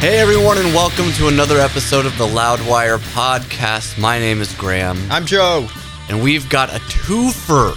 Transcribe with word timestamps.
Hey 0.00 0.18
everyone, 0.18 0.56
and 0.56 0.68
welcome 0.74 1.12
to 1.12 1.28
another 1.28 1.58
episode 1.58 2.06
of 2.06 2.16
the 2.16 2.26
Loudwire 2.26 2.98
podcast. 3.12 3.98
My 3.98 4.18
name 4.18 4.40
is 4.40 4.54
Graham, 4.54 4.98
I'm 5.10 5.26
Joe. 5.26 5.68
and 6.08 6.22
we've 6.22 6.48
got 6.48 6.70
a 6.70 6.78
twofer 6.80 7.74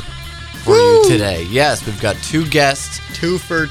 for 0.64 0.74
you 0.76 1.04
today. 1.10 1.44
Yes, 1.50 1.86
we've 1.86 2.00
got 2.02 2.16
two 2.24 2.46
guests. 2.48 3.02
Two 3.14 3.38
for 3.38 3.68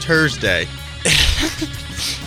Thursday. 0.00 0.66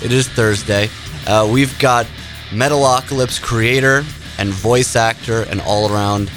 It 0.03 0.11
is 0.11 0.27
Thursday. 0.27 0.89
Uh, 1.27 1.47
we've 1.51 1.77
got 1.79 2.05
Metalocalypse 2.49 3.41
creator 3.41 4.03
and 4.37 4.49
voice 4.49 4.95
actor 4.95 5.43
and 5.43 5.61
all-around 5.61 6.29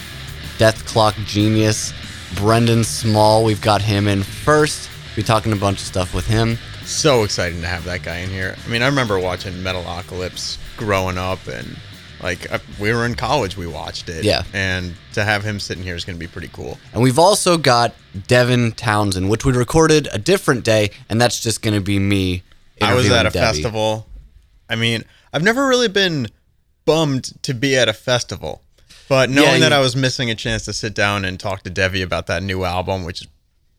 Dethklok 0.58 1.14
genius, 1.24 1.92
Brendan 2.36 2.84
Small. 2.84 3.42
We've 3.42 3.60
got 3.60 3.80
him 3.82 4.06
in 4.06 4.22
first. 4.22 4.88
We're 5.16 5.24
talking 5.24 5.52
a 5.52 5.56
bunch 5.56 5.80
of 5.80 5.86
stuff 5.86 6.14
with 6.14 6.26
him. 6.26 6.58
So 6.86 7.24
exciting 7.24 7.60
to 7.62 7.66
have 7.66 7.84
that 7.84 8.02
guy 8.02 8.18
in 8.18 8.30
here. 8.30 8.56
I 8.64 8.68
mean, 8.68 8.82
I 8.82 8.86
remember 8.86 9.18
watching 9.18 9.52
Metalocalypse 9.54 10.58
growing 10.76 11.16
up, 11.18 11.46
and 11.46 11.76
like 12.22 12.50
uh, 12.52 12.58
we 12.78 12.92
were 12.92 13.06
in 13.06 13.14
college, 13.14 13.56
we 13.56 13.66
watched 13.66 14.08
it. 14.08 14.24
Yeah. 14.24 14.42
And 14.52 14.94
to 15.14 15.24
have 15.24 15.42
him 15.44 15.58
sitting 15.60 15.82
here 15.82 15.94
is 15.94 16.04
going 16.04 16.16
to 16.16 16.20
be 16.20 16.26
pretty 16.26 16.48
cool. 16.52 16.78
And 16.92 17.02
we've 17.02 17.18
also 17.18 17.56
got 17.56 17.94
Devin 18.26 18.72
Townsend, 18.72 19.30
which 19.30 19.44
we 19.44 19.52
recorded 19.52 20.08
a 20.12 20.18
different 20.18 20.64
day, 20.64 20.90
and 21.08 21.20
that's 21.20 21.40
just 21.40 21.62
going 21.62 21.74
to 21.74 21.80
be 21.80 21.98
me. 21.98 22.42
I 22.82 22.94
was 22.94 23.10
at 23.10 23.26
a 23.26 23.30
Debbie. 23.30 23.38
festival. 23.38 24.06
I 24.68 24.76
mean, 24.76 25.04
I've 25.32 25.42
never 25.42 25.66
really 25.66 25.88
been 25.88 26.28
bummed 26.84 27.42
to 27.42 27.54
be 27.54 27.76
at 27.76 27.88
a 27.88 27.92
festival, 27.92 28.62
but 29.08 29.30
knowing 29.30 29.54
Yeah, 29.54 29.58
that 29.60 29.72
I 29.72 29.80
was 29.80 29.96
missing 29.96 30.30
a 30.30 30.34
chance 30.34 30.64
to 30.66 30.72
sit 30.72 30.94
down 30.94 31.24
and 31.24 31.40
talk 31.40 31.62
to 31.62 31.70
Devi 31.70 32.02
about 32.02 32.26
that 32.26 32.42
new 32.42 32.64
album, 32.64 33.04
which 33.04 33.22
is 33.22 33.28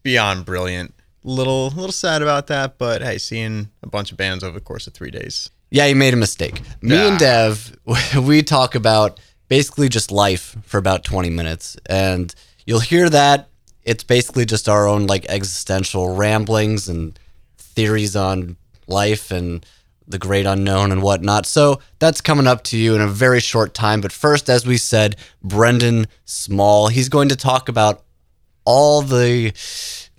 beyond 0.02 0.46
brilliant. 0.46 0.94
Little, 1.28 1.70
little 1.70 1.92
sad 1.92 2.22
about 2.22 2.46
that, 2.48 2.78
but 2.78 3.02
hey, 3.02 3.18
seeing 3.18 3.70
a 3.82 3.88
bunch 3.88 4.12
of 4.12 4.18
bands 4.18 4.44
over 4.44 4.54
the 4.54 4.64
course 4.64 4.86
of 4.86 4.94
three 4.94 5.10
days. 5.10 5.50
Yeah, 5.72 5.88
you 5.88 5.96
made 5.96 6.14
a 6.14 6.18
mistake. 6.18 6.62
Me 6.82 6.96
and 6.96 7.18
Dev, 7.18 7.76
we 8.22 8.44
talk 8.44 8.76
about 8.76 9.20
basically 9.48 9.90
just 9.90 10.12
life 10.12 10.56
for 10.64 10.78
about 10.78 11.04
20 11.04 11.32
minutes. 11.32 11.78
And 11.88 12.34
you'll 12.68 12.80
hear 12.80 13.10
that. 13.10 13.50
It's 13.84 14.04
basically 14.04 14.46
just 14.46 14.70
our 14.70 14.88
own 14.88 15.08
like 15.08 15.26
existential 15.26 16.16
ramblings 16.16 16.88
and 16.88 17.18
theories 17.58 18.16
on 18.16 18.58
life 18.88 19.32
and 19.32 19.66
the 20.08 20.20
great 20.20 20.46
unknown 20.46 20.92
and 20.92 21.02
whatnot. 21.02 21.48
So 21.48 21.80
that's 21.98 22.22
coming 22.22 22.46
up 22.46 22.64
to 22.66 22.78
you 22.78 22.94
in 22.94 23.02
a 23.02 23.08
very 23.08 23.40
short 23.40 23.74
time. 23.74 24.02
But 24.02 24.12
first, 24.12 24.48
as 24.48 24.66
we 24.66 24.78
said, 24.78 25.16
Brendan 25.44 26.06
Small, 26.26 26.90
he's 26.90 27.10
going 27.10 27.30
to 27.30 27.36
talk 27.36 27.68
about 27.68 28.05
all 28.66 29.02
the. 29.02 29.54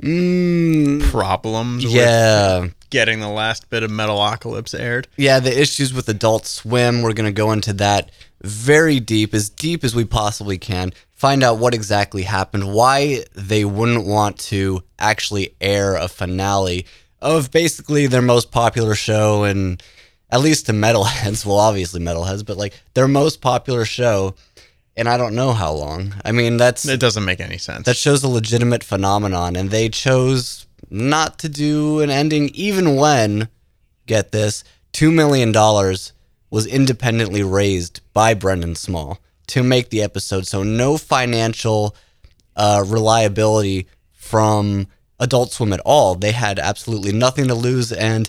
Mm, 0.00 1.02
Problems 1.10 1.84
with 1.84 1.94
yeah. 1.94 2.66
getting 2.90 3.20
the 3.20 3.28
last 3.28 3.70
bit 3.70 3.82
of 3.82 3.90
Metalocalypse 3.90 4.78
aired. 4.78 5.08
Yeah, 5.16 5.40
the 5.40 5.58
issues 5.58 5.94
with 5.94 6.08
Adult 6.08 6.44
Swim, 6.46 7.00
we're 7.00 7.14
going 7.14 7.24
to 7.24 7.32
go 7.32 7.52
into 7.52 7.72
that 7.74 8.10
very 8.42 9.00
deep, 9.00 9.32
as 9.32 9.48
deep 9.48 9.84
as 9.84 9.94
we 9.94 10.04
possibly 10.04 10.58
can. 10.58 10.92
Find 11.14 11.42
out 11.42 11.58
what 11.58 11.72
exactly 11.74 12.24
happened, 12.24 12.72
why 12.74 13.24
they 13.34 13.64
wouldn't 13.64 14.06
want 14.06 14.38
to 14.40 14.82
actually 14.98 15.54
air 15.62 15.96
a 15.96 16.08
finale 16.08 16.86
of 17.22 17.50
basically 17.50 18.06
their 18.06 18.20
most 18.20 18.50
popular 18.50 18.94
show, 18.94 19.44
and 19.44 19.82
at 20.30 20.40
least 20.40 20.66
to 20.66 20.72
metalheads. 20.72 21.46
Well, 21.46 21.56
obviously 21.56 22.00
metalheads, 22.00 22.44
but 22.44 22.58
like 22.58 22.74
their 22.92 23.08
most 23.08 23.40
popular 23.40 23.86
show, 23.86 24.34
and 24.96 25.08
I 25.08 25.16
don't 25.16 25.34
know 25.34 25.52
how 25.52 25.72
long. 25.72 26.14
I 26.24 26.32
mean, 26.32 26.56
that's 26.56 26.86
It 26.86 27.00
doesn't 27.00 27.24
make 27.24 27.40
any 27.40 27.58
sense. 27.58 27.84
that 27.84 27.96
shows 27.96 28.22
a 28.24 28.28
legitimate 28.28 28.82
phenomenon, 28.82 29.56
and 29.56 29.70
they 29.70 29.88
chose 29.88 30.66
not 30.90 31.38
to 31.40 31.48
do 31.48 32.00
an 32.00 32.10
ending, 32.10 32.48
even 32.50 32.96
when, 32.96 33.48
get 34.06 34.32
this, 34.32 34.64
$2 34.92 35.12
million 35.12 35.52
was 36.50 36.66
independently 36.66 37.42
raised 37.42 38.00
by 38.14 38.32
Brendan 38.34 38.74
Small 38.74 39.20
to 39.48 39.62
make 39.62 39.90
the 39.90 40.02
episode. 40.02 40.46
So, 40.46 40.62
no 40.62 40.96
financial 40.96 41.94
uh, 42.56 42.82
reliability 42.86 43.88
from 44.12 44.86
Adult 45.20 45.52
Swim 45.52 45.72
at 45.72 45.80
all. 45.80 46.14
They 46.14 46.32
had 46.32 46.58
absolutely 46.58 47.12
nothing 47.12 47.48
to 47.48 47.54
lose 47.54 47.92
and 47.92 48.28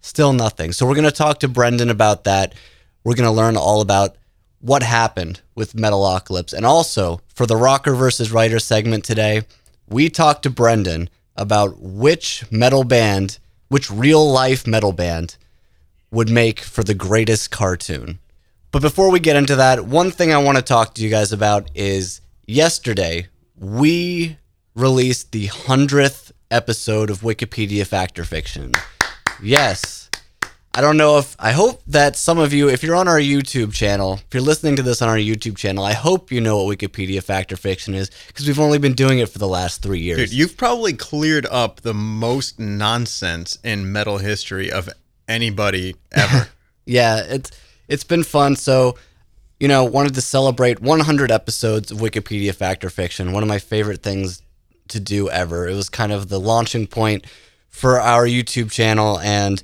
still 0.00 0.32
nothing. 0.32 0.72
So, 0.72 0.86
we're 0.86 0.94
going 0.94 1.04
to 1.04 1.10
talk 1.10 1.40
to 1.40 1.48
Brendan 1.48 1.90
about 1.90 2.24
that. 2.24 2.54
We're 3.02 3.14
going 3.14 3.28
to 3.28 3.34
learn 3.34 3.56
all 3.56 3.80
about 3.80 4.16
what 4.60 4.82
happened 4.82 5.40
with 5.54 5.74
Metalocalypse. 5.74 6.52
And 6.52 6.66
also, 6.66 7.20
for 7.34 7.46
the 7.46 7.56
Rocker 7.56 7.94
versus 7.94 8.32
Writer 8.32 8.58
segment 8.58 9.04
today, 9.04 9.42
we 9.88 10.08
talked 10.08 10.42
to 10.42 10.50
Brendan 10.50 11.08
about 11.36 11.78
which 11.78 12.44
metal 12.50 12.84
band, 12.84 13.38
which 13.68 13.90
real 13.90 14.30
life 14.30 14.66
metal 14.66 14.92
band, 14.92 15.36
would 16.10 16.30
make 16.30 16.60
for 16.60 16.82
the 16.82 16.94
greatest 16.94 17.50
cartoon. 17.50 18.18
But 18.72 18.82
before 18.82 19.10
we 19.10 19.20
get 19.20 19.36
into 19.36 19.56
that, 19.56 19.86
one 19.86 20.10
thing 20.10 20.32
I 20.32 20.38
want 20.38 20.56
to 20.56 20.62
talk 20.62 20.94
to 20.94 21.02
you 21.02 21.10
guys 21.10 21.32
about 21.32 21.70
is 21.74 22.20
yesterday 22.46 23.28
we 23.56 24.38
released 24.74 25.32
the 25.32 25.48
100th 25.48 26.32
episode 26.50 27.10
of 27.10 27.20
Wikipedia 27.20 27.86
Factor 27.86 28.24
Fiction. 28.24 28.72
Yes. 29.42 29.95
I 30.76 30.82
don't 30.82 30.98
know 30.98 31.16
if 31.16 31.34
I 31.38 31.52
hope 31.52 31.82
that 31.86 32.16
some 32.16 32.38
of 32.38 32.52
you, 32.52 32.68
if 32.68 32.82
you're 32.82 32.96
on 32.96 33.08
our 33.08 33.18
YouTube 33.18 33.72
channel, 33.72 34.20
if 34.26 34.34
you're 34.34 34.42
listening 34.42 34.76
to 34.76 34.82
this 34.82 35.00
on 35.00 35.08
our 35.08 35.16
YouTube 35.16 35.56
channel, 35.56 35.82
I 35.82 35.94
hope 35.94 36.30
you 36.30 36.38
know 36.38 36.62
what 36.62 36.78
Wikipedia 36.78 37.22
Factor 37.22 37.56
Fiction 37.56 37.94
is 37.94 38.10
because 38.26 38.46
we've 38.46 38.60
only 38.60 38.76
been 38.76 38.92
doing 38.92 39.18
it 39.18 39.30
for 39.30 39.38
the 39.38 39.48
last 39.48 39.80
three 39.80 40.00
years. 40.00 40.18
Dude, 40.18 40.32
you've 40.34 40.58
probably 40.58 40.92
cleared 40.92 41.46
up 41.46 41.80
the 41.80 41.94
most 41.94 42.60
nonsense 42.60 43.58
in 43.64 43.90
metal 43.90 44.18
history 44.18 44.70
of 44.70 44.90
anybody 45.26 45.96
ever. 46.12 46.48
yeah, 46.84 47.22
it's 47.26 47.52
it's 47.88 48.04
been 48.04 48.22
fun. 48.22 48.54
So, 48.54 48.98
you 49.58 49.68
know, 49.68 49.82
wanted 49.82 50.14
to 50.16 50.20
celebrate 50.20 50.82
100 50.82 51.30
episodes 51.30 51.90
of 51.90 52.00
Wikipedia 52.00 52.54
Factor 52.54 52.90
Fiction. 52.90 53.32
One 53.32 53.42
of 53.42 53.48
my 53.48 53.60
favorite 53.60 54.02
things 54.02 54.42
to 54.88 55.00
do 55.00 55.30
ever. 55.30 55.66
It 55.66 55.74
was 55.74 55.88
kind 55.88 56.12
of 56.12 56.28
the 56.28 56.38
launching 56.38 56.86
point 56.86 57.26
for 57.70 57.98
our 57.98 58.26
YouTube 58.26 58.70
channel, 58.70 59.18
and 59.20 59.62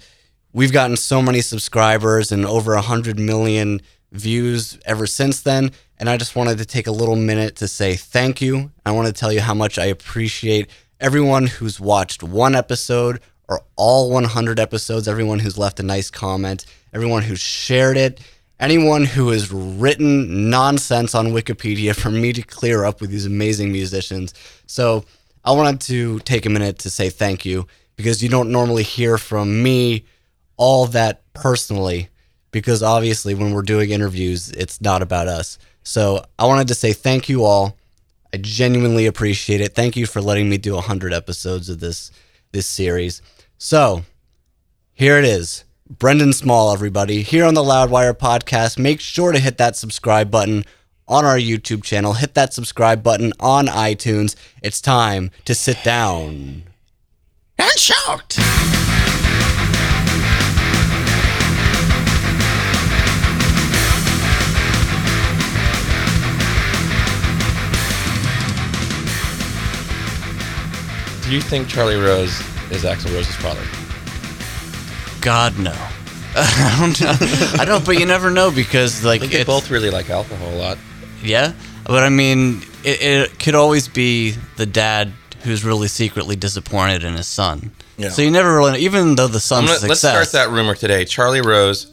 we've 0.52 0.72
gotten 0.72 0.96
so 0.96 1.22
many 1.22 1.40
subscribers 1.40 2.32
and 2.32 2.44
over 2.44 2.74
100 2.74 3.18
million 3.18 3.80
views 4.12 4.78
ever 4.84 5.06
since 5.06 5.42
then. 5.42 5.70
And 5.98 6.08
I 6.10 6.16
just 6.16 6.36
wanted 6.36 6.58
to 6.58 6.64
take 6.64 6.86
a 6.86 6.92
little 6.92 7.16
minute 7.16 7.56
to 7.56 7.68
say 7.68 7.94
thank 7.94 8.40
you. 8.40 8.70
I 8.84 8.90
want 8.92 9.06
to 9.06 9.12
tell 9.12 9.32
you 9.32 9.40
how 9.40 9.54
much 9.54 9.78
I 9.78 9.86
appreciate 9.86 10.68
everyone 11.00 11.46
who's 11.46 11.80
watched 11.80 12.22
one 12.22 12.54
episode 12.54 13.20
or 13.48 13.62
all 13.76 14.10
100 14.10 14.60
episodes, 14.60 15.08
everyone 15.08 15.38
who's 15.38 15.58
left 15.58 15.80
a 15.80 15.82
nice 15.82 16.10
comment, 16.10 16.66
everyone 16.92 17.22
who's 17.22 17.40
shared 17.40 17.96
it, 17.96 18.20
anyone 18.60 19.04
who 19.04 19.30
has 19.30 19.50
written 19.52 20.50
nonsense 20.50 21.14
on 21.14 21.28
Wikipedia 21.28 21.94
for 21.94 22.10
me 22.10 22.32
to 22.32 22.42
clear 22.42 22.84
up 22.84 23.00
with 23.00 23.10
these 23.10 23.26
amazing 23.26 23.72
musicians. 23.72 24.32
So 24.66 25.04
I 25.44 25.52
wanted 25.52 25.80
to 25.82 26.20
take 26.20 26.46
a 26.46 26.50
minute 26.50 26.78
to 26.80 26.90
say 26.90 27.10
thank 27.10 27.44
you 27.44 27.66
because 27.96 28.22
you 28.22 28.28
don't 28.28 28.50
normally 28.50 28.84
hear 28.84 29.18
from 29.18 29.62
me 29.62 30.04
all 30.56 30.86
that 30.86 31.22
personally 31.34 32.08
because 32.50 32.82
obviously 32.82 33.34
when 33.34 33.52
we're 33.52 33.62
doing 33.62 33.90
interviews, 33.90 34.50
it's 34.50 34.80
not 34.80 35.02
about 35.02 35.26
us. 35.26 35.58
So 35.82 36.24
I 36.38 36.46
wanted 36.46 36.68
to 36.68 36.74
say 36.74 36.92
thank 36.92 37.28
you 37.28 37.44
all. 37.44 37.76
I 38.32 38.38
genuinely 38.38 39.06
appreciate 39.06 39.60
it. 39.60 39.74
Thank 39.74 39.96
you 39.96 40.06
for 40.06 40.20
letting 40.22 40.48
me 40.48 40.58
do 40.58 40.74
100 40.74 41.12
episodes 41.12 41.68
of 41.68 41.80
this 41.80 42.10
this 42.52 42.66
series. 42.66 43.22
So, 43.56 44.04
here 44.92 45.18
it 45.18 45.24
is. 45.24 45.64
Brendan 45.88 46.32
Small, 46.32 46.72
everybody, 46.72 47.22
here 47.22 47.44
on 47.44 47.54
the 47.54 47.62
Loudwire 47.62 48.14
podcast. 48.14 48.78
Make 48.78 49.00
sure 49.00 49.32
to 49.32 49.38
hit 49.38 49.58
that 49.58 49.76
subscribe 49.76 50.30
button 50.30 50.64
on 51.08 51.24
our 51.24 51.36
YouTube 51.36 51.82
channel. 51.82 52.14
Hit 52.14 52.34
that 52.34 52.54
subscribe 52.54 53.02
button 53.02 53.32
on 53.40 53.66
iTunes. 53.66 54.36
It's 54.62 54.80
time 54.80 55.30
to 55.44 55.54
sit 55.54 55.82
down. 55.82 56.64
and 57.58 57.78
shout! 57.78 58.36
You 71.34 71.40
think 71.40 71.68
Charlie 71.68 71.96
Rose 71.96 72.40
is 72.70 72.84
Axl 72.84 73.12
Rose's 73.14 73.36
father? 73.36 73.62
God, 75.20 75.58
no. 75.58 75.72
I 76.34 76.76
don't 76.78 77.00
know. 77.00 77.60
I 77.60 77.64
don't, 77.64 77.84
but 77.84 77.98
you 77.98 78.06
never 78.06 78.30
know 78.30 78.50
because, 78.50 79.04
like, 79.04 79.20
I 79.20 79.26
think 79.26 79.32
they 79.32 79.44
both 79.44 79.70
really 79.70 79.90
like 79.90 80.10
alcohol 80.10 80.48
a 80.52 80.56
lot. 80.56 80.78
Yeah, 81.22 81.52
but 81.84 82.02
I 82.02 82.08
mean, 82.08 82.62
it, 82.84 83.02
it 83.02 83.38
could 83.38 83.54
always 83.54 83.88
be 83.88 84.32
the 84.56 84.66
dad 84.66 85.12
who's 85.42 85.64
really 85.64 85.88
secretly 85.88 86.36
disappointed 86.36 87.04
in 87.04 87.14
his 87.14 87.26
son. 87.26 87.70
Yeah. 87.96 88.08
So 88.08 88.22
you 88.22 88.30
never 88.30 88.56
really, 88.56 88.72
know, 88.72 88.78
even 88.78 89.14
though 89.14 89.28
the 89.28 89.34
I'm 89.36 89.40
son's 89.40 89.78
gonna, 89.78 89.88
let's 89.88 90.00
start 90.00 90.32
that 90.32 90.50
rumor 90.50 90.74
today. 90.74 91.04
Charlie 91.04 91.40
Rose 91.40 91.92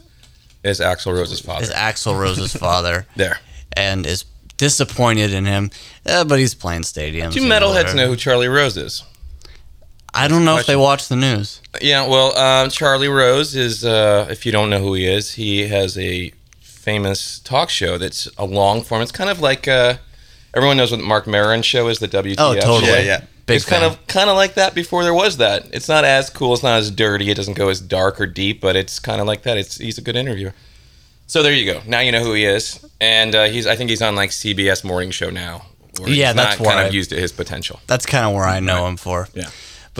is 0.64 0.80
Axl 0.80 1.14
Rose's 1.14 1.40
father. 1.40 1.62
is 1.62 1.70
Axl 1.70 2.18
Rose's 2.18 2.54
father 2.54 3.06
there. 3.16 3.38
and 3.72 4.06
is 4.06 4.24
disappointed 4.56 5.32
in 5.32 5.44
him. 5.46 5.70
Eh, 6.06 6.24
but 6.24 6.38
he's 6.38 6.54
playing 6.54 6.82
stadiums. 6.82 7.32
Do 7.32 7.40
you 7.40 7.48
metalheads 7.48 7.94
know 7.94 8.08
who 8.08 8.16
Charlie 8.16 8.48
Rose 8.48 8.76
is? 8.76 9.02
I 10.12 10.28
don't 10.28 10.44
know 10.44 10.56
if 10.58 10.66
they 10.66 10.76
watch 10.76 11.08
the 11.08 11.16
news. 11.16 11.60
Yeah, 11.80 12.06
well, 12.06 12.36
um, 12.36 12.70
Charlie 12.70 13.08
Rose 13.08 13.54
is, 13.54 13.84
uh, 13.84 14.26
if 14.30 14.44
you 14.44 14.52
don't 14.52 14.68
know 14.70 14.78
who 14.80 14.94
he 14.94 15.06
is, 15.06 15.34
he 15.34 15.68
has 15.68 15.96
a 15.98 16.32
famous 16.60 17.38
talk 17.40 17.70
show 17.70 17.98
that's 17.98 18.28
a 18.38 18.44
long 18.44 18.82
form. 18.82 19.02
It's 19.02 19.12
kind 19.12 19.30
of 19.30 19.40
like, 19.40 19.68
uh, 19.68 19.94
everyone 20.54 20.76
knows 20.76 20.90
what 20.90 21.00
Marc 21.00 21.26
Maron 21.26 21.62
show 21.62 21.88
is, 21.88 21.98
the 22.00 22.08
WTF 22.08 22.36
Oh, 22.38 22.54
totally. 22.54 22.86
show. 22.86 22.96
Yeah, 22.96 23.02
yeah. 23.02 23.24
Big 23.46 23.56
it's 23.56 23.64
kind 23.64 23.82
of 23.84 24.06
kind 24.06 24.30
of 24.30 24.36
like 24.36 24.54
that 24.54 24.74
before 24.74 25.02
there 25.02 25.14
was 25.14 25.38
that. 25.38 25.66
It's 25.72 25.88
not 25.88 26.04
as 26.04 26.30
cool. 26.30 26.54
It's 26.54 26.62
not 26.62 26.78
as 26.78 26.90
dirty. 26.90 27.30
It 27.30 27.34
doesn't 27.34 27.54
go 27.54 27.68
as 27.68 27.80
dark 27.80 28.20
or 28.20 28.26
deep, 28.26 28.60
but 28.60 28.76
it's 28.76 29.00
kind 29.00 29.20
of 29.20 29.26
like 29.26 29.42
that. 29.42 29.58
It's 29.58 29.76
he's 29.78 29.98
a 29.98 30.02
good 30.02 30.14
interviewer. 30.14 30.54
So 31.26 31.42
there 31.42 31.52
you 31.52 31.64
go. 31.72 31.80
Now 31.84 31.98
you 31.98 32.12
know 32.12 32.22
who 32.22 32.32
he 32.32 32.44
is, 32.44 32.84
and 33.00 33.34
uh, 33.34 33.44
he's 33.46 33.66
I 33.66 33.74
think 33.74 33.90
he's 33.90 34.02
on 34.02 34.14
like 34.14 34.30
CBS 34.30 34.84
morning 34.84 35.10
show 35.10 35.30
now. 35.30 35.62
Yeah, 36.06 36.32
that's 36.32 36.60
not 36.60 36.64
kind 36.68 36.78
why. 36.80 36.84
of 36.84 36.94
used 36.94 37.10
to 37.10 37.16
his 37.16 37.32
potential. 37.32 37.80
That's 37.88 38.06
kind 38.06 38.24
of 38.24 38.34
where 38.34 38.44
I 38.44 38.60
know 38.60 38.86
him 38.86 38.96
for. 38.96 39.26
Yeah. 39.34 39.50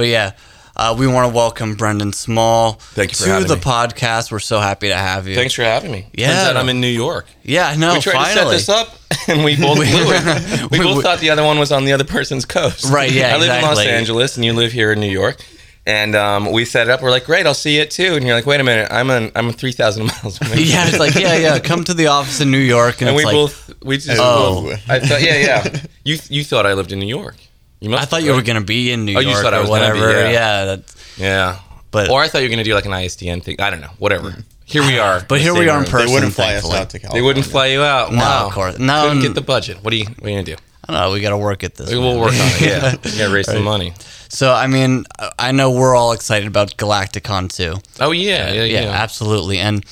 But 0.01 0.09
yeah, 0.09 0.33
uh, 0.77 0.97
we 0.99 1.07
want 1.07 1.31
to 1.31 1.37
welcome 1.37 1.75
Brendan 1.75 2.15
Small 2.15 2.73
Thank 2.73 3.11
you 3.11 3.17
for 3.19 3.25
to 3.25 3.31
having 3.33 3.49
the 3.49 3.57
me. 3.57 3.61
podcast. 3.61 4.33
We're 4.33 4.39
so 4.39 4.59
happy 4.59 4.89
to 4.89 4.95
have 4.95 5.29
you. 5.29 5.35
Thanks 5.35 5.53
for 5.53 5.63
having 5.63 5.93
me. 5.93 6.07
Yeah. 6.15 6.29
Turns 6.29 6.49
out 6.49 6.57
I'm 6.57 6.71
in 6.71 6.81
New 6.81 6.87
York. 6.87 7.27
Yeah, 7.43 7.67
I 7.69 7.77
know. 7.77 7.93
we 7.93 8.01
tried 8.01 8.15
finally. 8.35 8.57
to 8.57 8.63
set 8.63 8.87
this 8.87 9.09
up, 9.11 9.29
and 9.29 9.45
we 9.45 9.57
both 9.57 9.77
blew 9.77 9.85
it. 9.85 10.71
We, 10.71 10.79
We- 10.79 10.85
both 10.87 10.97
we- 10.97 11.03
thought 11.03 11.19
the 11.19 11.29
other 11.29 11.45
one 11.45 11.59
was 11.59 11.71
on 11.71 11.85
the 11.85 11.93
other 11.93 12.05
person's 12.05 12.47
coast. 12.47 12.87
Right, 12.91 13.13
yeah, 13.13 13.35
I 13.35 13.39
live 13.39 13.55
in 13.55 13.61
Los. 13.63 13.79
Angeles, 13.79 14.37
and 14.37 14.45
you 14.47 14.55
live 14.55 14.73
here 14.73 14.91
in 14.91 15.01
New 15.01 15.11
York. 15.11 15.45
And 15.85 16.15
um, 16.17 16.51
we 16.51 16.65
set 16.65 16.87
it 16.87 16.91
up. 16.91 17.03
We're 17.03 17.11
like, 17.11 17.27
great, 17.27 17.45
I'll 17.47 17.53
see 17.53 17.77
you 17.77 17.83
at 17.83 17.91
two. 17.91 18.15
And 18.15 18.25
you're 18.27 18.35
like, 18.35 18.47
wait 18.47 18.61
a 18.61 18.65
minute, 18.65 18.89
I'm 18.91 19.11
an, 19.11 19.33
I'm 19.35 19.53
three 19.53 19.73
thousand 19.73 20.07
miles 20.07 20.41
away. 20.41 20.63
yeah, 20.63 20.89
it's 20.89 20.99
like 20.99 21.15
yeah, 21.15 21.37
yeah. 21.37 21.59
Come 21.59 21.85
to 21.85 21.93
the 21.93 22.07
office 22.07 22.41
in 22.41 22.51
New 22.51 22.57
York, 22.59 23.03
and, 23.03 23.09
and 23.09 23.17
we 23.19 23.25
like 23.27 23.35
both 23.35 23.71
we 23.85 23.97
just 23.99 24.19
Oh. 24.19 24.63
both- 24.71 24.89
I 24.89 24.99
thought 25.01 25.21
yeah 25.21 25.37
yeah 25.37 25.81
you 26.05 26.17
you 26.31 26.43
thought 26.43 26.65
I 26.65 26.73
lived 26.73 26.91
in 26.93 26.99
New 27.01 27.07
York. 27.07 27.37
You 27.81 27.91
must 27.91 28.03
I 28.03 28.07
thought 28.07 28.21
have, 28.21 28.27
you 28.27 28.35
were 28.35 28.43
gonna 28.43 28.61
be 28.61 28.93
in 28.93 29.05
New 29.05 29.17
Oh, 29.17 29.21
York 29.21 29.35
Oh, 29.35 29.39
you 29.39 29.43
thought 29.43 29.55
I 29.55 29.59
or 29.59 29.61
was 29.63 29.71
gonna 29.71 29.95
be, 29.95 30.01
whatever. 30.01 30.23
yeah. 30.23 30.31
yeah, 30.31 30.65
that's, 30.67 31.19
yeah, 31.19 31.59
but 31.91 32.11
or 32.11 32.21
I 32.21 32.29
thought 32.29 32.39
you 32.43 32.49
were 32.49 32.51
gonna 32.51 32.65
do 32.65 32.75
like 32.75 32.85
an 32.87 32.93
ISDN 32.93 33.43
thing. 33.43 33.57
I 33.61 33.71
don't 33.71 33.81
know, 33.81 33.91
whatever. 33.99 34.37
Here 34.65 34.83
we 34.83 34.99
are. 34.99 35.25
but 35.29 35.41
here 35.41 35.53
we 35.53 35.69
are 35.69 35.79
in 35.81 35.85
person. 35.85 36.07
They 36.07 36.13
wouldn't 36.13 36.35
fly 36.35 36.55
us 36.55 36.65
out 36.73 36.91
to 36.91 36.99
California. 37.01 37.21
They 37.21 37.27
wouldn't 37.27 37.47
fly 37.47 37.67
you 37.67 37.83
out. 37.83 38.13
No, 38.13 38.19
wow. 38.19 38.47
of 38.47 38.53
course. 38.53 38.79
No, 38.79 39.09
couldn't 39.09 39.23
get 39.23 39.35
the 39.35 39.41
budget. 39.41 39.83
What 39.83 39.93
are 39.93 39.97
you 39.97 40.05
what 40.05 40.25
are 40.25 40.29
you 40.29 40.37
gonna 40.37 40.45
do? 40.45 40.57
I 40.89 40.93
don't 40.93 41.01
know. 41.03 41.13
We 41.13 41.21
got 41.21 41.31
to 41.31 41.37
work 41.37 41.63
at 41.63 41.75
this. 41.75 41.91
We'll 41.91 42.03
man. 42.03 42.21
work 42.21 42.33
on 42.33 42.39
it. 42.39 42.61
Yeah, 42.61 42.95
we 43.05 43.19
gotta 43.19 43.35
raise 43.35 43.47
some 43.47 43.65
money. 43.65 43.93
So 44.29 44.53
I 44.53 44.67
mean, 44.69 45.05
I 45.39 45.51
know 45.53 45.73
we're 45.73 45.97
all 45.97 46.13
excited 46.13 46.47
about 46.47 46.77
Galaktikon 46.77 47.53
too. 47.53 47.75
Oh 47.99 48.13
yeah, 48.13 48.53
yeah, 48.53 48.65
yeah, 48.65 48.81
yeah. 48.83 48.91
absolutely. 48.91 49.59
And 49.59 49.85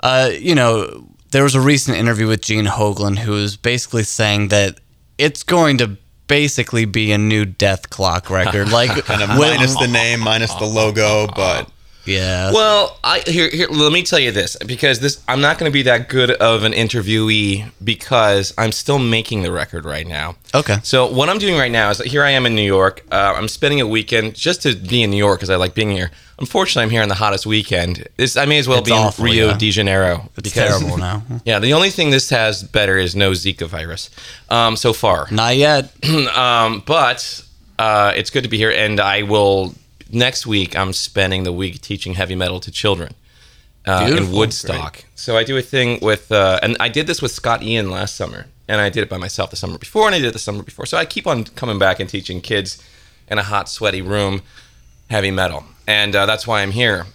uh, 0.00 0.30
you 0.32 0.54
know, 0.54 1.06
there 1.30 1.44
was 1.44 1.54
a 1.54 1.60
recent 1.60 1.96
interview 1.96 2.26
with 2.26 2.42
Gene 2.42 2.66
Hoglan 2.66 3.18
who 3.18 3.32
was 3.32 3.56
basically 3.56 4.02
saying 4.02 4.48
that 4.48 4.80
it's 5.18 5.42
going 5.42 5.78
to 5.78 5.96
basically 6.26 6.84
be 6.84 7.12
a 7.12 7.18
new 7.18 7.44
Dethklok 7.44 8.30
record. 8.30 8.70
Like, 8.70 8.90
Kind 9.04 9.22
of 9.22 9.28
minus 9.30 9.76
the 9.78 9.88
name, 9.88 10.20
minus 10.20 10.52
the 10.54 10.64
logo, 10.66 11.26
but 11.28 11.70
yeah, 12.06 12.52
Well, 12.52 12.98
I 13.04 13.20
here 13.26 13.50
here 13.50 13.68
let 13.68 13.92
me 13.92 14.02
tell 14.02 14.18
you 14.18 14.32
this 14.32 14.56
because 14.64 15.00
this 15.00 15.22
I'm 15.28 15.40
not 15.40 15.58
going 15.58 15.70
to 15.70 15.72
be 15.74 15.82
that 15.82 16.08
good 16.08 16.30
of 16.30 16.62
an 16.64 16.72
interviewee 16.72 17.70
because 17.82 18.54
I'm 18.56 18.72
still 18.72 18.98
making 18.98 19.42
the 19.42 19.52
record 19.52 19.84
right 19.84 20.06
now. 20.06 20.36
okay, 20.54 20.76
So 20.82 21.10
what 21.10 21.28
I'm 21.28 21.38
doing 21.38 21.58
right 21.58 21.70
now 21.70 21.90
is 21.90 21.98
that 21.98 22.06
here 22.06 22.22
I 22.22 22.30
am 22.30 22.46
in 22.46 22.54
New 22.54 22.62
York. 22.62 23.04
Uh, 23.10 23.34
I'm 23.36 23.48
spending 23.48 23.80
a 23.80 23.86
weekend 23.86 24.34
just 24.34 24.62
to 24.62 24.74
be 24.74 25.02
in 25.02 25.10
New 25.10 25.16
York 25.16 25.38
because 25.38 25.50
I 25.50 25.56
like 25.56 25.74
being 25.74 25.90
here. 25.90 26.10
Unfortunately, 26.38 26.82
I'm 26.82 26.90
here 26.90 27.02
on 27.02 27.08
the 27.08 27.14
hottest 27.14 27.46
weekend. 27.46 28.06
This, 28.16 28.36
I 28.36 28.44
may 28.44 28.58
as 28.58 28.68
well 28.68 28.80
It's 28.80 28.90
be 28.90 28.94
in 28.94 29.24
Rio 29.24 29.48
yeah. 29.48 29.56
de 29.56 29.70
Janeiro. 29.70 30.30
it's 30.36 30.52
terrible 30.52 30.98
now. 31.08 31.22
Yeah, 31.46 31.60
the 31.60 31.72
only 31.72 31.88
thing 31.90 32.10
this 32.10 32.28
has 32.30 32.62
better 32.62 32.98
is 32.98 33.16
no 33.16 33.30
Zika 33.30 33.66
virus 33.66 34.10
um, 34.50 34.76
so 34.76 34.92
far. 34.92 35.28
Not 35.30 35.56
yet. 35.56 35.92
um, 36.36 36.82
but 36.86 37.42
uh, 37.78 38.12
it's 38.16 38.28
good 38.30 38.42
to 38.44 38.50
be 38.50 38.58
here, 38.58 38.70
and 38.70 39.00
I 39.00 39.22
will 39.22 39.74
next 40.10 40.46
week. 40.46 40.76
I'm 40.76 40.92
spending 40.92 41.44
the 41.44 41.52
week 41.52 41.80
teaching 41.80 42.14
heavy 42.14 42.34
metal 42.34 42.60
to 42.60 42.70
children 42.70 43.14
uh, 43.86 44.14
in. 44.16 44.32
Woodstock. 44.32 45.04
So 45.14 45.36
I 45.36 45.44
do 45.44 45.56
a 45.56 45.62
thing 45.62 45.98
with, 46.02 46.30
uh, 46.32 46.58
and 46.62 46.76
I 46.80 46.88
did 46.88 47.06
this 47.06 47.22
with 47.22 47.30
Scott 47.30 47.62
Ian 47.62 47.90
last 47.90 48.16
summer, 48.16 48.46
and 48.68 48.80
I 48.80 48.90
did 48.90 49.02
it 49.02 49.08
by 49.08 49.16
myself 49.16 49.50
the 49.50 49.56
summer 49.56 49.78
before, 49.78 50.06
and 50.06 50.14
I 50.14 50.18
did 50.18 50.28
it 50.28 50.32
the 50.32 50.38
summer 50.38 50.62
before. 50.62 50.86
So 50.86 50.96
I 50.96 51.04
keep 51.04 51.26
on 51.26 51.44
coming 51.44 51.78
back 51.78 52.00
and 52.00 52.08
teaching 52.08 52.40
kids 52.40 52.82
in 53.28 53.38
a 53.38 53.42
hot, 53.42 53.68
sweaty 53.68 54.02
room 54.02 54.42
heavy 55.08 55.30
metal, 55.30 55.64
and 55.86 56.14
uh, 56.16 56.26
that's 56.26 56.46
why 56.46 56.62
I'm 56.62 56.72
here. 56.72 57.06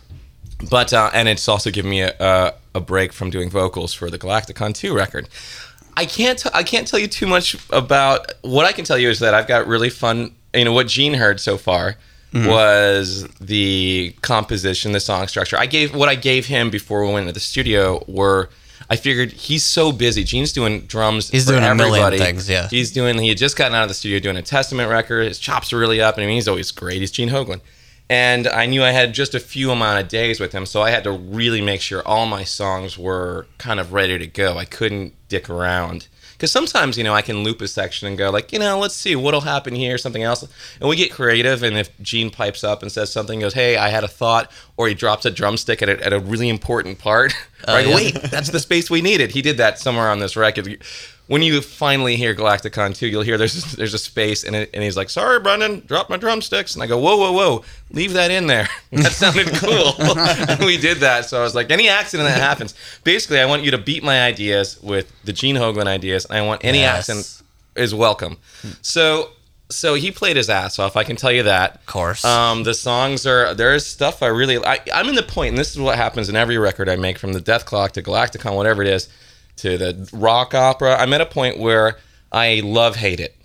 But 0.69 0.93
uh, 0.93 1.09
and 1.13 1.27
it's 1.27 1.47
also 1.47 1.71
given 1.71 1.89
me 1.89 2.01
a, 2.01 2.15
a, 2.19 2.53
a 2.75 2.79
break 2.79 3.13
from 3.13 3.29
doing 3.29 3.49
vocals 3.49 3.93
for 3.93 4.09
the 4.09 4.19
Galaktikon 4.19 4.75
2 4.75 4.93
record. 4.95 5.27
I 5.97 6.05
can't 6.05 6.37
t- 6.37 6.49
I 6.53 6.63
can't 6.63 6.87
tell 6.87 6.99
you 6.99 7.07
too 7.07 7.27
much 7.27 7.57
about 7.71 8.31
what 8.43 8.65
I 8.65 8.71
can 8.71 8.85
tell 8.85 8.97
you 8.97 9.09
is 9.09 9.19
that 9.19 9.33
I've 9.33 9.47
got 9.47 9.67
really 9.67 9.89
fun. 9.89 10.35
You 10.53 10.65
know 10.65 10.71
what 10.71 10.87
Gene 10.87 11.15
heard 11.15 11.39
so 11.39 11.57
far 11.57 11.97
Mm-hmm. 12.31 12.47
was 12.47 13.27
the 13.41 14.15
composition, 14.21 14.93
the 14.93 15.01
song 15.01 15.27
structure. 15.27 15.57
I 15.57 15.65
gave 15.65 15.93
what 15.93 16.07
I 16.07 16.15
gave 16.15 16.45
him 16.45 16.69
before 16.69 17.05
we 17.05 17.11
went 17.11 17.23
into 17.23 17.33
the 17.33 17.41
studio 17.41 18.03
were. 18.07 18.49
I 18.89 18.95
figured 18.95 19.31
he's 19.31 19.63
so 19.63 19.91
busy. 19.91 20.23
Gene's 20.23 20.51
doing 20.51 20.81
drums. 20.81 21.29
He's 21.29 21.45
doing 21.45 21.63
a 21.63 21.75
million 21.75 22.17
things, 22.17 22.49
yeah. 22.49 22.67
He's 22.67 22.91
doing. 22.91 23.17
He 23.17 23.29
had 23.29 23.37
just 23.37 23.57
gotten 23.57 23.75
out 23.75 23.83
of 23.83 23.89
the 23.89 23.95
studio 23.95 24.19
doing 24.19 24.37
a 24.37 24.41
Testament 24.41 24.89
record. 24.89 25.27
His 25.27 25.39
chops 25.39 25.71
are 25.73 25.77
really 25.77 26.01
up. 26.01 26.17
I 26.17 26.21
mean, 26.21 26.29
he's 26.35 26.47
always 26.47 26.71
great. 26.71 26.99
He's 26.99 27.11
Gene 27.11 27.29
Hoglan, 27.29 27.61
and 28.09 28.47
I 28.47 28.65
knew 28.65 28.83
I 28.83 28.91
had 28.91 29.13
just 29.13 29.35
a 29.35 29.39
few 29.39 29.71
amount 29.71 30.01
of 30.01 30.07
days 30.07 30.39
with 30.39 30.51
him, 30.53 30.65
so 30.65 30.81
I 30.81 30.91
had 30.91 31.03
to 31.03 31.11
really 31.11 31.61
make 31.61 31.81
sure 31.81 32.05
all 32.05 32.25
my 32.25 32.43
songs 32.43 32.97
were 32.97 33.47
kind 33.57 33.79
of 33.79 33.93
ready 33.93 34.17
to 34.17 34.27
go. 34.27 34.57
I 34.57 34.65
couldn't 34.65 35.13
dick 35.29 35.49
around 35.49 36.07
because 36.41 36.51
sometimes 36.51 36.97
you 36.97 37.03
know 37.03 37.13
I 37.13 37.21
can 37.21 37.43
loop 37.43 37.61
a 37.61 37.67
section 37.67 38.07
and 38.07 38.17
go 38.17 38.31
like, 38.31 38.51
you 38.51 38.57
know, 38.57 38.79
let's 38.79 38.95
see 38.95 39.15
what'll 39.15 39.41
happen 39.41 39.75
here, 39.75 39.99
something 39.99 40.23
else, 40.23 40.41
and 40.79 40.89
we 40.89 40.95
get 40.95 41.11
creative. 41.11 41.61
And 41.61 41.77
if 41.77 41.95
Gene 42.01 42.31
pipes 42.31 42.63
up 42.63 42.81
and 42.81 42.91
says 42.91 43.11
something, 43.11 43.41
goes, 43.41 43.53
hey, 43.53 43.77
I 43.77 43.89
had 43.89 44.03
a 44.03 44.07
thought, 44.07 44.51
or 44.75 44.87
he 44.87 44.95
drops 44.95 45.23
a 45.27 45.29
drumstick 45.29 45.83
at 45.83 45.89
a, 45.89 46.03
at 46.03 46.13
a 46.13 46.19
really 46.19 46.49
important 46.49 46.97
part, 46.97 47.35
oh, 47.67 47.75
I 47.75 47.83
go, 47.83 47.89
yeah. 47.89 47.95
wait, 47.95 48.15
that's 48.15 48.49
the 48.49 48.59
space 48.59 48.89
we 48.89 49.03
needed. 49.03 49.29
He 49.29 49.43
did 49.43 49.57
that 49.57 49.77
somewhere 49.77 50.09
on 50.09 50.17
this 50.17 50.35
record. 50.35 50.83
When 51.31 51.41
you 51.41 51.61
finally 51.61 52.17
hear 52.17 52.35
Galaktikon 52.35 52.93
2, 52.93 53.07
you'll 53.07 53.21
hear 53.21 53.37
there's 53.37 53.63
there's 53.75 53.93
a 53.93 53.97
space 53.97 54.43
and, 54.43 54.53
it, 54.53 54.69
and 54.73 54.83
he's 54.83 54.97
like, 54.97 55.09
"Sorry, 55.09 55.39
Brendan, 55.39 55.83
drop 55.85 56.09
my 56.09 56.17
drumsticks." 56.17 56.73
And 56.73 56.83
I 56.83 56.87
go, 56.87 56.97
"Whoa, 56.97 57.15
whoa, 57.15 57.31
whoa, 57.31 57.63
leave 57.89 58.11
that 58.13 58.31
in 58.31 58.47
there. 58.47 58.67
That 58.91 59.13
sounded 59.13 59.47
cool." 59.55 59.93
and 60.49 60.65
we 60.65 60.75
did 60.75 60.97
that. 60.97 61.23
So 61.29 61.39
I 61.39 61.43
was 61.43 61.55
like, 61.55 61.71
"Any 61.71 61.87
accident 61.87 62.27
that 62.27 62.37
happens, 62.41 62.75
basically, 63.05 63.39
I 63.39 63.45
want 63.45 63.63
you 63.63 63.71
to 63.71 63.77
beat 63.77 64.03
my 64.03 64.23
ideas 64.25 64.77
with 64.83 65.09
the 65.23 65.31
Gene 65.31 65.55
Hoglan 65.55 65.87
ideas, 65.87 66.25
and 66.25 66.37
I 66.37 66.41
want 66.41 66.65
any 66.65 66.79
Yes. 66.79 67.09
accident 67.09 67.41
is 67.77 67.95
welcome." 67.95 68.35
So 68.81 69.29
so 69.69 69.93
he 69.93 70.11
played 70.11 70.35
his 70.35 70.49
ass 70.49 70.79
off. 70.79 70.97
I 70.97 71.05
can 71.05 71.15
tell 71.15 71.31
you 71.31 71.43
that. 71.43 71.75
Of 71.75 71.85
course. 71.85 72.25
Um, 72.25 72.63
the 72.63 72.73
songs 72.73 73.25
are 73.25 73.53
there's 73.53 73.85
stuff 73.87 74.21
I 74.21 74.27
really 74.27 74.57
I, 74.65 74.79
I'm 74.93 75.07
in 75.07 75.15
the 75.15 75.23
point, 75.23 75.49
and 75.51 75.57
this 75.57 75.71
is 75.71 75.79
what 75.79 75.95
happens 75.95 76.27
in 76.27 76.35
every 76.35 76.57
record 76.57 76.89
I 76.89 76.97
make, 76.97 77.17
from 77.17 77.31
the 77.31 77.39
Dethklok 77.39 77.91
to 77.91 78.01
Galaktikon, 78.03 78.53
whatever 78.53 78.81
it 78.81 78.89
is, 78.89 79.07
to 79.61 79.77
the 79.77 80.09
rock 80.13 80.53
opera. 80.53 80.95
I'm 80.97 81.13
at 81.13 81.21
a 81.21 81.25
point 81.25 81.57
where 81.59 81.97
I 82.31 82.61
love 82.63 82.95
hate 82.95 83.19
it, 83.19 83.35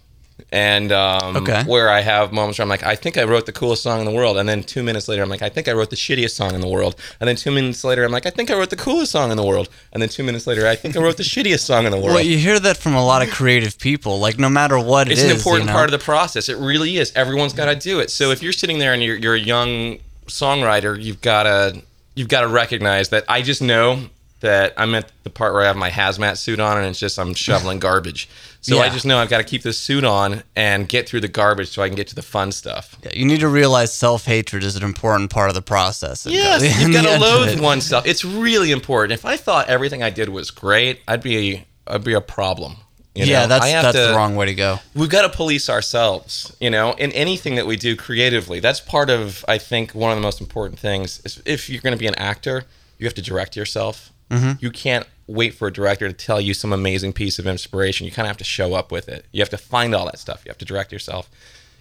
and 0.53 0.93
um, 0.93 1.37
Okay. 1.39 1.63
where 1.65 1.91
I 1.91 2.01
have 2.01 2.33
moments 2.33 2.59
where 2.59 2.63
I'm 2.65 2.69
like, 2.69 2.85
I 2.85 2.95
think 2.95 3.19
I 3.19 3.25
wrote 3.25 3.47
the 3.47 3.53
coolest 3.53 3.83
song 3.83 3.99
in 3.99 4.07
the 4.07 4.13
world, 4.13 4.37
and 4.39 4.49
then 4.49 4.63
two 4.63 4.83
minutes 4.83 5.09
later 5.09 5.23
I'm 5.23 5.29
like, 5.29 5.43
I 5.43 5.49
think 5.49 5.67
I 5.69 5.73
wrote 5.73 5.91
the 5.91 5.97
shittiest 5.97 6.31
song 6.31 6.55
in 6.55 6.61
the 6.61 6.69
world, 6.69 6.95
and 7.21 7.27
then 7.29 7.37
two 7.37 7.51
minutes 7.51 7.83
later 7.85 8.05
I'm 8.05 8.13
like, 8.13 8.27
I 8.27 8.31
think 8.31 8.51
I 8.51 8.55
wrote 8.55 8.71
the 8.71 8.77
coolest 8.77 9.11
song 9.13 9.31
in 9.31 9.37
the 9.37 9.45
world, 9.45 9.69
and 9.93 10.01
then 10.01 10.09
two 10.09 10.23
minutes 10.23 10.47
later 10.47 10.67
I 10.67 10.77
think 10.77 10.97
I 10.97 11.01
wrote 11.01 11.17
the 11.17 11.23
shittiest 11.25 11.61
song 11.61 11.85
in 11.85 11.91
the 11.91 11.99
world. 11.99 12.15
Well, 12.15 12.25
you 12.25 12.39
hear 12.39 12.61
that 12.61 12.77
from 12.77 12.95
a 12.95 13.05
lot 13.05 13.23
of 13.23 13.31
creative 13.31 13.79
people. 13.79 14.19
Like, 14.21 14.39
no 14.39 14.49
matter 14.49 14.79
what 14.79 15.09
it's 15.11 15.21
it 15.21 15.25
is, 15.27 15.31
an 15.33 15.37
important 15.37 15.63
you 15.65 15.67
know? 15.73 15.79
part 15.79 15.93
of 15.93 15.99
the 15.99 16.05
process. 16.05 16.49
It 16.49 16.57
really 16.59 16.97
is. 16.97 17.13
Everyone's 17.17 17.53
got 17.53 17.67
to 17.67 17.75
do 17.77 17.99
it. 18.01 18.11
So 18.11 18.31
if 18.31 18.43
you're 18.43 18.53
sitting 18.53 18.79
there 18.79 18.93
and 18.95 19.03
you're, 19.03 19.17
you're 19.17 19.35
a 19.35 19.41
young 19.41 19.99
songwriter, 20.27 21.01
you've 21.01 21.21
got 21.21 21.43
to 21.45 21.83
you've 22.15 22.29
got 22.29 22.43
to 22.43 22.49
recognize 22.49 23.11
that 23.11 23.25
I 23.29 23.43
just 23.43 23.61
know 23.61 24.09
that 24.41 24.75
I'm 24.77 24.95
at 24.95 25.11
the 25.23 25.31
part 25.31 25.55
where 25.55 25.63
I 25.63 25.67
have 25.67 25.77
my 25.77 25.91
hazmat 25.91 26.37
suit 26.37 26.61
on 26.61 26.77
and 26.79 26.87
it's 26.87 26.99
just 26.99 27.19
I'm 27.19 27.33
shoveling 27.35 27.79
garbage. 27.89 28.29
So 28.61 28.81
I 28.81 28.89
just 28.89 29.07
know 29.07 29.19
I've 29.19 29.29
got 29.31 29.39
to 29.39 29.45
keep 29.45 29.63
this 29.63 29.79
suit 29.79 30.03
on 30.05 30.43
and 30.57 30.89
get 30.89 31.09
through 31.09 31.21
the 31.21 31.29
garbage 31.29 31.69
so 31.69 31.83
I 31.83 31.89
can 31.89 31.95
get 31.97 32.09
to 32.09 32.17
the 32.17 32.23
fun 32.23 32.51
stuff. 32.51 32.97
Yeah, 33.05 33.11
you 33.15 33.25
need 33.25 33.41
to 33.41 33.49
realize 33.49 33.95
self 33.95 34.25
hatred 34.27 34.65
is 34.65 34.75
an 34.75 34.83
important 34.83 35.31
part 35.31 35.49
of 35.51 35.55
the 35.55 35.63
process. 35.63 36.27
Yes, 36.27 36.63
In 36.63 36.93
you've 36.93 37.03
got 37.05 37.15
to 37.15 37.21
loathe 37.21 37.61
oneself. 37.61 38.07
It's 38.07 38.25
really 38.25 38.73
important. 38.73 39.13
If 39.13 39.25
I 39.25 39.37
thought 39.37 39.69
everything 39.69 40.03
I 40.03 40.11
did 40.11 40.29
was 40.31 40.51
great, 40.51 41.01
I'd 41.07 41.23
be 41.23 41.65
I'd 41.87 42.03
be 42.03 42.13
a 42.15 42.21
problem. 42.21 42.79
you 43.15 43.25
Yeah, 43.25 43.47
that's 43.47 43.65
I 43.65 43.69
have 43.69 43.85
that's 43.85 43.97
to- 43.97 44.09
the 44.09 44.15
wrong 44.15 44.35
way 44.35 44.47
to 44.47 44.55
go. 44.55 44.81
we've 44.97 45.09
got 45.11 45.23
to 45.23 45.29
police 45.29 45.71
ourselves 45.71 46.55
you 46.61 46.69
know 46.69 46.93
in 46.99 47.13
anything 47.13 47.55
that 47.55 47.67
we 47.67 47.77
do 47.77 47.95
creatively 47.97 48.59
that's 48.61 48.81
part 48.81 49.09
of 49.11 49.45
i 49.49 49.57
think 49.59 49.93
one 49.95 50.11
of 50.11 50.17
the 50.19 50.23
most 50.23 50.41
important 50.41 50.79
things 50.79 51.21
is 51.25 51.41
if 51.47 51.71
you're 51.71 51.81
going 51.81 51.95
to 51.95 51.99
be 51.99 52.07
an 52.09 52.15
actor 52.17 52.65
you 52.99 53.07
have 53.07 53.15
to 53.15 53.23
direct 53.23 53.57
yourself 53.57 54.13
you 54.61 54.71
can't 54.71 55.07
wait 55.29 55.55
for 55.55 55.69
a 55.69 55.73
director 55.73 56.07
to 56.09 56.15
tell 56.15 56.41
you 56.41 56.55
some 56.55 56.73
amazing 56.73 57.13
piece 57.13 57.39
of 57.39 57.47
inspiration 57.47 58.05
you 58.07 58.13
kind 58.13 58.27
of 58.27 58.29
have 58.31 58.37
to 58.37 58.45
show 58.45 58.75
up 58.75 58.93
with 58.93 59.09
it 59.09 59.25
you 59.33 59.41
have 59.41 59.49
to 59.51 59.59
find 59.59 59.95
all 59.95 60.05
that 60.07 60.19
stuff 60.19 60.43
you 60.45 60.51
have 60.51 60.59
to 60.59 60.65
direct 60.65 60.93
yourself 60.93 61.29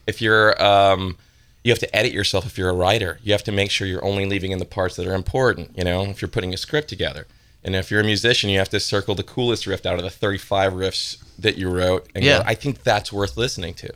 if 0.07 0.21
you're 0.21 0.61
um, 0.63 1.17
you 1.63 1.71
have 1.71 1.79
to 1.79 1.95
edit 1.95 2.11
yourself 2.11 2.45
if 2.45 2.57
you're 2.57 2.69
a 2.69 2.73
writer 2.73 3.19
you 3.23 3.31
have 3.31 3.43
to 3.43 3.51
make 3.51 3.69
sure 3.71 3.87
you're 3.87 4.03
only 4.05 4.25
leaving 4.25 4.51
in 4.51 4.59
the 4.59 4.65
parts 4.65 4.95
that 4.95 5.05
are 5.07 5.13
important 5.13 5.75
you 5.77 5.83
know 5.83 6.03
if 6.05 6.21
you're 6.21 6.29
putting 6.29 6.53
a 6.53 6.57
script 6.57 6.87
together 6.87 7.27
and 7.63 7.75
if 7.75 7.89
you're 7.89 8.01
a 8.01 8.03
musician 8.03 8.49
you 8.49 8.57
have 8.59 8.69
to 8.69 8.79
circle 8.79 9.15
the 9.15 9.23
coolest 9.23 9.65
riff 9.67 9.85
out 9.85 9.97
of 9.97 10.03
the 10.03 10.09
35 10.09 10.73
riffs 10.73 11.17
that 11.39 11.57
you 11.57 11.69
wrote 11.69 12.07
and 12.15 12.23
Yeah. 12.23 12.39
go, 12.39 12.43
i 12.47 12.53
think 12.55 12.83
that's 12.83 13.11
worth 13.13 13.37
listening 13.37 13.73
to 13.75 13.91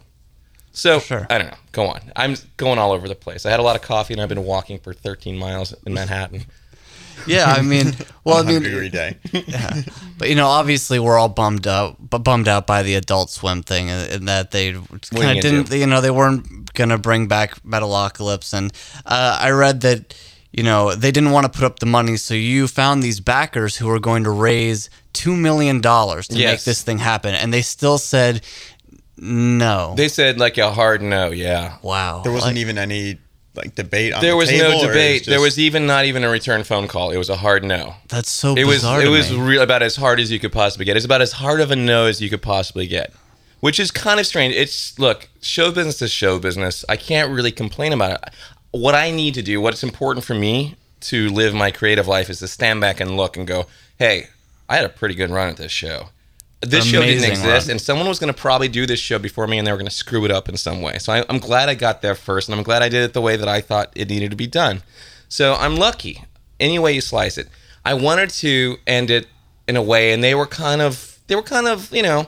So 0.71 0.99
sure. 0.99 1.25
I 1.29 1.37
don't 1.39 1.47
know. 1.47 1.57
Go 1.71 1.87
on. 1.87 1.99
I'm 2.15 2.35
going 2.57 2.77
all 2.77 2.91
over 2.91 3.07
the 3.07 3.15
place. 3.15 3.45
I 3.45 3.49
had 3.49 3.59
a 3.59 3.63
lot 3.63 3.75
of 3.75 3.81
coffee 3.81 4.13
and 4.13 4.21
I've 4.21 4.29
been 4.29 4.45
walking 4.45 4.77
for 4.79 4.93
13 4.93 5.35
miles 5.37 5.73
in 5.85 5.93
Manhattan. 5.95 6.45
Yeah, 7.27 7.45
I 7.45 7.61
mean, 7.61 7.95
well, 8.23 8.37
I 8.37 8.43
mean, 8.43 8.63
degree 8.63 8.89
day. 8.89 9.17
but 10.17 10.29
you 10.29 10.35
know, 10.35 10.47
obviously, 10.47 10.99
we're 10.99 11.17
all 11.17 11.29
bummed 11.29 11.67
out, 11.67 11.97
but 11.99 12.19
bummed 12.19 12.47
out 12.47 12.67
by 12.67 12.83
the 12.83 12.95
Adult 12.95 13.29
Swim 13.29 13.63
thing, 13.63 13.89
and, 13.89 14.11
and 14.11 14.27
that 14.27 14.51
they 14.51 14.73
kind 14.73 15.37
of 15.37 15.41
didn't, 15.41 15.69
do? 15.69 15.77
you 15.77 15.87
know, 15.87 16.01
they 16.01 16.11
weren't 16.11 16.73
gonna 16.73 16.97
bring 16.97 17.27
back 17.27 17.61
Metalocalypse, 17.63 18.53
and 18.53 18.71
uh, 19.05 19.37
I 19.41 19.51
read 19.51 19.81
that, 19.81 20.15
you 20.51 20.63
know, 20.63 20.95
they 20.95 21.11
didn't 21.11 21.31
want 21.31 21.45
to 21.45 21.49
put 21.57 21.65
up 21.65 21.79
the 21.79 21.85
money, 21.85 22.17
so 22.17 22.33
you 22.33 22.67
found 22.67 23.03
these 23.03 23.19
backers 23.19 23.77
who 23.77 23.87
were 23.87 23.99
going 23.99 24.23
to 24.23 24.31
raise 24.31 24.89
two 25.13 25.35
million 25.35 25.81
dollars 25.81 26.27
to 26.29 26.35
make 26.35 26.63
this 26.63 26.81
thing 26.83 26.99
happen, 26.99 27.33
and 27.33 27.53
they 27.53 27.61
still 27.61 27.97
said 27.97 28.41
no. 29.17 29.93
They 29.97 30.07
said 30.07 30.39
like 30.39 30.57
a 30.57 30.71
hard 30.71 31.01
no. 31.01 31.31
Yeah. 31.31 31.77
wow, 31.81 32.21
There 32.23 32.31
wasn't 32.31 32.55
Like, 32.55 32.61
even 32.61 32.77
any 32.77 33.19
like 33.55 33.75
debate 33.75 34.13
on 34.13 34.21
There 34.21 34.31
the 34.31 34.37
was 34.37 34.49
table, 34.49 34.69
no 34.69 34.83
it 34.83 34.87
debate. 34.87 35.25
there 35.25 35.41
was 35.41 35.57
even 35.59 35.85
not 35.87 36.05
even 36.05 36.23
a 36.23 36.29
return 36.29 36.63
phone 36.63 36.87
call. 36.87 37.11
It 37.11 37.17
was 37.17 37.29
a 37.29 37.35
hard 37.37 37.63
no. 37.63 37.95
that's 38.07 38.29
so 38.29 38.55
It 38.55 38.65
was 38.65 38.77
bizarre. 38.77 39.01
it 39.01 39.05
to 39.05 39.09
was 39.09 39.33
real 39.35 39.61
about 39.61 39.81
as 39.83 39.95
hard 39.95 40.19
as 40.19 40.31
you 40.31 40.39
could 40.39 40.51
possibly 40.53 40.85
get. 40.85 40.95
It's 40.95 41.05
about 41.05 41.21
as 41.21 41.33
hard 41.33 41.59
of 41.59 41.71
a 41.71 41.75
no 41.75 42.05
as 42.05 42.21
you 42.21 42.29
could 42.29 42.41
possibly 42.41 42.87
get, 42.87 43.11
which 43.59 43.79
is 43.79 43.91
kind 43.91 44.19
of 44.19 44.25
strange. 44.25 44.53
It's 44.55 44.97
look, 44.99 45.29
show 45.41 45.71
business 45.71 46.01
is 46.01 46.11
show 46.11 46.39
business. 46.39 46.85
I 46.87 46.95
can't 46.95 47.31
really 47.31 47.51
complain 47.51 47.91
about 47.93 48.11
it. 48.23 48.33
What 48.71 48.93
I 48.95 49.09
need 49.11 49.33
to 49.33 49.41
do, 49.41 49.59
what's 49.59 49.83
important 49.83 50.23
for 50.25 50.35
me 50.35 50.75
to 51.01 51.29
live 51.29 51.53
my 51.55 51.71
creative 51.71 52.07
life, 52.07 52.29
is 52.29 52.39
to 52.39 52.47
stand 52.47 52.81
back 52.81 52.99
and 52.99 53.17
look 53.17 53.35
and 53.35 53.47
go, 53.47 53.65
"Hey, 53.97 54.27
I 54.69 54.75
had 54.75 54.85
a 54.85 54.89
pretty 54.89 55.15
good 55.15 55.31
run 55.31 55.49
at 55.49 55.57
this 55.57 55.71
show. 55.71 56.09
This 56.61 56.85
show 56.85 57.01
didn't 57.01 57.23
exist, 57.23 57.67
run. 57.67 57.71
and 57.71 57.81
someone 57.81 58.07
was 58.07 58.19
going 58.19 58.33
to 58.33 58.39
probably 58.39 58.67
do 58.67 58.85
this 58.85 58.99
show 58.99 59.17
before 59.17 59.47
me, 59.47 59.57
and 59.57 59.65
they 59.65 59.71
were 59.71 59.77
going 59.77 59.87
to 59.87 59.95
screw 59.95 60.25
it 60.25 60.31
up 60.31 60.49
in 60.49 60.57
some 60.57 60.81
way. 60.81 60.97
So 60.97 61.13
I, 61.13 61.25
I'm 61.29 61.39
glad 61.39 61.69
I 61.69 61.73
got 61.73 62.01
there 62.01 62.15
first, 62.15 62.49
and 62.49 62.57
I'm 62.57 62.63
glad 62.63 62.81
I 62.81 62.89
did 62.89 63.03
it 63.03 63.13
the 63.13 63.21
way 63.21 63.37
that 63.37 63.47
I 63.47 63.61
thought 63.61 63.93
it 63.95 64.09
needed 64.09 64.31
to 64.31 64.35
be 64.35 64.47
done. 64.47 64.83
So 65.29 65.53
I'm 65.53 65.77
lucky, 65.77 66.25
any 66.59 66.77
way 66.77 66.91
you 66.91 67.01
slice 67.01 67.37
it. 67.37 67.47
I 67.85 67.93
wanted 67.93 68.29
to 68.31 68.77
end 68.85 69.09
it 69.09 69.27
in 69.69 69.77
a 69.77 69.81
way, 69.81 70.11
and 70.11 70.21
they 70.21 70.35
were 70.35 70.45
kind 70.45 70.81
of, 70.81 71.19
they 71.27 71.35
were 71.35 71.43
kind 71.43 71.67
of, 71.67 71.93
you 71.93 72.03
know, 72.03 72.27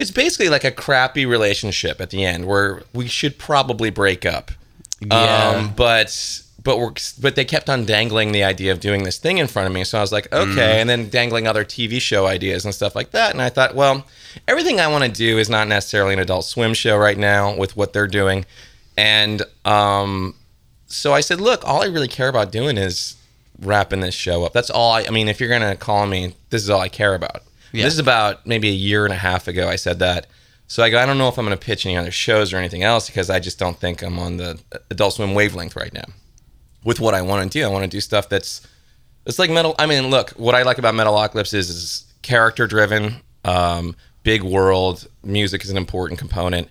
it's 0.00 0.10
basically 0.10 0.48
like 0.48 0.64
a 0.64 0.72
crappy 0.72 1.24
relationship 1.24 2.00
at 2.00 2.10
the 2.10 2.24
end 2.24 2.46
where 2.46 2.82
we 2.92 3.06
should 3.06 3.38
probably 3.38 3.90
break 3.90 4.26
up. 4.26 4.50
Yeah. 5.00 5.54
Um, 5.56 5.72
but 5.76 6.42
but 6.68 6.78
we're 6.78 6.92
but 7.18 7.34
they 7.34 7.46
kept 7.46 7.70
on 7.70 7.86
dangling 7.86 8.32
the 8.32 8.44
idea 8.44 8.70
of 8.70 8.78
doing 8.78 9.02
this 9.02 9.16
thing 9.16 9.38
in 9.38 9.46
front 9.46 9.66
of 9.66 9.72
me. 9.72 9.84
So 9.84 9.96
I 9.96 10.02
was 10.02 10.12
like, 10.12 10.30
okay, 10.30 10.82
and 10.82 10.90
then 10.90 11.08
dangling 11.08 11.46
other 11.46 11.64
TV 11.64 11.98
show 11.98 12.26
ideas 12.26 12.66
and 12.66 12.74
stuff 12.74 12.94
like 12.94 13.12
that. 13.12 13.30
And 13.30 13.40
I 13.40 13.48
thought, 13.48 13.74
well, 13.74 14.06
everything 14.46 14.78
I 14.78 14.86
want 14.88 15.02
to 15.04 15.10
do 15.10 15.38
is 15.38 15.48
not 15.48 15.66
necessarily 15.66 16.12
an 16.12 16.18
Adult 16.18 16.44
Swim 16.44 16.74
show 16.74 16.98
right 16.98 17.16
now 17.16 17.56
with 17.56 17.74
what 17.74 17.94
they're 17.94 18.06
doing. 18.06 18.44
And 18.98 19.44
um, 19.64 20.34
so 20.88 21.14
I 21.14 21.20
said, 21.20 21.40
look, 21.40 21.66
all 21.66 21.82
I 21.82 21.86
really 21.86 22.06
care 22.06 22.28
about 22.28 22.52
doing 22.52 22.76
is 22.76 23.16
wrapping 23.60 24.00
this 24.00 24.14
show 24.14 24.44
up. 24.44 24.52
That's 24.52 24.68
all. 24.68 24.92
I, 24.92 25.04
I 25.04 25.10
mean, 25.10 25.26
if 25.26 25.40
you're 25.40 25.48
gonna 25.48 25.74
call 25.74 26.06
me, 26.06 26.34
this 26.50 26.62
is 26.62 26.68
all 26.68 26.82
I 26.82 26.90
care 26.90 27.14
about. 27.14 27.44
Yeah. 27.72 27.84
This 27.84 27.94
is 27.94 27.98
about 27.98 28.46
maybe 28.46 28.68
a 28.68 28.72
year 28.72 29.06
and 29.06 29.14
a 29.14 29.16
half 29.16 29.48
ago. 29.48 29.70
I 29.70 29.76
said 29.76 30.00
that. 30.00 30.26
So 30.66 30.82
I 30.82 30.90
go, 30.90 30.98
I 30.98 31.06
don't 31.06 31.16
know 31.16 31.28
if 31.28 31.38
I'm 31.38 31.46
going 31.46 31.56
to 31.56 31.64
pitch 31.64 31.86
any 31.86 31.96
other 31.96 32.10
shows 32.10 32.52
or 32.52 32.58
anything 32.58 32.82
else 32.82 33.06
because 33.06 33.30
I 33.30 33.40
just 33.40 33.58
don't 33.58 33.80
think 33.80 34.02
I'm 34.02 34.18
on 34.18 34.36
the 34.36 34.60
Adult 34.90 35.14
Swim 35.14 35.32
wavelength 35.32 35.74
right 35.74 35.94
now. 35.94 36.04
With 36.84 37.00
what 37.00 37.14
I 37.14 37.22
want 37.22 37.50
to 37.50 37.58
do, 37.58 37.64
I 37.64 37.68
want 37.68 37.84
to 37.84 37.90
do 37.90 38.00
stuff 38.00 38.28
that's 38.28 38.66
it's 39.26 39.38
like 39.38 39.50
metal. 39.50 39.74
I 39.78 39.86
mean, 39.86 40.08
look, 40.08 40.30
what 40.30 40.54
I 40.54 40.62
like 40.62 40.78
about 40.78 40.94
Metalocalypse 40.94 41.52
is, 41.52 41.68
is 41.68 42.14
character 42.22 42.66
driven, 42.66 43.16
um, 43.44 43.94
big 44.22 44.42
world. 44.42 45.06
Music 45.22 45.62
is 45.64 45.70
an 45.70 45.76
important 45.76 46.18
component, 46.18 46.68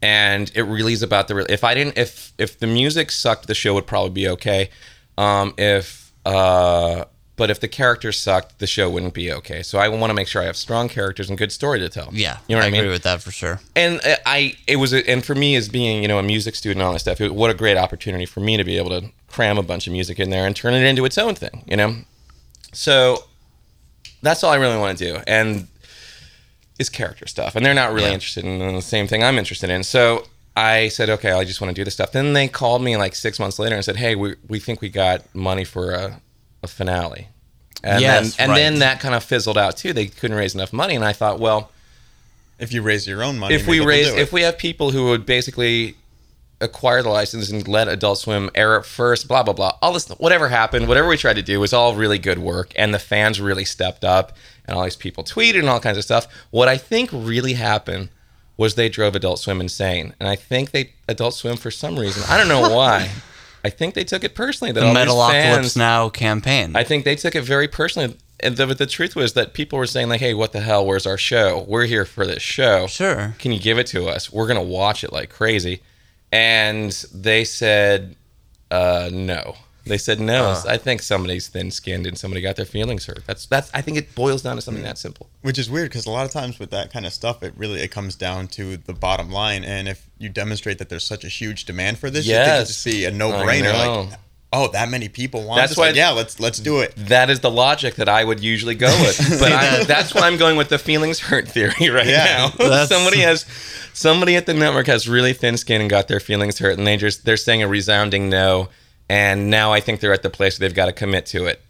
and 0.00 0.50
it 0.54 0.62
really 0.62 0.92
is 0.92 1.02
about 1.02 1.26
the. 1.26 1.44
If 1.52 1.64
I 1.64 1.74
didn't, 1.74 1.98
if 1.98 2.32
if 2.38 2.58
the 2.60 2.66
music 2.68 3.10
sucked, 3.10 3.48
the 3.48 3.54
show 3.54 3.74
would 3.74 3.86
probably 3.86 4.10
be 4.10 4.28
okay. 4.28 4.70
Um, 5.18 5.54
if 5.58 6.12
uh, 6.24 7.06
but 7.36 7.50
if 7.50 7.60
the 7.60 7.68
characters 7.68 8.18
sucked, 8.18 8.58
the 8.58 8.66
show 8.66 8.88
wouldn't 8.90 9.12
be 9.14 9.30
okay. 9.32 9.62
So 9.62 9.78
I 9.78 9.88
want 9.88 10.10
to 10.10 10.14
make 10.14 10.26
sure 10.26 10.40
I 10.42 10.46
have 10.46 10.56
strong 10.56 10.88
characters 10.88 11.28
and 11.28 11.36
good 11.38 11.52
story 11.52 11.78
to 11.80 11.88
tell. 11.88 12.08
yeah, 12.12 12.38
you 12.48 12.56
know 12.56 12.60
what 12.60 12.64
I, 12.64 12.68
I 12.68 12.70
mean 12.70 12.80
agree 12.80 12.92
with 12.92 13.02
that 13.02 13.20
for 13.22 13.30
sure. 13.30 13.60
and 13.74 14.00
uh, 14.04 14.16
I 14.24 14.56
it 14.66 14.76
was 14.76 14.92
a, 14.92 15.08
and 15.08 15.24
for 15.24 15.34
me 15.34 15.54
as 15.56 15.68
being 15.68 16.02
you 16.02 16.08
know 16.08 16.18
a 16.18 16.22
music 16.22 16.54
student 16.54 16.80
and 16.80 16.86
all 16.86 16.92
that 16.94 17.00
stuff, 17.00 17.20
it, 17.20 17.34
what 17.34 17.50
a 17.50 17.54
great 17.54 17.76
opportunity 17.76 18.24
for 18.26 18.40
me 18.40 18.56
to 18.56 18.64
be 18.64 18.76
able 18.78 18.90
to 19.00 19.10
cram 19.28 19.58
a 19.58 19.62
bunch 19.62 19.86
of 19.86 19.92
music 19.92 20.18
in 20.18 20.30
there 20.30 20.46
and 20.46 20.56
turn 20.56 20.72
it 20.74 20.82
into 20.82 21.04
its 21.04 21.18
own 21.18 21.34
thing, 21.34 21.62
you 21.66 21.76
know. 21.76 21.96
So 22.72 23.24
that's 24.22 24.42
all 24.42 24.50
I 24.52 24.56
really 24.56 24.78
want 24.78 24.96
to 24.98 25.04
do, 25.12 25.20
and 25.26 25.68
is 26.78 26.88
character 26.90 27.26
stuff, 27.26 27.56
and 27.56 27.64
they're 27.64 27.74
not 27.74 27.92
really 27.92 28.08
Yeah. 28.08 28.14
interested 28.14 28.44
in 28.44 28.58
the 28.74 28.82
same 28.82 29.06
thing 29.06 29.22
I'm 29.22 29.38
interested 29.38 29.70
in. 29.70 29.82
So 29.82 30.26
I 30.56 30.88
said, 30.88 31.08
okay, 31.10 31.32
I 31.32 31.44
just 31.44 31.60
want 31.60 31.74
to 31.74 31.78
do 31.78 31.84
this 31.84 31.94
stuff. 31.94 32.12
Then 32.12 32.32
they 32.32 32.48
called 32.48 32.82
me 32.82 32.96
like 32.96 33.14
six 33.14 33.38
months 33.38 33.58
later 33.58 33.74
and 33.76 33.84
said, 33.84 33.96
hey, 33.96 34.14
we 34.14 34.34
we 34.48 34.58
think 34.58 34.80
we 34.80 34.88
got 34.88 35.22
money 35.34 35.64
for 35.64 35.92
a, 35.92 36.20
a 36.62 36.66
finale. 36.68 37.28
And 37.84 38.00
Yes, 38.00 38.36
then, 38.36 38.44
and 38.44 38.50
right. 38.52 38.58
then 38.58 38.78
that 38.80 39.00
kind 39.00 39.14
of 39.14 39.22
fizzled 39.22 39.58
out 39.58 39.76
too. 39.76 39.92
They 39.92 40.06
couldn't 40.06 40.36
raise 40.36 40.54
enough 40.54 40.72
money, 40.72 40.94
and 40.94 41.04
I 41.04 41.12
thought, 41.12 41.38
well, 41.38 41.70
if 42.58 42.72
you 42.72 42.82
raise 42.82 43.06
your 43.06 43.22
own 43.22 43.38
money, 43.38 43.54
if 43.54 43.66
we 43.66 43.80
raise 43.80 44.08
if 44.08 44.32
we 44.32 44.42
have 44.42 44.56
people 44.58 44.90
who 44.90 45.06
would 45.06 45.26
basically 45.26 45.94
acquire 46.60 47.02
the 47.02 47.10
license 47.10 47.50
and 47.50 47.68
let 47.68 47.86
Adult 47.86 48.18
Swim 48.18 48.48
air 48.54 48.76
it 48.76 48.86
first, 48.86 49.28
blah 49.28 49.42
blah 49.42 49.52
blah. 49.52 49.72
All 49.82 49.92
this, 49.92 50.08
whatever 50.08 50.48
happened, 50.48 50.88
whatever 50.88 51.06
we 51.08 51.16
tried 51.18 51.36
to 51.36 51.42
do 51.42 51.60
was 51.60 51.72
all 51.72 51.94
really 51.94 52.18
good 52.18 52.38
work, 52.38 52.72
and 52.76 52.94
the 52.94 52.98
fans 52.98 53.40
really 53.40 53.64
stepped 53.66 54.04
up, 54.04 54.32
and 54.64 54.76
all 54.76 54.84
these 54.84 54.96
people 54.96 55.22
tweeted 55.22 55.58
and 55.58 55.68
all 55.68 55.80
kinds 55.80 55.98
of 55.98 56.04
stuff. 56.04 56.26
What 56.50 56.66
I 56.68 56.78
think 56.78 57.10
really 57.12 57.52
happened 57.52 58.08
was 58.56 58.74
they 58.74 58.88
drove 58.88 59.14
Adult 59.14 59.38
Swim 59.38 59.60
insane, 59.60 60.14
and 60.18 60.28
I 60.28 60.34
think 60.34 60.70
they 60.70 60.94
Adult 61.08 61.34
Swim 61.34 61.56
for 61.58 61.70
some 61.70 61.98
reason 61.98 62.22
I 62.28 62.38
don't 62.38 62.48
know 62.48 62.70
why. 62.74 63.10
I 63.64 63.70
think 63.70 63.94
they 63.94 64.04
took 64.04 64.24
it 64.24 64.34
personally 64.34 64.72
that 64.72 64.80
The 64.80 64.86
all 64.86 64.94
Metalocalypse 64.94 65.30
fans. 65.30 65.76
Now 65.76 66.08
campaign. 66.08 66.76
I 66.76 66.84
think 66.84 67.04
they 67.04 67.16
took 67.16 67.34
it 67.34 67.42
very 67.42 67.68
personally. 67.68 68.16
And 68.40 68.56
the, 68.56 68.66
the 68.66 68.86
truth 68.86 69.16
was 69.16 69.32
that 69.32 69.54
people 69.54 69.78
were 69.78 69.86
saying 69.86 70.08
like, 70.08 70.20
"Hey, 70.20 70.34
what 70.34 70.52
the 70.52 70.60
hell? 70.60 70.84
Where's 70.84 71.06
our 71.06 71.16
show? 71.16 71.64
We're 71.66 71.86
here 71.86 72.04
for 72.04 72.26
this 72.26 72.42
show. 72.42 72.86
Sure. 72.86 73.34
Can 73.38 73.52
you 73.52 73.58
give 73.58 73.78
it 73.78 73.86
to 73.88 74.08
us? 74.08 74.30
We're 74.32 74.46
gonna 74.46 74.62
watch 74.62 75.02
it 75.04 75.12
like 75.12 75.30
crazy." 75.30 75.80
And 76.30 76.92
they 77.14 77.44
said, 77.44 78.14
uh, 78.70 79.08
"No." 79.12 79.56
They 79.86 79.98
said 79.98 80.20
no. 80.20 80.46
Uh. 80.50 80.62
I 80.68 80.76
think 80.76 81.00
somebody's 81.02 81.48
thin-skinned 81.48 82.06
and 82.06 82.18
somebody 82.18 82.40
got 82.40 82.56
their 82.56 82.64
feelings 82.66 83.06
hurt. 83.06 83.22
That's 83.26 83.46
that's. 83.46 83.70
I 83.72 83.80
think 83.80 83.96
it 83.98 84.14
boils 84.14 84.42
down 84.42 84.56
to 84.56 84.62
something 84.62 84.82
that 84.84 84.98
simple. 84.98 85.28
which 85.42 85.58
is 85.58 85.70
weird 85.70 85.90
because 85.90 86.06
a 86.06 86.10
lot 86.10 86.26
of 86.26 86.32
times 86.32 86.58
with 86.58 86.70
that 86.70 86.92
kind 86.92 87.06
of 87.06 87.12
stuff, 87.12 87.42
it 87.42 87.54
really 87.56 87.80
it 87.80 87.88
comes 87.92 88.16
down 88.16 88.48
to 88.48 88.76
the 88.76 88.92
bottom 88.92 89.30
line. 89.30 89.64
And 89.64 89.88
if 89.88 90.08
you 90.18 90.28
demonstrate 90.28 90.78
that 90.78 90.88
there's 90.88 91.04
such 91.06 91.24
a 91.24 91.28
huge 91.28 91.64
demand 91.64 91.98
for 91.98 92.10
this, 92.10 92.26
you 92.26 92.34
think 92.34 92.46
Yes. 92.46 92.68
it 92.68 92.72
just 92.72 92.84
be 92.84 93.04
a 93.04 93.10
no 93.10 93.30
brainer. 93.30 93.72
Like, 94.08 94.18
oh, 94.52 94.68
that 94.72 94.88
many 94.88 95.08
people 95.08 95.44
want 95.44 95.58
That's 95.60 95.72
this. 95.72 95.78
why- 95.78 95.88
Like, 95.88 95.96
yeah, 95.96 96.10
let's 96.10 96.40
let's 96.40 96.58
do 96.58 96.80
it. 96.80 96.94
That 96.96 97.30
is 97.30 97.40
the 97.40 97.50
logic 97.50 97.96
that 97.96 98.08
I 98.08 98.24
would 98.24 98.40
usually 98.42 98.74
go 98.74 98.88
with. 99.02 99.18
But 99.40 99.52
I, 99.52 99.84
that's 99.84 100.14
why 100.14 100.22
I'm 100.26 100.36
going 100.38 100.56
with 100.56 100.68
the 100.70 100.78
feelings 100.78 101.18
hurt 101.20 101.46
theory 101.48 101.90
right 101.90 102.06
Yeah. 102.06 102.50
now. 102.58 102.84
Somebody 102.86 103.20
has 103.20 103.44
somebody 103.92 104.36
at 104.36 104.46
the 104.46 104.54
network 104.54 104.86
has 104.88 105.08
really 105.08 105.32
thin 105.32 105.56
skin 105.56 105.80
and 105.80 105.88
got 105.90 106.08
their 106.08 106.20
feelings 106.20 106.58
hurt 106.58 106.76
and 106.78 106.86
they 106.86 106.96
just 106.96 107.24
they're 107.24 107.36
saying 107.36 107.62
a 107.62 107.68
resounding 107.68 108.28
no 108.28 108.68
and 109.08 109.50
now 109.50 109.72
I 109.72 109.80
think 109.80 110.00
they're 110.00 110.12
at 110.12 110.22
the 110.22 110.30
place 110.30 110.58
where 110.58 110.68
they've 110.68 110.76
got 110.76 110.86
to 110.86 110.92
commit 110.92 111.26
to 111.26 111.46
it. 111.46 111.60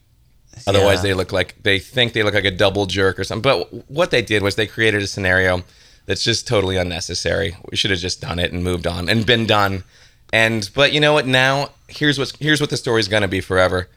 Otherwise 0.66 0.99
Yeah. 0.99 1.02
they 1.02 1.14
look 1.14 1.33
like 1.33 1.62
they 1.62 1.78
think 1.78 2.12
they 2.14 2.23
look 2.23 2.35
like 2.35 2.45
a 2.45 2.50
double 2.50 2.87
jerk 2.87 3.19
or 3.19 3.25
something. 3.25 3.43
But 3.43 3.90
what 3.90 4.11
they 4.11 4.23
did 4.23 4.43
was 4.43 4.55
they 4.55 4.66
created 4.66 5.02
a 5.02 5.07
scenario 5.07 5.62
that's 6.07 6.23
just 6.25 6.47
totally 6.49 6.76
unnecessary. 6.76 7.57
We 7.71 7.76
should 7.76 7.90
have 7.90 8.00
just 8.00 8.21
done 8.21 8.38
it 8.38 8.52
and 8.52 8.64
moved 8.64 8.87
on 8.87 9.09
and 9.09 9.26
been 9.26 9.47
done. 9.47 9.85
And 10.33 10.69
but 10.75 10.93
you 10.93 11.00
know 11.00 11.12
what? 11.12 11.26
Now 11.26 11.71
here's 11.88 12.19
what's 12.19 12.35
here's 12.38 12.61
what 12.61 12.71
the 12.71 12.76
story's 12.76 13.09
gonna 13.09 13.28
be 13.28 13.40
forever. 13.40 13.88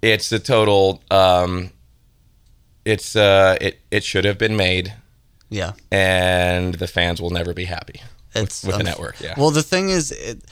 It's 0.00 0.30
a 0.30 0.38
total. 0.38 1.02
Um, 1.10 1.70
it's 2.84 3.16
uh, 3.16 3.56
it 3.60 3.80
it 3.90 4.04
should 4.04 4.24
have 4.24 4.38
been 4.38 4.56
made, 4.56 4.94
yeah. 5.50 5.72
and 5.90 6.74
the 6.74 6.86
fans 6.86 7.20
will 7.20 7.30
never 7.30 7.52
be 7.52 7.64
happy 7.64 8.00
It's 8.34 8.62
with 8.64 8.78
the 8.78 8.84
network. 8.84 9.20
Yeah. 9.20 9.34
Well, 9.36 9.50
the 9.50 9.62
thing 9.62 9.90
is, 9.90 10.12
it, 10.12 10.42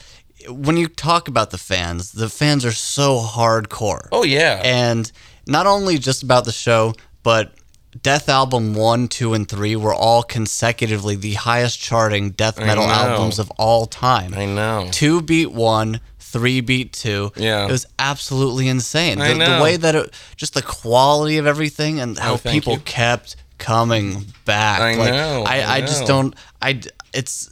when 0.49 0.77
you 0.77 0.87
talk 0.87 1.27
about 1.27 1.49
the 1.51 1.57
fans, 1.57 2.11
the 2.11 2.29
fans 2.29 2.63
are 2.65 2.71
so 2.71 3.19
hardcore. 3.19 4.07
oh 4.11 4.23
yeah. 4.23 4.61
And 4.63 5.11
not 5.47 5.65
only 5.67 5.97
just 5.97 6.23
about 6.23 6.45
the 6.45 6.51
show, 6.51 6.93
but 7.23 7.53
Dethalbum 7.97 8.75
1, 8.75 9.07
2, 9.07 9.33
and 9.33 9.49
3 9.49 9.75
were 9.77 9.93
all 9.93 10.21
consecutively 10.23 11.15
the 11.15 11.33
highest 11.33 11.79
charting 11.79 12.29
death 12.31 12.59
metal 12.59 12.83
albums 12.83 13.39
of 13.39 13.51
all 13.57 13.85
time. 13.87 14.33
I 14.35 14.45
know. 14.45 14.87
2 14.91 15.21
beat 15.23 15.51
1, 15.51 15.99
3 16.19 16.61
beat 16.61 16.93
2. 16.93 17.31
Yeah. 17.37 17.65
It 17.65 17.71
was 17.71 17.87
absolutely 17.97 18.67
insane. 18.67 19.19
I 19.19 19.33
the, 19.33 19.55
the 19.57 19.63
way 19.63 19.77
that 19.77 19.95
it, 19.95 20.13
just 20.35 20.53
the 20.53 20.61
quality 20.61 21.37
of 21.37 21.47
everything 21.47 21.99
and 21.99 22.17
oh, 22.19 22.21
how 22.21 22.33
Oh, 22.33 22.37
people 22.37 22.73
you. 22.73 22.79
kept 22.79 23.35
coming 23.57 24.25
back. 24.45 24.79
I 24.81 24.95
like, 24.95 25.13
know, 25.13 25.43
I, 25.47 25.61
I 25.61 25.75
I 25.77 25.81
just 25.81 26.05
don't, 26.05 26.35
I, 26.61 26.79
it's, 27.13 27.51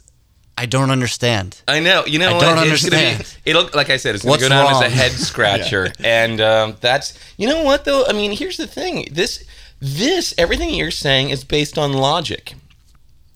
I 0.58 0.66
don't 0.66 0.90
understand. 0.90 1.60
I 1.68 1.80
know. 1.80 2.06
You 2.06 2.18
know 2.18 2.30
I 2.30 2.32
what? 2.34 2.40
don't 2.40 2.68
It's 2.72 2.88
gonna 2.88 2.96
understand. 2.96 3.18
be, 3.44 3.50
it'll 3.50 3.68
like 3.74 3.90
I 3.90 3.96
said, 3.98 4.14
it's 4.14 4.24
gonna 4.24 4.30
What's 4.32 4.42
go 4.44 4.48
down 4.48 4.72
as 4.74 4.80
a 4.80 4.88
head 4.88 5.12
scratcher, 5.12 5.92
and 6.04 6.40
um, 6.40 6.76
that's 6.80 7.18
you 7.36 7.46
know 7.48 7.62
what 7.62 7.84
though. 7.84 8.04
I 8.08 8.12
mean, 8.12 8.32
here's 8.32 8.56
the 8.56 8.66
thing. 8.66 9.06
This 9.12 9.44
this 9.80 10.32
everything 10.38 10.70
you're 10.74 10.90
saying 10.90 11.30
is 11.30 11.44
based 11.44 11.76
on 11.76 11.92
logic. 11.92 12.54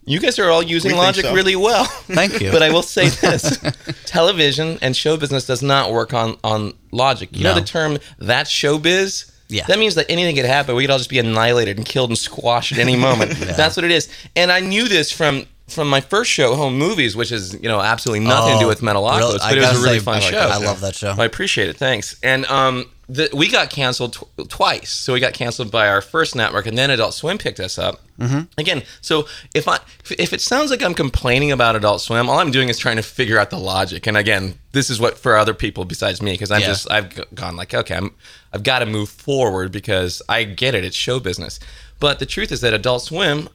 You 0.06 0.18
guys 0.18 0.38
are 0.38 0.48
all 0.50 0.62
using 0.62 0.88
We 0.92 0.94
think 0.94 1.04
logic 1.04 1.24
so. 1.26 1.34
really 1.34 1.54
well. 1.56 1.84
Thank 2.08 2.40
you. 2.40 2.50
but 2.50 2.62
I 2.62 2.70
will 2.70 2.82
say 2.82 3.08
this: 3.10 3.58
television 4.06 4.78
and 4.82 4.96
show 4.96 5.16
business 5.16 5.46
does 5.46 5.62
not 5.62 5.92
work 5.92 6.14
on 6.14 6.36
on 6.42 6.72
logic. 6.90 7.30
You 7.36 7.44
know 7.44 7.54
No. 7.54 7.60
the 7.60 7.66
term 7.66 7.98
"that's 8.18 8.50
showbiz." 8.50 9.30
Yeah. 9.48 9.64
That 9.66 9.78
means 9.80 9.96
that 9.96 10.06
anything 10.08 10.36
could 10.36 10.44
happen. 10.44 10.76
We 10.76 10.84
could 10.84 10.90
all 10.92 10.98
just 10.98 11.10
be 11.10 11.18
annihilated 11.18 11.76
and 11.76 11.84
killed 11.84 12.10
and 12.10 12.16
squashed 12.18 12.70
at 12.72 12.78
any 12.78 12.94
moment. 12.96 13.32
That's 13.32 13.76
what 13.76 13.84
it 13.84 13.90
is. 13.90 14.08
And 14.36 14.50
I 14.52 14.60
knew 14.60 14.86
this 14.88 15.10
from 15.10 15.44
from 15.70 15.88
my 15.88 16.00
first 16.00 16.30
show, 16.30 16.54
Home 16.56 16.76
Movies, 16.78 17.16
which 17.16 17.32
is 17.32 17.54
you 17.54 17.68
know 17.68 17.80
absolutely 17.80 18.26
nothing 18.26 18.54
to 18.54 18.58
do 18.60 18.64
Oh, 18.66 18.68
with 18.68 18.80
Metalocalypse, 18.80 19.18
really? 19.20 19.38
but 19.38 19.42
I 19.42 19.52
it 19.56 19.58
was 19.60 19.80
a 19.80 19.82
really 19.82 19.98
say, 19.98 20.04
fun 20.04 20.16
I 20.16 20.20
show. 20.20 20.38
I 20.38 20.56
love 20.58 20.80
that 20.80 20.94
show. 20.94 21.14
I 21.18 21.24
appreciate 21.24 21.68
it. 21.68 21.76
Thanks. 21.76 22.18
And 22.22 22.44
um, 22.46 22.90
the, 23.08 23.28
we 23.32 23.48
got 23.50 23.70
canceled 23.70 24.12
tw- 24.14 24.48
twice. 24.48 24.90
So 24.90 25.12
we 25.12 25.20
got 25.20 25.32
canceled 25.34 25.70
by 25.72 25.88
our 25.88 26.00
first 26.00 26.34
network, 26.36 26.66
and 26.66 26.76
then 26.78 26.90
Adult 26.90 27.14
Swim 27.14 27.38
picked 27.38 27.58
us 27.60 27.78
up. 27.78 28.00
Mm-hmm. 28.18 28.40
Again, 28.58 28.82
so 29.00 29.26
if 29.54 29.66
I 29.66 29.76
if- 30.04 30.12
if 30.18 30.32
it 30.32 30.40
sounds 30.40 30.70
like 30.70 30.82
I'm 30.82 30.94
complaining 30.94 31.50
about 31.52 31.74
Adult 31.76 32.00
Swim, 32.02 32.28
all 32.28 32.38
I'm 32.38 32.50
doing 32.50 32.68
is 32.68 32.78
trying 32.78 32.96
to 32.96 33.02
figure 33.02 33.38
out 33.38 33.50
the 33.50 33.58
logic. 33.58 34.06
And 34.06 34.16
again, 34.16 34.58
this 34.72 34.90
is 34.90 35.00
what 35.00 35.18
for 35.18 35.36
other 35.36 35.54
people 35.54 35.84
besides 35.84 36.20
me, 36.22 36.32
because 36.32 36.50
I'm 36.50 36.60
Yeah. 36.60 36.66
just 36.66 36.90
I've 36.90 37.14
g- 37.14 37.22
gone 37.34 37.56
like, 37.56 37.72
okay, 37.74 37.96
I'm 37.96 38.10
I've 38.52 38.62
got 38.62 38.80
to 38.80 38.86
move 38.86 39.08
forward 39.08 39.72
because 39.72 40.20
I 40.28 40.44
get 40.44 40.74
it. 40.74 40.84
It's 40.84 40.96
show 40.96 41.20
business. 41.20 41.58
But 42.00 42.18
the 42.18 42.26
truth 42.26 42.50
is 42.52 42.60
that 42.62 42.72
Adult 42.72 43.02
Swim 43.02 43.48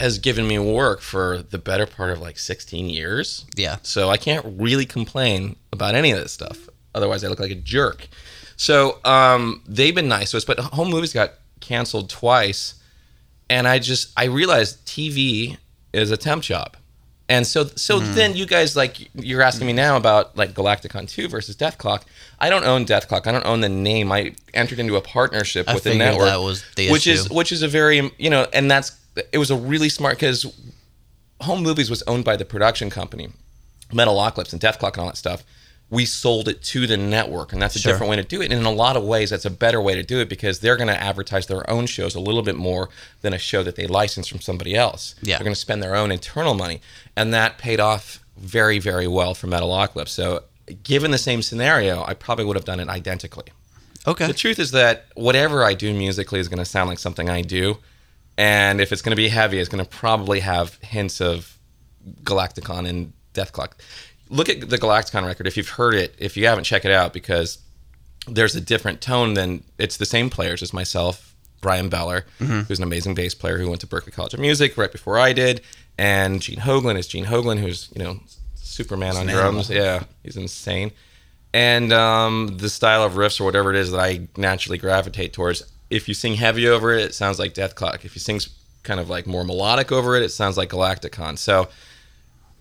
has 0.00 0.18
given 0.18 0.46
me 0.46 0.58
work 0.58 1.00
for 1.00 1.42
the 1.42 1.58
better 1.58 1.86
part 1.86 2.10
of 2.10 2.20
like 2.20 2.38
16 2.38 2.88
years. 2.88 3.44
Yeah. 3.56 3.76
So 3.82 4.10
I 4.10 4.16
can't 4.16 4.44
really 4.58 4.86
complain 4.86 5.56
about 5.72 5.94
any 5.94 6.12
of 6.12 6.18
this 6.20 6.32
stuff. 6.32 6.68
Otherwise, 6.94 7.24
I 7.24 7.28
look 7.28 7.40
like 7.40 7.50
a 7.50 7.54
jerk. 7.56 8.08
So 8.56 8.98
um, 9.04 9.62
they've 9.66 9.94
been 9.94 10.08
nice 10.08 10.30
to 10.32 10.36
us, 10.36 10.44
but 10.44 10.58
home 10.58 10.90
movies 10.90 11.12
got 11.12 11.34
canceled 11.60 12.10
twice, 12.10 12.74
and 13.50 13.68
I 13.68 13.78
just 13.78 14.12
I 14.16 14.24
realized 14.24 14.84
TV 14.86 15.56
is 15.92 16.10
a 16.10 16.16
temp 16.16 16.42
job, 16.42 16.76
and 17.28 17.46
so 17.46 17.66
so 17.76 18.00
Hmm. 18.00 18.14
then 18.14 18.36
you 18.36 18.46
guys 18.46 18.74
like 18.74 19.08
you're 19.14 19.42
asking 19.42 19.66
me 19.68 19.72
now 19.74 19.96
about 19.96 20.36
like 20.36 20.54
Galaktikon 20.54 21.08
two 21.08 21.28
versus 21.28 21.54
Dethklok. 21.56 22.02
I 22.40 22.50
don't 22.50 22.64
own 22.64 22.84
Dethklok. 22.84 23.26
I 23.28 23.32
don't 23.32 23.46
own 23.46 23.60
the 23.60 23.68
name. 23.68 24.10
I 24.10 24.34
entered 24.54 24.80
into 24.80 24.96
a 24.96 25.00
partnership 25.00 25.68
I 25.68 25.74
with 25.74 25.84
the 25.84 25.94
network, 25.94 26.26
that 26.28 26.40
was 26.40 26.64
the 26.74 26.90
which 26.90 27.06
issue. 27.06 27.20
is 27.20 27.30
which 27.30 27.52
is 27.52 27.62
a 27.62 27.68
very 27.68 28.10
you 28.18 28.30
know, 28.30 28.46
and 28.52 28.68
that's 28.68 28.90
it 29.32 29.38
was 29.38 29.50
a 29.50 29.56
really 29.56 29.88
smart 29.88 30.16
because 30.16 30.46
home 31.40 31.62
movies 31.62 31.88
was 31.90 32.02
owned 32.06 32.24
by 32.24 32.36
the 32.36 32.44
production 32.44 32.90
company 32.90 33.28
metalocalypse 33.92 34.52
and 34.52 34.60
Dethklok 34.60 34.92
and 34.94 34.98
all 34.98 35.06
that 35.06 35.16
stuff 35.16 35.44
we 35.90 36.04
sold 36.04 36.48
it 36.48 36.62
to 36.62 36.86
the 36.86 36.98
network 36.98 37.52
and 37.52 37.62
that's 37.62 37.74
a 37.74 37.78
Sure. 37.78 37.92
different 37.92 38.10
way 38.10 38.16
to 38.16 38.22
do 38.22 38.42
it 38.42 38.52
and 38.52 38.60
in 38.60 38.66
a 38.66 38.70
lot 38.70 38.96
of 38.96 39.02
ways 39.04 39.30
that's 39.30 39.46
a 39.46 39.50
better 39.50 39.80
way 39.80 39.94
to 39.94 40.02
do 40.02 40.18
it 40.20 40.28
because 40.28 40.60
they're 40.60 40.76
going 40.76 40.88
to 40.88 41.02
advertise 41.02 41.46
their 41.46 41.68
own 41.70 41.86
shows 41.86 42.14
a 42.14 42.20
little 42.20 42.42
bit 42.42 42.56
more 42.56 42.90
than 43.22 43.32
a 43.32 43.38
show 43.38 43.62
that 43.62 43.76
they 43.76 43.86
license 43.86 44.28
from 44.28 44.40
somebody 44.40 44.74
else 44.74 45.14
Yeah. 45.22 45.38
they're 45.38 45.44
going 45.44 45.54
to 45.54 45.60
spend 45.60 45.82
their 45.82 45.94
own 45.96 46.12
internal 46.12 46.52
money 46.54 46.82
and 47.16 47.32
that 47.32 47.56
paid 47.56 47.80
off 47.80 48.22
very 48.36 48.78
very 48.78 49.08
well 49.08 49.32
for 49.34 49.46
metalocalypse 49.46 50.08
so 50.08 50.42
given 50.82 51.10
the 51.12 51.18
same 51.18 51.40
scenario 51.40 52.04
i 52.04 52.12
probably 52.12 52.44
would 52.44 52.56
have 52.56 52.66
done 52.66 52.80
it 52.80 52.88
identically 52.88 53.46
Okay. 54.06 54.26
the 54.26 54.32
truth 54.34 54.58
is 54.58 54.70
that 54.70 55.06
whatever 55.16 55.64
I 55.64 55.74
do 55.74 55.92
musically 55.92 56.40
is 56.40 56.48
going 56.48 56.60
to 56.60 56.64
sound 56.64 56.88
like 56.88 56.98
something 56.98 57.28
I 57.28 57.42
do. 57.42 57.76
And 58.38 58.80
if 58.80 58.92
it's 58.92 59.02
going 59.02 59.10
to 59.10 59.16
be 59.16 59.28
heavy, 59.28 59.58
it's 59.58 59.68
going 59.68 59.84
to 59.84 59.90
probably 59.90 60.40
have 60.40 60.76
hints 60.76 61.20
of 61.20 61.58
Galaktikon 62.22 62.88
and 62.88 63.12
Dethklok. 63.34 63.72
Look 64.30 64.48
at 64.48 64.70
the 64.70 64.78
Galaktikon 64.78 65.26
record. 65.26 65.48
If 65.48 65.56
you've 65.56 65.70
heard 65.70 65.94
it, 65.94 66.14
if 66.18 66.36
you 66.36 66.46
haven't, 66.46 66.64
check 66.64 66.84
it 66.84 66.92
out 66.92 67.12
because 67.12 67.58
there's 68.28 68.54
a 68.54 68.60
different 68.60 69.00
tone 69.00 69.34
than 69.34 69.64
it's 69.76 69.96
the 69.96 70.06
same 70.06 70.30
players 70.30 70.62
as 70.62 70.72
myself, 70.72 71.34
Bryan 71.60 71.88
Beller, 71.88 72.26
who's 72.38 72.78
an 72.78 72.84
amazing 72.84 73.14
bass 73.14 73.34
player 73.34 73.58
who 73.58 73.68
went 73.68 73.80
to 73.80 73.88
Berklee 73.88 74.12
College 74.12 74.34
of 74.34 74.40
Music 74.40 74.76
right 74.78 74.92
before 74.92 75.18
I 75.18 75.32
did, 75.32 75.62
and 75.98 76.40
Gene 76.40 76.60
Hoglan 76.60 76.96
is 76.96 77.08
Gene 77.08 77.24
Hoglan, 77.24 77.58
who's 77.58 77.90
you 77.96 78.04
know 78.04 78.20
Superman 78.54 79.16
on 79.16 79.28
an 79.28 79.34
drums. 79.34 79.68
Yeah, 79.68 80.04
he's 80.22 80.36
insane. 80.36 80.92
And 81.52 81.92
um, 81.92 82.58
the 82.58 82.68
style 82.68 83.02
of 83.02 83.14
riffs 83.14 83.40
or 83.40 83.44
whatever 83.44 83.70
it 83.70 83.76
is 83.76 83.90
that 83.90 84.00
I 84.00 84.28
naturally 84.36 84.78
gravitate 84.78 85.32
towards. 85.32 85.64
If 85.90 86.08
you 86.08 86.14
sing 86.14 86.34
heavy 86.34 86.68
over 86.68 86.92
it, 86.92 87.02
it 87.02 87.14
sounds 87.14 87.38
like 87.38 87.54
Dethklok. 87.54 88.04
If 88.04 88.14
you 88.14 88.20
sing 88.20 88.40
kind 88.82 89.00
of 89.00 89.08
like 89.08 89.26
more 89.26 89.44
melodic 89.44 89.92
over 89.92 90.16
it, 90.16 90.22
it 90.22 90.30
sounds 90.30 90.56
like 90.56 90.70
Galaktikon. 90.70 91.38
So 91.38 91.68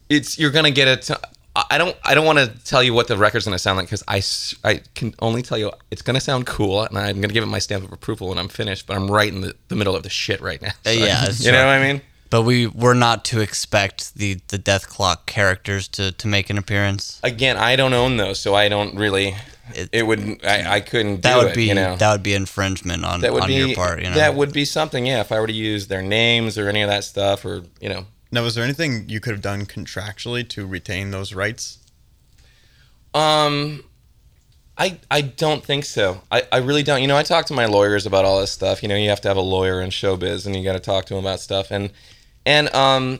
it's 0.09 0.37
you're 0.37 0.51
gonna 0.51 0.71
get 0.71 0.87
it. 0.87 1.09
I 1.69 1.77
don't. 1.77 1.95
I 2.03 2.13
don't 2.13 2.25
want 2.25 2.39
to 2.39 2.47
tell 2.65 2.83
you 2.83 2.93
what 2.93 3.07
the 3.07 3.17
record's 3.17 3.45
gonna 3.45 3.57
sound 3.57 3.77
like 3.77 3.87
because 3.87 4.03
I, 4.07 4.21
I 4.69 4.81
can 4.93 5.15
only 5.19 5.41
tell 5.41 5.57
you 5.57 5.71
it's 5.89 6.01
gonna 6.01 6.21
sound 6.21 6.45
cool, 6.45 6.83
and 6.83 6.97
I'm 6.97 7.19
gonna 7.19 7.33
give 7.33 7.43
it 7.43 7.47
my 7.47 7.59
stamp 7.59 7.83
of 7.83 7.91
approval 7.91 8.29
when 8.29 8.37
I'm 8.37 8.47
finished. 8.47 8.85
But 8.85 8.95
I'm 8.95 9.09
right 9.09 9.33
in 9.33 9.41
the, 9.41 9.55
the 9.67 9.75
middle 9.75 9.95
of 9.95 10.03
the 10.03 10.09
shit 10.09 10.39
right 10.41 10.61
now. 10.61 10.71
Uh, 10.85 10.91
yeah, 10.91 11.29
you 11.37 11.51
know 11.51 11.65
right. 11.65 11.79
what 11.79 11.85
I 11.85 11.93
mean. 11.93 12.01
But 12.29 12.41
we 12.41 12.67
were 12.67 12.93
not 12.93 13.25
to 13.25 13.39
expect 13.39 14.15
the 14.15 14.39
the 14.49 14.59
Dethklok 14.59 15.25
characters 15.25 15.87
to 15.89 16.11
to 16.11 16.27
make 16.27 16.49
an 16.49 16.57
appearance. 16.57 17.19
Again, 17.23 17.57
I 17.57 17.75
don't 17.75 17.93
own 17.93 18.17
those, 18.17 18.39
so 18.39 18.53
I 18.53 18.69
don't 18.69 18.95
really. 18.95 19.35
It- 19.75 19.89
It, 19.91 20.03
would. 20.03 20.45
I, 20.45 20.75
I 20.75 20.79
couldn't 20.81 21.17
do 21.17 21.21
That 21.21 21.37
would 21.37 21.47
it, 21.47 21.55
be 21.55 21.65
You 21.65 21.75
know. 21.75 21.95
that 21.97 22.11
would 22.11 22.23
be 22.23 22.33
infringement 22.33 23.03
on 23.05 23.21
that 23.21 23.33
would 23.33 23.43
on 23.43 23.47
be 23.49 23.55
your 23.55 23.75
part. 23.75 24.01
You 24.01 24.09
know. 24.09 24.15
that 24.15 24.35
would 24.35 24.53
be 24.53 24.65
something. 24.65 25.05
Yeah, 25.05 25.21
if 25.21 25.31
I 25.31 25.39
were 25.39 25.47
to 25.47 25.53
use 25.53 25.87
their 25.87 26.01
names 26.01 26.57
or 26.57 26.67
any 26.69 26.81
of 26.81 26.89
that 26.89 27.03
stuff, 27.03 27.43
or 27.45 27.63
you 27.81 27.89
know, 27.89 28.05
Now, 28.31 28.43
was 28.43 28.55
there 28.55 28.63
anything 28.63 29.07
you 29.09 29.19
could 29.19 29.31
have 29.33 29.41
done 29.41 29.65
contractually 29.65 30.47
to 30.49 30.65
retain 30.65 31.11
those 31.11 31.33
rights? 31.33 31.79
Um, 33.13 33.83
I 34.77 34.99
I 35.09 35.21
don't 35.21 35.63
think 35.63 35.85
so. 35.85 36.21
I, 36.31 36.43
I 36.51 36.57
really 36.57 36.83
don't. 36.83 37.01
You 37.01 37.07
know, 37.07 37.17
I 37.17 37.23
talk 37.23 37.45
to 37.47 37.53
my 37.53 37.65
lawyers 37.65 38.05
about 38.05 38.25
all 38.25 38.39
this 38.39 38.51
stuff. 38.51 38.83
You 38.83 38.89
know, 38.89 38.95
you 38.95 39.09
have 39.09 39.21
to 39.21 39.27
have 39.27 39.37
a 39.37 39.41
lawyer 39.41 39.81
in 39.81 39.89
showbiz, 39.89 40.45
and 40.45 40.55
you 40.55 40.63
got 40.63 40.73
to 40.73 40.79
talk 40.79 41.05
to 41.05 41.15
them 41.15 41.23
about 41.25 41.39
stuff. 41.39 41.71
And 41.71 41.91
and 42.45 42.73
um, 42.75 43.19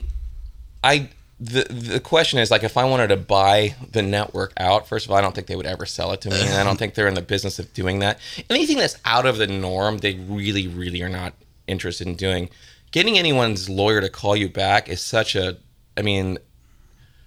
I 0.84 1.08
the 1.40 1.64
the 1.70 2.00
question 2.00 2.38
is 2.38 2.50
like 2.50 2.64
if 2.64 2.76
I 2.76 2.84
wanted 2.84 3.08
to 3.08 3.16
buy 3.16 3.74
the 3.92 4.02
network 4.02 4.52
out. 4.56 4.88
First 4.88 5.06
of 5.06 5.12
all, 5.12 5.16
I 5.16 5.20
don't 5.20 5.34
think 5.34 5.46
they 5.46 5.56
would 5.56 5.66
ever 5.66 5.86
sell 5.86 6.12
it 6.12 6.20
to 6.22 6.30
me, 6.30 6.40
and 6.40 6.54
I 6.54 6.64
don't 6.64 6.78
think 6.78 6.94
they're 6.94 7.08
in 7.08 7.14
the 7.14 7.22
business 7.22 7.58
of 7.58 7.72
doing 7.72 8.00
that. 8.00 8.18
Anything 8.50 8.78
that's 8.78 8.98
out 9.04 9.26
of 9.26 9.38
the 9.38 9.46
norm, 9.46 9.98
they 9.98 10.14
really 10.14 10.66
really 10.66 11.02
are 11.02 11.08
not 11.08 11.34
interested 11.66 12.06
in 12.06 12.14
doing. 12.14 12.50
Getting 12.90 13.18
anyone's 13.18 13.68
lawyer 13.68 14.00
to 14.00 14.08
call 14.08 14.34
you 14.34 14.48
back 14.48 14.88
is 14.88 15.00
such 15.00 15.36
a. 15.36 15.58
I 15.96 16.02
mean, 16.02 16.38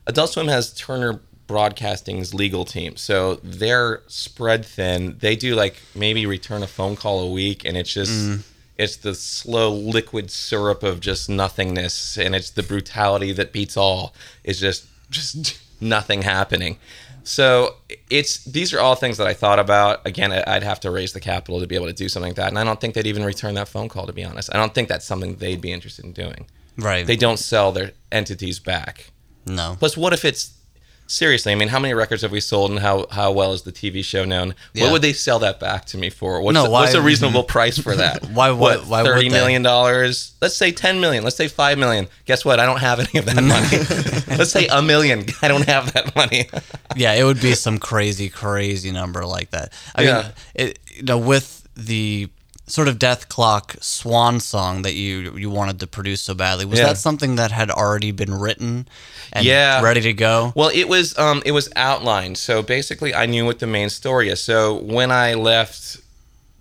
Adult 0.08 0.32
Swim 0.32 0.47
has 0.47 0.74
Turner 0.74 1.21
Broadcasting's 1.47 2.34
legal 2.34 2.65
team, 2.65 2.97
so 2.97 3.36
they're 3.36 4.02
spread 4.08 4.65
thin. 4.65 5.17
They 5.19 5.36
do 5.36 5.56
like 5.56 5.82
maybe 5.95 6.26
return 6.26 6.63
a 6.63 6.67
phone 6.67 6.95
call 6.97 7.19
a 7.19 7.32
week, 7.32 7.63
and 7.63 7.78
it's 7.78 7.93
just 7.93 8.12
mm. 8.12 8.43
It's 8.82 8.98
the 8.98 9.13
slow 9.13 9.72
liquid 9.72 10.32
syrup 10.32 10.84
of 10.84 11.00
just 11.00 11.30
nothingness, 11.30 12.17
and 12.17 12.36
it's 12.36 12.50
the 12.50 12.63
brutality 12.63 13.32
that 13.34 13.52
beats 13.52 13.78
all. 13.78 14.13
It's 14.44 14.60
just 14.60 14.86
just 15.10 15.62
nothing 15.82 16.24
happening. 16.24 16.78
So 17.24 17.76
it's 18.10 18.44
these 18.46 18.74
are 18.74 18.80
all 18.80 18.96
things 18.96 19.17
that 19.17 19.28
I 19.28 19.34
thought 19.34 19.60
about. 19.60 20.06
Again, 20.08 20.32
I'd 20.32 20.63
have 20.63 20.80
to 20.82 20.91
raise 20.91 21.13
the 21.13 21.20
capital 21.20 21.60
to 21.60 21.67
be 21.67 21.76
able 21.76 21.86
to 21.88 21.94
do 21.94 22.10
something 22.10 22.32
like 22.32 22.38
that, 22.38 22.48
and 22.50 22.58
I 22.58 22.63
don't 22.63 22.82
think 22.82 22.96
they'd 22.96 23.08
even 23.08 23.24
return 23.24 23.54
that 23.56 23.67
phone 23.67 23.89
call. 23.89 24.08
To 24.08 24.13
be 24.13 24.24
honest, 24.24 24.50
I 24.54 24.58
don't 24.58 24.74
think 24.74 24.88
that's 24.88 25.06
something 25.06 25.36
they'd 25.36 25.62
be 25.62 25.72
interested 25.72 26.04
in 26.04 26.13
doing. 26.13 26.48
right. 26.78 27.06
They 27.06 27.17
don't 27.17 27.38
sell 27.38 27.72
their 27.72 27.91
entities 28.12 28.60
back. 28.60 29.12
no. 29.46 29.76
Plus, 29.78 29.96
what 29.96 30.13
if 30.13 30.26
it's 30.26 30.54
seriously? 31.12 31.52
I 31.52 31.56
mean, 31.56 31.67
how 31.67 31.80
many 31.80 31.93
records 31.93 32.21
have 32.21 32.32
we 32.32 32.39
sold, 32.39 32.71
and 32.71 32.80
how 32.80 33.06
how 33.12 33.32
well 33.32 33.54
is 33.54 33.62
the 33.63 33.71
TV 33.71 34.04
show 34.04 34.26
known? 34.26 34.56
Yeah. 34.74 34.84
What 34.86 34.93
would 34.93 35.02
they 35.02 35.13
sell 35.13 35.39
that 35.39 35.60
back 35.60 35.86
to 35.88 35.97
me 35.97 36.10
for? 36.10 36.41
What's, 36.41 36.54
No, 36.54 36.63
the- 36.63 36.69
what's 36.69 36.93
a 36.93 37.02
reasonable 37.02 37.43
price 37.56 37.78
for 37.78 37.95
that? 37.95 38.26
Why 38.32 38.50
would- 38.50 38.60
What, 38.60 38.88
why 38.88 39.02
would 39.04 39.10
thirty 39.10 39.30
million 39.30 39.62
dollars? 39.63 40.34
Let's 40.41 40.56
say 40.56 40.71
ten 40.71 41.00
million. 41.02 41.24
Let's 41.24 41.36
say 41.36 41.47
five 41.47 41.78
million. 41.78 42.08
Guess 42.26 42.45
what? 42.45 42.60
I 42.60 42.65
don't 42.65 42.80
have 42.80 43.00
any 43.00 43.19
of 43.19 43.26
that 43.26 43.41
money. 43.43 44.36
Let's 44.38 44.52
say 44.52 44.67
a 44.67 44.82
million. 44.82 45.26
I 45.41 45.47
don't 45.47 45.65
have 45.67 45.93
that 45.93 46.15
money. 46.15 46.50
yeah, 46.95 47.13
it 47.13 47.24
would 47.24 47.41
be 47.41 47.54
some 47.54 47.78
crazy, 47.78 48.30
crazy 48.30 48.91
number 48.91 49.26
like 49.26 49.52
that. 49.52 49.74
I 49.95 50.02
Yeah. 50.04 50.21
mean, 50.21 50.32
it, 50.56 50.80
you 50.95 51.04
know, 51.04 51.17
with 51.17 51.67
the 51.76 52.30
sort 52.72 52.88
of 52.88 52.98
Dethklok 52.98 53.82
swan 53.84 54.40
song 54.40 54.82
that 54.84 54.94
you 54.94 55.36
you 55.38 55.50
wanted 55.50 55.80
to 55.82 55.88
produce 55.88 56.22
so 56.22 56.34
badly, 56.34 56.66
was 56.66 56.80
Yeah. 56.80 56.88
that 56.88 56.98
something 56.98 57.36
that 57.36 57.52
had 57.52 57.70
already 57.70 58.12
been 58.12 58.34
written 58.34 58.88
and 59.34 59.46
Yeah. 59.46 59.82
ready 59.82 60.02
to 60.02 60.14
go? 60.14 60.54
Well, 60.56 60.72
it 60.74 60.88
was 60.88 61.18
um, 61.18 61.42
it 61.46 61.52
was 61.52 61.70
outlined. 61.76 62.38
So 62.38 62.62
basically, 62.64 63.14
I 63.14 63.26
knew 63.26 63.46
what 63.46 63.60
the 63.60 63.68
main 63.68 63.90
story 63.90 64.30
is. 64.30 64.42
So 64.42 64.76
when 64.76 65.12
I 65.12 65.34
left 65.34 65.98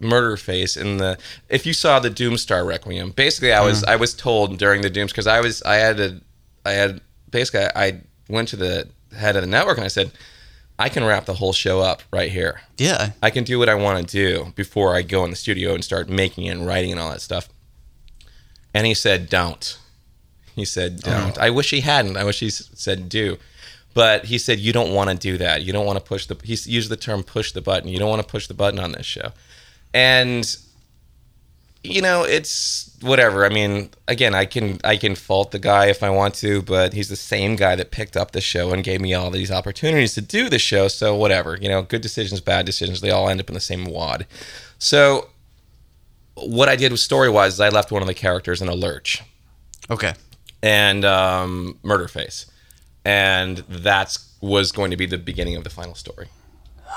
Murderface 0.01 0.81
in 0.81 0.97
the, 0.97 1.19
if 1.51 1.67
you 1.67 1.73
saw 1.75 1.99
the 1.99 2.11
Doomstar 2.11 2.67
Requiem, 2.67 3.11
basically 3.11 3.53
I 3.53 3.61
was 3.61 3.85
I 3.85 3.97
was 3.97 4.15
told 4.15 4.59
during 4.59 4.81
the 4.83 4.91
Dooms 4.91 5.13
because 5.13 5.27
I 5.27 5.41
was 5.41 5.63
I 5.63 5.75
had 5.77 5.97
to 5.99 6.21
I 6.65 6.73
had 6.73 7.01
basically 7.31 7.67
I 7.77 8.01
went 8.29 8.49
to 8.49 8.57
the 8.57 8.89
head 9.17 9.37
of 9.37 9.43
the 9.43 9.49
network 9.49 9.77
and 9.77 9.85
I 9.85 9.89
said 9.89 10.11
I 10.81 10.89
can 10.89 11.05
wrap 11.05 11.27
the 11.27 11.35
whole 11.35 11.53
show 11.53 11.81
up 11.81 12.03
right 12.11 12.33
here. 12.33 12.63
Yeah, 12.79 13.11
I 13.23 13.29
can 13.29 13.45
do 13.45 13.59
what 13.59 13.69
I 13.69 13.75
want 13.75 14.09
to 14.09 14.11
do 14.11 14.53
before 14.57 14.97
I 14.97 15.03
go 15.03 15.23
in 15.25 15.31
the 15.31 15.37
studio 15.37 15.75
and 15.75 15.85
start 15.85 16.09
making 16.09 16.47
it 16.47 16.53
and 16.53 16.67
writing 16.67 16.91
and 16.91 16.99
all 16.99 17.11
that 17.11 17.21
stuff. 17.21 17.51
And 18.73 18.87
he 18.87 18.95
said, 18.95 19.29
"Don't." 19.29 19.79
He 20.57 20.65
said, 20.65 21.03
oh. 21.05 21.11
"Don't." 21.11 21.39
I 21.39 21.51
wish 21.51 21.71
he 21.71 21.81
hadn't. 21.81 22.17
I 22.17 22.25
wish 22.25 22.41
he 22.41 22.49
said, 22.49 23.11
"Do." 23.11 23.37
But 23.93 24.25
he 24.27 24.39
said, 24.39 24.59
"You 24.59 24.73
don't 24.73 24.95
want 24.95 25.11
to 25.11 25.17
do 25.17 25.37
that. 25.37 25.63
You 25.63 25.73
don't 25.75 25.85
want 25.85 25.99
to 25.99 26.05
push 26.05 26.25
the." 26.25 26.37
He 26.43 26.57
used 26.65 26.89
the 26.89 26.97
term 26.97 27.25
"push 27.25 27.53
the 27.53 27.61
button." 27.61 27.91
You 27.91 27.99
don't 27.99 28.09
want 28.09 28.23
to 28.23 28.29
push 28.29 28.47
the 28.47 28.55
button 28.55 28.81
on 28.81 28.93
this 28.93 29.05
show. 29.05 29.33
And 29.93 30.57
you 31.83 32.03
know, 32.03 32.25
it's 32.25 32.91
whatever. 33.01 33.45
I 33.45 33.49
mean, 33.49 33.91
again, 34.07 34.35
I 34.35 34.45
can 34.45 34.79
I 34.85 34.97
can 34.97 35.15
fault 35.15 35.51
the 35.51 35.59
guy 35.59 35.87
if 35.87 36.03
I 36.03 36.11
want 36.11 36.35
to, 36.37 36.61
but 36.63 36.93
he's 36.93 37.09
the 37.09 37.17
same 37.17 37.57
guy 37.57 37.75
that 37.77 37.91
picked 37.91 38.17
up 38.17 38.33
the 38.33 38.41
show 38.41 38.73
and 38.73 38.85
gave 38.85 39.01
me 39.01 39.15
all 39.15 39.31
these 39.31 39.51
opportunities 39.51 40.15
to 40.15 40.21
do 40.21 40.49
the 40.49 40.59
show. 40.59 40.89
So 40.89 41.15
whatever, 41.15 41.57
you 41.61 41.69
know, 41.69 41.83
good 41.83 42.03
decisions, 42.03 42.41
bad 42.41 42.67
decisions, 42.67 43.01
they 43.01 43.11
all 43.11 43.29
end 43.29 43.41
up 43.41 43.49
in 43.49 43.55
the 43.55 43.61
same 43.61 43.87
wad. 43.87 44.27
So 44.79 45.29
what 46.35 46.69
I 46.69 46.77
did 46.77 46.93
was 46.93 47.03
story 47.03 47.31
wise 47.31 47.55
is 47.55 47.61
I 47.61 47.71
left 47.71 47.91
one 47.91 48.03
of 48.03 48.09
the 48.09 48.15
characters 48.15 48.61
in 48.63 48.69
a 48.69 48.75
lurch 48.75 49.23
Okay. 49.91 50.15
and 50.63 51.05
um, 51.05 51.79
Murderface, 51.83 52.47
and 53.05 53.59
that's 53.69 54.27
was 54.43 54.73
going 54.73 54.91
to 54.91 54.97
be 54.97 55.07
the 55.07 55.19
beginning 55.19 55.57
of 55.57 55.65
the 55.65 55.71
final 55.71 55.95
story. 55.95 56.29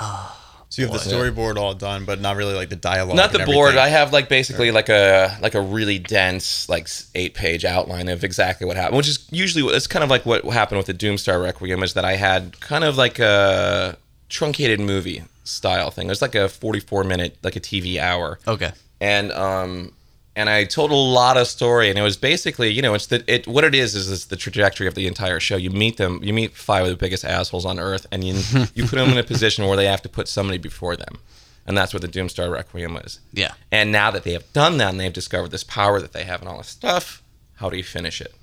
So 0.74 0.82
you 0.82 0.88
have 0.88 1.04
the 1.04 1.08
storyboard 1.08 1.56
all 1.56 1.72
done, 1.72 2.04
but 2.04 2.20
not 2.20 2.34
really 2.36 2.52
like 2.54 2.68
the 2.68 2.74
dialogue. 2.74 3.14
not 3.16 3.30
the 3.30 3.38
and 3.42 3.46
board. 3.52 3.76
I 3.76 3.86
have 3.88 4.12
like 4.12 4.28
basically 4.28 4.72
like 4.72 4.88
a 4.88 5.38
like 5.40 5.54
a 5.54 5.60
really 5.60 6.00
dense 6.00 6.68
like 6.68 6.88
eight 7.14 7.34
page 7.34 7.64
outline 7.64 8.08
of 8.08 8.24
exactly 8.24 8.66
what 8.66 8.76
happened, 8.76 8.96
which 8.96 9.06
is 9.08 9.24
usually 9.30 9.72
it's 9.72 9.86
kind 9.86 10.02
of 10.02 10.10
like 10.10 10.26
what 10.26 10.44
happened 10.46 10.78
with 10.78 10.88
the 10.88 10.94
Doomstar 10.94 11.40
Requiem 11.40 11.84
is 11.84 11.94
that 11.94 12.04
I 12.04 12.16
had 12.16 12.58
kind 12.58 12.82
of 12.82 12.96
like 12.96 13.20
a 13.20 13.96
truncated 14.28 14.80
movie 14.80 15.22
style 15.44 15.92
thing. 15.92 16.08
It 16.08 16.10
was 16.10 16.22
like 16.22 16.34
a 16.34 16.48
forty 16.48 16.80
four 16.80 17.04
minute 17.04 17.36
like 17.44 17.54
a 17.54 17.60
TV 17.60 17.98
hour 17.98 18.40
Okay. 18.48 18.72
and 19.00 19.30
um 19.30 19.92
and 20.36 20.48
I 20.48 20.64
told 20.64 20.90
a 20.90 20.96
lot 20.96 21.36
of 21.36 21.46
story, 21.46 21.90
and 21.90 21.98
it 21.98 22.02
was 22.02 22.16
basically, 22.16 22.70
you 22.70 22.82
know, 22.82 22.94
it's 22.94 23.06
the 23.06 23.22
it 23.32 23.46
what 23.46 23.64
it 23.64 23.74
is 23.74 23.94
is 23.94 24.10
it's 24.10 24.24
the 24.26 24.36
trajectory 24.36 24.86
of 24.86 24.94
the 24.94 25.06
entire 25.06 25.38
show. 25.38 25.56
You 25.56 25.70
meet 25.70 25.96
them, 25.96 26.20
you 26.22 26.32
meet 26.32 26.56
five 26.56 26.84
of 26.84 26.90
the 26.90 26.96
biggest 26.96 27.24
assholes 27.24 27.64
on 27.64 27.78
earth, 27.78 28.06
and 28.10 28.24
you 28.24 28.34
you 28.74 28.84
put 28.84 28.96
them 28.96 29.10
in 29.10 29.18
a 29.18 29.22
position 29.22 29.66
where 29.66 29.76
they 29.76 29.86
have 29.86 30.02
to 30.02 30.08
put 30.08 30.26
somebody 30.28 30.58
before 30.58 30.96
them, 30.96 31.18
and 31.66 31.78
that's 31.78 31.94
what 31.94 32.02
the 32.02 32.08
Doomstar 32.08 32.50
Requiem 32.50 32.96
is. 32.96 33.20
Yeah. 33.32 33.52
And 33.70 33.92
now 33.92 34.10
that 34.10 34.24
they 34.24 34.32
have 34.32 34.52
done 34.52 34.78
that, 34.78 34.90
and 34.90 35.00
they've 35.00 35.12
discovered 35.12 35.52
this 35.52 35.64
power 35.64 36.00
that 36.00 36.12
they 36.12 36.24
have 36.24 36.40
and 36.40 36.48
all 36.48 36.58
this 36.58 36.68
stuff, 36.68 37.22
how 37.56 37.70
do 37.70 37.76
you 37.76 37.84
finish 37.84 38.20
it? 38.20 38.34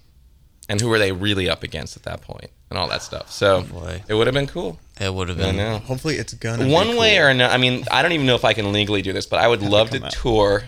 And 0.69 0.79
who 0.79 0.91
are 0.93 0.99
they 0.99 1.11
really 1.11 1.49
up 1.49 1.63
against 1.63 1.97
at 1.97 2.03
that 2.03 2.21
point, 2.21 2.51
and 2.69 2.79
all 2.79 2.87
that 2.87 3.03
stuff. 3.03 3.29
So 3.29 3.57
oh, 3.57 3.63
boy. 3.63 4.03
it 4.07 4.13
would 4.13 4.27
have 4.27 4.33
been 4.33 4.47
cool. 4.47 4.79
It 5.01 5.13
would 5.13 5.27
have 5.27 5.39
I 5.39 5.47
been. 5.47 5.57
know 5.57 5.79
Hopefully, 5.79 6.15
it's 6.15 6.33
gonna 6.35 6.63
be 6.63 6.71
one 6.71 6.95
way 6.95 7.17
or 7.17 7.27
another. 7.27 7.53
I 7.53 7.57
mean, 7.57 7.83
I 7.91 8.01
don't 8.01 8.13
even 8.13 8.27
know 8.27 8.35
if 8.35 8.45
I 8.45 8.53
can 8.53 8.71
legally 8.71 9.01
do 9.01 9.11
this, 9.11 9.25
but 9.25 9.41
I 9.41 9.49
would 9.49 9.61
love 9.61 9.89
to 9.89 9.97
come 9.97 10.05
out. 10.05 10.13
tour 10.13 10.63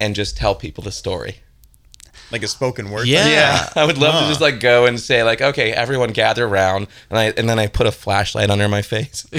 and 0.00 0.14
just 0.14 0.36
tell 0.36 0.54
people 0.54 0.82
the 0.82 0.92
story. 0.92 1.36
Like 2.30 2.42
a 2.42 2.48
spoken 2.48 2.90
word. 2.90 3.06
Yeah. 3.06 3.28
Yeah, 3.28 3.68
I 3.76 3.84
would 3.84 3.98
love 3.98 4.20
to 4.22 4.28
just 4.28 4.40
like 4.40 4.60
go 4.60 4.86
and 4.86 4.98
say 4.98 5.22
like, 5.22 5.40
okay, 5.40 5.72
everyone 5.72 6.10
gather 6.10 6.46
around, 6.46 6.86
and 7.10 7.18
I 7.18 7.24
and 7.36 7.48
then 7.48 7.58
I 7.58 7.66
put 7.66 7.86
a 7.86 7.92
flashlight 7.92 8.50
under 8.50 8.68
my 8.68 8.82
face 8.82 9.26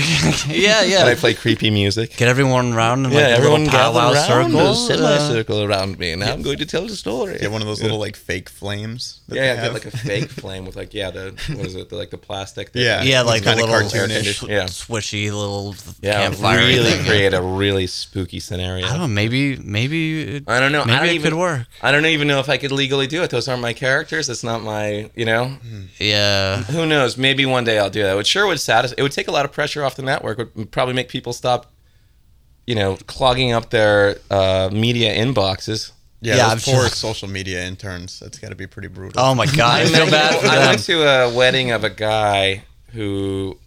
yeah, 0.48 0.84
yeah. 0.84 1.02
and 1.02 1.10
I 1.10 1.16
play 1.16 1.34
creepy 1.34 1.70
music. 1.70 2.16
Get 2.18 2.28
everyone 2.28 2.74
around 2.74 3.06
in 3.06 3.12
like 3.12 3.20
yeah, 3.22 3.36
everyone 3.36 3.66
gather 3.66 4.00
around, 4.00 4.16
circle. 4.16 4.72
a 4.72 4.76
semicircle 4.76 5.64
around 5.64 6.00
me, 6.00 6.12
and 6.12 6.24
I'm 6.24 6.42
going 6.42 6.58
to 6.60 6.66
tell 6.66 6.86
the 6.88 6.96
story. 6.96 7.38
Get 7.38 7.52
one 7.52 7.62
of 7.62 7.68
those 7.68 7.82
little 7.82 8.00
like 8.00 8.16
fake 8.16 8.50
flames. 8.50 9.22
that 9.28 9.36
yeah, 9.36 9.54
yeah, 9.54 9.62
get 9.64 9.74
like 9.74 9.86
a 9.86 9.92
fake 9.92 10.30
flame 10.30 10.66
with 10.66 10.76
like 10.76 10.94
yeah, 10.94 11.12
the 11.12 11.32
what 11.56 11.66
is 11.66 11.76
it, 11.76 11.90
the, 11.90 11.96
like 11.96 12.10
the 12.12 12.18
plastic. 12.18 12.72
that- 12.72 12.80
Yeah. 12.80 13.02
yeah, 13.04 13.22
like 13.22 13.46
a 13.46 13.56
little 13.56 13.68
cartoonish. 13.68 14.40
sw- 14.46 14.50
Yeah. 14.50 14.66
swishy 14.66 15.26
little 15.26 15.76
yeah, 16.02 16.22
campfire 16.22 16.60
really 16.60 16.92
thing. 16.92 17.06
create 17.06 17.34
a 17.34 17.42
really 17.42 17.88
spooky 17.88 18.40
scenario. 18.40 18.86
I 18.86 18.90
don't 18.92 19.00
know. 19.00 19.08
Maybe, 19.08 19.58
maybe. 19.58 20.36
It, 20.38 20.44
I 20.48 20.60
don't 20.60 20.72
know. 20.72 20.86
Maybe 20.86 20.94
I 20.94 21.00
don't 21.00 21.10
it 21.10 21.14
even, 21.16 21.32
could 21.32 21.40
work. 21.40 21.68
I 21.82 21.92
don't 21.92 22.06
even 22.06 22.28
know 22.28 22.40
if 22.40 22.50
I 22.50 22.58
could 22.58 22.72
legally 22.76 23.08
do 23.08 23.24
it. 23.24 23.30
Those 23.30 23.48
aren't 23.48 23.62
my 23.62 23.74
characters. 23.74 24.30
It's 24.30 24.44
not 24.44 24.62
my, 24.64 25.10
you 25.16 25.26
know. 25.26 25.58
Yeah. 26.00 26.64
Who 26.64 26.86
knows? 26.86 27.18
Maybe 27.18 27.46
one 27.46 27.64
day 27.64 27.80
I'll 27.80 27.90
do 27.90 28.04
that. 28.04 28.18
It 28.18 28.28
sure 28.28 28.46
would 28.48 28.60
satisfy. 28.60 28.96
It 28.98 29.02
would 29.04 29.12
take 29.12 29.28
a 29.28 29.32
lot 29.32 29.46
of 29.46 29.52
pressure 29.52 29.84
off 29.84 29.96
the 29.96 30.04
network. 30.04 30.40
It 30.40 30.56
would 30.56 30.72
probably 30.72 30.94
make 30.94 31.10
people 31.10 31.34
stop, 31.34 31.72
you 32.68 32.76
know, 32.76 32.98
clogging 33.08 33.52
up 33.52 33.70
their 33.70 34.18
uh, 34.30 34.70
media 34.72 35.16
inboxes. 35.16 35.92
yeah, 36.22 36.36
Yeah, 36.36 36.44
those 36.56 36.68
I'm 36.68 36.74
poor 36.74 36.84
sure- 36.88 36.90
social 36.96 37.28
media 37.30 37.64
interns. 37.66 38.20
That's 38.20 38.40
got 38.40 38.50
to 38.50 38.56
be 38.56 38.68
pretty 38.68 38.88
brutal. 38.90 39.22
Oh 39.22 39.34
my 39.36 39.46
god, 39.46 39.82
I 39.82 39.86
feel 39.86 40.10
bad 40.10 40.40
for 40.42 40.48
I 40.48 40.58
went 40.68 40.84
to 40.84 41.04
a 41.04 41.34
wedding 41.34 41.72
of 41.72 41.84
a 41.84 41.90
guy 41.90 42.64
who 42.94 43.58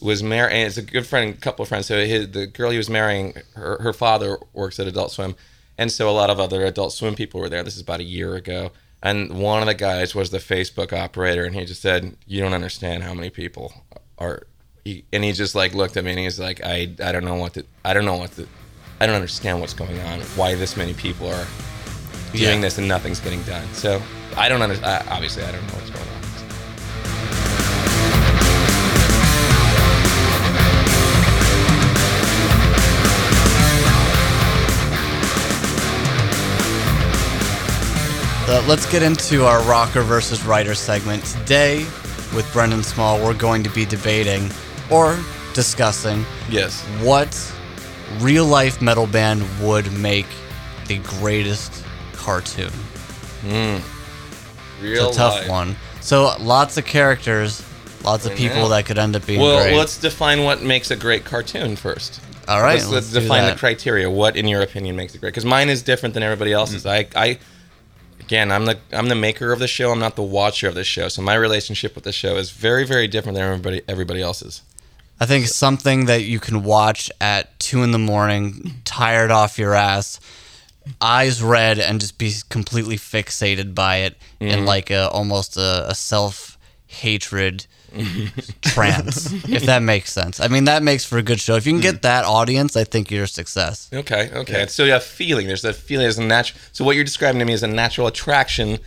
was 0.00 0.22
married, 0.22 0.52
and 0.54 0.66
it's 0.66 0.76
a 0.78 0.82
good 0.82 1.06
friend, 1.06 1.38
couple 1.40 1.62
of 1.62 1.68
friends. 1.68 1.86
So 1.86 1.98
his, 2.04 2.30
the 2.30 2.46
girl 2.46 2.70
he 2.70 2.78
was 2.78 2.88
marrying, 2.88 3.34
her, 3.54 3.78
her 3.82 3.92
father 3.92 4.38
works 4.54 4.80
at 4.80 4.86
Adult 4.86 5.12
Swim, 5.12 5.34
and 5.80 5.90
so 5.90 6.08
a 6.08 6.12
lot 6.12 6.30
of 6.30 6.38
other 6.38 6.64
Adult 6.64 6.92
Swim 6.92 7.14
people 7.16 7.40
were 7.40 7.48
there. 7.48 7.64
This 7.64 7.74
is 7.74 7.82
about 7.82 7.98
a 8.00 8.04
year 8.04 8.36
ago, 8.36 8.70
and 9.02 9.32
one 9.32 9.60
of 9.62 9.66
the 9.66 9.74
guys 9.74 10.14
was 10.14 10.30
the 10.30 10.38
Facebook 10.38 10.92
operator, 10.92 11.44
and 11.44 11.54
he 11.56 11.64
just 11.64 11.82
said, 11.82 12.16
"You 12.26 12.40
don't 12.40 12.54
understand 12.54 13.02
how 13.02 13.14
many 13.14 13.30
people 13.30 13.72
are." 14.18 14.46
He, 14.84 15.04
and 15.12 15.24
he 15.24 15.32
just 15.32 15.54
like 15.54 15.74
looked 15.74 15.96
at 15.96 16.04
me 16.04 16.10
and 16.12 16.20
he's 16.20 16.38
like, 16.38 16.60
"I 16.64 16.90
I 17.02 17.10
don't 17.12 17.24
know 17.24 17.34
what 17.34 17.54
to 17.54 17.64
I 17.84 17.92
don't 17.94 18.04
know 18.04 18.16
what 18.16 18.32
to 18.36 18.46
I 19.00 19.06
don't 19.06 19.14
understand 19.14 19.60
what's 19.60 19.74
going 19.74 19.98
on. 20.00 20.20
Why 20.36 20.54
this 20.54 20.76
many 20.76 20.94
people 20.94 21.28
are 21.28 21.46
doing 22.32 22.56
Yeah. 22.56 22.60
this 22.60 22.78
and 22.78 22.86
nothing's 22.86 23.20
getting 23.20 23.42
done. 23.42 23.66
So 23.72 24.00
I 24.36 24.48
don't 24.48 24.62
understand. 24.62 25.08
Obviously, 25.08 25.42
I 25.44 25.52
don't 25.52 25.66
know 25.66 25.74
what's 25.74 25.90
going 25.90 26.08
on. 26.08 26.19
Uh, 38.52 38.60
let's 38.66 38.90
get 38.90 39.00
into 39.00 39.44
our 39.44 39.62
rocker 39.62 40.02
versus 40.02 40.44
writer 40.44 40.74
segment. 40.74 41.24
Today, 41.24 41.84
with 42.34 42.48
Brendan 42.52 42.82
Small, 42.82 43.18
we're 43.24 43.32
going 43.34 43.62
to 43.62 43.70
be 43.70 43.84
debating 43.84 44.50
or 44.90 45.16
discussing 45.54 46.26
Yes. 46.48 46.82
what 47.00 47.28
real 48.18 48.44
life 48.44 48.82
metal 48.82 49.06
band 49.06 49.44
would 49.62 49.92
make 49.92 50.26
the 50.88 50.98
greatest 50.98 51.84
cartoon. 52.12 52.72
Real 53.44 53.80
It's 54.82 55.16
a 55.16 55.18
tough 55.18 55.34
life. 55.42 55.48
one. 55.48 55.76
So, 56.00 56.34
lots 56.40 56.76
of 56.76 56.84
characters, 56.84 57.62
lots 58.02 58.26
of 58.26 58.34
people 58.34 58.68
that 58.70 58.84
could 58.84 58.98
end 58.98 59.14
up 59.14 59.24
being 59.26 59.40
Well, 59.40 59.62
great. 59.62 59.76
let's 59.76 59.96
define 59.96 60.42
what 60.42 60.60
makes 60.60 60.90
a 60.90 60.96
great 60.96 61.24
cartoon 61.24 61.76
first. 61.76 62.20
All 62.48 62.60
right, 62.62 62.74
let's, 62.80 62.88
let's 62.88 63.12
let's 63.14 63.24
define 63.26 63.46
the 63.48 63.56
criteria. 63.56 64.10
What, 64.10 64.34
in 64.34 64.48
your 64.48 64.62
opinion, 64.62 64.96
makes 64.96 65.14
it 65.14 65.20
great? 65.20 65.28
Because 65.30 65.44
mine 65.44 65.68
is 65.68 65.82
different 65.82 66.14
than 66.14 66.24
everybody 66.24 66.52
else's. 66.52 66.84
I, 66.84 67.06
I, 67.14 67.38
again, 68.30 68.52
I'm 68.52 68.64
the 68.64 68.78
I'm 68.92 69.08
the 69.08 69.16
maker 69.16 69.52
of 69.52 69.58
the 69.58 69.66
show. 69.66 69.90
I'm 69.90 69.98
not 69.98 70.14
the 70.14 70.22
watcher 70.22 70.68
of 70.68 70.76
the 70.76 70.84
show. 70.84 71.08
So 71.08 71.20
my 71.20 71.34
relationship 71.34 71.96
with 71.96 72.04
the 72.04 72.12
show 72.12 72.36
is 72.36 72.52
very, 72.52 72.86
very 72.86 73.08
different 73.08 73.36
than 73.36 73.44
everybody 73.44 73.82
everybody 73.88 74.22
else's. 74.22 74.62
I 75.18 75.26
think 75.26 75.48
something 75.48 76.06
that 76.06 76.22
you 76.22 76.38
can 76.38 76.62
watch 76.62 77.10
at 77.20 77.58
two 77.58 77.82
in 77.82 77.90
the 77.90 77.98
morning, 77.98 78.80
tired 78.84 79.30
off 79.30 79.58
your 79.58 79.74
ass, 79.74 80.20
eyes 81.00 81.42
red, 81.42 81.78
and 81.78 82.00
just 82.00 82.18
be 82.18 82.32
completely 82.48 82.96
fixated 82.96 83.74
by 83.74 83.96
it 83.96 84.16
in 84.38 84.60
mm-hmm. 84.60 84.64
like 84.64 84.90
a 84.90 85.08
almost 85.10 85.56
a, 85.56 85.90
a 85.90 85.94
self 85.94 86.56
hatred 86.86 87.66
trance. 88.62 89.32
If 89.50 89.64
that 89.66 89.82
makes 89.82 90.12
sense. 90.12 90.40
I 90.40 90.48
mean, 90.48 90.64
that 90.64 90.82
makes 90.82 91.04
for 91.04 91.18
a 91.18 91.22
good 91.22 91.40
show. 91.40 91.56
If 91.56 91.66
you 91.66 91.72
can 91.72 91.80
get 91.80 91.96
hmm. 91.96 92.00
that 92.02 92.24
audience, 92.24 92.76
I 92.76 92.84
think 92.84 93.10
you're 93.10 93.24
a 93.24 93.28
success. 93.28 93.90
Okay, 93.92 94.30
okay. 94.32 94.66
So 94.66 94.84
you 94.84 94.92
have 94.92 95.02
feeling. 95.04 95.46
There's 95.46 95.62
that 95.62 95.74
feeling. 95.74 96.04
There's 96.04 96.18
a 96.18 96.24
natural. 96.24 96.60
So 96.72 96.84
what 96.84 96.94
you're 96.94 97.04
describing 97.04 97.40
to 97.40 97.44
me 97.44 97.52
is 97.52 97.62
a 97.62 97.66
natural 97.68 98.06
attraction 98.06 98.78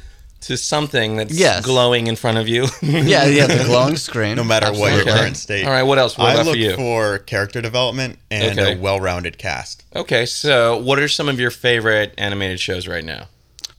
to 0.41 0.57
something 0.57 1.15
that's 1.15 1.33
Yes. 1.33 1.63
glowing 1.65 2.07
in 2.07 2.15
front 2.15 2.37
of 2.37 2.47
you. 2.47 2.67
Yeah, 2.81 3.25
yeah, 3.25 3.47
the 3.47 3.63
glowing 3.65 3.97
screen. 3.97 4.35
no 4.41 4.43
matter 4.43 4.67
what 4.67 4.77
your 4.91 4.99
Absolutely. 4.99 5.13
current 5.13 5.37
state. 5.37 5.65
All 5.65 5.71
right. 5.71 5.83
What 5.83 5.99
else? 5.99 6.17
What 6.17 6.29
I 6.29 6.33
about 6.33 6.45
look 6.45 6.55
for 6.55 6.59
you? 6.59 6.75
for 6.75 7.19
character 7.19 7.61
development 7.61 8.19
and 8.29 8.59
Okay. 8.59 8.73
a 8.73 8.77
well-rounded 8.77 9.37
cast. 9.37 9.83
Okay, 9.95 10.25
so 10.25 10.77
what 10.77 10.99
are 10.99 11.07
some 11.07 11.29
of 11.29 11.39
your 11.39 11.51
favorite 11.51 12.13
animated 12.17 12.59
shows 12.59 12.87
right 12.87 13.05
now? 13.05 13.27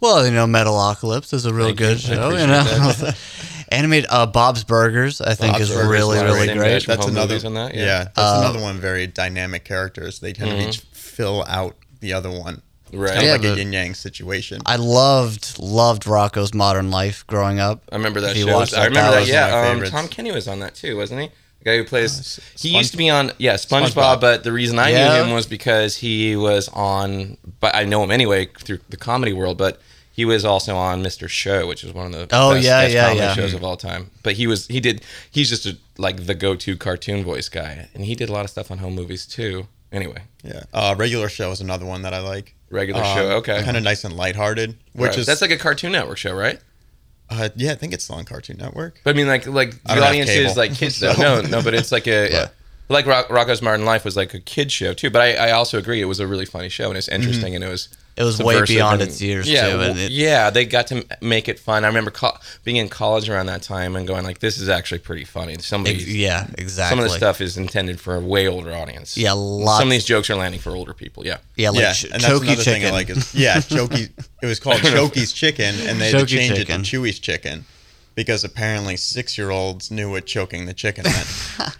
Well, 0.00 0.26
you 0.26 0.32
know, 0.32 0.46
Metalocalypse 0.46 1.32
is 1.32 1.46
a 1.46 1.54
real 1.54 1.66
Thank 1.66 1.80
you. 1.80 1.86
good 1.86 1.96
I 1.96 2.00
show. 2.00 2.28
You 2.30 2.44
appreciate 2.44 3.02
know, 3.02 3.12
animated 3.70 4.08
uh, 4.10 4.26
Bob's 4.26 4.64
Burgers, 4.64 5.20
I 5.20 5.34
think, 5.34 5.52
Bob's 5.54 5.70
is 5.70 5.76
Burgers 5.76 5.88
really 5.90 6.16
is 6.18 6.22
really 6.24 6.46
Same 6.48 6.56
great. 6.58 6.86
That's 6.86 7.06
another 7.06 7.28
movies 7.34 7.44
on 7.44 7.54
that, 7.54 7.74
Yeah, 7.74 7.84
yeah. 7.84 7.98
that's 8.04 8.18
Uh, 8.18 8.40
another 8.44 8.60
one. 8.60 8.78
Very 8.78 9.06
dynamic 9.06 9.64
characters. 9.64 10.20
They 10.20 10.32
kind 10.32 10.52
of 10.52 10.58
each 10.60 10.80
fill 10.92 11.44
out 11.48 11.76
the 12.00 12.12
other 12.12 12.30
one. 12.30 12.62
Right. 12.92 13.08
Kind 13.08 13.18
of 13.18 13.24
Yeah, 13.24 13.32
like 13.32 13.44
a 13.44 13.60
yin 13.60 13.72
yang 13.72 13.94
situation. 13.94 14.60
I 14.66 14.76
loved 14.76 15.58
loved 15.58 16.04
Rocko's 16.04 16.54
Modern 16.54 16.90
Life 16.90 17.26
growing 17.26 17.58
up. 17.58 17.82
I 17.90 17.96
remember 17.96 18.20
that 18.20 18.32
If 18.32 18.36
you 18.36 18.44
show. 18.46 18.54
watched 18.54 18.74
I 18.76 18.84
remember 18.84 19.10
that 19.10 19.14
that. 19.16 19.20
was 19.20 19.30
one 19.30 19.38
of 19.42 19.50
my 19.80 19.82
yeah, 19.82 19.86
um. 19.86 19.90
Tom 19.90 20.08
Kenny 20.08 20.30
was 20.30 20.46
on 20.46 20.60
that 20.60 20.74
too, 20.76 20.96
wasn't 20.96 21.22
he? 21.22 21.30
The 21.60 21.64
guy 21.64 21.76
who 21.78 21.84
plays. 21.84 22.18
s- 22.18 22.40
he 22.60 22.68
Sponge- 22.68 22.74
used 22.82 22.90
to 22.92 22.96
be 22.98 23.10
on. 23.10 23.32
Yeah, 23.38 23.54
SpongeBob, 23.54 23.94
SpongeBob. 23.94 24.20
But 24.20 24.44
the 24.44 24.52
reason 24.52 24.78
I 24.78 24.90
Yeah. 24.90 25.16
knew 25.16 25.24
him 25.24 25.30
was 25.34 25.46
because 25.46 25.96
he 25.96 26.36
was 26.36 26.68
on. 26.68 27.36
But 27.58 27.74
I 27.74 27.84
know 27.84 28.04
him 28.04 28.10
anyway 28.12 28.46
through 28.60 28.78
the 28.90 28.96
comedy 28.98 29.32
world. 29.32 29.56
But 29.58 29.80
he 30.14 30.24
was 30.24 30.44
also 30.44 30.76
on 30.76 31.02
Mr. 31.02 31.28
Show, 31.28 31.66
which 31.66 31.82
is 31.84 31.92
one 31.92 32.06
of 32.06 32.12
the 32.12 32.28
Oh, 32.32 32.54
best 32.54 32.64
yeah, 32.64 32.80
sketch 32.82 32.92
yeah, 32.94 33.02
comedy 33.08 33.20
yeah. 33.20 33.34
shows 33.34 33.52
of 33.52 33.62
all 33.64 33.76
time. 33.76 34.10
But 34.22 34.34
he 34.34 34.46
was 34.46 34.66
he 34.68 34.80
did 34.80 35.02
he's 35.30 35.48
just 35.50 35.66
a, 35.66 35.76
like 35.98 36.24
the 36.26 36.34
go-to 36.34 36.76
cartoon 36.76 37.24
voice 37.24 37.48
guy, 37.48 37.88
and 37.94 38.04
he 38.04 38.14
did 38.14 38.28
a 38.28 38.32
lot 38.32 38.44
of 38.44 38.50
stuff 38.50 38.70
on 38.70 38.78
home 38.78 38.94
movies 38.94 39.26
too. 39.26 39.66
Anyway, 39.92 40.22
yeah, 40.42 40.62
uh, 40.72 40.94
regular 40.98 41.28
show 41.28 41.50
is 41.50 41.60
another 41.60 41.84
one 41.86 42.02
that 42.02 42.14
I 42.14 42.20
like. 42.20 42.54
regular 42.70 43.04
show. 43.04 43.30
Okay, 43.38 43.62
kind 43.62 43.76
of 43.76 43.82
nice 43.82 44.02
and 44.04 44.16
lighthearted, 44.16 44.76
which 44.92 45.10
Right. 45.10 45.18
is 45.18 45.26
that's 45.26 45.40
like 45.42 45.50
a 45.52 45.58
Cartoon 45.58 45.92
Network 45.92 46.18
show, 46.18 46.32
right? 46.34 46.58
uh, 47.30 47.48
yeah, 47.56 47.72
I 47.72 47.74
think 47.74 47.92
it's 47.94 48.08
on 48.10 48.24
Cartoon 48.24 48.56
Network. 48.58 49.00
But 49.02 49.14
I 49.14 49.16
mean, 49.16 49.26
like, 49.26 49.46
like 49.46 49.82
the 49.84 50.04
audience 50.04 50.30
is 50.30 50.56
like 50.56 50.74
kids. 50.74 51.00
though. 51.00 51.12
so- 51.14 51.22
No, 51.22 51.40
no, 51.42 51.62
but 51.62 51.74
it's 51.74 51.90
like 51.92 52.06
a. 52.06 52.28
Yeah. 52.32 52.48
Like 52.90 53.06
Rock, 53.06 53.28
Rocko's 53.28 53.62
Modern 53.62 53.86
Life 53.86 54.04
was 54.04 54.14
like 54.14 54.34
a 54.34 54.40
kid 54.40 54.70
show 54.70 54.92
too, 54.92 55.08
but 55.08 55.22
I, 55.22 55.48
I 55.48 55.50
also 55.52 55.78
agree 55.78 56.02
it 56.02 56.04
was 56.04 56.20
a 56.20 56.26
really 56.26 56.44
funny 56.44 56.68
show 56.68 56.88
and 56.90 56.98
it's 56.98 57.08
interesting 57.08 57.54
and 57.54 57.64
it 57.64 57.68
was 57.68 57.88
It 58.16 58.22
was 58.22 58.38
way 58.38 58.62
beyond 58.64 59.00
and- 59.02 59.10
its 59.10 59.20
years, 59.20 59.48
yeah, 59.50 59.70
too, 59.72 59.80
and 59.80 59.98
it- 59.98 60.12
yeah, 60.12 60.48
they 60.50 60.64
got 60.64 60.86
to 60.88 61.04
make 61.20 61.48
it 61.48 61.58
fun. 61.58 61.82
I 61.82 61.88
remember 61.88 62.12
co- 62.12 62.36
being 62.62 62.76
in 62.76 62.88
college 62.88 63.28
around 63.28 63.46
that 63.46 63.62
time 63.62 63.96
and 63.96 64.06
going 64.06 64.22
like, 64.22 64.38
"This 64.38 64.56
is 64.58 64.68
actually 64.68 65.00
pretty 65.00 65.24
funny." 65.24 65.56
Some 65.58 65.80
of 65.80 65.88
Ex- 65.88 66.04
these, 66.04 66.16
yeah, 66.16 66.46
exactly. 66.56 66.96
some 66.96 67.04
of 67.04 67.10
the 67.10 67.16
stuff 67.16 67.40
is 67.40 67.56
intended 67.56 68.00
for 68.00 68.14
a 68.14 68.20
way 68.20 68.46
older 68.46 68.72
audience. 68.72 69.16
Yeah, 69.16 69.32
lots- 69.32 69.80
Some 69.80 69.88
of 69.88 69.92
these 69.92 70.04
jokes 70.04 70.30
are 70.30 70.36
landing 70.36 70.60
for 70.60 70.70
older 70.76 70.94
people. 70.94 71.26
Yeah, 71.26 71.38
Yeah, 71.56 71.70
like 71.70 71.80
yeah, 71.80 71.92
ch- 71.92 72.04
and 72.04 72.12
that's 72.14 72.24
another 72.26 72.46
chicken. 72.46 72.62
thing 72.64 72.86
I 72.86 72.90
like 72.90 73.10
is 73.10 73.34
yeah, 73.34 73.56
Chokey. 73.60 74.10
It 74.42 74.46
was 74.46 74.60
called 74.60 74.78
Chokey's 74.82 75.32
Chicken, 75.32 75.74
and 75.88 76.00
they 76.00 76.12
had 76.12 76.20
to 76.20 76.26
change 76.26 76.54
chicken. 76.56 76.82
it 76.82 76.84
to 76.84 76.96
Chewy's 77.00 77.18
Chicken 77.18 77.64
because 78.14 78.44
apparently 78.44 78.96
six-year-olds 78.96 79.90
knew 79.90 80.08
what 80.08 80.24
choking 80.24 80.66
the 80.66 80.72
chicken 80.72 81.02
meant. 81.02 81.26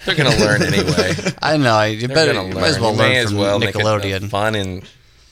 they're 0.05 0.17
gonna 0.17 0.37
learn 0.37 0.63
anyway. 0.63 1.15
I 1.43 1.57
know. 1.59 1.81
You 1.83 2.09
They're 2.09 2.15
better 2.17 2.33
gonna 2.33 2.49
you 2.49 2.55
might 2.55 2.65
as 2.65 2.73
learn. 2.75 2.83
well 2.83 2.93
You 2.93 2.99
learn 2.99 3.09
may 3.11 3.17
as 3.19 3.29
from 3.31 3.39
well 3.39 3.59
make 3.61 3.69
it, 3.69 3.77
Nickelodeon. 3.77 4.31
fun 4.31 4.55
and 4.57 4.83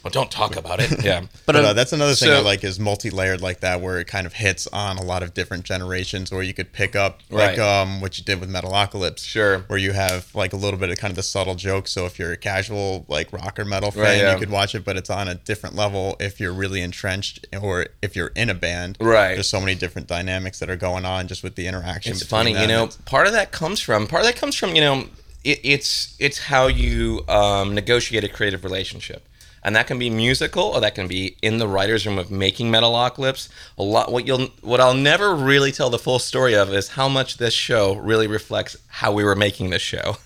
well, 0.03 0.11
don't 0.11 0.31
talk 0.31 0.57
about 0.57 0.81
it. 0.81 0.91
Yeah, 1.05 1.21
but 1.47 1.55
But 1.55 1.57
uh, 1.57 1.59
uh, 1.69 1.73
that's 1.73 1.93
another 1.93 2.15
thing 2.15 2.31
I 2.31 2.41
like 2.41 2.62
is 2.65 2.79
multi-layered 2.79 3.41
like 3.41 3.61
that, 3.61 3.81
where 3.81 3.99
it 3.99 4.07
kind 4.07 4.27
of 4.27 4.35
hits 4.35 4.67
on 4.69 4.99
a 4.99 5.03
lot 5.03 5.23
of 5.23 5.35
different 5.35 5.65
generations, 5.65 6.31
where 6.31 6.43
you 6.43 6.55
could 6.55 6.73
pick 6.73 6.95
up 6.95 7.21
like 7.31 7.59
Right. 7.59 7.81
um, 7.81 8.01
what 8.01 8.19
you 8.19 8.25
did 8.25 8.41
with 8.41 8.51
Metalocalypse, 8.51 9.25
Sure. 9.27 9.59
where 9.69 9.79
you 9.79 9.93
have 9.93 10.33
like 10.35 10.53
a 10.53 10.57
little 10.57 10.79
bit 10.79 10.91
of 10.91 10.99
kind 10.99 11.11
of 11.11 11.17
the 11.17 11.23
subtle 11.23 11.55
joke. 11.55 11.88
So 11.88 12.07
if 12.07 12.19
you're 12.19 12.33
a 12.33 12.37
casual 12.37 13.05
like 13.09 13.33
rock 13.33 13.59
or 13.59 13.65
metal 13.65 13.91
fan, 13.91 14.03
Right, 14.03 14.19
yeah. 14.19 14.33
you 14.35 14.38
could 14.38 14.51
watch 14.51 14.75
it, 14.75 14.85
but 14.85 14.97
it's 14.97 15.11
on 15.11 15.29
a 15.29 15.35
different 15.35 15.75
level 15.77 16.17
if 16.21 16.38
you're 16.41 16.53
really 16.53 16.83
entrenched 16.83 17.47
or 17.61 17.87
if 18.01 18.15
you're 18.17 18.33
in 18.37 18.49
a 18.51 18.55
band. 18.55 18.97
Right. 19.01 19.35
There's 19.35 19.49
so 19.49 19.61
many 19.61 19.75
different 19.75 20.07
dynamics 20.09 20.59
that 20.61 20.71
are 20.71 20.77
going 20.77 21.05
on 21.05 21.29
just 21.29 21.43
with 21.43 21.55
the 21.57 21.67
interaction. 21.67 22.12
it's 22.12 22.23
between 22.23 22.55
funny, 22.55 22.61
you 22.61 22.67
know. 22.69 22.88
Part 23.07 23.27
of 23.27 23.33
that 23.33 23.51
comes 23.53 23.81
from 23.81 24.07
part 24.07 24.23
of 24.23 24.27
that 24.27 24.37
comes 24.37 24.55
from 24.57 24.75
you 24.75 24.81
know, 24.81 25.05
it, 25.45 25.61
it's 25.65 26.15
it's 26.19 26.38
how 26.38 26.67
you 26.69 27.25
um, 27.29 27.75
negotiate 27.75 28.25
a 28.25 28.29
creative 28.29 28.62
relationship. 28.65 29.27
And 29.64 29.77
that 29.77 29.87
can 29.87 29.98
be 29.98 30.11
musical, 30.11 30.64
or 30.64 30.81
that 30.81 30.96
can 30.96 31.07
be 31.07 31.37
in 31.40 31.59
the 31.59 31.68
writers' 31.68 32.05
room 32.05 32.18
of 32.18 32.31
making 32.31 32.72
Metalocalypse. 32.72 33.48
A 33.79 33.83
lot. 33.83 34.11
What 34.11 34.27
you'll, 34.27 34.48
what 34.61 34.81
I'll 34.81 34.94
never 34.94 35.35
really 35.35 35.70
tell 35.70 35.88
the 35.88 35.98
full 35.98 36.18
story 36.18 36.55
of 36.55 36.72
is 36.75 36.88
how 36.88 37.09
much 37.09 37.38
this 37.38 37.55
show 37.55 37.94
really 37.94 38.27
reflects 38.27 38.77
how 38.88 39.12
we 39.12 39.22
were 39.22 39.37
making 39.37 39.70
this 39.70 39.83
show. 39.83 40.16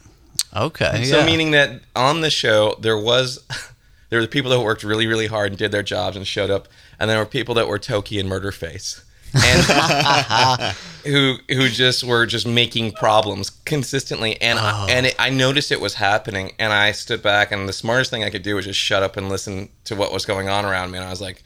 okay. 0.56 1.04
So 1.04 1.18
yeah. 1.18 1.26
meaning 1.26 1.50
that 1.50 1.82
on 1.94 2.22
the 2.22 2.30
show 2.30 2.76
there 2.80 2.98
was 2.98 3.44
there 4.10 4.20
were 4.20 4.26
people 4.26 4.50
that 4.52 4.60
worked 4.60 4.82
really 4.82 5.06
really 5.06 5.26
hard 5.26 5.52
and 5.52 5.58
did 5.58 5.70
their 5.70 5.82
jobs 5.82 6.16
and 6.16 6.26
showed 6.26 6.50
up, 6.50 6.68
and 6.98 7.10
there 7.10 7.18
were 7.18 7.26
people 7.26 7.54
that 7.56 7.68
were 7.68 7.78
Toki 7.78 8.18
and 8.18 8.30
Murderface, 8.30 9.04
and 9.34 10.76
who 11.04 11.36
who 11.48 11.68
just 11.68 12.04
were 12.04 12.26
just 12.26 12.46
making 12.46 12.92
problems 12.92 13.50
consistently. 13.50 14.40
And 14.40 14.58
I, 14.58 14.72
oh. 14.72 14.86
and 14.88 15.06
it, 15.06 15.14
I 15.18 15.30
noticed 15.30 15.72
it 15.72 15.80
was 15.80 15.94
happening, 15.94 16.52
and 16.58 16.72
I 16.72 16.92
stood 16.92 17.22
back, 17.22 17.52
and 17.52 17.68
the 17.68 17.72
smartest 17.72 18.10
thing 18.10 18.24
I 18.24 18.30
could 18.30 18.42
do 18.42 18.56
was 18.56 18.64
just 18.64 18.78
shut 18.78 19.02
up 19.02 19.16
and 19.16 19.28
listen 19.28 19.68
to 19.84 19.94
what 19.94 20.12
was 20.12 20.26
going 20.26 20.48
on 20.48 20.64
around 20.64 20.90
me. 20.90 20.98
And 20.98 21.06
I 21.06 21.10
was 21.10 21.20
like, 21.20 21.42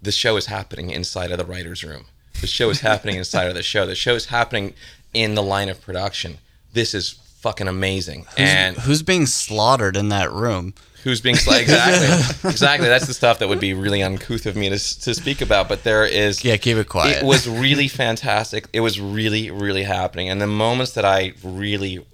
the 0.00 0.12
show 0.12 0.36
is 0.36 0.46
happening 0.46 0.90
inside 0.90 1.30
of 1.30 1.38
the 1.38 1.44
writers' 1.44 1.84
room. 1.84 2.06
The 2.40 2.46
show 2.46 2.70
is 2.70 2.80
happening 2.80 3.16
inside 3.16 3.48
of 3.48 3.54
the 3.54 3.62
show. 3.62 3.86
The 3.86 3.94
show 3.94 4.14
is 4.14 4.26
happening 4.26 4.74
in 5.14 5.34
the 5.34 5.42
line 5.42 5.68
of 5.68 5.80
production. 5.80 6.38
This 6.72 6.94
is 6.94 7.14
fucking 7.42 7.68
amazing. 7.68 8.24
and 8.38 8.76
Who's 8.78 9.02
being 9.02 9.26
slaughtered 9.26 9.96
in 9.96 10.08
that 10.08 10.32
room? 10.32 10.74
who's 11.04 11.20
being 11.20 11.34
slaughtered? 11.34 11.62
exactly 11.62 12.50
exactly 12.50 12.88
that's 12.88 13.08
the 13.08 13.14
stuff 13.14 13.40
that 13.40 13.48
would 13.48 13.58
be 13.58 13.74
really 13.74 14.00
uncouth 14.02 14.46
of 14.46 14.54
me 14.54 14.68
to, 14.68 14.78
to 15.00 15.12
speak 15.14 15.40
about 15.40 15.68
but 15.68 15.82
there 15.82 16.06
is 16.06 16.44
Yeah, 16.44 16.56
keep 16.56 16.76
it 16.76 16.88
quiet. 16.88 17.18
it 17.18 17.24
was 17.26 17.48
really 17.48 17.88
fantastic 17.88 18.66
it 18.72 18.78
was 18.80 19.00
really 19.00 19.50
really 19.50 19.82
happening 19.82 20.28
and 20.30 20.40
the 20.40 20.46
moments 20.46 20.92
that 20.92 21.04
i 21.04 21.32
really 21.42 22.06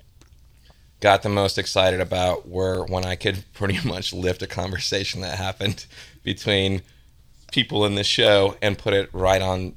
got 1.01 1.23
the 1.23 1.29
most 1.29 1.59
excited 1.59 2.01
about 2.01 2.49
were 2.49 2.85
when 2.87 3.05
i 3.05 3.15
could 3.15 3.45
pretty 3.53 3.79
much 3.87 4.13
lift 4.15 4.41
a 4.43 4.47
conversation 4.47 5.21
that 5.21 5.37
happened 5.37 5.85
between 6.23 6.81
people 7.53 7.85
in 7.85 7.95
the 7.95 8.05
show 8.05 8.57
and 8.63 8.79
put 8.79 8.95
it 8.95 9.09
right 9.13 9.43
on 9.43 9.75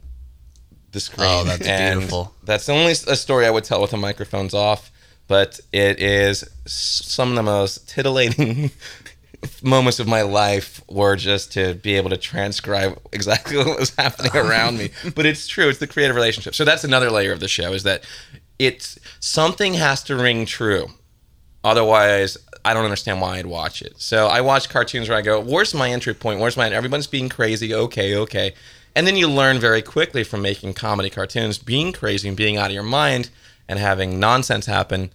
the 0.94 1.00
screen 1.00 1.28
Oh, 1.30 1.44
that's 1.44 1.66
And 1.68 2.00
beautiful. 2.00 2.34
that's 2.44 2.66
the 2.66 2.74
only 2.74 2.92
a 2.94 3.16
story 3.16 3.46
i 3.46 3.50
would 3.50 3.64
tell 3.66 3.82
with 3.82 3.92
the 3.92 3.98
microphones 3.98 4.54
off 4.54 4.91
but 5.32 5.62
it 5.72 5.98
is 6.02 6.44
some 6.66 7.30
of 7.30 7.36
the 7.36 7.42
most 7.42 7.88
titillating 7.88 8.70
moments 9.64 9.98
of 9.98 10.06
my 10.06 10.24
life 10.24 10.84
were 10.90 11.16
just 11.16 11.54
to 11.54 11.76
be 11.76 11.96
able 11.96 12.10
to 12.10 12.18
transcribe 12.18 13.00
exactly 13.14 13.56
what 13.64 13.80
was 13.80 13.96
happening 13.96 14.36
around 14.36 14.78
me. 14.78 14.90
But 15.16 15.26
it's 15.26 15.48
true; 15.48 15.70
it's 15.70 15.80
the 15.80 15.88
creative 15.88 16.18
relationship. 16.18 16.54
So 16.54 16.66
that's 16.66 16.84
another 16.84 17.10
layer 17.10 17.32
of 17.32 17.40
the 17.40 17.48
show: 17.48 17.72
is 17.72 17.84
that 17.84 18.04
it's 18.60 19.00
something 19.22 19.76
has 19.76 20.04
to 20.04 20.18
ring 20.18 20.46
true. 20.46 20.88
Otherwise, 21.64 22.38
I 22.66 22.74
don't 22.74 22.84
understand 22.84 23.22
why 23.22 23.38
I'd 23.38 23.46
watch 23.46 23.82
it. 23.82 24.02
So 24.02 24.28
I 24.28 24.42
watch 24.42 24.68
cartoons 24.68 25.08
where 25.08 25.18
I 25.18 25.22
go, 25.22 25.40
"Where's 25.40 25.74
my 25.74 25.92
entry 25.92 26.14
point? 26.14 26.42
Where's 26.42 26.58
my? 26.58 26.70
Everyone's 26.70 27.08
being 27.08 27.30
crazy. 27.30 27.74
Okay, 27.74 28.18
okay." 28.18 28.54
And 28.98 29.08
then 29.08 29.16
you 29.16 29.30
learn 29.30 29.60
very 29.60 29.82
quickly 29.82 30.26
from 30.26 30.42
making 30.42 30.74
comedy 30.74 31.10
cartoons, 31.10 31.58
being 31.58 31.94
crazy 31.94 32.28
and 32.28 32.36
being 32.36 32.58
out 32.58 32.66
of 32.66 32.74
your 32.74 32.84
mind 32.84 33.30
and 33.70 33.80
having 33.80 34.20
nonsense 34.20 34.66
happen 34.66 35.10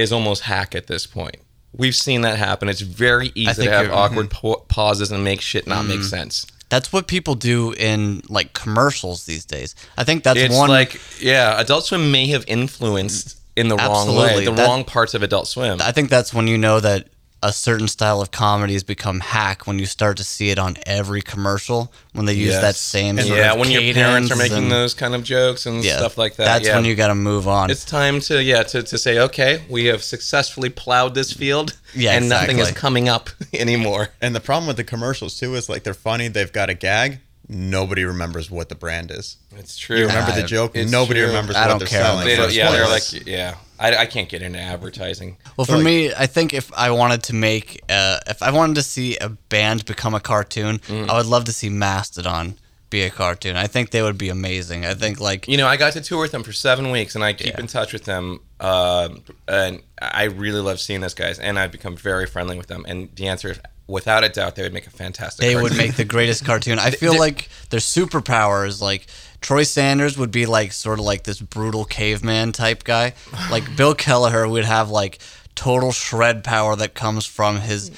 is 0.00 0.12
almost 0.12 0.42
hack 0.42 0.74
at 0.74 0.86
this 0.86 1.06
point. 1.06 1.36
We've 1.72 1.94
seen 1.94 2.22
that 2.22 2.36
happen. 2.38 2.68
It's 2.68 2.80
very 2.80 3.30
easy 3.34 3.64
to 3.64 3.70
have 3.70 3.86
you're- 3.86 3.94
mm-hmm. 3.96 4.16
awkward 4.34 4.68
pauses 4.68 5.12
and 5.12 5.22
make 5.22 5.40
shit 5.40 5.66
not 5.66 5.84
make 5.86 6.02
sense. 6.02 6.46
That's 6.68 6.92
what 6.92 7.08
people 7.08 7.34
do 7.34 7.72
in 7.72 8.22
like 8.28 8.52
commercials 8.52 9.26
these 9.26 9.44
days. 9.44 9.74
I 9.96 10.04
think 10.04 10.22
that's 10.22 10.38
It's 10.38 10.56
one. 10.56 10.68
like, 10.70 11.00
yeah, 11.20 11.60
Adult 11.60 11.84
Swim 11.84 12.12
may 12.12 12.26
have 12.28 12.44
influenced 12.46 13.38
in 13.56 13.68
the 13.68 13.76
wrong 13.76 14.16
way, 14.16 14.44
the 14.44 14.52
That- 14.52 14.66
wrong 14.66 14.84
parts 14.84 15.14
of 15.14 15.22
Adult 15.22 15.48
Swim. 15.48 15.80
I 15.82 15.92
think 15.92 16.10
that's 16.10 16.32
when 16.32 16.46
you 16.46 16.56
know 16.58 16.78
that 16.80 17.08
a 17.42 17.52
certain 17.52 17.88
style 17.88 18.20
of 18.20 18.30
comedy 18.30 18.74
has 18.74 18.82
become 18.82 19.20
hack 19.20 19.66
when 19.66 19.78
you 19.78 19.86
start 19.86 20.16
to 20.18 20.24
see 20.24 20.50
it 20.50 20.58
on 20.58 20.76
every 20.86 21.22
commercial 21.22 21.90
when 22.12 22.26
they 22.26 22.34
use 22.34 22.50
Yes. 22.52 22.60
that 22.60 22.76
same 22.76 23.16
sort 23.18 23.38
yeah, 23.38 23.52
of 23.52 23.58
when 23.58 23.70
your 23.70 23.94
parents 23.94 24.30
are 24.30 24.36
making 24.36 24.58
and- 24.64 24.70
those 24.72 24.92
kind 24.92 25.14
of 25.14 25.24
jokes 25.24 25.64
and 25.64 25.82
yeah, 25.82 25.96
stuff 25.96 26.18
like 26.18 26.36
that. 26.36 26.44
That's 26.44 26.66
yeah. 26.68 26.76
when 26.76 26.84
you 26.84 26.94
got 26.94 27.08
to 27.08 27.14
move 27.14 27.48
on. 27.48 27.70
It's 27.70 27.84
time 27.84 28.20
to 28.22 28.42
yeah 28.42 28.62
to, 28.64 28.82
to 28.82 28.98
say 28.98 29.18
okay, 29.20 29.62
we 29.70 29.86
have 29.86 30.02
successfully 30.02 30.68
plowed 30.68 31.14
this 31.14 31.32
field, 31.32 31.78
Yeah, 31.94 32.12
and 32.12 32.28
nothing 32.28 32.58
is 32.58 32.70
coming 32.72 33.08
up 33.08 33.30
anymore. 33.54 34.08
And 34.20 34.34
the 34.36 34.40
problem 34.40 34.66
with 34.66 34.76
the 34.76 34.84
commercials 34.84 35.38
too 35.38 35.54
is 35.54 35.68
like 35.68 35.82
they're 35.82 35.94
funny, 35.94 36.28
they've 36.28 36.52
got 36.52 36.68
a 36.68 36.74
gag. 36.74 37.20
Nobody 37.52 38.04
remembers 38.04 38.48
what 38.48 38.68
the 38.68 38.76
brand 38.76 39.10
is. 39.10 39.36
It's 39.56 39.76
true. 39.76 39.96
You 39.98 40.06
remember 40.06 40.30
the 40.40 40.46
joke? 40.46 40.76
Nobody 40.76 41.18
true. 41.18 41.28
remembers 41.30 41.56
I 41.56 41.62
what 41.62 41.68
don't 41.68 41.78
they're 41.80 41.88
care. 41.88 42.02
selling. 42.04 42.24
They 42.24 42.36
don't, 42.36 42.52
yeah, 42.54 42.70
they're 42.70 42.86
like 42.86 43.26
yeah. 43.26 43.56
I, 43.80 43.96
I 44.02 44.06
can't 44.06 44.28
get 44.28 44.42
into 44.42 44.58
advertising. 44.60 45.38
Well, 45.56 45.64
for 45.64 45.76
like- 45.76 45.84
me, 45.84 46.12
I 46.14 46.26
think 46.26 46.52
if 46.52 46.70
I 46.74 46.90
wanted 46.90 47.22
to 47.24 47.34
make, 47.34 47.80
uh, 47.88 48.18
if 48.26 48.42
I 48.42 48.50
wanted 48.50 48.74
to 48.76 48.82
see 48.82 49.16
a 49.16 49.30
band 49.30 49.84
become 49.86 50.14
a 50.14 50.20
cartoon, 50.20 50.78
Mm. 50.80 51.08
I 51.08 51.16
would 51.16 51.26
love 51.26 51.44
to 51.46 51.52
see 51.52 51.68
Mastodon 51.70 52.58
be 52.90 53.02
a 53.02 53.10
cartoon. 53.10 53.56
I 53.56 53.66
think 53.68 53.90
they 53.90 54.02
would 54.02 54.18
be 54.18 54.28
amazing. 54.28 54.84
I 54.84 54.94
think 54.94 55.20
like 55.20 55.46
You 55.48 55.56
know, 55.56 55.66
I 55.68 55.76
got 55.76 55.92
to 55.94 56.00
tour 56.00 56.20
with 56.20 56.32
them 56.32 56.42
for 56.42 56.52
seven 56.52 56.90
weeks, 56.90 57.14
and 57.14 57.24
I 57.24 57.32
keep 57.32 57.54
Yeah. 57.54 57.60
in 57.60 57.66
touch 57.68 57.92
with 57.92 58.04
them. 58.04 58.40
Uh, 58.58 59.10
and 59.48 59.80
I 60.02 60.24
really 60.24 60.60
love 60.60 60.80
seeing 60.80 61.00
those 61.00 61.14
guys, 61.14 61.38
and 61.38 61.58
I've 61.58 61.72
become 61.72 61.96
very 61.96 62.26
friendly 62.26 62.56
with 62.58 62.66
them. 62.66 62.84
And 62.88 63.08
the 63.14 63.28
answer 63.28 63.50
is, 63.52 63.60
without 63.90 64.24
a 64.24 64.28
doubt, 64.28 64.56
they 64.56 64.62
would 64.62 64.72
make 64.72 64.86
a 64.86 64.90
fantastic. 64.90 65.40
they 65.44 65.56
would 65.56 65.76
make 65.76 65.96
the 65.96 66.04
greatest 66.04 66.44
cartoon. 66.44 66.78
I 66.78 66.90
feel 67.02 67.12
they- 67.12 67.18
like 67.18 67.48
their 67.70 67.80
superpowers, 67.80 68.80
like 68.80 69.06
Troy 69.40 69.62
Sanders 69.64 70.16
would 70.18 70.30
be 70.30 70.46
like 70.46 70.72
sort 70.72 70.98
of 70.98 71.04
like 71.04 71.24
this 71.24 71.40
brutal 71.40 71.84
caveman 71.84 72.52
type 72.52 72.84
guy. 72.84 73.14
Like 73.50 73.64
Bill 73.76 73.94
Kelliher 73.94 74.48
would 74.50 74.64
have 74.64 74.90
like 74.90 75.18
total 75.54 75.92
shred 75.92 76.42
power 76.44 76.74
that 76.76 76.94
comes 76.94 77.26
from 77.26 77.60
his 77.60 77.90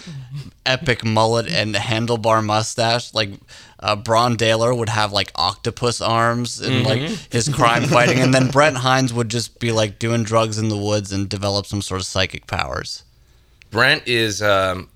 epic 0.67 1.05
mullet 1.05 1.47
and 1.49 1.75
handlebar 1.75 2.45
mustache. 2.45 3.13
Like 3.15 3.31
uh, 3.79 3.97
Brann 3.97 4.37
Dailor 4.37 4.77
would 4.77 4.89
have 4.89 5.13
like 5.13 5.31
octopus 5.35 6.01
arms 6.01 6.61
and 6.61 6.85
like 6.85 7.01
his 7.31 7.49
crime 7.49 7.85
fighting, 7.85 8.19
and 8.21 8.33
then 8.33 8.49
Brent 8.53 8.77
Hinds 8.79 9.13
would 9.13 9.29
just 9.29 9.59
be 9.61 9.73
like 9.73 9.99
doing 9.99 10.23
drugs 10.23 10.59
in 10.59 10.69
the 10.69 10.77
woods 10.77 11.13
and 11.13 11.29
develop 11.29 11.67
some 11.67 11.83
sort 11.83 12.01
of 12.01 12.07
psychic 12.07 12.47
powers. 12.47 13.03
Brent 13.71 14.03
is 14.07 14.43
um, 14.43 14.89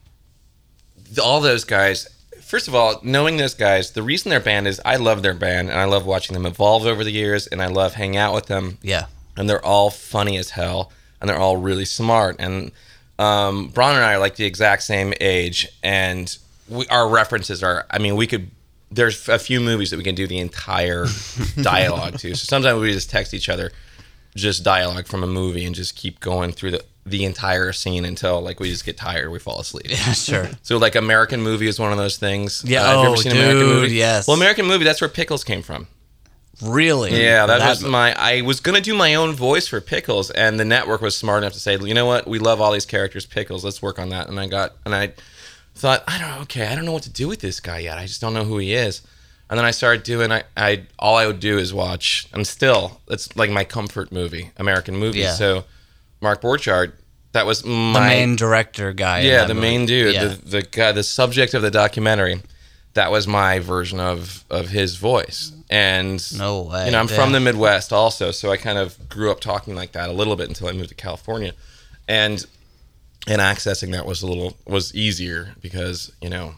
all 1.23 1.40
those 1.40 1.64
guys. 1.64 2.09
First 2.42 2.69
of 2.69 2.75
all, 2.75 3.01
knowing 3.03 3.37
those 3.38 3.55
guys, 3.55 3.90
the 3.92 4.03
reason 4.03 4.31
their 4.31 4.40
band 4.40 4.69
is 4.69 4.81
I 4.85 4.97
love 4.97 5.23
their 5.23 5.35
band 5.35 5.69
and 5.69 5.79
I 5.79 5.85
love 5.85 6.07
watching 6.07 6.35
them 6.35 6.47
evolve 6.47 6.87
over 6.87 7.03
the 7.03 7.11
years, 7.11 7.47
and 7.49 7.61
I 7.61 7.66
love 7.66 7.95
hanging 7.95 8.16
out 8.19 8.35
with 8.35 8.47
them. 8.47 8.79
Yeah. 8.83 9.07
and 9.37 9.51
they're 9.51 9.64
all 9.64 9.90
funny 9.90 10.37
as 10.38 10.51
hell, 10.51 10.92
and 11.21 11.29
they're 11.29 11.38
all 11.38 11.57
really 11.57 11.85
smart. 11.85 12.37
And 12.38 12.71
um, 13.19 13.69
Brann 13.69 13.97
and 13.97 14.05
I 14.05 14.14
are 14.14 14.19
like 14.19 14.37
the 14.37 14.45
exact 14.45 14.83
same 14.85 15.12
age, 15.21 15.66
and 15.83 16.37
we, 16.69 16.87
our 16.88 17.09
references 17.09 17.62
are. 17.62 17.87
I 17.90 17.99
mean, 17.99 18.14
we 18.16 18.27
could. 18.27 18.51
There's 18.92 19.29
a 19.29 19.38
few 19.38 19.61
movies 19.61 19.90
that 19.90 19.97
we 19.97 20.05
can 20.05 20.14
do 20.14 20.27
the 20.29 20.38
entire 20.38 21.07
dialogue 21.61 22.19
to. 22.19 22.35
So 22.37 22.45
sometimes 22.45 22.81
we 22.81 22.92
just 22.92 23.11
text 23.11 23.35
each 23.35 23.49
other 23.49 23.73
just 24.37 24.62
dialogue 24.62 25.07
from 25.07 25.23
a 25.25 25.27
movie 25.27 25.64
and 25.64 25.75
just 25.75 25.97
keep 25.97 26.21
going 26.21 26.53
through 26.53 26.71
the 26.71 26.85
the 27.07 27.25
entire 27.25 27.73
scene 27.73 28.05
until 28.05 28.40
like 28.42 28.61
we 28.61 28.69
just 28.69 28.85
get 28.85 28.97
tired, 28.97 29.31
we 29.31 29.38
fall 29.38 29.61
asleep. 29.61 29.87
Yeah, 29.88 30.12
sure. 30.12 30.51
So 30.62 30.77
like 30.77 30.97
American 30.97 31.40
movie 31.40 31.69
is 31.69 31.79
one 31.79 31.92
of 31.92 31.99
those 31.99 32.19
things. 32.19 32.64
Yeah, 32.66 32.83
uh, 32.83 32.87
have 32.87 32.95
you 32.95 33.01
oh, 33.01 33.12
ever 33.12 33.16
seen 33.16 33.33
American 33.33 33.59
dude, 33.61 33.69
movie? 33.69 33.95
yes. 33.95 34.27
Well, 34.27 34.37
American 34.37 34.66
movie 34.66 34.85
that's 34.85 35.01
where 35.01 35.09
pickles 35.09 35.45
came 35.45 35.62
from. 35.62 35.87
Really? 36.62 37.23
Yeah, 37.23 37.47
that, 37.47 37.69
was 37.69 37.85
my. 37.85 38.14
I 38.19 38.40
was 38.40 38.61
gonna 38.61 38.81
do 38.81 38.95
my 38.95 39.14
own 39.14 39.35
voice 39.35 39.69
for 39.69 39.81
Pickles, 39.81 40.31
and 40.31 40.59
the 40.59 40.64
network 40.64 41.03
was 41.03 41.16
smart 41.16 41.42
enough 41.42 41.53
to 41.53 41.61
say, 41.61 41.79
you 41.79 41.92
know 41.92 42.07
what, 42.07 42.27
we 42.27 42.38
love 42.38 42.61
all 42.62 42.73
these 42.73 42.87
characters, 42.87 43.27
Pickles. 43.27 43.62
Let's 43.62 43.83
work 43.83 43.99
on 43.99 44.09
that. 44.09 44.29
And 44.29 44.40
I 44.40 44.47
got, 44.47 44.73
and 44.87 44.95
I 44.95 45.12
thought, 45.75 46.03
I 46.09 46.19
don't, 46.19 46.31
know, 46.31 46.40
okay, 46.42 46.66
I 46.66 46.75
don't 46.75 46.87
know 46.87 46.92
what 46.92 47.03
to 47.03 47.11
do 47.11 47.29
with 47.29 47.40
this 47.40 47.61
guy 47.61 47.81
yet. 47.81 47.99
I 47.99 48.07
just 48.07 48.23
don't 48.23 48.33
know 48.33 48.45
who 48.45 48.57
he 48.57 48.73
is. 48.73 49.03
And 49.51 49.59
then 49.59 49.66
I 49.66 49.71
started 49.71 50.03
doing. 50.03 50.33
I, 50.33 50.45
I 50.57 50.85
all 50.99 51.16
I 51.16 51.27
would 51.27 51.40
do 51.40 51.59
is 51.59 51.75
watch. 51.75 52.27
And 52.33 52.47
still, 52.47 53.01
it's 53.07 53.37
like 53.37 53.51
my 53.51 53.64
comfort 53.64 54.11
movie, 54.11 54.51
American 54.57 54.97
movie. 54.97 55.21
Yeah. 55.21 55.35
So, 55.35 55.64
Mark 56.27 56.43
Borchardt, 56.43 56.93
that 57.33 57.47
was 57.47 57.62
the 57.62 57.69
my 57.69 58.09
main 58.09 58.35
director 58.37 58.93
guy. 58.93 59.21
yeah, 59.21 59.45
the 59.45 59.55
movie. 59.55 59.67
main 59.67 59.87
dude, 59.87 60.15
Yeah. 60.15 60.25
the 60.25 60.35
the 60.57 60.62
guy, 60.62 60.91
the 60.93 61.05
subject 61.05 61.55
of 61.55 61.62
the 61.62 61.71
documentary. 61.71 62.43
That 62.95 63.11
was 63.12 63.27
my 63.29 63.59
version 63.61 64.01
of 64.01 64.45
of 64.51 64.69
his 64.71 64.97
voice, 64.97 65.53
and 65.71 66.21
No 66.37 66.62
way, 66.62 66.87
You 66.87 66.93
know, 66.93 66.99
I'm 67.01 67.09
yeah. 67.09 67.15
from 67.15 67.33
the 67.33 67.41
Midwest 67.41 67.93
also, 67.93 68.31
so 68.33 68.51
I 68.51 68.57
kind 68.57 68.79
of 68.79 69.09
grew 69.09 69.31
up 69.31 69.41
talking 69.41 69.75
like 69.77 69.93
that 69.93 70.09
a 70.09 70.12
little 70.12 70.35
bit 70.35 70.49
until 70.49 70.69
I 70.69 70.73
moved 70.73 70.89
to 70.89 70.95
California, 70.95 71.53
and 72.09 72.45
and 73.29 73.41
accessing 73.41 73.93
that 73.93 74.07
was 74.07 74.23
a 74.23 74.27
little 74.27 74.57
was 74.67 74.95
easier 74.95 75.55
because 75.61 76.11
you 76.23 76.31
know 76.31 76.55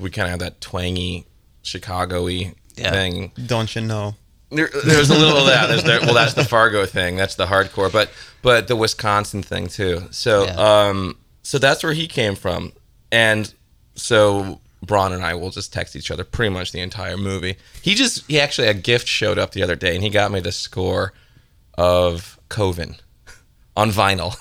we 0.00 0.10
kind 0.10 0.26
of 0.26 0.30
have 0.32 0.40
that 0.40 0.60
twangy 0.60 1.24
Chicago-y 1.62 2.52
Yeah. 2.76 2.90
thing. 2.90 3.32
Don't 3.46 3.74
you 3.74 3.80
know? 3.82 4.16
There, 4.50 4.70
there's 4.84 5.10
a 5.10 5.14
little 5.18 5.38
of 5.38 5.46
that. 5.46 5.66
There's 5.66 5.82
the, 5.82 5.98
well, 6.02 6.14
that's 6.14 6.34
the 6.34 6.44
Fargo 6.44 6.86
thing. 6.86 7.16
That's 7.16 7.34
the 7.34 7.46
hardcore, 7.46 7.90
but 7.92 8.10
but 8.42 8.68
the 8.68 8.76
Wisconsin 8.76 9.42
thing 9.42 9.66
too. 9.66 10.02
So 10.12 10.44
Yeah. 10.44 10.86
um, 10.88 11.16
so 11.42 11.58
that's 11.58 11.82
where 11.82 11.92
he 11.92 12.06
came 12.06 12.34
from, 12.36 12.72
and 13.10 13.52
so 13.96 14.60
Brann 14.82 15.12
and 15.12 15.24
I 15.24 15.34
will 15.34 15.50
just 15.50 15.72
text 15.72 15.96
each 15.96 16.10
other 16.12 16.22
pretty 16.22 16.50
much 16.54 16.70
the 16.70 16.80
entire 16.80 17.16
movie. 17.16 17.56
He 17.82 17.94
just 17.96 18.24
he 18.28 18.38
actually 18.38 18.68
a 18.68 18.74
gift 18.74 19.08
showed 19.08 19.38
up 19.38 19.50
the 19.50 19.62
other 19.64 19.74
day, 19.76 19.94
and 19.94 20.04
he 20.04 20.10
got 20.10 20.30
me 20.30 20.38
the 20.40 20.52
score 20.52 21.12
of 21.76 22.38
Coven 22.48 22.96
on 23.76 23.90
vinyl. 23.90 24.36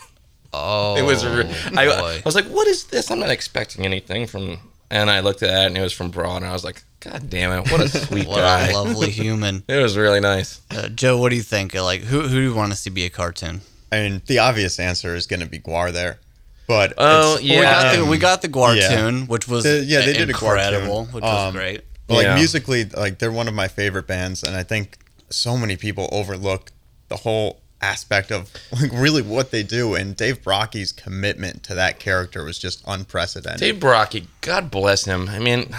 Oh, 0.54 0.96
It 1.00 1.02
was. 1.04 1.26
Re- 1.26 1.52
I, 1.76 1.88
I 1.88 2.22
was 2.24 2.36
like, 2.36 2.46
"What 2.46 2.68
is 2.68 2.86
this?" 2.86 3.10
I'm 3.10 3.20
not 3.20 3.30
expecting 3.32 3.86
anything 3.86 4.28
from. 4.28 4.60
And 4.92 5.10
I 5.10 5.22
looked 5.22 5.42
at 5.44 5.50
it, 5.50 5.66
and 5.68 5.78
it 5.78 5.82
was 5.82 5.94
from 5.94 6.12
Brann, 6.12 6.38
and 6.38 6.46
I 6.46 6.54
was 6.54 6.64
like, 6.64 6.84
"God 7.00 7.30
damn 7.30 7.52
it, 7.52 7.72
what 7.72 7.82
a 7.82 7.88
sweet 8.06 8.28
what 8.28 8.38
guy!" 8.38 8.68
a 8.68 8.74
lovely 8.74 9.10
human. 9.22 9.64
It 9.68 9.82
was 9.82 9.98
really 9.98 10.20
nice. 10.20 10.62
Uh, 10.70 10.90
Joe, 10.90 11.18
what 11.18 11.30
do 11.30 11.36
you 11.36 11.42
think? 11.42 11.74
Like, 11.74 12.02
who 12.02 12.22
who 12.22 12.30
do 12.30 12.42
you 12.42 12.54
want 12.54 12.72
to 12.72 12.78
see 12.78 12.90
be 12.92 13.06
a 13.06 13.10
cartoon? 13.10 13.62
I 13.92 14.02
mean, 14.02 14.22
the 14.28 14.40
obvious 14.40 14.80
answer 14.80 15.16
is 15.16 15.26
going 15.26 15.40
to 15.40 15.46
be 15.48 15.60
GWAR 15.60 15.92
there, 15.92 16.20
but 16.68 16.94
Oh, 16.98 17.36
it's- 17.36 17.44
yeah. 17.44 17.60
we 17.60 17.64
got 17.66 17.96
the 17.96 18.06
we 18.06 18.18
got 18.18 18.42
the 18.42 18.48
GWAR 18.50 18.76
yeah. 18.78 18.96
tune, 18.96 19.28
which 19.28 19.48
was 19.48 19.64
The- 19.64 19.84
yeah, 19.86 20.02
they 20.02 20.14
did 20.14 20.30
a 20.30 20.34
GWAR 20.34 20.56
incredible, 20.56 21.06
tune. 21.06 21.14
which 21.14 21.24
was 21.24 21.48
Um, 21.48 21.54
great. 21.54 21.82
But, 22.08 22.14
like 22.16 22.24
Yeah. 22.26 22.36
musically, 22.36 22.86
like 22.86 23.18
they're 23.20 23.32
one 23.32 23.48
of 23.48 23.54
my 23.56 23.68
favorite 23.68 24.06
bands, 24.06 24.44
and 24.44 24.56
I 24.56 24.62
think 24.64 24.98
so 25.32 25.58
many 25.58 25.76
people 25.78 26.08
overlook 26.12 26.72
the 27.10 27.18
whole 27.18 27.62
aspect 27.82 28.32
of 28.32 28.52
like 28.72 28.92
really 28.94 29.22
what 29.22 29.52
they 29.52 29.64
do. 29.64 29.96
And 29.96 30.16
Dave 30.16 30.42
Brockie's 30.42 30.92
commitment 30.92 31.64
to 31.64 31.76
that 31.76 32.00
character 32.00 32.44
was 32.44 32.58
just 32.58 32.84
unprecedented. 32.88 33.60
Dave 33.60 33.76
Brockie, 33.76 34.26
God 34.42 34.72
bless 34.72 35.06
him. 35.06 35.30
I 35.30 35.40
mean, 35.40 35.76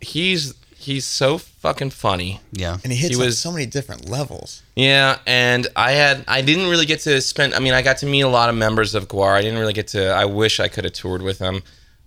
he's 0.00 0.54
he's 0.76 1.04
so 1.04 1.38
fucking 1.38 1.90
funny. 1.90 2.40
Yeah, 2.52 2.78
and 2.84 2.92
he 2.92 2.98
hits 2.98 3.14
he 3.16 3.20
on 3.20 3.26
was- 3.26 3.38
so 3.38 3.50
many 3.52 3.66
different 3.66 4.08
levels. 4.08 4.62
Yeah, 4.76 5.18
and 5.26 5.66
I 5.76 5.92
had 5.92 6.24
I 6.28 6.40
didn't 6.42 6.68
really 6.68 6.86
get 6.86 7.00
to 7.00 7.20
spend. 7.20 7.54
I 7.54 7.58
mean, 7.58 7.74
I 7.74 7.82
got 7.82 7.98
to 7.98 8.06
meet 8.06 8.22
a 8.22 8.28
lot 8.28 8.48
of 8.48 8.54
members 8.54 8.94
of 8.94 9.08
GWAR. 9.08 9.34
I 9.34 9.40
didn't 9.42 9.58
really 9.58 9.72
get 9.72 9.88
to. 9.88 10.08
I 10.08 10.24
wish 10.24 10.60
I 10.60 10.68
could 10.68 10.84
have 10.84 10.92
toured 10.94 11.22
with 11.22 11.38
them. 11.38 11.62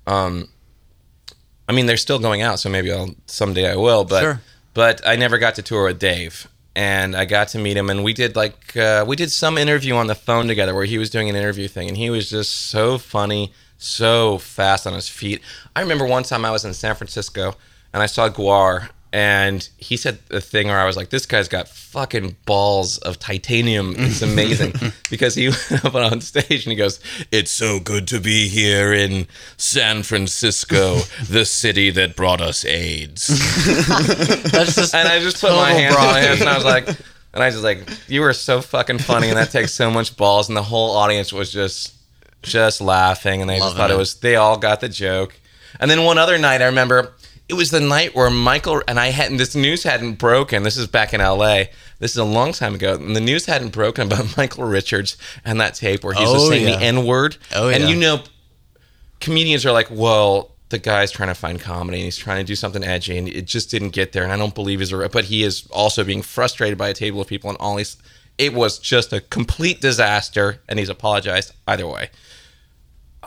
Um, 0.05 0.47
I 1.69 1.73
mean, 1.73 1.85
they're 1.85 1.97
still 1.97 2.19
going 2.19 2.41
out, 2.41 2.59
so 2.59 2.69
maybe 2.69 2.91
I'll 2.91 3.13
someday 3.25 3.69
I 3.71 3.75
will. 3.75 4.03
But 4.05 4.21
Sure. 4.21 4.41
but 4.73 5.05
I 5.05 5.15
never 5.17 5.37
got 5.37 5.55
to 5.55 5.61
tour 5.61 5.85
with 5.85 5.99
Dave, 5.99 6.47
and 6.77 7.15
I 7.15 7.25
got 7.25 7.47
to 7.49 7.57
meet 7.57 7.75
him, 7.75 7.89
and 7.89 8.03
we 8.03 8.13
did 8.13 8.35
like 8.35 8.77
uh, 8.77 9.03
we 9.07 9.15
did 9.15 9.31
some 9.31 9.57
interview 9.57 9.95
on 9.95 10.05
the 10.05 10.13
phone 10.13 10.47
together 10.47 10.75
where 10.75 10.85
he 10.85 10.99
was 10.99 11.09
doing 11.09 11.27
an 11.27 11.35
interview 11.35 11.67
thing, 11.67 11.87
and 11.87 11.97
he 11.97 12.11
was 12.11 12.29
just 12.29 12.53
so 12.53 12.99
funny, 12.99 13.51
so 13.79 14.37
fast 14.37 14.85
on 14.85 14.93
his 14.93 15.09
feet. 15.09 15.41
I 15.75 15.81
remember 15.81 16.05
one 16.05 16.21
time 16.21 16.45
I 16.45 16.51
was 16.51 16.63
in 16.63 16.75
San 16.75 16.93
Francisco, 16.93 17.55
and 17.93 18.03
I 18.03 18.05
saw 18.05 18.29
GWAR. 18.29 18.89
And 19.13 19.67
he 19.77 19.95
said 19.95 20.19
the 20.27 20.41
thing 20.41 20.67
where 20.67 20.79
I 20.79 20.85
was 20.85 20.97
like, 20.97 21.09
"This 21.09 21.25
guy's 21.25 21.47
got 21.47 21.67
fucking 21.69 22.35
balls 22.45 22.97
of 22.97 23.19
titanium. 23.19 23.95
It's 23.97 24.21
amazing." 24.21 24.73
because 25.09 25.35
he 25.35 25.49
went 25.71 25.85
up 25.85 25.95
on 25.95 26.21
stage 26.21 26.65
and 26.65 26.71
he 26.71 26.75
goes, 26.75 26.99
"It's 27.31 27.51
so 27.51 27.79
good 27.79 28.07
to 28.09 28.19
be 28.19 28.47
here 28.49 28.93
in 28.93 29.27
San 29.55 30.03
Francisco, 30.03 30.99
the 31.29 31.45
city 31.45 31.89
that 31.91 32.15
brought 32.15 32.41
us 32.41 32.65
AIDS." 32.65 33.27
that's 34.51 34.75
just 34.75 34.93
and 34.93 35.07
I 35.07 35.19
just 35.19 35.39
put 35.39 35.51
my 35.51 35.71
hand 35.71 35.95
on 35.95 36.21
his 36.21 36.41
and 36.41 36.49
I 36.49 36.55
was 36.55 36.65
like, 36.65 36.87
and 37.37 37.43
I 37.43 37.51
just 37.51 37.63
like, 37.63 37.87
you 38.07 38.21
were 38.21 38.33
so 38.33 38.61
fucking 38.61 38.97
funny, 38.97 39.29
and 39.29 39.37
that 39.37 39.51
takes 39.51 39.71
so 39.71 39.91
much 39.91 40.17
balls, 40.17 40.47
and 40.47 40.57
the 40.57 40.63
whole 40.63 40.97
audience 40.97 41.31
was 41.31 41.51
just, 41.51 41.93
just 42.41 42.81
laughing, 42.81 43.41
and 43.41 43.49
they 43.49 43.59
just 43.59 43.75
thought 43.75 43.91
it 43.91 43.93
it. 43.93 43.97
was, 43.97 44.15
they 44.15 44.35
all 44.37 44.57
got 44.57 44.81
the 44.81 44.89
joke. 44.89 45.39
And 45.79 45.91
then 45.91 46.03
one 46.03 46.17
other 46.17 46.39
night, 46.39 46.63
I 46.63 46.65
remember 46.65 47.13
it 47.49 47.53
was 47.53 47.71
the 47.71 47.79
night 47.79 48.13
where 48.15 48.29
Michael 48.29 48.81
and 48.87 48.99
I 48.99 49.07
hadn't, 49.07 49.37
this 49.37 49.55
news 49.55 49.83
hadn't 49.83 50.13
broken. 50.15 50.63
This 50.63 50.75
is 50.77 50.87
back 50.87 51.13
in 51.13 51.21
LA. 51.21 51.63
This 51.99 52.11
is 52.11 52.17
a 52.17 52.23
long 52.25 52.51
time 52.51 52.75
ago, 52.75 52.95
and 52.95 53.15
the 53.15 53.21
news 53.21 53.45
hadn't 53.45 53.69
broken 53.69 54.07
about 54.07 54.35
Michael 54.37 54.65
Richards 54.65 55.17
and 55.45 55.59
that 55.61 55.73
tape 55.75 56.03
where 56.03 56.13
he's 56.13 56.27
Oh, 56.29 56.49
saying 56.49 56.67
yeah. 56.67 56.77
the 56.77 56.83
N 56.83 57.05
word. 57.05 57.37
Oh, 57.55 57.69
And 57.69 57.83
yeah. 57.83 57.89
you 57.89 57.95
know, 57.95 58.21
comedians 59.19 59.65
are 59.65 59.71
like, 59.71 59.87
well, 59.89 60.51
the 60.69 60.77
guy's 60.77 61.11
trying 61.11 61.29
to 61.29 61.35
find 61.35 61.59
comedy 61.61 61.97
and 61.99 62.05
he's 62.05 62.17
trying 62.17 62.37
to 62.37 62.43
do 62.43 62.55
something 62.55 62.83
edgy 62.83 63.17
and 63.17 63.29
it 63.29 63.45
just 63.45 63.71
didn't 63.71 63.89
get 63.91 64.11
there. 64.11 64.23
And 64.23 64.33
I 64.33 64.37
don't 64.37 64.53
believe 64.53 64.79
he's 64.79 64.91
a, 64.91 65.07
but 65.09 65.25
he 65.25 65.43
is 65.43 65.65
also 65.71 66.03
being 66.03 66.21
frustrated 66.21 66.77
by 66.77 66.89
a 66.89 66.93
table 66.93 67.21
of 67.21 67.27
people 67.27 67.49
and 67.49 67.57
all 67.59 67.75
these. 67.77 67.95
It 68.37 68.53
was 68.53 68.77
just 68.77 69.13
a 69.13 69.21
complete 69.21 69.81
disaster, 69.81 70.59
and 70.69 70.77
he's 70.77 70.89
apologized 70.89 71.53
either 71.67 71.87
way. 71.87 72.09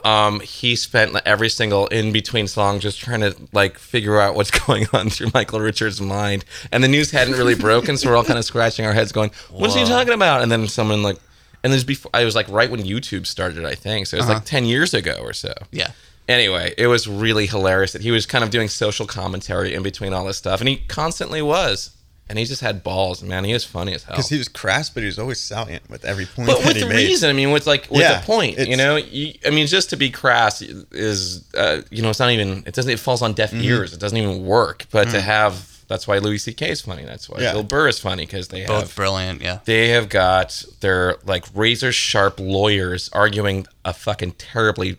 Um, 0.05 0.41
he 0.41 0.77
spent 0.77 1.17
every 1.27 1.49
single 1.49 1.87
in 1.89 2.13
between 2.13 2.47
song 2.47 2.81
just 2.81 3.01
trying 3.01 3.21
to 3.21 3.35
like 3.53 3.79
figure 3.79 4.21
out 4.21 4.35
what's 4.35 4.51
going 4.67 4.87
on 4.93 5.11
through 5.11 5.31
Michael 5.35 5.61
Richards' 5.61 6.01
mind, 6.01 6.45
and 6.73 6.83
the 6.83 6.89
news 6.89 7.11
hadn't 7.11 7.35
really 7.35 7.55
broken, 7.55 7.97
so 7.97 8.09
we're 8.11 8.17
all 8.17 8.25
kind 8.25 8.39
of 8.39 8.45
scratching 8.45 8.87
our 8.87 8.93
heads, 8.93 9.13
going, 9.13 9.31
"What's 9.51 9.75
he 9.75 9.85
talking 9.85 10.15
about?" 10.15 10.43
And 10.43 10.51
then 10.51 10.67
someone 10.69 11.03
like, 11.03 11.19
and 11.63 11.73
this 11.73 11.85
before 11.85 12.11
I 12.15 12.25
was 12.25 12.35
like 12.35 12.49
right 12.49 12.71
when 12.71 12.83
YouTube 12.83 13.27
started, 13.27 13.65
I 13.65 13.75
think, 13.75 14.07
so 14.07 14.17
it 14.17 14.21
was 14.21 14.29
like 14.29 14.45
ten 14.45 14.65
years 14.65 14.95
ago 14.95 15.19
or 15.23 15.33
so. 15.33 15.53
yeah. 15.71 15.93
Anyway, 16.29 16.73
it 16.79 16.87
was 16.87 17.09
really 17.09 17.47
hilarious 17.47 17.93
that 17.93 18.03
he 18.03 18.13
was 18.13 18.25
kind 18.25 18.45
of 18.45 18.51
doing 18.51 18.69
social 18.69 19.05
commentary 19.05 19.75
in 19.75 19.83
between 19.83 20.13
all 20.13 20.25
this 20.25 20.37
stuff, 20.37 20.61
and 20.61 20.69
he 20.69 20.77
constantly 20.77 21.43
was, 21.43 21.91
and 22.31 22.39
he 22.39 22.47
just 22.47 22.63
had 22.63 22.83
balls, 22.83 23.23
man. 23.23 23.45
He 23.45 23.53
was 23.53 23.65
funny 23.67 23.93
as 23.93 24.05
hell. 24.05 24.15
Because 24.17 24.31
he 24.31 24.39
was 24.39 24.49
crass, 24.49 24.89
but 24.89 25.03
he 25.03 25.07
was 25.07 25.19
always 25.19 25.39
salient 25.41 25.91
with 25.91 26.07
every 26.07 26.25
point 26.25 26.47
but 26.49 26.61
that 26.61 26.67
with 26.69 26.77
he 26.77 26.83
the 26.85 26.89
made. 26.89 27.09
reason, 27.09 27.29
I 27.29 27.33
mean, 27.35 27.51
with 27.51 27.67
like 27.67 27.91
with 27.91 28.01
Yeah, 28.01 28.21
the 28.21 28.25
point, 28.27 28.59
you 28.59 28.77
know, 28.79 28.97
you, 28.97 29.35
I 29.45 29.51
mean, 29.51 29.67
just 29.67 29.91
to 29.91 29.97
be 29.97 30.11
crass 30.11 30.63
is, 30.63 31.45
uh, 31.55 31.83
you 31.91 32.01
know, 32.03 32.09
it's 32.11 32.21
not 32.21 32.31
even. 32.31 32.63
It 32.67 32.73
doesn't. 32.75 32.91
It 32.91 32.99
falls 33.01 33.21
on 33.21 33.33
Mm-hmm. 33.35 33.37
deaf 33.37 33.53
ears. 33.55 33.93
It 33.93 34.01
doesn't 34.01 34.17
even 34.17 34.47
work. 34.47 34.87
But 34.91 35.11
to 35.11 35.21
have 35.21 35.69
that's 35.89 36.07
why 36.07 36.19
Louis 36.19 36.39
C.K. 36.39 36.71
is 36.71 36.83
funny. 36.83 37.05
That's 37.05 37.29
why 37.29 37.41
Yeah. 37.41 37.51
Bill 37.53 37.65
Burr 37.65 37.89
is 37.89 37.99
funny 37.99 38.25
because 38.25 38.47
they 38.47 38.65
Both 38.65 38.83
have 38.83 38.95
brilliant. 38.97 39.43
Yeah. 39.43 39.59
they 39.65 39.89
have 39.89 40.09
got 40.09 40.63
their 40.81 41.17
like 41.27 41.45
razor 41.53 41.91
sharp 41.91 42.39
lawyers 42.39 43.11
arguing 43.13 43.67
a 43.85 43.93
fucking 43.93 44.33
terribly 44.39 44.99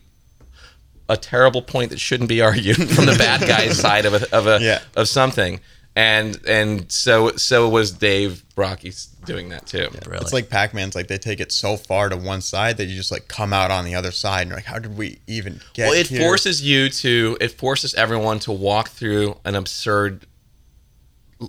a 1.08 1.15
terrible 1.17 1.62
point 1.62 1.91
that 1.91 2.00
shouldn't 2.00 2.30
be 2.30 2.41
argued 2.41 2.76
from 2.89 3.06
the 3.06 3.15
bad 3.17 3.41
guy's 3.48 3.80
side 3.88 4.06
of 4.06 4.13
a 4.15 4.36
of 4.36 4.48
a 4.48 4.60
Yeah. 4.62 4.82
of 4.98 5.08
something. 5.08 5.60
And 5.96 6.40
and 6.48 6.90
so 6.90 7.36
so 7.36 7.68
was 7.68 7.92
Dave 7.92 8.46
Brockie's 8.56 9.08
doing 9.26 9.50
that 9.50 9.66
too. 9.66 9.90
Really. 10.06 10.22
It's 10.22 10.32
like 10.32 10.50
Pac-Man's 10.50 10.96
like 10.96 11.08
they 11.08 11.18
take 11.18 11.42
it 11.42 11.52
so 11.52 11.76
far 11.76 12.08
to 12.08 12.16
one 12.16 12.42
side 12.42 12.78
that 12.78 12.86
you 12.86 12.96
just 12.96 13.12
like 13.12 13.28
come 13.28 13.52
out 13.52 13.72
on 13.72 13.84
the 13.84 13.94
other 13.96 14.12
side 14.12 14.44
and 14.44 14.50
you're 14.52 14.58
like, 14.58 14.66
how 14.66 14.80
did 14.80 14.98
we 14.98 15.20
even 15.28 15.60
get 15.74 15.90
Well, 15.90 16.00
it 16.00 16.08
here? 16.08 16.22
forces 16.22 16.62
you 16.62 16.90
to 16.90 17.38
it 17.42 17.50
forces 17.52 17.94
everyone 17.96 18.40
to 18.40 18.54
walk 18.54 18.90
through 18.90 19.38
an 19.44 19.56
absurd 19.56 20.26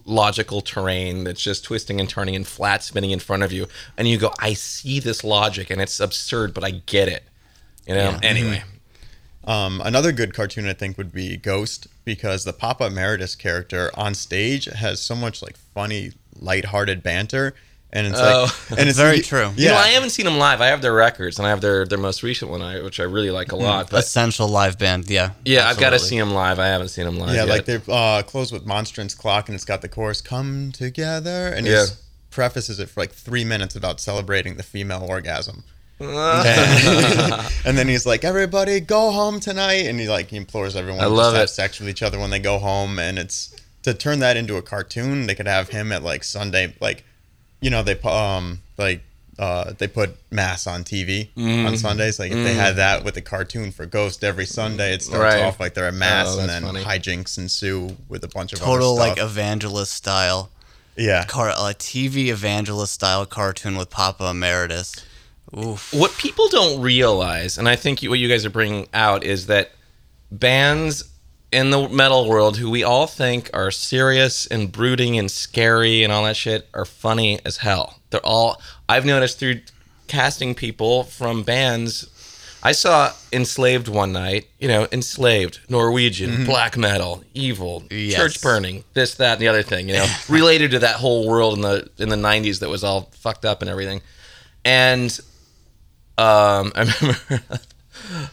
logical 0.05 0.61
terrain 0.61 1.23
that's 1.23 1.41
just 1.41 1.63
twisting 1.65 2.01
and 2.01 2.09
turning 2.09 2.35
and 2.35 2.47
flat 2.47 2.83
spinning 2.83 3.13
in 3.13 3.21
front 3.21 3.43
of 3.45 3.53
you 3.53 3.69
and 3.97 4.09
you 4.09 4.19
go 4.19 4.33
I 4.41 4.55
see 4.55 4.99
this 4.99 5.23
logic 5.23 5.71
and 5.71 5.81
it's 5.81 6.01
absurd 6.01 6.53
but 6.53 6.65
I 6.65 6.71
get 6.71 7.09
it. 7.09 7.25
You 7.87 7.95
know? 7.95 8.11
Yeah. 8.11 8.21
Anyway. 8.23 8.57
Mm-hmm. 8.57 8.72
Um, 9.45 9.81
another 9.85 10.13
good 10.13 10.35
cartoon 10.35 10.69
I 10.69 10.73
think 10.73 10.97
would 10.99 11.13
be 11.13 11.37
Ghost 11.37 11.89
because 12.05 12.45
the 12.45 12.53
Papa 12.53 12.87
Emeritus 12.87 13.35
character 13.35 13.91
on 13.95 14.15
stage 14.15 14.67
has 14.67 15.01
so 15.03 15.15
much 15.17 15.43
like 15.43 15.57
funny, 15.75 16.13
lighthearted 16.39 17.03
banter, 17.03 17.55
and 17.93 18.07
it's 18.07 18.19
Oh. 18.21 18.55
like, 18.71 18.79
and 18.79 18.89
it's 18.89 18.97
Very 18.99 19.17
he- 19.17 19.23
true. 19.23 19.51
You 19.57 19.67
know, 19.69 19.73
Yeah, 19.75 19.79
I 19.79 19.89
haven't 19.89 20.11
seen 20.11 20.27
them 20.27 20.39
live. 20.39 20.61
I 20.61 20.69
have 20.69 20.81
their 20.81 20.95
records, 20.95 21.39
and 21.39 21.47
I 21.47 21.51
have 21.51 21.61
their 21.61 21.85
their 21.87 21.99
most 21.99 22.23
recent 22.23 22.51
one, 22.53 22.63
I- 22.63 22.81
which 22.83 23.01
I 23.01 23.03
really 23.03 23.31
like 23.31 23.51
a 23.53 23.57
lot. 23.57 23.91
But 23.91 24.05
Essential 24.05 24.47
live 24.49 24.79
band. 24.79 25.11
Yeah. 25.11 25.33
yeah, 25.45 25.69
I've 25.69 25.79
got 25.79 25.91
to 25.91 25.99
see 25.99 26.19
them 26.19 26.31
live. 26.33 26.59
I 26.61 26.69
haven't 26.69 26.89
seen 26.89 27.05
them 27.05 27.19
live. 27.19 27.35
yeah, 27.35 27.45
yet. 27.45 27.49
like 27.49 27.65
they're 27.65 27.83
uh, 27.89 28.23
closed 28.23 28.53
with 28.53 28.65
Monstrance 28.65 29.15
Clock, 29.15 29.49
and 29.49 29.57
it's 29.57 29.65
got 29.65 29.83
the 29.83 29.89
chorus 29.89 30.21
"Come 30.21 30.71
together," 30.73 31.49
and 31.49 31.67
Yeah. 31.67 31.87
he 31.87 31.93
prefaces 32.31 32.79
it 32.81 32.89
for 32.89 33.01
like 33.01 33.13
three 33.13 33.45
minutes 33.45 33.75
about 33.77 34.01
celebrating 34.01 34.57
the 34.57 34.63
female 34.63 35.05
orgasm. 35.07 35.65
and 37.65 37.79
then 37.79 37.89
he's 37.89 38.07
like, 38.07 38.25
"Everybody, 38.25 38.81
go 38.81 39.11
home 39.11 39.41
tonight," 39.41 39.87
and 39.87 39.99
he 40.01 40.09
like 40.09 40.29
he 40.29 40.37
implores 40.37 40.77
everyone 40.77 41.01
I 41.01 41.05
to 41.05 41.09
love 41.11 41.35
just 41.35 41.37
have 41.37 41.45
it. 41.45 41.71
sex 41.73 41.81
with 41.81 41.89
each 41.89 42.03
other 42.03 42.19
when 42.19 42.31
they 42.31 42.39
go 42.39 42.59
home, 42.59 42.99
and 42.99 43.19
it's 43.19 43.55
to 43.83 43.95
turn 43.95 44.21
that 44.21 44.37
into 44.37 44.57
a 44.57 44.63
cartoon, 44.63 45.27
they 45.27 45.35
could 45.35 45.47
have 45.49 45.69
him 45.71 45.93
at 45.93 46.03
like 46.03 46.25
Sunday, 46.25 46.75
like 46.81 47.05
you 47.61 47.71
know 47.71 47.83
they 47.83 47.99
um 48.01 48.61
like 48.79 49.03
uh 49.39 49.73
they 49.79 49.87
put 49.89 50.17
mass 50.31 50.67
on 50.67 50.85
TV 50.85 51.29
Mm. 51.37 51.67
on 51.67 51.77
Sundays. 51.77 52.19
Like 52.19 52.33
if 52.33 52.45
they 52.45 52.55
had 52.55 52.77
that 52.77 53.03
with 53.05 53.17
a 53.17 53.23
cartoon 53.23 53.73
for 53.73 53.87
Ghost 53.87 54.23
every 54.25 54.47
Sunday, 54.47 54.93
it 54.95 55.03
starts 55.03 55.35
Right. 55.37 55.43
off 55.45 55.59
like 55.59 55.75
they're 55.75 55.89
at 55.89 55.95
mass 55.95 56.27
Oh, 56.37 56.41
and 56.41 56.49
then 56.49 56.63
funny. 56.63 56.83
hijinks 56.85 57.39
ensue 57.39 57.97
with 58.09 58.23
a 58.25 58.29
bunch 58.29 58.53
of 58.53 58.59
Total 58.61 58.93
other 58.99 59.09
like 59.11 59.19
evangelist 59.19 59.93
style 59.95 60.51
yeah. 60.97 61.25
car, 61.25 61.49
a 61.49 61.75
TV 61.75 62.29
evangelist 62.29 62.93
style 62.93 63.25
cartoon 63.25 63.77
with 63.79 63.89
Papa 63.89 64.27
Emeritus. 64.27 64.95
Oof. 65.57 65.93
what 65.93 66.13
people 66.17 66.49
don't 66.49 66.81
realize, 66.81 67.59
and 67.59 67.69
I 67.69 67.77
think 67.77 68.01
what 68.03 68.19
you 68.19 68.29
guys 68.29 68.47
are 68.47 68.51
bringing 68.51 68.89
out 68.95 69.23
is 69.25 69.47
that 69.47 69.73
bands 70.31 71.05
in 71.53 71.71
the 71.71 71.89
metal 71.89 72.27
world 72.27 72.57
who 72.57 72.71
we 72.71 72.83
all 72.83 73.07
think 73.07 73.51
are 73.53 73.71
serious 73.71 74.47
and 74.47 74.73
brooding 74.73 75.19
and 75.19 75.31
scary 75.31 76.03
and 76.03 76.13
all 76.13 76.25
that 76.25 76.37
shit 76.37 76.69
are 76.73 76.87
funny 76.87 77.39
as 77.45 77.59
hell. 77.59 77.99
They're 78.11 78.25
all 78.25 78.61
I've 78.89 79.05
noticed 79.05 79.39
through 79.39 79.61
casting 80.09 80.55
people 80.55 81.05
from 81.05 81.43
bands. 81.43 82.09
I 82.65 82.73
saw 82.73 83.13
Enslaved 83.33 83.89
one 83.89 84.13
night, 84.13 84.47
you 84.61 84.69
know, 84.69 84.87
Enslaved, 84.93 85.61
Norwegian, 85.69 86.31
mm-hmm. 86.31 86.45
black 86.45 86.77
metal, 86.79 87.25
evil, 87.35 87.83
Yes. 87.91 88.15
church 88.15 88.41
burning, 88.41 88.85
this, 88.95 89.17
that, 89.17 89.33
and 89.33 89.41
the 89.41 89.49
other 89.49 89.65
thing, 89.65 89.89
you 89.89 89.95
know, 89.95 90.07
related 90.29 90.71
to 90.71 90.79
that 90.79 90.97
whole 90.97 91.29
world 91.29 91.55
in 91.55 91.61
the 91.63 91.91
in 91.99 92.09
the 92.09 92.17
nineties 92.17 92.61
that 92.61 92.71
was 92.71 92.85
all 92.85 93.11
fucked 93.13 93.45
up 93.45 93.63
and 93.63 93.71
everything. 93.71 94.01
And 94.65 95.19
um, 96.19 96.73
I 96.77 96.95
remember 97.01 97.41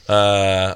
uh, 0.07 0.75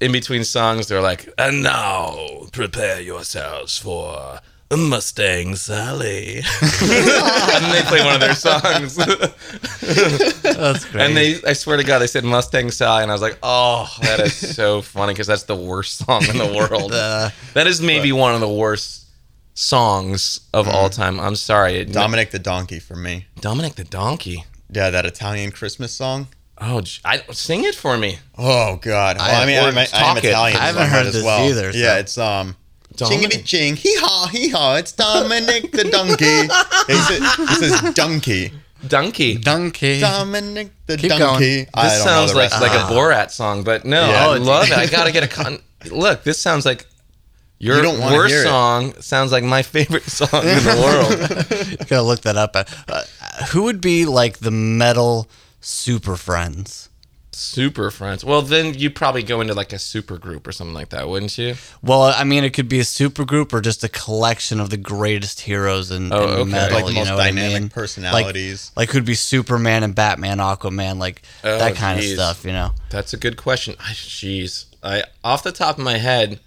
in 0.00 0.12
between 0.12 0.44
songs, 0.44 0.88
they're 0.88 1.00
like, 1.00 1.28
and 1.38 1.62
now 1.62 2.46
prepare 2.52 3.00
yourselves 3.00 3.78
for 3.78 4.40
Mustang 4.74 5.54
Sally. 5.54 6.38
and 6.82 7.62
then 7.62 7.72
they 7.72 7.82
play 7.82 8.04
one 8.04 8.14
of 8.14 8.20
their 8.20 8.34
songs. 8.34 8.96
That's 10.42 10.84
great. 10.86 11.02
and 11.02 11.16
they, 11.16 11.40
I 11.46 11.52
swear 11.52 11.76
to 11.76 11.84
God, 11.84 12.00
they 12.00 12.06
said 12.06 12.24
Mustang 12.24 12.70
Sally. 12.70 13.02
And 13.02 13.10
I 13.10 13.14
was 13.14 13.22
like, 13.22 13.38
oh, 13.42 13.88
that 14.02 14.20
is 14.20 14.34
so 14.34 14.82
funny 14.82 15.12
because 15.12 15.28
that's 15.28 15.44
the 15.44 15.56
worst 15.56 15.98
song 15.98 16.24
in 16.28 16.38
the 16.38 16.52
world. 16.52 16.92
Uh, 16.92 17.30
that 17.54 17.66
is 17.66 17.80
maybe 17.80 18.12
one 18.12 18.34
of 18.34 18.40
the 18.40 18.52
worst 18.52 19.06
songs 19.54 20.40
of 20.52 20.68
all 20.68 20.90
time. 20.90 21.20
I'm 21.20 21.36
sorry. 21.36 21.84
Dominic 21.84 22.30
the 22.30 22.38
Donkey 22.38 22.80
for 22.80 22.96
me. 22.96 23.26
Dominic 23.40 23.76
the 23.76 23.84
Donkey. 23.84 24.44
Yeah, 24.70 24.90
that 24.90 25.06
Italian 25.06 25.52
Christmas 25.52 25.92
song. 25.92 26.28
Oh, 26.58 26.80
j- 26.80 27.00
I, 27.04 27.22
sing 27.32 27.64
it 27.64 27.74
for 27.74 27.98
me. 27.98 28.18
Oh 28.38 28.76
God! 28.76 29.18
Well, 29.18 29.26
I- 29.40 29.42
I, 29.42 29.46
mean, 29.46 29.58
I'm, 29.62 29.76
I 29.76 29.82
am 29.82 29.86
talk 29.88 30.16
it. 30.18 30.24
Italian. 30.24 30.56
I 30.56 30.66
haven't 30.66 30.82
might 30.82 30.88
heard 30.88 31.06
as 31.06 31.12
this 31.14 31.24
well. 31.24 31.48
either, 31.48 31.72
so- 31.72 31.78
Yeah, 31.78 31.98
it's 31.98 32.16
um. 32.18 32.56
Dominic? 32.96 33.30
Chingity 33.30 33.44
ching, 33.44 33.76
hee 33.76 33.94
haw, 33.98 34.26
hee 34.28 34.48
haw. 34.48 34.76
It's 34.76 34.92
Dominic 34.92 35.70
the 35.72 35.84
donkey. 35.84 36.48
he, 36.86 37.56
says, 37.58 37.80
he 37.80 37.92
donkey. 37.92 38.52
Donkey. 38.88 39.36
Donkey. 39.36 40.00
Dominic 40.00 40.70
the 40.86 40.96
Keep 40.96 41.10
donkey. 41.10 41.66
going. 41.66 41.84
This 41.84 42.02
sounds 42.02 42.30
the 42.32 42.38
like 42.38 42.50
rest 42.52 42.62
like 42.62 42.72
a. 42.72 42.84
Borat 42.94 43.30
song, 43.30 43.64
but 43.64 43.84
no, 43.84 44.08
Yeah. 44.08 44.28
I 44.28 44.36
love 44.38 44.70
it. 44.70 44.72
I 44.78 44.86
gotta 44.90 45.12
get 45.12 45.22
a 45.24 45.28
con. 45.28 45.58
Look, 45.90 46.22
this 46.24 46.38
sounds 46.38 46.64
like 46.64 46.86
your 47.58 47.76
You 47.76 47.82
don't 47.82 48.00
worst 48.00 48.32
hear 48.34 48.42
it. 48.42 48.46
song. 48.46 48.94
Sounds 49.00 49.32
like 49.32 49.44
my 49.44 49.62
favorite 49.62 50.04
song 50.04 50.28
in 50.42 50.62
the 50.64 51.76
world. 51.78 51.78
Gotta 51.88 52.02
look 52.02 52.20
that 52.22 52.36
up. 52.36 52.54
Uh, 52.56 53.02
who 53.50 53.62
would 53.64 53.80
be 53.80 54.04
like 54.04 54.38
the 54.38 54.50
metal 54.50 55.28
super 55.60 56.16
friends? 56.16 56.90
super 57.38 57.90
friends. 57.90 58.24
Well, 58.24 58.40
then 58.40 58.72
you 58.72 58.88
probably 58.88 59.22
go 59.22 59.42
into 59.42 59.52
like 59.52 59.74
a 59.74 59.78
super 59.78 60.16
group 60.16 60.46
or 60.46 60.52
something 60.52 60.72
like 60.72 60.88
that, 60.88 61.06
wouldn't 61.06 61.36
you? 61.36 61.54
Well, 61.82 62.00
I 62.04 62.24
mean, 62.24 62.44
it 62.44 62.54
could 62.54 62.66
be 62.66 62.78
a 62.78 62.84
super 62.84 63.26
group 63.26 63.52
or 63.52 63.60
just 63.60 63.84
a 63.84 63.90
collection 63.90 64.58
of 64.58 64.70
the 64.70 64.78
greatest 64.78 65.40
heroes 65.42 65.90
in, 65.90 66.10
Oh, 66.14 66.24
in 66.24 66.30
okay. 66.40 66.50
metal. 66.50 66.76
Like 66.78 66.86
the 66.86 66.92
you 66.92 66.98
most 67.00 67.10
what 67.10 67.20
I 67.20 67.24
dynamic 67.28 67.60
mean? 67.60 67.68
personalities. 67.68 68.72
Like, 68.74 68.88
like 68.88 68.94
who'd 68.94 69.04
be 69.04 69.14
Superman 69.14 69.82
and 69.82 69.94
Batman, 69.94 70.38
Aquaman, 70.38 70.96
like 70.98 71.20
Oh, 71.44 71.58
that 71.58 71.74
kind 71.74 72.00
geez. 72.00 72.12
of 72.12 72.16
stuff. 72.16 72.44
You 72.46 72.52
know. 72.52 72.70
That's 72.88 73.12
a 73.12 73.18
good 73.18 73.36
question. 73.36 73.76
I- 73.80 73.92
Jeez, 73.92 74.64
I 74.82 75.02
off 75.22 75.42
the 75.42 75.52
top 75.52 75.76
of 75.76 75.84
my 75.84 75.98
head, 75.98 76.40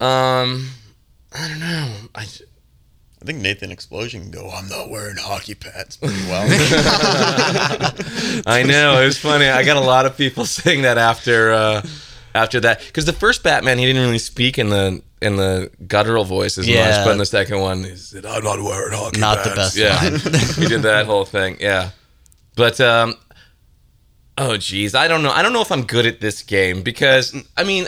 um, 0.00 0.68
I 1.32 1.48
don't 1.48 1.60
know. 1.60 1.94
I 2.14 2.26
I 3.22 3.24
think 3.26 3.40
Nathan 3.42 3.70
Explosion 3.70 4.22
can 4.22 4.30
go. 4.30 4.48
I'm 4.50 4.66
not 4.68 4.88
wearing 4.88 5.16
hockey 5.18 5.54
pads 5.54 5.96
pretty 5.98 6.22
well. 6.26 6.46
I 8.46 8.62
know 8.66 9.00
it 9.02 9.04
was 9.06 9.18
funny. 9.18 9.46
I 9.46 9.62
got 9.62 9.76
a 9.76 9.80
lot 9.80 10.06
of 10.06 10.16
people 10.16 10.44
saying 10.46 10.82
that 10.82 10.98
after 10.98 11.52
uh, 11.52 11.82
after 12.34 12.60
that 12.60 12.80
because 12.86 13.04
the 13.04 13.12
first 13.12 13.42
Batman 13.42 13.78
he 13.78 13.86
didn't 13.86 14.02
really 14.02 14.18
speak 14.18 14.58
in 14.58 14.70
the 14.70 15.02
in 15.20 15.36
the 15.36 15.70
guttural 15.86 16.24
voice 16.24 16.56
as 16.56 16.66
Yeah. 16.66 16.86
much, 16.96 17.04
but 17.04 17.10
in 17.12 17.18
the 17.18 17.26
second 17.26 17.60
one 17.60 17.84
he 17.84 17.96
said, 17.96 18.24
"I'm 18.24 18.42
not 18.42 18.58
wearing 18.62 18.96
hockey 18.96 19.20
Not 19.20 19.44
the 19.44 19.50
best 19.54 19.76
Yeah, 19.76 19.96
line. 19.96 20.12
he 20.56 20.66
did 20.66 20.82
that 20.82 21.04
whole 21.06 21.26
thing. 21.26 21.58
Yeah, 21.60 21.90
but 22.56 22.80
um, 22.80 23.16
oh 24.38 24.56
geez, 24.56 24.94
I 24.94 25.08
don't 25.08 25.22
know. 25.22 25.30
I 25.30 25.42
don't 25.42 25.52
know 25.52 25.60
if 25.62 25.70
I'm 25.70 25.84
good 25.84 26.06
at 26.06 26.20
this 26.20 26.42
game 26.42 26.82
because 26.82 27.34
I 27.56 27.64
mean. 27.64 27.86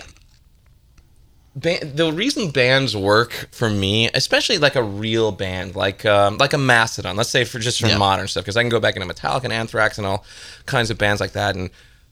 Ba- 1.55 1.85
the 1.85 2.11
reason 2.13 2.51
bands 2.51 2.97
work 2.97 3.49
for 3.53 3.69
me, 3.69 4.09
especially 4.15 4.57
like 4.57 4.75
a 4.75 4.83
real 4.83 5.33
band, 5.33 5.77
like 5.77 6.07
um, 6.07 6.39
like 6.39 6.55
a 6.55 6.59
Mastodon, 6.59 7.15
let's 7.15 7.29
say 7.29 7.45
for 7.45 7.59
just 7.59 7.79
for 7.81 7.89
Yeah. 7.89 7.99
modern 7.99 8.27
stuff, 8.27 8.45
because 8.45 8.57
I 8.57 8.63
can 8.63 8.71
go 8.71 8.81
back 8.81 8.97
into 8.97 9.07
Metallica 9.13 9.45
and 9.45 9.53
Anthrax 9.53 9.99
and 9.99 10.07
all 10.07 10.25
kinds 10.65 10.91
of 10.91 10.97
bands 10.97 11.21
like 11.21 11.33
that. 11.33 11.55
And 11.55 11.69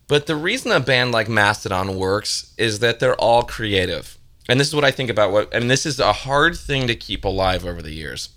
but 0.08 0.26
the 0.26 0.36
reason 0.36 0.72
a 0.72 0.80
band 0.80 1.12
like 1.12 1.28
Mastodon 1.28 1.96
works 1.96 2.52
is 2.58 2.80
that 2.80 3.00
they're 3.00 3.14
all 3.14 3.42
creative, 3.44 4.18
and 4.46 4.60
this 4.60 4.68
is 4.68 4.74
what 4.74 4.84
I 4.84 4.90
think 4.90 5.08
about 5.08 5.32
what, 5.32 5.54
and 5.54 5.70
this 5.70 5.86
is 5.86 5.98
a 6.00 6.12
hard 6.12 6.54
thing 6.56 6.86
to 6.88 6.94
keep 6.94 7.24
alive 7.24 7.64
over 7.64 7.80
the 7.80 7.92
years. 7.94 8.28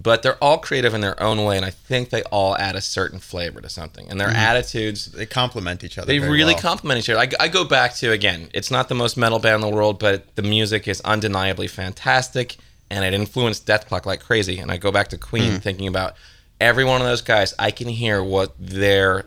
But 0.00 0.22
they're 0.22 0.36
all 0.42 0.58
creative 0.58 0.94
in 0.94 1.00
their 1.00 1.20
own 1.20 1.42
way, 1.44 1.56
and 1.56 1.66
I 1.66 1.70
think 1.70 2.10
they 2.10 2.22
all 2.24 2.56
add 2.56 2.76
a 2.76 2.80
certain 2.80 3.18
flavor 3.18 3.60
to 3.60 3.68
something, 3.68 4.08
and 4.08 4.20
their 4.20 4.28
attitudes 4.28 5.06
they 5.06 5.26
complement 5.26 5.82
each 5.82 5.98
other. 5.98 6.06
they 6.06 6.20
really 6.20 6.54
well. 6.54 6.62
complement 6.62 7.00
each 7.00 7.10
other. 7.10 7.18
I, 7.18 7.28
I 7.44 7.48
go 7.48 7.64
back 7.64 7.94
to 7.96 8.12
again, 8.12 8.48
it's 8.54 8.70
not 8.70 8.88
the 8.88 8.94
most 8.94 9.16
metal 9.16 9.40
band 9.40 9.56
in 9.64 9.68
the 9.70 9.74
world, 9.76 9.98
but 9.98 10.36
the 10.36 10.42
music 10.42 10.86
is 10.86 11.00
undeniably 11.00 11.66
fantastic, 11.66 12.56
and 12.90 13.04
it 13.04 13.12
influenced 13.12 13.66
Dethklok 13.66 14.06
like 14.06 14.20
crazy. 14.20 14.60
And 14.60 14.70
I 14.70 14.76
go 14.76 14.92
back 14.92 15.08
to 15.08 15.18
Queen, 15.18 15.54
Hmm. 15.54 15.58
thinking 15.58 15.88
about 15.88 16.14
every 16.60 16.84
one 16.84 17.00
of 17.00 17.06
those 17.08 17.22
guys. 17.22 17.52
I 17.58 17.72
can 17.72 17.88
hear 17.88 18.22
what 18.22 18.54
their 18.56 19.26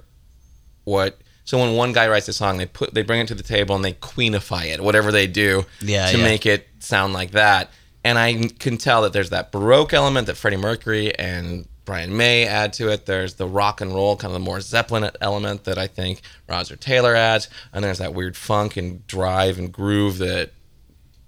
what. 0.85 1.19
So 1.43 1.57
when 1.57 1.75
one 1.75 1.91
guy 1.91 2.07
writes 2.07 2.29
a 2.29 2.33
song, 2.33 2.57
they 2.57 2.65
put 2.65 2.93
they 2.93 3.01
bring 3.01 3.19
it 3.19 3.27
to 3.27 3.35
the 3.35 3.43
table 3.43 3.75
and 3.75 3.83
they 3.83 3.93
queenify 3.93 4.67
it, 4.73 4.81
whatever 4.81 5.11
they 5.11 5.27
do, 5.27 5.65
Yeah, 5.81 6.09
to 6.11 6.17
yeah. 6.17 6.23
make 6.23 6.45
it 6.45 6.65
sound 6.79 7.11
like 7.11 7.31
that. 7.31 7.71
And 8.03 8.17
I 8.17 8.47
can 8.59 8.77
tell 8.77 9.03
that 9.03 9.13
there's 9.13 9.29
that 9.29 9.51
baroque 9.51 9.93
element 9.93 10.27
that 10.27 10.35
Freddie 10.35 10.57
Mercury 10.57 11.13
and 11.17 11.67
Brian 11.85 12.15
May 12.15 12.45
add 12.45 12.73
to 12.73 12.89
it. 12.89 13.05
There's 13.05 13.35
the 13.35 13.47
rock 13.47 13.81
and 13.81 13.93
roll, 13.93 14.15
kind 14.15 14.33
of 14.33 14.39
the 14.39 14.45
more 14.45 14.61
Zeppelin 14.61 15.09
element 15.19 15.65
that 15.65 15.77
I 15.77 15.87
think 15.87 16.21
Roger 16.47 16.75
Taylor 16.75 17.15
adds, 17.15 17.49
and 17.73 17.83
there's 17.83 17.97
that 17.97 18.13
weird 18.13 18.37
funk 18.37 18.77
and 18.77 19.05
drive 19.07 19.57
and 19.57 19.71
groove 19.71 20.17
that 20.19 20.51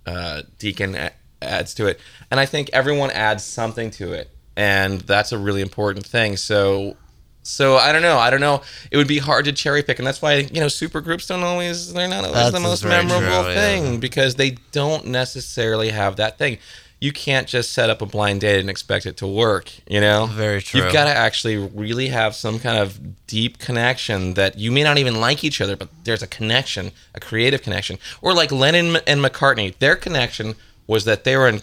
uh, 0.05 0.43
Deacon 0.59 1.09
adds 1.41 1.73
to 1.75 1.87
it. 1.87 1.99
And 2.31 2.39
I 2.39 2.45
think 2.45 2.69
everyone 2.71 3.11
adds 3.11 3.43
something 3.43 3.91
to 3.91 4.13
it, 4.13 4.29
and 4.55 5.01
that's 5.01 5.31
a 5.31 5.37
really 5.37 5.61
important 5.61 6.05
thing. 6.05 6.37
So, 6.37 6.97
so 7.43 7.75
I 7.75 7.91
don't 7.91 8.01
know. 8.01 8.17
I 8.17 8.29
don't 8.29 8.39
know. 8.39 8.61
It 8.89 8.97
would 8.97 9.07
be 9.07 9.19
hard 9.19 9.45
to 9.45 9.51
cherry 9.51 9.83
pick, 9.83 9.99
and 9.99 10.07
that's 10.07 10.21
why 10.21 10.35
you 10.51 10.59
know 10.59 10.69
super 10.69 11.01
groups 11.01 11.27
don't 11.27 11.43
always. 11.43 11.93
They're 11.93 12.07
not 12.07 12.23
always 12.23 12.33
That's 12.33 12.53
the 12.53 12.59
most 12.59 12.83
memorable 12.83 13.19
true, 13.19 13.51
yeah. 13.51 13.53
thing 13.53 13.99
because 13.99 14.35
they 14.35 14.51
don't 14.71 15.07
necessarily 15.07 15.89
have 15.89 16.15
that 16.15 16.37
thing. 16.37 16.57
You 16.99 17.11
can't 17.11 17.49
just 17.49 17.73
set 17.73 17.89
up 17.89 18.01
a 18.01 18.05
blind 18.05 18.39
date 18.39 18.61
and 18.61 18.69
expect 18.69 19.05
it 19.05 19.17
to 19.17 19.27
work. 19.27 19.69
You 19.89 19.99
know, 19.99 20.27
Very 20.27 20.61
true. 20.61 20.81
You've 20.81 20.93
got 20.93 21.03
to 21.03 21.09
actually 21.09 21.57
really 21.57 22.07
have 22.07 22.33
some 22.33 22.59
kind 22.59 22.77
of 22.77 23.27
deep 23.27 23.59
connection 23.59 24.35
that 24.35 24.57
you 24.57 24.71
may 24.71 24.83
not 24.83 24.97
even 24.97 25.19
like 25.19 25.43
each 25.43 25.59
other, 25.59 25.75
but 25.75 25.89
there's 26.05 26.23
a 26.23 26.27
connection, 26.27 26.91
a 27.13 27.19
creative 27.19 27.61
connection. 27.61 27.97
Or 28.21 28.33
like 28.33 28.53
Lennon 28.53 29.01
and 29.05 29.19
McCartney, 29.19 29.77
their 29.79 29.97
connection 29.97 30.55
was 30.87 31.03
that 31.03 31.25
they 31.25 31.35
were 31.35 31.49
in 31.49 31.61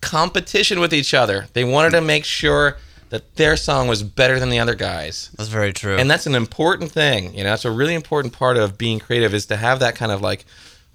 competition 0.00 0.80
with 0.80 0.92
each 0.92 1.14
other. 1.14 1.46
They 1.52 1.62
wanted 1.62 1.90
to 1.90 2.00
make 2.00 2.24
sure 2.24 2.78
that 3.10 3.36
their 3.36 3.56
song 3.56 3.88
was 3.88 4.02
better 4.02 4.38
than 4.38 4.50
the 4.50 4.58
other 4.58 4.74
guys. 4.74 5.30
That's 5.36 5.48
very 5.48 5.72
true. 5.72 5.96
And 5.96 6.10
that's 6.10 6.26
an 6.26 6.34
important 6.34 6.92
thing. 6.92 7.34
You 7.34 7.44
know, 7.44 7.50
that's 7.50 7.64
a 7.64 7.70
really 7.70 7.94
important 7.94 8.32
part 8.34 8.56
of 8.56 8.76
being 8.76 8.98
creative 8.98 9.34
is 9.34 9.46
to 9.46 9.56
have 9.56 9.80
that 9.80 9.94
kind 9.94 10.12
of 10.12 10.20
like, 10.20 10.44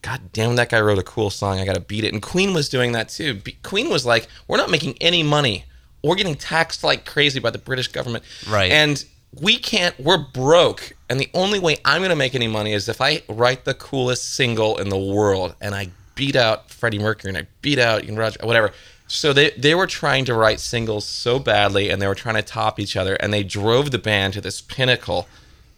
God 0.01 0.21
damn, 0.33 0.55
that 0.57 0.69
guy 0.69 0.81
wrote 0.81 0.99
a 0.99 1.03
cool 1.03 1.29
song. 1.29 1.59
I 1.59 1.65
got 1.65 1.75
to 1.75 1.81
beat 1.81 2.03
it. 2.03 2.13
And 2.13 2.21
Queen 2.21 2.53
was 2.53 2.69
doing 2.69 2.91
that 2.91 3.09
too. 3.09 3.35
Be- 3.35 3.57
Queen 3.63 3.89
was 3.89 4.05
like, 4.05 4.27
we're 4.47 4.57
not 4.57 4.69
making 4.69 4.95
any 5.01 5.23
money. 5.23 5.65
We're 6.03 6.15
getting 6.15 6.35
taxed 6.35 6.83
like 6.83 7.05
crazy 7.05 7.39
by 7.39 7.49
the 7.49 7.57
British 7.57 7.87
government. 7.87 8.23
Right. 8.49 8.71
And 8.71 9.03
we 9.41 9.57
can't, 9.57 9.97
we're 9.99 10.17
broke. 10.17 10.93
And 11.09 11.19
the 11.19 11.29
only 11.33 11.59
way 11.59 11.77
I'm 11.85 12.01
going 12.01 12.09
to 12.09 12.15
make 12.15 12.35
any 12.35 12.47
money 12.47 12.73
is 12.73 12.89
if 12.89 13.01
I 13.01 13.23
write 13.29 13.65
the 13.65 13.73
coolest 13.73 14.35
single 14.35 14.77
in 14.77 14.89
the 14.89 14.97
world 14.97 15.55
and 15.61 15.73
I 15.73 15.89
beat 16.15 16.35
out 16.35 16.69
Freddie 16.69 16.99
Mercury 16.99 17.29
and 17.29 17.37
I 17.37 17.47
beat 17.61 17.79
out 17.79 18.03
you 18.05 18.11
know, 18.11 18.19
Roger, 18.19 18.39
whatever. 18.45 18.71
So 19.07 19.33
they, 19.33 19.51
they 19.51 19.75
were 19.75 19.87
trying 19.87 20.25
to 20.25 20.33
write 20.33 20.59
singles 20.59 21.05
so 21.05 21.37
badly 21.39 21.89
and 21.89 22.01
they 22.01 22.07
were 22.07 22.15
trying 22.15 22.35
to 22.35 22.41
top 22.41 22.79
each 22.79 22.95
other 22.95 23.15
and 23.15 23.31
they 23.33 23.43
drove 23.43 23.91
the 23.91 23.99
band 23.99 24.33
to 24.33 24.41
this 24.41 24.61
pinnacle 24.61 25.27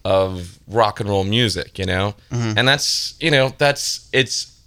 of 0.04 0.58
rock 0.68 1.00
and 1.00 1.08
roll 1.08 1.24
music, 1.24 1.78
you 1.78 1.84
know? 1.84 2.14
Mm-hmm. 2.30 2.56
And 2.58 2.68
that's, 2.68 3.14
you 3.20 3.30
know, 3.30 3.52
that's, 3.58 4.08
it's, 4.12 4.58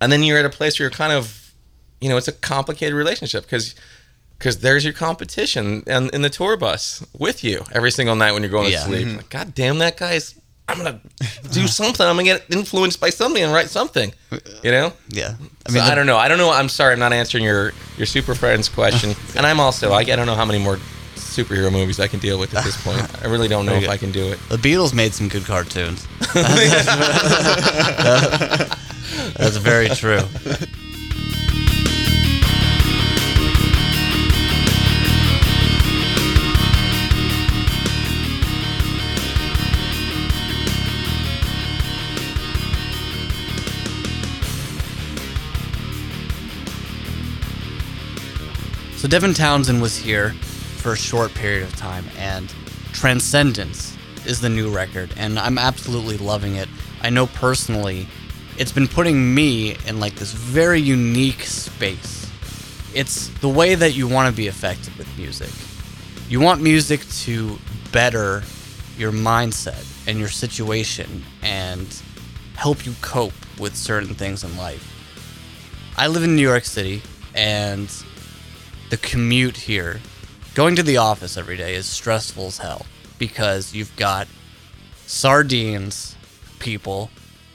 and 0.00 0.10
then 0.10 0.22
you're 0.22 0.38
at 0.38 0.44
a 0.44 0.50
place 0.50 0.78
where 0.78 0.84
you're 0.84 0.90
kind 0.90 1.12
of, 1.12 1.52
you 2.00 2.08
know, 2.08 2.16
it's 2.16 2.28
a 2.28 2.32
complicated 2.32 2.94
relationship 2.94 3.44
because 3.44 3.74
because 4.38 4.58
there's 4.58 4.84
your 4.84 4.92
competition 4.92 5.82
and 5.86 6.10
in 6.10 6.20
the 6.20 6.28
tour 6.28 6.58
bus 6.58 7.02
with 7.18 7.42
you 7.42 7.64
every 7.72 7.90
single 7.90 8.14
night 8.14 8.32
when 8.32 8.42
you're 8.42 8.50
going 8.52 8.70
Yeah. 8.70 8.80
to 8.80 8.84
sleep. 8.84 9.06
Mm-hmm. 9.06 9.16
Like, 9.16 9.30
God 9.30 9.54
damn, 9.54 9.78
that 9.78 9.96
guy's. 9.96 10.34
I'm 10.76 10.84
gonna 10.84 11.00
do 11.52 11.66
something. 11.66 12.06
I'm 12.06 12.16
gonna 12.16 12.24
get 12.24 12.44
influenced 12.50 13.00
by 13.00 13.10
something 13.10 13.42
and 13.42 13.52
write 13.52 13.70
something. 13.70 14.12
You 14.62 14.70
know. 14.70 14.92
Yeah. 15.08 15.34
I 15.66 15.72
mean, 15.72 15.82
I 15.82 15.94
don't 15.94 16.06
know. 16.06 16.16
I 16.16 16.28
don't 16.28 16.38
know. 16.38 16.50
I'm 16.50 16.68
sorry. 16.68 16.92
I'm 16.92 16.98
not 16.98 17.12
answering 17.12 17.44
your 17.44 17.72
your 17.96 18.06
super 18.06 18.34
friends 18.34 18.68
question. 18.68 19.14
and 19.36 19.46
I'm 19.46 19.60
also. 19.60 19.92
I, 19.92 20.00
I 20.00 20.04
don't 20.04 20.26
know 20.26 20.34
how 20.34 20.44
many 20.44 20.58
more 20.62 20.78
superhero 21.14 21.72
movies 21.72 21.98
I 22.00 22.08
can 22.08 22.20
deal 22.20 22.38
with 22.38 22.54
at 22.54 22.64
this 22.64 22.82
point. 22.82 23.02
I 23.22 23.26
really 23.26 23.48
don't 23.48 23.66
know 23.66 23.74
if 23.74 23.88
I 23.88 23.96
can 23.96 24.12
do 24.12 24.26
it. 24.26 24.38
The 24.48 24.56
Beatles 24.56 24.94
made 24.94 25.14
some 25.14 25.28
good 25.28 25.44
cartoons. 25.44 26.06
That's 29.36 29.56
very 29.56 29.88
true. 29.88 30.20
So 49.06 49.10
Devin 49.10 49.34
Townsend 49.34 49.80
was 49.80 49.96
here 49.96 50.30
for 50.30 50.94
a 50.94 50.96
short 50.96 51.32
period 51.32 51.62
of 51.62 51.76
time, 51.76 52.04
and 52.18 52.52
Transcendence 52.92 53.96
is 54.26 54.40
the 54.40 54.48
new 54.48 54.68
record, 54.68 55.14
and 55.16 55.38
I'm 55.38 55.58
absolutely 55.58 56.18
loving 56.18 56.56
it. 56.56 56.68
I 57.02 57.10
know 57.10 57.28
personally, 57.28 58.08
it's 58.58 58.72
been 58.72 58.88
putting 58.88 59.32
me 59.32 59.76
in 59.86 60.00
like 60.00 60.16
this 60.16 60.32
very 60.32 60.80
unique 60.80 61.44
space. 61.44 62.28
It's 62.96 63.28
the 63.38 63.48
way 63.48 63.76
that 63.76 63.94
you 63.94 64.08
want 64.08 64.28
to 64.28 64.36
be 64.36 64.48
affected 64.48 64.96
with 64.96 65.06
music. 65.16 65.52
You 66.28 66.40
want 66.40 66.60
music 66.60 67.08
to 67.20 67.60
better 67.92 68.42
your 68.98 69.12
mindset 69.12 69.86
and 70.08 70.18
your 70.18 70.30
situation 70.30 71.22
and 71.42 71.86
help 72.56 72.84
you 72.84 72.92
cope 73.02 73.34
with 73.60 73.76
certain 73.76 74.16
things 74.16 74.42
in 74.42 74.56
life. 74.56 74.84
I 75.96 76.08
live 76.08 76.24
in 76.24 76.34
New 76.34 76.42
York 76.42 76.64
City, 76.64 77.02
and 77.36 77.88
the 78.90 78.96
commute 78.96 79.56
here, 79.56 80.00
going 80.54 80.76
to 80.76 80.82
the 80.82 80.96
office 80.96 81.36
every 81.36 81.56
day 81.56 81.74
is 81.74 81.86
stressful 81.86 82.46
as 82.46 82.58
hell 82.58 82.86
because 83.18 83.74
you've 83.74 83.94
got 83.96 84.28
sardines 85.06 86.16
people 86.58 87.10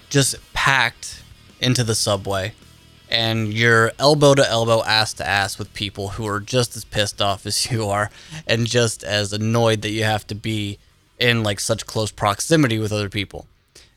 just 0.09 0.36
packed 0.53 1.23
into 1.59 1.84
the 1.84 1.95
subway 1.95 2.53
and 3.09 3.53
you're 3.53 3.91
elbow 3.99 4.34
to 4.34 4.49
elbow, 4.49 4.84
ass 4.84 5.13
to 5.13 5.27
ass 5.27 5.59
with 5.59 5.73
people 5.73 6.09
who 6.09 6.27
are 6.27 6.39
just 6.39 6.75
as 6.75 6.86
pissed 6.86 7.21
off 7.21 7.45
as 7.45 7.71
you 7.71 7.88
are 7.88 8.09
and 8.47 8.67
just 8.67 9.03
as 9.03 9.34
annoyed 9.34 9.82
that 9.82 9.91
you 9.91 10.03
have 10.03 10.25
to 10.27 10.36
be 10.36 10.79
in 11.19 11.43
like 11.43 11.59
such 11.59 11.86
close 11.86 12.11
proximity 12.11 12.79
with 12.79 12.91
other 12.91 13.09
people. 13.09 13.47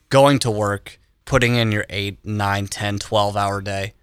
Going 0.09 0.39
to 0.41 0.51
work, 0.51 0.99
putting 1.25 1.57
in 1.57 1.73
your 1.73 1.87
8, 1.89 2.19
9, 2.25 2.67
10, 2.67 2.99
12 2.99 3.37
hour 3.37 3.61
day. 3.61 3.95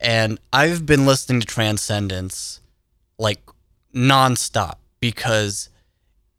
And 0.00 0.38
I've 0.52 0.86
been 0.86 1.06
listening 1.06 1.40
to 1.40 1.46
Transcendence 1.46 2.60
like 3.18 3.40
nonstop 3.94 4.76
because 5.00 5.68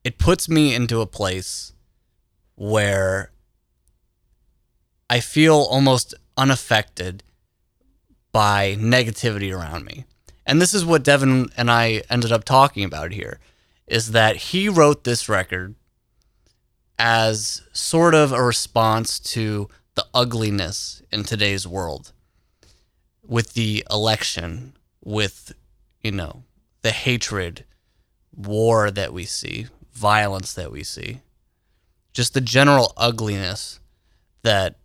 it 0.04 0.18
puts 0.18 0.50
me 0.50 0.74
into 0.74 1.02
a 1.02 1.06
place 1.06 1.74
where 2.56 3.32
I 5.10 5.20
feel 5.20 5.56
almost 5.56 6.14
unaffected 6.38 7.24
by 8.32 8.76
negativity 8.80 9.56
around 9.56 9.86
me. 9.86 10.06
And 10.46 10.62
this 10.62 10.74
is 10.74 10.84
what 10.84 11.04
Devin 11.04 11.50
and 11.56 11.72
I 11.72 12.04
ended 12.10 12.32
up 12.32 12.44
talking 12.44 12.84
about 12.84 13.12
here 13.12 13.40
is 13.88 14.12
that 14.12 14.36
he 14.36 14.68
wrote 14.70 15.04
this 15.04 15.30
record 15.30 15.76
as 16.98 17.62
sort 17.74 18.16
of 18.16 18.32
a 18.32 18.44
response 18.44 19.20
to 19.20 19.70
the 19.96 20.06
ugliness 20.14 21.02
in 21.12 21.24
today's 21.24 21.68
world 21.68 22.12
with 23.26 23.54
the 23.54 23.86
election, 23.90 24.76
with, 25.04 25.54
you 26.02 26.12
know, 26.12 26.44
the 26.84 26.92
hatred, 26.92 27.66
war 28.36 28.92
that 28.92 29.14
we 29.14 29.24
see, 29.24 29.68
violence 29.92 30.54
that 30.54 30.72
we 30.72 30.84
see, 30.84 31.22
just 32.14 32.34
the 32.34 32.42
general 32.42 32.94
ugliness 32.98 33.80
that 34.44 34.76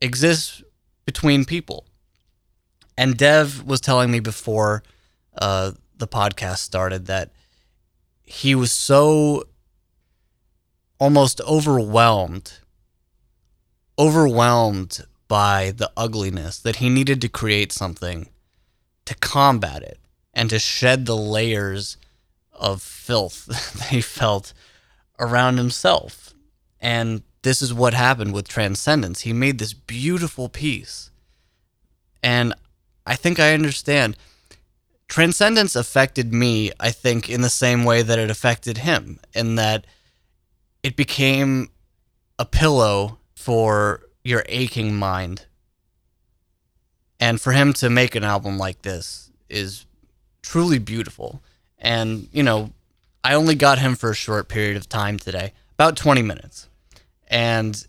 exists 0.00 0.62
between 1.04 1.44
people. 1.44 1.84
And 2.96 3.16
Dev 3.16 3.64
was 3.64 3.80
telling 3.80 4.10
me 4.10 4.20
before 4.20 4.82
uh, 5.36 5.72
the 5.96 6.08
podcast 6.08 6.58
started 6.58 7.06
that 7.06 7.32
he 8.22 8.54
was 8.54 8.72
so 8.72 9.44
almost 10.98 11.40
overwhelmed, 11.42 12.58
overwhelmed 13.98 15.04
by 15.26 15.72
the 15.76 15.90
ugliness 15.96 16.58
that 16.60 16.76
he 16.76 16.88
needed 16.88 17.20
to 17.22 17.28
create 17.28 17.72
something 17.72 18.28
to 19.04 19.14
combat 19.16 19.82
it 19.82 19.99
and 20.32 20.50
to 20.50 20.58
shed 20.58 21.06
the 21.06 21.16
layers 21.16 21.96
of 22.52 22.82
filth 22.82 23.46
that 23.78 23.88
he 23.88 24.00
felt 24.00 24.52
around 25.18 25.58
himself. 25.58 26.34
And 26.80 27.22
this 27.42 27.62
is 27.62 27.72
what 27.74 27.94
happened 27.94 28.32
with 28.32 28.48
Transcendence. 28.48 29.20
He 29.22 29.32
made 29.32 29.58
this 29.58 29.72
beautiful 29.72 30.48
piece. 30.48 31.10
And 32.22 32.54
I 33.06 33.16
think 33.16 33.40
I 33.40 33.54
understand. 33.54 34.16
Transcendence 35.08 35.74
affected 35.74 36.32
me, 36.32 36.70
I 36.78 36.90
think, 36.90 37.28
in 37.28 37.40
the 37.40 37.50
same 37.50 37.84
way 37.84 38.02
that 38.02 38.18
it 38.18 38.30
affected 38.30 38.78
him, 38.78 39.18
in 39.34 39.56
that 39.56 39.86
it 40.82 40.96
became 40.96 41.70
a 42.38 42.44
pillow 42.44 43.18
for 43.34 44.02
your 44.22 44.44
aching 44.48 44.94
mind. 44.94 45.46
And 47.18 47.40
for 47.40 47.52
him 47.52 47.72
to 47.74 47.90
make 47.90 48.14
an 48.14 48.24
album 48.24 48.56
like 48.58 48.82
this 48.82 49.30
is 49.48 49.84
truly 50.42 50.78
beautiful. 50.78 51.42
And, 51.78 52.28
you 52.32 52.42
know, 52.42 52.72
I 53.24 53.34
only 53.34 53.54
got 53.54 53.78
him 53.78 53.96
for 53.96 54.10
a 54.10 54.14
short 54.14 54.48
period 54.48 54.76
of 54.76 54.88
time 54.88 55.18
today, 55.18 55.52
about 55.74 55.96
20 55.96 56.22
minutes. 56.22 56.68
And 57.28 57.86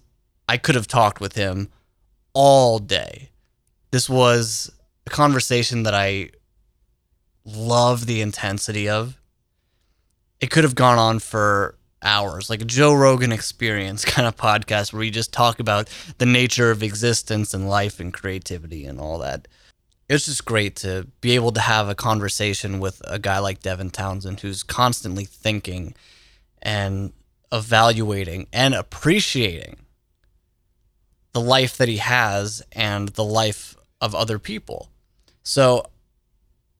I 0.47 0.57
could 0.57 0.75
have 0.75 0.87
talked 0.87 1.19
with 1.19 1.35
him 1.35 1.69
all 2.33 2.79
day. 2.79 3.29
This 3.91 4.09
was 4.09 4.71
a 5.05 5.09
conversation 5.09 5.83
that 5.83 5.93
I 5.93 6.31
love 7.45 8.05
the 8.05 8.21
intensity 8.21 8.87
of. 8.87 9.17
It 10.39 10.49
could 10.51 10.63
have 10.63 10.75
gone 10.75 10.97
on 10.97 11.19
for 11.19 11.75
hours, 12.03 12.49
like 12.49 12.61
a 12.61 12.65
Joe 12.65 12.93
Rogan 12.93 13.31
experience 13.31 14.05
kind 14.05 14.27
of 14.27 14.35
podcast 14.35 14.93
where 14.93 15.03
you 15.03 15.11
just 15.11 15.33
talk 15.33 15.59
about 15.59 15.89
the 16.17 16.25
nature 16.25 16.71
of 16.71 16.83
existence 16.83 17.53
and 17.53 17.69
life 17.69 17.99
and 17.99 18.13
creativity 18.13 18.85
and 18.85 18.99
all 18.99 19.19
that. 19.19 19.47
It's 20.11 20.25
just 20.25 20.43
great 20.43 20.75
to 20.77 21.07
be 21.21 21.35
able 21.35 21.53
to 21.53 21.61
have 21.61 21.87
a 21.87 21.95
conversation 21.95 22.81
with 22.81 23.01
a 23.07 23.17
guy 23.17 23.39
like 23.39 23.61
Devin 23.61 23.91
Townsend 23.91 24.41
who's 24.41 24.61
constantly 24.61 25.23
thinking 25.23 25.95
and 26.61 27.13
evaluating 27.49 28.47
and 28.51 28.73
appreciating 28.73 29.77
the 31.31 31.39
life 31.39 31.77
that 31.77 31.87
he 31.87 31.95
has 31.95 32.61
and 32.73 33.07
the 33.07 33.23
life 33.23 33.77
of 34.01 34.13
other 34.13 34.37
people. 34.37 34.89
So 35.43 35.85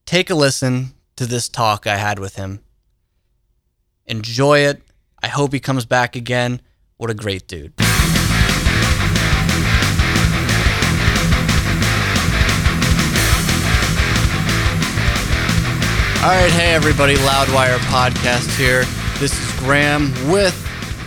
take 0.04 0.28
a 0.28 0.34
listen 0.34 0.92
to 1.16 1.24
this 1.24 1.48
talk 1.48 1.86
I 1.86 1.96
had 1.96 2.18
with 2.18 2.36
him. 2.36 2.60
Enjoy 4.04 4.58
it. 4.58 4.82
I 5.22 5.28
hope 5.28 5.54
he 5.54 5.60
comes 5.60 5.86
back 5.86 6.16
again. 6.16 6.60
What 6.98 7.08
a 7.08 7.14
great 7.14 7.48
dude. 7.48 7.72
All 16.22 16.28
right, 16.28 16.50
hey 16.52 16.72
everybody, 16.72 17.16
Loudwire 17.16 17.78
podcast 17.90 18.56
here. 18.56 18.84
This 19.18 19.32
is 19.36 19.58
Graham 19.58 20.12
with 20.30 20.54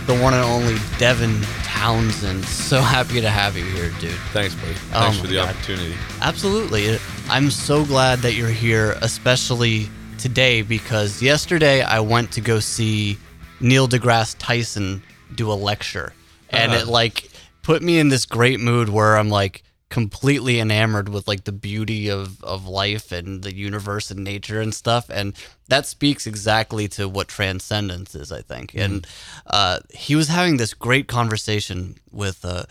the 0.06 0.14
one 0.14 0.34
and 0.34 0.44
only 0.44 0.76
Devin 0.98 1.40
Townsend. 1.64 2.44
So 2.44 2.82
happy 2.82 3.22
to 3.22 3.30
have 3.30 3.56
you 3.56 3.64
here, 3.64 3.90
dude. 3.98 4.10
Thanks, 4.34 4.54
buddy. 4.56 4.74
Oh 4.92 5.00
Thanks 5.00 5.18
for 5.18 5.26
the 5.26 5.34
God. 5.36 5.48
opportunity. 5.54 5.94
Absolutely. 6.20 6.98
I'm 7.30 7.50
so 7.50 7.84
glad 7.86 8.18
that 8.20 8.34
you're 8.34 8.50
here, 8.50 8.98
especially 9.00 9.88
today, 10.18 10.60
because 10.60 11.22
yesterday 11.22 11.80
I 11.82 12.00
went 12.00 12.30
to 12.32 12.42
go 12.42 12.60
see 12.60 13.16
Neil 13.60 13.88
deGrasse 13.88 14.36
Tyson 14.38 15.02
do 15.34 15.50
a 15.50 15.54
lecture. 15.54 16.12
And 16.50 16.72
Uh-huh. 16.72 16.82
it 16.82 16.88
like 16.88 17.30
put 17.62 17.82
me 17.82 17.98
in 17.98 18.10
this 18.10 18.26
great 18.26 18.60
mood 18.60 18.90
where 18.90 19.16
I'm 19.16 19.30
like 19.30 19.62
completely 19.96 20.60
enamored 20.60 21.08
with 21.08 21.26
like 21.26 21.44
the 21.44 21.52
beauty 21.52 22.10
of, 22.10 22.44
of 22.44 22.66
life 22.68 23.12
and 23.12 23.42
the 23.42 23.54
universe 23.54 24.10
and 24.10 24.22
nature 24.22 24.60
and 24.60 24.74
stuff. 24.74 25.08
And 25.08 25.32
that 25.68 25.86
speaks 25.86 26.26
exactly 26.26 26.86
to 26.88 27.08
what 27.08 27.28
transcendence 27.28 28.14
is, 28.14 28.30
I 28.30 28.42
think. 28.42 28.74
And 28.74 29.06
uh, 29.46 29.78
he 29.94 30.14
was 30.14 30.28
having 30.28 30.58
this 30.58 30.74
great 30.74 31.08
conversation 31.08 31.96
with 32.12 32.44
uh, 32.44 32.64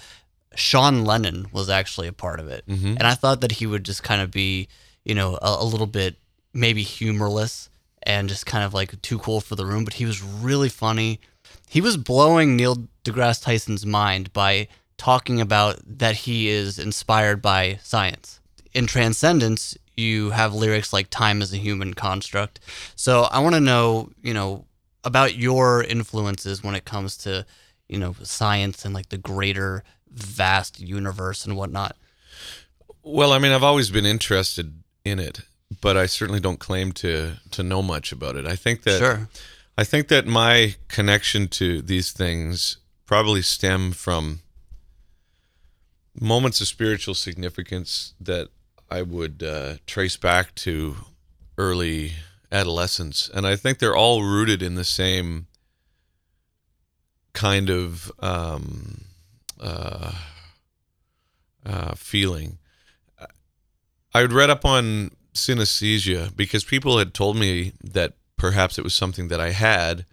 Sean 0.53 1.03
Lennon 1.03 1.47
was 1.51 1.67
actually 1.67 2.07
a 2.07 2.13
part 2.13 2.39
of 2.39 2.47
it, 2.47 2.63
and 2.67 3.07
I 3.07 3.15
thought 3.15 3.41
that 3.41 3.53
he 3.53 3.65
would 3.65 3.84
just 3.84 4.03
kind 4.03 4.21
of 4.21 4.30
be, 4.30 4.67
you 5.03 5.15
know, 5.15 5.39
a, 5.41 5.57
a 5.61 5.65
little 5.65 5.88
bit 5.88 6.17
maybe 6.53 6.84
humorless 6.84 7.71
and 8.03 8.30
just 8.30 8.45
kind 8.45 8.63
of 8.63 8.71
like 8.71 9.01
too 9.01 9.17
cool 9.17 9.41
for 9.41 9.55
the 9.55 9.65
room. 9.65 9.84
But 9.84 9.95
he 9.95 10.05
was 10.05 10.21
really 10.21 10.69
funny. 10.69 11.19
He 11.67 11.82
was 11.82 11.97
blowing 11.97 12.55
Neil 12.55 12.88
deGrasse 13.03 13.41
Tyson's 13.43 13.84
mind 13.84 14.32
by 14.32 14.67
talking 14.97 15.41
about 15.41 15.79
that 15.85 16.15
he 16.15 16.47
is 16.47 16.79
inspired 16.79 17.41
by 17.41 17.79
science. 17.83 18.39
In 18.73 18.87
Transcendence, 18.87 19.77
you 19.95 20.31
have 20.31 20.53
lyrics 20.53 20.91
like 20.91 21.09
"Time 21.09 21.41
is 21.41 21.53
a 21.53 21.57
human 21.57 21.93
construct." 21.93 22.59
So 22.95 23.23
I 23.23 23.39
want 23.39 23.55
to 23.55 23.61
know, 23.61 24.11
you 24.21 24.33
know, 24.33 24.65
about 25.03 25.35
your 25.35 25.83
influences 25.83 26.63
when 26.63 26.75
it 26.75 26.85
comes 26.85 27.15
to, 27.17 27.45
you 27.87 27.97
know, 27.99 28.15
science 28.23 28.83
and 28.85 28.93
like 28.93 29.09
the 29.09 29.17
greater 29.17 29.83
vast 30.09 30.79
universe 30.79 31.45
and 31.45 31.55
whatnot. 31.55 31.95
Well, 33.03 33.31
I 33.31 33.39
mean, 33.39 33.51
I've 33.51 33.63
always 33.63 33.89
been 33.89 34.05
interested 34.05 34.81
in 35.03 35.19
it, 35.19 35.41
but 35.81 35.95
I 35.95 36.07
certainly 36.07 36.39
don't 36.41 36.59
claim 36.59 36.91
to 36.93 37.33
to 37.51 37.63
know 37.63 37.81
much 37.81 38.11
about 38.11 38.35
it. 38.35 38.45
I 38.45 38.55
think 38.55 38.83
that 38.83 38.99
Sure. 38.99 39.29
I 39.77 39.83
think 39.83 40.07
that 40.07 40.25
my 40.25 40.75
connection 40.87 41.47
to 41.49 41.81
these 41.81 42.11
things 42.11 42.77
probably 43.05 43.41
stem 43.41 43.91
from 43.91 44.39
moments 46.20 46.61
of 46.61 46.68
spiritual 46.68 47.13
significance 47.13 48.13
that 48.20 48.49
I 48.89 49.01
would 49.01 49.43
uh, 49.43 49.76
trace 49.86 50.18
back 50.18 50.55
to 50.55 50.95
early 51.57 52.13
adolescence, 52.51 53.30
and 53.34 53.45
I 53.45 53.55
think 53.55 53.80
they're 53.80 53.95
all 53.95 54.24
rooted 54.24 54.61
in 54.61 54.76
the 54.76 54.84
same 54.84 55.47
kind 57.34 57.70
of 57.70 58.11
um, 58.20 59.01
uh, 59.59 60.13
uh, 61.66 61.95
feeling. 61.95 62.57
I 64.13 64.22
had 64.22 64.32
read 64.32 64.49
up 64.49 64.63
on 64.63 65.11
synesthesia 65.34 66.34
because 66.36 66.63
people 66.63 66.97
had 66.97 67.13
told 67.13 67.36
me 67.36 67.74
that 67.84 68.13
perhaps 68.38 68.78
it 68.78 68.84
was 68.84 68.95
something 68.95 69.28
that 69.28 69.41
I 69.41 69.51
had, 69.51 70.05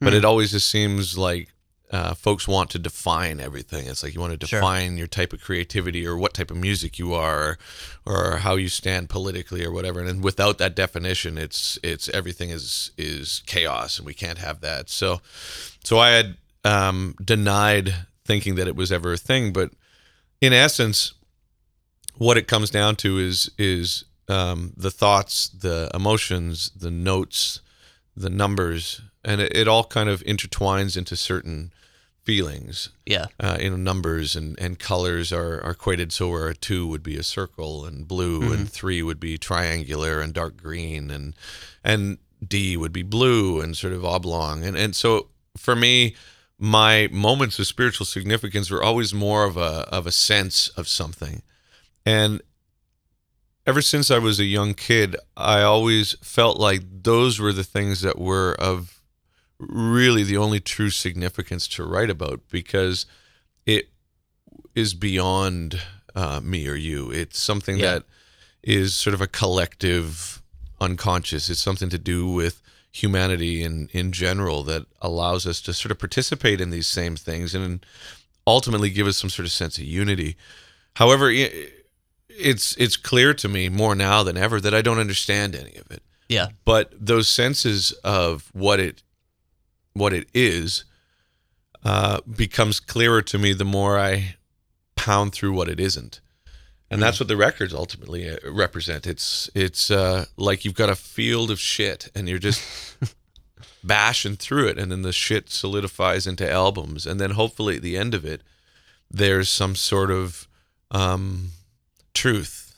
but 0.00 0.12
it 0.12 0.24
always 0.24 0.50
just 0.50 0.68
seems 0.68 1.16
like 1.16 1.48
uh, 1.90 2.14
folks 2.14 2.48
want 2.48 2.70
to 2.70 2.78
define 2.78 3.38
everything. 3.40 3.86
It's 3.86 4.02
like 4.02 4.14
you 4.14 4.20
want 4.20 4.38
to 4.40 4.46
Sure. 4.46 4.58
define 4.60 4.96
your 4.96 5.06
type 5.06 5.32
of 5.32 5.40
creativity 5.40 6.06
or 6.06 6.16
what 6.16 6.34
type 6.34 6.50
of 6.50 6.56
music 6.56 6.98
you 6.98 7.14
are, 7.14 7.50
or, 7.50 7.58
or 8.04 8.36
how 8.38 8.56
you 8.56 8.68
stand 8.68 9.08
politically 9.08 9.64
or 9.64 9.70
whatever. 9.70 10.00
And 10.00 10.22
without 10.24 10.58
that 10.58 10.74
definition, 10.74 11.38
it's 11.38 11.78
it's 11.82 12.08
everything 12.08 12.50
is 12.50 12.90
is 12.98 13.42
chaos, 13.46 13.98
and 13.98 14.06
we 14.06 14.14
can't 14.14 14.38
have 14.38 14.60
that. 14.62 14.90
So, 14.90 15.20
so 15.84 15.98
I 15.98 16.10
had 16.10 16.36
um, 16.64 17.14
denied 17.24 17.94
thinking 18.24 18.56
that 18.56 18.66
it 18.66 18.74
was 18.74 18.90
ever 18.90 19.12
a 19.12 19.16
thing, 19.16 19.52
but 19.52 19.70
in 20.40 20.52
essence, 20.52 21.14
what 22.16 22.36
it 22.36 22.48
comes 22.48 22.70
down 22.70 22.96
to 22.96 23.18
is 23.18 23.48
is 23.58 24.04
um, 24.28 24.72
the 24.76 24.90
thoughts, 24.90 25.48
the 25.48 25.88
emotions, 25.94 26.70
the 26.76 26.90
notes, 26.90 27.60
the 28.16 28.30
numbers, 28.30 29.02
and 29.24 29.40
it, 29.40 29.54
it 29.54 29.68
all 29.68 29.84
kind 29.84 30.08
of 30.08 30.22
intertwines 30.24 30.96
into 30.96 31.16
certain 31.16 31.72
feelings. 32.26 32.88
Yeah. 33.06 33.26
Uh, 33.38 33.56
you 33.60 33.70
know, 33.70 33.76
numbers 33.76 34.34
and, 34.34 34.58
and 34.58 34.78
colors 34.78 35.32
are, 35.32 35.62
are 35.62 35.70
equated 35.70 36.12
so 36.12 36.28
where 36.28 36.48
a 36.48 36.54
two 36.54 36.86
would 36.88 37.02
be 37.02 37.16
a 37.16 37.22
circle 37.22 37.86
and 37.86 38.06
blue 38.06 38.52
and 38.52 38.68
three 38.70 39.00
would 39.00 39.20
be 39.20 39.38
triangular 39.38 40.20
and 40.20 40.34
dark 40.34 40.56
green 40.56 41.10
and 41.10 41.34
and 41.84 42.18
D 42.46 42.76
would 42.76 42.92
be 42.92 43.04
blue 43.04 43.60
and 43.60 43.76
sort 43.76 43.92
of 43.92 44.04
oblong. 44.04 44.64
And 44.64 44.76
and 44.76 44.94
so 44.94 45.28
for 45.56 45.76
me, 45.76 46.16
my 46.58 47.08
moments 47.12 47.58
of 47.58 47.66
spiritual 47.66 48.06
significance 48.06 48.70
were 48.70 48.82
always 48.82 49.14
more 49.14 49.44
of 49.44 49.56
a 49.56 49.86
of 49.92 50.06
a 50.06 50.12
sense 50.12 50.68
of 50.70 50.88
something. 50.88 51.42
And 52.04 52.42
ever 53.66 53.82
since 53.82 54.10
I 54.10 54.18
was 54.18 54.38
a 54.38 54.44
young 54.44 54.74
kid, 54.74 55.16
I 55.36 55.62
always 55.62 56.12
felt 56.22 56.58
like 56.58 56.82
those 57.02 57.40
were 57.40 57.52
the 57.52 57.64
things 57.64 58.00
that 58.02 58.18
were 58.18 58.54
of 58.58 59.00
really 59.58 60.22
the 60.22 60.36
only 60.36 60.60
true 60.60 60.90
significance 60.90 61.66
to 61.68 61.84
write 61.84 62.10
about 62.10 62.40
because 62.50 63.06
it 63.64 63.88
is 64.74 64.94
beyond 64.94 65.80
uh, 66.14 66.40
me 66.42 66.68
or 66.68 66.74
you. 66.74 67.10
It's 67.10 67.38
something 67.40 67.78
Yeah. 67.78 67.92
that 67.94 68.02
is 68.62 68.94
sort 68.94 69.14
of 69.14 69.20
a 69.20 69.26
collective 69.26 70.42
unconscious. 70.80 71.48
It's 71.48 71.62
something 71.62 71.88
to 71.88 71.98
do 71.98 72.26
with 72.28 72.62
humanity 72.92 73.62
in 73.62 73.88
in 73.92 74.10
general 74.12 74.62
that 74.62 74.86
allows 75.02 75.46
us 75.46 75.60
to 75.60 75.74
sort 75.74 75.90
of 75.92 75.98
participate 75.98 76.60
in 76.62 76.70
these 76.70 76.86
same 76.86 77.14
things 77.16 77.54
and 77.54 77.84
ultimately 78.46 78.88
give 78.90 79.06
us 79.06 79.18
some 79.18 79.28
sort 79.28 79.44
of 79.44 79.52
sense 79.52 79.76
of 79.76 79.84
unity. 79.84 80.36
However, 80.94 81.28
i- 81.30 81.68
it's 82.38 82.76
it's 82.76 82.96
clear 82.96 83.34
to 83.34 83.48
me 83.48 83.68
more 83.68 83.94
now 83.94 84.22
than 84.22 84.36
ever 84.36 84.60
that 84.60 84.74
I 84.74 84.82
don't 84.82 84.98
understand 84.98 85.54
any 85.54 85.74
of 85.76 85.90
it 85.90 86.02
Yeah. 86.28 86.48
but 86.64 86.92
those 86.98 87.28
senses 87.28 87.92
of 88.04 88.50
what 88.52 88.80
it 88.80 89.02
what 89.94 90.12
it 90.12 90.28
is 90.34 90.84
uh, 91.84 92.20
becomes 92.36 92.80
clearer 92.80 93.22
to 93.22 93.38
me 93.38 93.52
the 93.52 93.64
more 93.64 93.98
I 93.98 94.36
pound 94.96 95.32
through 95.32 95.52
what 95.52 95.68
it 95.68 95.78
isn't, 95.80 96.20
and 96.90 97.00
that's 97.00 97.20
what 97.20 97.28
the 97.28 97.36
records 97.36 97.72
ultimately 97.72 98.28
uh, 98.28 98.36
represent. 98.50 99.06
It's 99.06 99.48
it's 99.54 99.90
uh, 99.90 100.24
like 100.36 100.64
you've 100.64 100.74
got 100.74 100.90
a 100.90 100.96
field 100.96 101.50
of 101.50 101.60
shit, 101.60 102.10
and 102.14 102.28
you're 102.28 102.38
just 102.40 102.60
bashing 103.84 104.36
through 104.36 104.66
it, 104.68 104.78
and 104.78 104.90
then 104.90 105.02
the 105.02 105.12
shit 105.12 105.48
solidifies 105.50 106.26
into 106.26 106.50
albums, 106.50 107.06
and 107.06 107.20
then 107.20 107.30
hopefully 107.32 107.76
at 107.76 107.82
the 107.82 107.96
end 107.96 108.14
of 108.14 108.24
it, 108.24 108.42
there's 109.10 109.48
some 109.48 109.76
sort 109.76 110.10
of 110.10 110.48
um, 110.90 111.50
truth. 112.16 112.76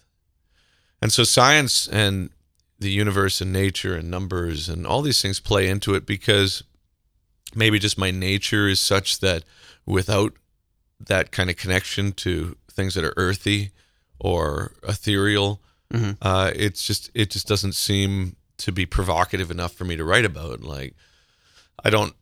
And 1.00 1.12
so 1.12 1.24
science 1.24 1.88
and 1.88 2.30
the 2.78 2.90
universe 2.90 3.40
and 3.40 3.52
nature 3.52 3.94
and 3.96 4.10
numbers 4.10 4.68
and 4.68 4.86
all 4.86 5.00
these 5.02 5.22
things 5.22 5.40
play 5.40 5.68
into 5.68 5.94
it 5.94 6.04
because 6.06 6.62
maybe 7.54 7.78
just 7.78 7.96
my 7.98 8.10
nature 8.10 8.68
is 8.68 8.78
such 8.80 9.20
that 9.20 9.44
without 9.86 10.32
that 11.00 11.30
kind 11.30 11.48
of 11.50 11.56
connection 11.56 12.12
to 12.12 12.56
things 12.70 12.94
that 12.94 13.04
are 13.04 13.14
earthy 13.16 13.70
or 14.20 14.72
ethereal, 14.86 15.60
Mhm. 15.92 16.18
uh, 16.20 16.50
it's 16.54 16.84
just 16.86 17.10
it 17.14 17.30
just 17.30 17.46
doesn't 17.48 17.74
seem 17.74 18.36
to 18.58 18.72
be 18.72 18.84
provocative 18.86 19.50
enough 19.50 19.72
for 19.72 19.84
me 19.84 19.96
to 19.96 20.04
write 20.04 20.24
about. 20.26 20.60
Like 20.62 20.94
I 21.84 21.90
don't. 21.90 22.14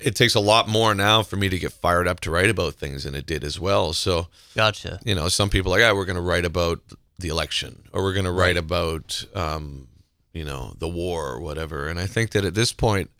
It 0.00 0.14
takes 0.14 0.34
a 0.34 0.40
lot 0.40 0.68
more 0.68 0.94
now 0.94 1.22
for 1.22 1.36
me 1.36 1.48
to 1.48 1.58
get 1.58 1.72
fired 1.72 2.06
up 2.06 2.20
to 2.20 2.30
write 2.30 2.50
about 2.50 2.74
things 2.74 3.04
than 3.04 3.14
it 3.14 3.26
did 3.26 3.42
as 3.44 3.58
well. 3.58 3.92
So 3.92 4.28
Gotcha. 4.54 5.00
you 5.04 5.14
know, 5.14 5.28
some 5.28 5.48
people 5.48 5.74
are 5.74 5.78
like, 5.78 5.90
ah, 5.90 5.94
we're 5.94 6.04
going 6.04 6.16
to 6.16 6.22
write 6.22 6.44
about 6.44 6.80
the 7.18 7.28
election 7.28 7.84
or 7.92 8.02
we're 8.02 8.12
going 8.12 8.26
to 8.26 8.32
write 8.32 8.56
about, 8.58 9.24
um, 9.34 9.88
you 10.32 10.44
know, 10.44 10.74
the 10.78 10.88
war 10.88 11.28
or 11.28 11.40
whatever. 11.40 11.88
And 11.88 11.98
I 11.98 12.06
think 12.06 12.32
that 12.32 12.44
at 12.44 12.54
this 12.54 12.72
point, 12.72 13.10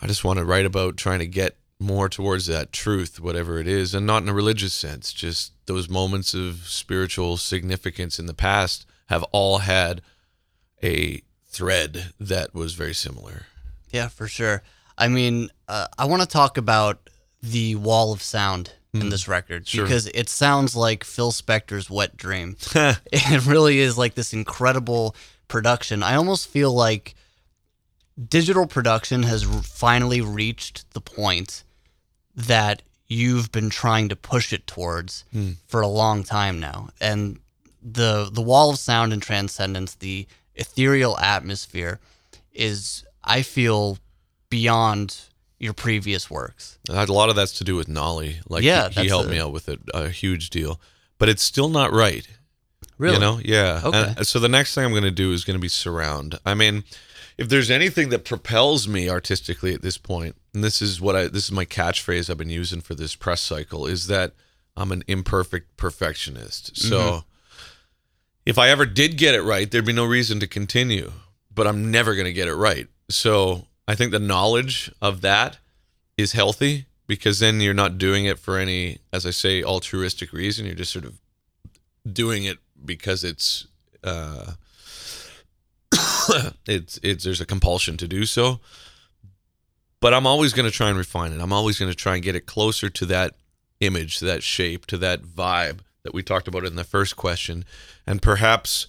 I 0.00 0.06
just 0.06 0.24
want 0.24 0.38
to 0.38 0.44
write 0.44 0.64
about 0.64 0.96
trying 0.96 1.18
to 1.18 1.26
get 1.26 1.56
more 1.78 2.08
towards 2.08 2.46
that 2.46 2.72
truth, 2.72 3.20
whatever 3.20 3.58
it 3.58 3.66
is, 3.66 3.94
and 3.94 4.06
not 4.06 4.22
in 4.22 4.28
a 4.28 4.34
religious 4.34 4.72
sense. 4.72 5.12
Just 5.12 5.52
those 5.66 5.88
moments 5.88 6.34
of 6.34 6.66
spiritual 6.66 7.36
significance 7.36 8.18
in 8.18 8.26
the 8.26 8.34
past 8.34 8.86
have 9.06 9.24
all 9.24 9.58
had 9.58 10.02
a 10.82 11.22
thread 11.48 12.12
that 12.18 12.54
was 12.54 12.74
very 12.74 12.94
similar. 12.94 13.46
Yeah, 13.90 14.08
for 14.08 14.28
sure. 14.28 14.62
I 15.00 15.08
mean, 15.08 15.50
uh, 15.66 15.86
I 15.98 16.04
want 16.04 16.22
to 16.22 16.28
talk 16.28 16.56
about 16.58 17.10
the 17.42 17.74
wall 17.74 18.12
of 18.12 18.22
sound 18.22 18.72
in 18.92 19.08
this 19.08 19.26
record 19.28 19.66
Sure. 19.68 19.84
because 19.84 20.08
it 20.08 20.28
sounds 20.28 20.74
like 20.76 21.04
Phil 21.04 21.30
Spector's 21.32 21.88
wet 21.88 22.16
dream. 22.16 22.56
it 22.74 23.46
really 23.46 23.78
is 23.78 23.96
like 23.96 24.14
this 24.14 24.32
incredible 24.32 25.14
production. 25.48 26.02
I 26.02 26.16
almost 26.16 26.48
feel 26.48 26.72
like 26.72 27.14
digital 28.28 28.66
production 28.66 29.22
has 29.22 29.46
r- 29.46 29.62
finally 29.62 30.20
reached 30.20 30.90
the 30.92 31.00
point 31.00 31.64
that 32.34 32.82
you've 33.06 33.50
been 33.52 33.70
trying 33.70 34.08
to 34.08 34.16
push 34.16 34.52
it 34.52 34.66
towards 34.66 35.24
for 35.66 35.80
a 35.80 35.88
long 35.88 36.22
time 36.24 36.60
now. 36.60 36.90
And 37.00 37.38
the 37.82 38.28
the 38.30 38.42
wall 38.42 38.70
of 38.70 38.78
sound 38.78 39.12
and 39.12 39.22
transcendence, 39.22 39.94
the 39.94 40.26
ethereal 40.54 41.16
atmosphere 41.18 41.98
is 42.52 43.04
I 43.24 43.42
feel 43.42 43.98
beyond 44.50 45.20
your 45.58 45.72
previous 45.72 46.30
works. 46.30 46.78
A 46.88 47.04
lot 47.06 47.28
of 47.30 47.36
that's 47.36 47.52
to 47.58 47.64
do 47.64 47.76
with 47.76 47.88
Nolly. 47.88 48.40
Like, 48.48 48.62
Yeah, 48.62 48.88
he, 48.90 49.02
he 49.02 49.08
helped 49.08 49.28
a- 49.28 49.30
me 49.30 49.38
out 49.40 49.52
with 49.52 49.68
it 49.68 49.78
a 49.94 50.08
huge 50.08 50.50
deal. 50.50 50.80
But 51.18 51.28
it's 51.28 51.42
still 51.42 51.68
not 51.68 51.92
right. 51.92 52.26
Really? 52.98 53.14
You 53.14 53.20
know, 53.20 53.40
yeah. 53.44 53.80
Okay. 53.84 54.14
And 54.18 54.26
so 54.26 54.38
the 54.38 54.48
next 54.48 54.74
thing 54.74 54.84
I'm 54.84 54.90
going 54.92 55.02
to 55.04 55.10
do 55.10 55.32
is 55.32 55.44
going 55.44 55.54
to 55.56 55.60
be 55.60 55.68
surround. 55.68 56.38
I 56.46 56.54
mean, 56.54 56.84
if 57.38 57.48
there's 57.48 57.70
anything 57.70 58.08
that 58.10 58.24
propels 58.24 58.86
me 58.88 59.08
artistically 59.08 59.72
at 59.74 59.82
this 59.82 59.96
point, 59.98 60.36
and 60.54 60.62
this 60.64 60.80
is 60.82 61.00
what 61.00 61.14
I 61.16 61.28
this 61.28 61.44
is 61.44 61.52
my 61.52 61.64
catchphrase 61.66 62.28
I've 62.30 62.36
been 62.38 62.50
using 62.50 62.80
for 62.80 62.94
this 62.94 63.14
press 63.14 63.40
cycle 63.42 63.86
is 63.86 64.06
that 64.08 64.32
I'm 64.76 64.92
an 64.92 65.02
imperfect 65.06 65.76
perfectionist. 65.76 66.76
So 66.76 66.98
Mm-hmm. 66.98 67.18
if 68.46 68.58
I 68.58 68.68
ever 68.70 68.86
did 68.86 69.16
get 69.18 69.34
it 69.34 69.42
right, 69.42 69.70
there'd 69.70 69.84
be 69.84 69.92
no 69.92 70.04
reason 70.06 70.40
to 70.40 70.46
continue, 70.46 71.12
but 71.54 71.66
I'm 71.66 71.90
never 71.90 72.14
going 72.14 72.26
to 72.26 72.32
get 72.32 72.48
it 72.48 72.54
right. 72.54 72.88
So 73.08 73.66
I 73.90 73.96
think 73.96 74.12
the 74.12 74.20
knowledge 74.20 74.88
of 75.02 75.20
that 75.22 75.58
is 76.16 76.30
healthy 76.30 76.86
because 77.08 77.40
then 77.40 77.60
you're 77.60 77.74
not 77.74 77.98
doing 77.98 78.24
it 78.24 78.38
for 78.38 78.56
any, 78.56 78.98
as 79.12 79.26
I 79.26 79.30
say, 79.30 79.64
altruistic 79.64 80.32
reason. 80.32 80.64
You're 80.64 80.76
just 80.76 80.92
sort 80.92 81.04
of 81.04 81.18
doing 82.06 82.44
it 82.44 82.58
because 82.84 83.24
it's 83.24 83.66
uh, 84.04 84.52
it's 86.68 87.00
it's 87.02 87.24
there's 87.24 87.40
a 87.40 87.46
compulsion 87.46 87.96
to 87.96 88.06
do 88.06 88.26
so. 88.26 88.60
But 89.98 90.14
I'm 90.14 90.24
always 90.24 90.52
going 90.52 90.70
to 90.70 90.76
try 90.76 90.88
and 90.88 90.96
refine 90.96 91.32
it. 91.32 91.40
I'm 91.40 91.52
always 91.52 91.76
going 91.76 91.90
to 91.90 91.96
try 91.96 92.14
and 92.14 92.22
get 92.22 92.36
it 92.36 92.46
closer 92.46 92.90
to 92.90 93.06
that 93.06 93.34
image, 93.80 94.20
to 94.20 94.24
that 94.26 94.44
shape, 94.44 94.86
to 94.86 94.98
that 94.98 95.22
vibe 95.22 95.80
that 96.04 96.14
we 96.14 96.22
talked 96.22 96.46
about 96.46 96.64
in 96.64 96.76
the 96.76 96.84
first 96.84 97.16
question, 97.16 97.64
and 98.06 98.22
perhaps 98.22 98.86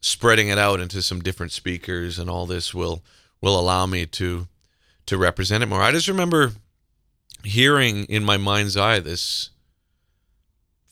spreading 0.00 0.46
it 0.46 0.56
out 0.56 0.78
into 0.78 1.02
some 1.02 1.20
different 1.20 1.50
speakers 1.50 2.16
and 2.16 2.30
all 2.30 2.46
this 2.46 2.72
will 2.72 3.02
will 3.40 3.58
allow 3.58 3.86
me 3.86 4.06
to 4.06 4.48
to 5.06 5.16
represent 5.16 5.62
it 5.62 5.66
more. 5.66 5.82
I 5.82 5.92
just 5.92 6.08
remember 6.08 6.52
hearing 7.44 8.04
in 8.06 8.24
my 8.24 8.36
mind's 8.36 8.76
eye 8.76 8.98
this 9.00 9.50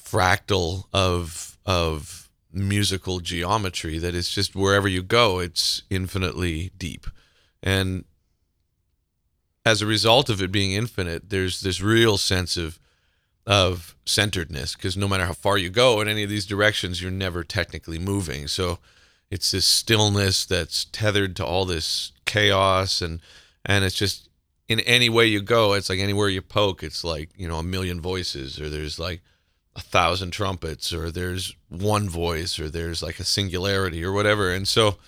fractal 0.02 0.84
of 0.92 1.58
of 1.66 2.28
musical 2.52 3.18
geometry 3.18 3.98
that 3.98 4.14
is 4.14 4.30
just 4.30 4.54
wherever 4.54 4.86
you 4.86 5.02
go 5.02 5.40
it's 5.40 5.82
infinitely 5.90 6.70
deep 6.78 7.08
and 7.62 8.04
as 9.66 9.82
a 9.82 9.86
result 9.86 10.30
of 10.30 10.40
it 10.40 10.52
being 10.52 10.72
infinite 10.72 11.30
there's 11.30 11.62
this 11.62 11.80
real 11.80 12.16
sense 12.16 12.56
of 12.56 12.78
of 13.44 13.96
centeredness 14.06 14.76
because 14.76 14.96
no 14.96 15.08
matter 15.08 15.24
how 15.26 15.32
far 15.32 15.58
you 15.58 15.68
go 15.68 16.00
in 16.00 16.06
any 16.06 16.22
of 16.22 16.30
these 16.30 16.46
directions 16.46 17.02
you're 17.02 17.10
never 17.10 17.42
technically 17.42 17.98
moving 17.98 18.46
so 18.46 18.78
it's 19.30 19.50
this 19.50 19.66
stillness 19.66 20.46
that's 20.46 20.84
tethered 20.86 21.34
to 21.34 21.44
all 21.44 21.64
this 21.64 22.12
chaos 22.24 23.00
and 23.02 23.20
and 23.64 23.84
it's 23.84 23.94
just 23.96 24.28
in 24.68 24.80
any 24.80 25.08
way 25.08 25.26
you 25.26 25.40
go 25.42 25.74
it's 25.74 25.88
like 25.90 25.98
anywhere 25.98 26.28
you 26.28 26.40
poke 26.42 26.82
it's 26.82 27.04
like 27.04 27.28
you 27.36 27.46
know 27.48 27.58
a 27.58 27.62
million 27.62 28.00
voices 28.00 28.60
or 28.60 28.68
there's 28.70 28.98
like 28.98 29.20
a 29.76 29.80
thousand 29.80 30.30
trumpets 30.30 30.92
or 30.92 31.10
there's 31.10 31.54
one 31.68 32.08
voice 32.08 32.60
or 32.60 32.68
there's 32.70 33.02
like 33.02 33.18
a 33.18 33.24
singularity 33.24 34.04
or 34.04 34.12
whatever. 34.12 34.52
And 34.52 34.68
so 34.68 34.98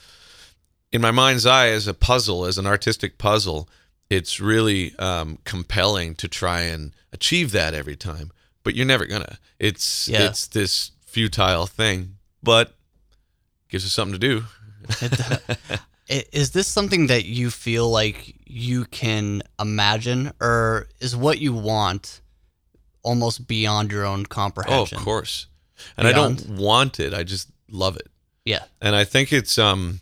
in 0.90 1.00
my 1.00 1.12
mind's 1.12 1.46
eye 1.46 1.68
as 1.68 1.86
a 1.86 1.94
puzzle 1.94 2.44
as 2.44 2.58
an 2.58 2.66
artistic 2.66 3.16
puzzle 3.16 3.68
it's 4.10 4.40
really 4.40 4.96
um, 4.98 5.38
compelling 5.44 6.14
to 6.16 6.26
try 6.28 6.62
and 6.62 6.92
achieve 7.12 7.52
that 7.52 7.74
every 7.74 7.96
time 7.96 8.30
but 8.64 8.74
you're 8.74 8.86
never 8.86 9.06
gonna. 9.06 9.38
It's 9.60 10.08
Yeah. 10.08 10.26
it's 10.26 10.48
this 10.48 10.90
futile 11.06 11.66
thing 11.66 12.16
but 12.42 12.74
gives 13.68 13.84
us 13.84 13.92
something 13.92 14.18
to 14.18 14.18
do 14.18 14.44
Is 16.08 16.52
this 16.52 16.68
something 16.68 17.08
that 17.08 17.24
you 17.24 17.50
feel 17.50 17.90
like 17.90 18.34
you 18.46 18.84
can 18.86 19.42
imagine, 19.60 20.32
or 20.40 20.86
is 21.00 21.16
what 21.16 21.38
you 21.40 21.52
want 21.52 22.20
almost 23.02 23.46
beyond 23.48 23.90
your 23.92 24.04
own 24.04 24.24
comprehension? 24.26 24.96
oh 24.96 25.00
of 25.00 25.04
course 25.04 25.46
and 25.96 26.08
i 26.08 26.12
don't 26.12 26.48
want 26.48 26.98
it 26.98 27.14
i 27.14 27.22
just 27.22 27.48
love 27.70 27.96
it 27.96 28.08
Yeah. 28.44 28.64
and 28.80 28.96
I 28.96 29.04
think 29.04 29.32
it's 29.32 29.58
um, 29.58 30.00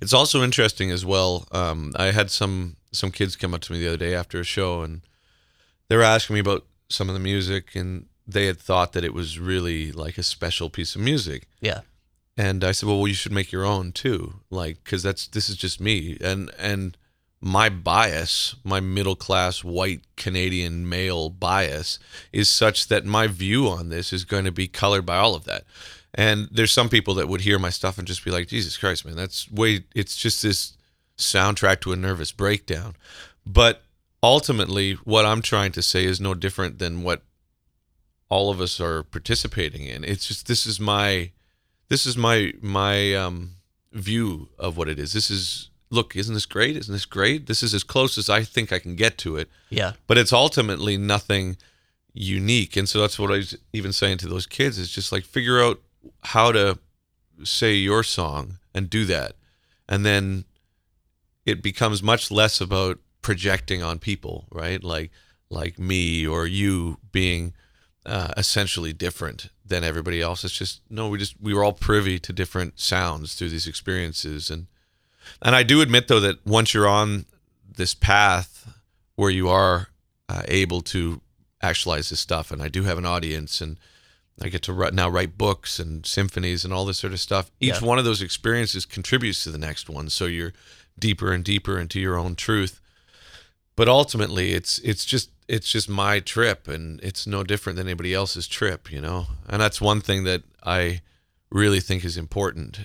it's 0.00 0.12
also 0.12 0.42
interesting 0.42 0.90
as 0.90 1.04
well. 1.04 1.46
Um, 1.52 1.92
I 1.96 2.06
had 2.12 2.30
some 2.30 2.76
some 2.92 3.10
kids 3.10 3.34
come 3.36 3.54
up 3.54 3.60
to 3.62 3.72
me 3.72 3.78
the 3.80 3.88
other 3.88 3.96
day 3.96 4.14
after 4.14 4.38
a 4.40 4.44
show, 4.44 4.82
and 4.82 5.00
they 5.88 5.96
were 5.96 6.02
asking 6.16 6.34
me 6.34 6.40
about 6.40 6.64
some 6.88 7.08
of 7.08 7.14
the 7.14 7.20
music, 7.20 7.74
and 7.74 8.06
they 8.26 8.46
had 8.46 8.58
thought 8.58 8.92
that 8.92 9.04
it 9.04 9.14
was 9.14 9.38
really 9.38 9.92
like 9.92 10.18
a 10.18 10.22
special 10.22 10.68
piece 10.70 10.94
of 10.96 11.00
music. 11.00 11.48
Yeah. 11.60 11.80
And 12.36 12.62
I 12.62 12.72
said, 12.72 12.86
well, 12.86 12.98
well 12.98 13.08
you 13.08 13.14
should 13.14 13.32
make 13.32 13.50
your 13.50 13.64
own 13.64 13.92
too, 13.92 14.40
like 14.50 14.84
because 14.84 15.02
that's 15.02 15.26
this 15.26 15.48
is 15.48 15.56
just 15.56 15.80
me, 15.80 16.18
and 16.20 16.50
and 16.58 16.96
my 17.40 17.68
bias, 17.68 18.56
my 18.64 18.80
middle 18.80 19.16
class 19.16 19.62
white 19.62 20.00
Canadian 20.16 20.88
male 20.88 21.28
bias, 21.30 21.98
is 22.32 22.48
such 22.48 22.88
that 22.88 23.04
my 23.04 23.26
view 23.26 23.68
on 23.68 23.88
this 23.88 24.12
is 24.12 24.24
going 24.24 24.44
to 24.44 24.52
be 24.52 24.68
colored 24.68 25.06
by 25.06 25.16
all 25.16 25.34
of 25.34 25.44
that. 25.44 25.64
And 26.14 26.48
there's 26.50 26.72
some 26.72 26.88
people 26.88 27.14
that 27.14 27.28
would 27.28 27.42
hear 27.42 27.58
my 27.58 27.70
stuff 27.70 27.98
and 27.98 28.08
just 28.08 28.24
be 28.24 28.30
like, 28.30 28.48
Jesus 28.48 28.78
Christ, 28.78 29.04
man, 29.04 29.16
that's 29.16 29.50
way. 29.50 29.84
It's 29.94 30.16
just 30.16 30.42
this 30.42 30.76
soundtrack 31.18 31.80
to 31.80 31.92
a 31.92 31.96
nervous 31.96 32.32
breakdown. 32.32 32.96
But 33.46 33.82
ultimately, 34.22 34.94
what 35.04 35.26
I'm 35.26 35.42
trying 35.42 35.72
to 35.72 35.82
say 35.82 36.04
is 36.04 36.20
no 36.20 36.34
different 36.34 36.78
than 36.78 37.02
what 37.02 37.22
all 38.28 38.50
of 38.50 38.60
us 38.60 38.80
are 38.80 39.02
participating 39.02 39.84
in. 39.84 40.04
It's 40.04 40.26
just 40.26 40.48
this 40.48 40.66
is 40.66 40.80
my 40.80 41.32
this 41.88 42.06
is 42.06 42.16
my 42.16 42.52
my 42.60 43.14
um, 43.14 43.52
view 43.92 44.48
of 44.58 44.76
what 44.76 44.88
it 44.88 44.98
is. 44.98 45.12
This 45.12 45.30
is 45.30 45.70
look, 45.90 46.16
isn't 46.16 46.34
this 46.34 46.46
great? 46.46 46.76
Isn't 46.76 46.92
this 46.92 47.04
great? 47.04 47.46
This 47.46 47.62
is 47.62 47.72
as 47.74 47.84
close 47.84 48.18
as 48.18 48.28
I 48.28 48.42
think 48.42 48.72
I 48.72 48.78
can 48.78 48.96
get 48.96 49.18
to 49.18 49.36
it. 49.36 49.48
Yeah. 49.70 49.92
But 50.06 50.18
it's 50.18 50.32
ultimately 50.32 50.96
nothing 50.96 51.56
unique, 52.12 52.76
and 52.76 52.88
so 52.88 53.00
that's 53.00 53.18
what 53.18 53.30
I 53.30 53.36
was 53.36 53.56
even 53.72 53.92
saying 53.92 54.18
to 54.18 54.28
those 54.28 54.46
kids. 54.46 54.78
Is 54.78 54.90
just 54.90 55.12
like 55.12 55.24
figure 55.24 55.62
out 55.62 55.80
how 56.24 56.52
to 56.52 56.78
say 57.44 57.74
your 57.74 58.02
song 58.02 58.58
and 58.74 58.90
do 58.90 59.04
that, 59.06 59.34
and 59.88 60.04
then 60.04 60.44
it 61.44 61.62
becomes 61.62 62.02
much 62.02 62.30
less 62.30 62.60
about 62.60 62.98
projecting 63.22 63.82
on 63.82 63.98
people, 63.98 64.46
right? 64.50 64.82
Like 64.82 65.10
like 65.48 65.78
me 65.78 66.26
or 66.26 66.46
you 66.46 66.98
being 67.12 67.54
uh, 68.04 68.32
essentially 68.36 68.92
different 68.92 69.48
than 69.68 69.84
everybody 69.84 70.20
else. 70.20 70.44
It's 70.44 70.56
just 70.56 70.80
no, 70.90 71.08
we 71.08 71.18
just 71.18 71.34
we 71.40 71.52
were 71.54 71.64
all 71.64 71.72
privy 71.72 72.18
to 72.20 72.32
different 72.32 72.78
sounds 72.78 73.34
through 73.34 73.50
these 73.50 73.66
experiences, 73.66 74.50
and 74.50 74.66
and 75.42 75.54
I 75.54 75.62
do 75.62 75.80
admit 75.80 76.08
though 76.08 76.20
that 76.20 76.44
once 76.46 76.72
you're 76.74 76.88
on 76.88 77.26
this 77.76 77.94
path 77.94 78.72
where 79.16 79.30
you 79.30 79.48
are 79.48 79.88
uh, 80.28 80.42
able 80.48 80.80
to 80.82 81.20
actualize 81.62 82.08
this 82.10 82.20
stuff, 82.20 82.50
and 82.50 82.62
I 82.62 82.68
do 82.68 82.84
have 82.84 82.98
an 82.98 83.06
audience, 83.06 83.60
and 83.60 83.78
I 84.40 84.48
get 84.48 84.62
to 84.62 84.72
write, 84.72 84.92
now 84.94 85.08
write 85.08 85.38
books 85.38 85.78
and 85.78 86.04
symphonies 86.04 86.64
and 86.64 86.72
all 86.72 86.84
this 86.84 86.98
sort 86.98 87.12
of 87.12 87.20
stuff. 87.20 87.50
Each 87.60 87.80
Yeah. 87.80 87.86
one 87.86 87.98
of 87.98 88.04
those 88.04 88.20
experiences 88.22 88.84
contributes 88.84 89.42
to 89.44 89.50
the 89.50 89.58
next 89.58 89.88
one, 89.88 90.10
so 90.10 90.26
you're 90.26 90.52
deeper 90.98 91.32
and 91.32 91.42
deeper 91.44 91.78
into 91.78 92.00
your 92.00 92.16
own 92.18 92.36
truth. 92.36 92.80
But 93.74 93.88
ultimately, 93.88 94.52
it's 94.52 94.78
it's 94.80 95.04
just 95.04 95.30
it's 95.48 95.70
just 95.70 95.88
my 95.88 96.20
trip, 96.20 96.68
and 96.68 97.00
it's 97.02 97.26
no 97.26 97.42
different 97.42 97.76
than 97.76 97.86
anybody 97.86 98.12
else's 98.12 98.48
trip, 98.48 98.90
you 98.90 99.00
know. 99.00 99.26
And 99.48 99.60
that's 99.60 99.80
one 99.80 100.00
thing 100.00 100.24
that 100.24 100.42
I 100.64 101.02
really 101.50 101.80
think 101.80 102.04
is 102.04 102.16
important. 102.16 102.80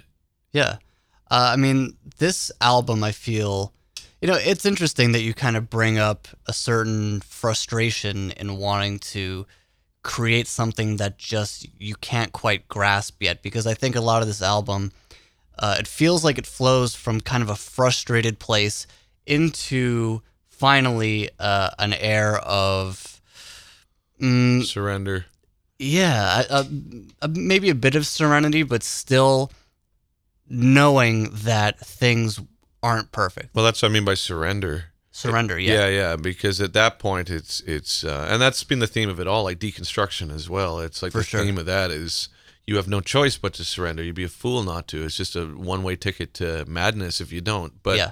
Yeah. 0.52 0.78
Uh, 1.30 1.52
I 1.54 1.56
mean, 1.56 1.98
this 2.18 2.52
album, 2.60 3.04
I 3.04 3.12
feel, 3.12 3.74
you 4.22 4.28
know, 4.28 4.36
it's 4.36 4.66
interesting 4.66 5.14
that 5.14 5.22
you 5.22 5.34
kind 5.34 5.56
of 5.56 5.70
bring 5.70 5.98
up 5.98 6.28
a 6.46 6.54
certain 6.54 7.22
frustration 7.22 8.32
in 8.32 8.58
wanting 8.58 9.00
to 9.00 9.48
create 10.04 10.48
something 10.48 10.98
that 10.98 11.18
just 11.18 11.68
you 11.80 11.96
can't 11.96 12.32
quite 12.32 12.68
grasp 12.68 13.22
yet. 13.22 13.42
Because 13.42 13.66
I 13.66 13.74
think 13.74 13.96
a 13.96 14.02
lot 14.02 14.22
of 14.22 14.28
this 14.28 14.42
album, 14.42 14.92
uh, 15.58 15.78
it 15.80 15.88
feels 15.88 16.24
like 16.24 16.38
it 16.38 16.46
flows 16.46 16.96
from 16.96 17.22
kind 17.22 17.42
of 17.42 17.50
a 17.50 17.56
frustrated 17.56 18.38
place 18.40 18.86
into 19.26 20.22
finally 20.62 21.30
uh, 21.40 21.72
an 21.80 21.94
air 21.94 22.38
of. 22.38 23.20
Mm, 24.22 24.64
Surrender. 24.64 25.26
yeah, 25.80 26.64
maybe 27.28 27.72
a 27.72 27.76
bit 27.76 27.96
of 27.96 28.06
serenity, 28.06 28.62
but 28.62 28.84
still 28.84 29.52
knowing 30.48 31.30
that 31.32 31.80
things 31.80 32.40
aren't 32.84 33.12
perfect. 33.12 33.56
Well, 33.56 33.66
that's 33.66 33.82
what 33.82 33.90
I 33.90 33.94
mean 33.94 34.06
by 34.06 34.14
surrender. 34.14 34.86
Surrender, 35.14 35.60
yeah. 35.60 35.74
yeah, 35.74 35.88
yeah, 35.90 36.16
because 36.16 36.62
at 36.62 36.74
that 36.74 36.98
point 37.00 37.30
it's 37.30 37.60
it's 37.62 38.04
uh, 38.04 38.28
and 38.30 38.42
that's 38.42 38.64
been 38.64 38.80
the 38.80 38.88
theme 38.88 39.10
of 39.10 39.20
it 39.20 39.28
all, 39.28 39.44
like 39.44 39.60
deconstruction 39.60 40.32
as 40.34 40.50
well. 40.50 40.80
It's 40.80 41.02
like 41.04 41.12
For 41.12 41.18
the 41.20 41.24
sure. 41.26 41.44
theme 41.44 41.58
of 41.58 41.66
that 41.66 41.92
is 41.92 42.30
you 42.66 42.76
have 42.78 42.88
no 42.88 43.02
choice 43.02 43.36
but 43.38 43.54
to 43.56 43.66
surrender. 43.66 44.04
You'd 44.04 44.16
be 44.16 44.24
a 44.24 44.30
fool 44.30 44.64
not 44.64 44.88
to. 44.90 45.04
It's 45.04 45.18
just 45.18 45.36
a 45.36 45.46
one 45.48 45.84
way 45.84 45.96
ticket 45.98 46.34
to 46.36 46.64
madness 46.68 47.20
if 47.20 47.32
you 47.34 47.42
don't. 47.42 47.74
But 47.84 47.98
yeah, 47.98 48.12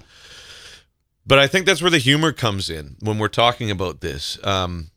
but 1.30 1.38
I 1.38 1.45
think 1.45 1.67
that's 1.67 1.82
where 1.82 1.91
the 1.91 1.99
humor 1.99 2.32
comes 2.32 2.71
in 2.71 2.95
when 3.01 3.19
we're 3.19 3.27
talking 3.27 3.69
about 3.69 4.01
this. 4.01 4.43
Um, 4.43 4.89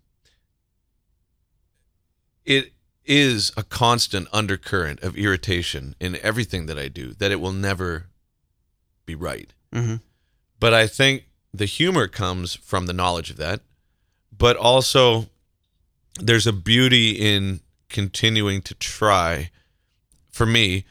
it 2.46 2.72
is 3.04 3.52
a 3.54 3.62
constant 3.62 4.28
undercurrent 4.32 5.02
of 5.02 5.14
irritation 5.14 5.94
in 6.00 6.16
everything 6.22 6.64
that 6.66 6.78
I 6.78 6.88
do 6.88 7.12
that 7.18 7.30
it 7.30 7.38
will 7.40 7.52
never 7.52 8.06
be 9.04 9.14
right. 9.14 9.52
hmm 9.74 9.96
But 10.58 10.72
I 10.72 10.86
think 10.86 11.24
the 11.52 11.66
humor 11.66 12.08
comes 12.08 12.54
from 12.54 12.86
the 12.86 12.94
knowledge 12.94 13.28
of 13.28 13.36
that, 13.36 13.60
but 14.36 14.56
also 14.56 15.26
there's 16.18 16.46
a 16.46 16.52
beauty 16.52 17.10
in 17.10 17.60
continuing 17.90 18.62
to 18.62 18.74
try 18.74 19.50
for 20.30 20.46
me 20.46 20.86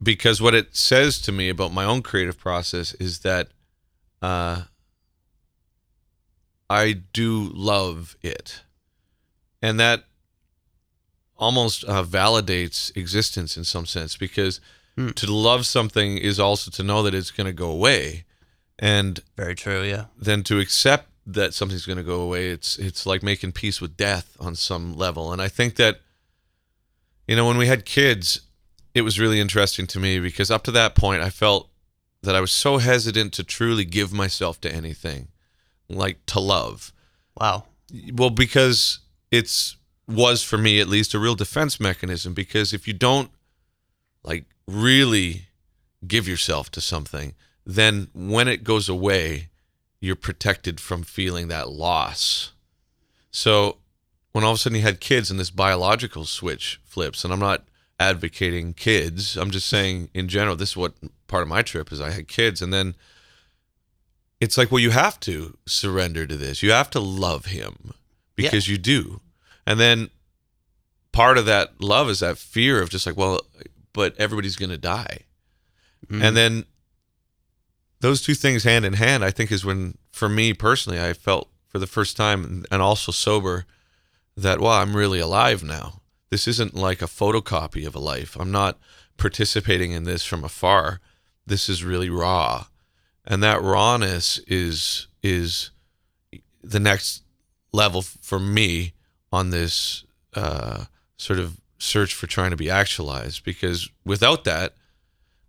because 0.00 0.40
what 0.40 0.54
it 0.54 0.76
says 0.76 1.20
to 1.22 1.32
me 1.32 1.48
about 1.48 1.72
my 1.72 1.84
own 1.84 2.00
creative 2.00 2.38
process 2.38 2.94
is 2.94 3.20
that 3.20 3.48
uh, 4.22 4.62
I 6.68 6.92
do 6.92 7.50
love 7.52 8.16
it. 8.22 8.62
And 9.60 9.78
that 9.80 10.04
almost 11.36 11.84
uh, 11.84 12.02
validates 12.04 12.96
existence 12.96 13.56
in 13.56 13.64
some 13.64 13.86
sense 13.86 14.16
because 14.16 14.60
Hmm. 14.96 15.10
to 15.10 15.32
love 15.32 15.66
something 15.66 16.18
is 16.18 16.38
also 16.38 16.70
to 16.70 16.82
know 16.82 17.02
that 17.02 17.14
it's 17.14 17.32
going 17.32 17.46
to 17.46 17.52
go 17.52 17.70
away. 17.70 18.24
And 18.78 19.20
very 19.36 19.54
true. 19.54 19.82
Yeah, 19.82 20.06
then 20.16 20.42
to 20.44 20.58
accept 20.58 21.08
that 21.26 21.54
something's 21.54 21.86
going 21.86 21.96
to 21.96 22.04
go 22.04 22.20
away. 22.20 22.50
It's 22.50 22.76
it's 22.78 23.06
like 23.06 23.22
making 23.22 23.52
peace 23.52 23.80
with 23.80 23.96
death 23.96 24.36
on 24.40 24.56
some 24.56 24.94
level. 24.94 25.32
And 25.32 25.40
I 25.40 25.48
think 25.48 25.76
that 25.76 26.00
you 27.26 27.36
know 27.36 27.46
when 27.46 27.56
we 27.56 27.66
had 27.66 27.84
kids, 27.84 28.40
it 28.94 29.02
was 29.02 29.18
really 29.18 29.40
interesting 29.40 29.86
to 29.88 30.00
me 30.00 30.18
because 30.18 30.50
up 30.50 30.64
to 30.64 30.72
that 30.72 30.94
point, 30.94 31.22
I 31.22 31.30
felt 31.30 31.70
that 32.22 32.34
I 32.34 32.40
was 32.40 32.52
so 32.52 32.78
hesitant 32.78 33.32
to 33.34 33.44
truly 33.44 33.84
give 33.84 34.12
myself 34.12 34.60
to 34.62 34.72
anything, 34.72 35.28
like 35.88 36.24
to 36.26 36.40
love. 36.40 36.92
Wow. 37.38 37.64
Well, 38.12 38.30
because 38.30 39.00
it's 39.30 39.76
was 40.06 40.42
for 40.42 40.58
me 40.58 40.80
at 40.80 40.88
least 40.88 41.14
a 41.14 41.18
real 41.18 41.34
defense 41.34 41.80
mechanism. 41.80 42.34
Because 42.34 42.72
if 42.72 42.86
you 42.86 42.94
don't 42.94 43.30
like 44.22 44.44
really 44.66 45.46
give 46.06 46.28
yourself 46.28 46.70
to 46.72 46.80
something, 46.80 47.34
then 47.64 48.08
when 48.14 48.48
it 48.48 48.64
goes 48.64 48.88
away, 48.88 49.48
you're 50.00 50.16
protected 50.16 50.80
from 50.80 51.02
feeling 51.02 51.48
that 51.48 51.70
loss. 51.70 52.52
So 53.30 53.78
when 54.32 54.44
all 54.44 54.52
of 54.52 54.56
a 54.56 54.58
sudden 54.58 54.76
you 54.76 54.82
had 54.82 55.00
kids 55.00 55.30
and 55.30 55.40
this 55.40 55.50
biological 55.50 56.24
switch 56.24 56.80
flips, 56.84 57.24
and 57.24 57.32
I'm 57.32 57.40
not 57.40 57.64
advocating 57.98 58.74
kids, 58.74 59.36
I'm 59.36 59.50
just 59.50 59.68
saying 59.68 60.10
in 60.12 60.28
general, 60.28 60.56
this 60.56 60.70
is 60.70 60.76
what 60.76 60.94
part 61.26 61.42
of 61.42 61.48
my 61.48 61.62
trip 61.62 61.90
is 61.90 62.00
I 62.00 62.10
had 62.10 62.28
kids, 62.28 62.60
and 62.60 62.72
then 62.72 62.94
it's 64.44 64.58
like, 64.58 64.70
well, 64.70 64.78
you 64.78 64.90
have 64.90 65.18
to 65.20 65.56
surrender 65.66 66.26
to 66.26 66.36
this. 66.36 66.62
You 66.62 66.72
have 66.72 66.90
to 66.90 67.00
love 67.00 67.46
him 67.46 67.94
because 68.36 68.68
you 68.68 68.76
do. 68.76 69.20
And 69.66 69.80
then 69.80 70.10
part 71.12 71.38
of 71.38 71.46
that 71.46 71.80
love 71.80 72.10
is 72.10 72.20
that 72.20 72.36
fear 72.36 72.82
of 72.82 72.90
just 72.90 73.06
like, 73.06 73.16
well, 73.16 73.40
but 73.94 74.14
everybody's 74.18 74.56
going 74.56 74.70
to 74.70 74.76
die. 74.76 75.20
Mm-hmm. 76.06 76.22
And 76.22 76.36
then 76.36 76.64
those 78.00 78.20
two 78.20 78.34
things 78.34 78.64
hand 78.64 78.84
in 78.84 78.92
hand, 78.92 79.24
I 79.24 79.30
think, 79.30 79.50
is 79.50 79.64
when, 79.64 79.96
for 80.12 80.28
me 80.28 80.52
personally, 80.52 81.00
I 81.00 81.14
felt 81.14 81.48
for 81.68 81.78
the 81.78 81.86
first 81.86 82.14
time 82.14 82.64
and 82.70 82.82
also 82.82 83.12
sober 83.12 83.64
that, 84.36 84.60
wow, 84.60 84.82
I'm 84.82 84.94
really 84.94 85.20
alive 85.20 85.64
now. 85.64 86.02
This 86.28 86.46
isn't 86.46 86.74
like 86.74 87.00
a 87.00 87.06
photocopy 87.06 87.86
of 87.86 87.94
a 87.94 88.00
life. 88.00 88.36
I'm 88.38 88.52
not 88.52 88.78
participating 89.16 89.92
in 89.92 90.04
this 90.04 90.26
from 90.26 90.44
afar. 90.44 91.00
This 91.46 91.70
is 91.70 91.82
really 91.82 92.10
raw. 92.10 92.66
And 93.26 93.42
that 93.42 93.62
rawness 93.62 94.38
is 94.46 95.08
is 95.22 95.70
the 96.62 96.80
next 96.80 97.22
level 97.72 98.02
for 98.02 98.38
me 98.38 98.94
on 99.32 99.50
this 99.50 100.04
uh, 100.34 100.84
sort 101.16 101.38
of 101.38 101.60
search 101.78 102.14
for 102.14 102.26
trying 102.26 102.50
to 102.50 102.56
be 102.56 102.70
actualized. 102.70 103.44
Because 103.44 103.88
without 104.04 104.44
that, 104.44 104.74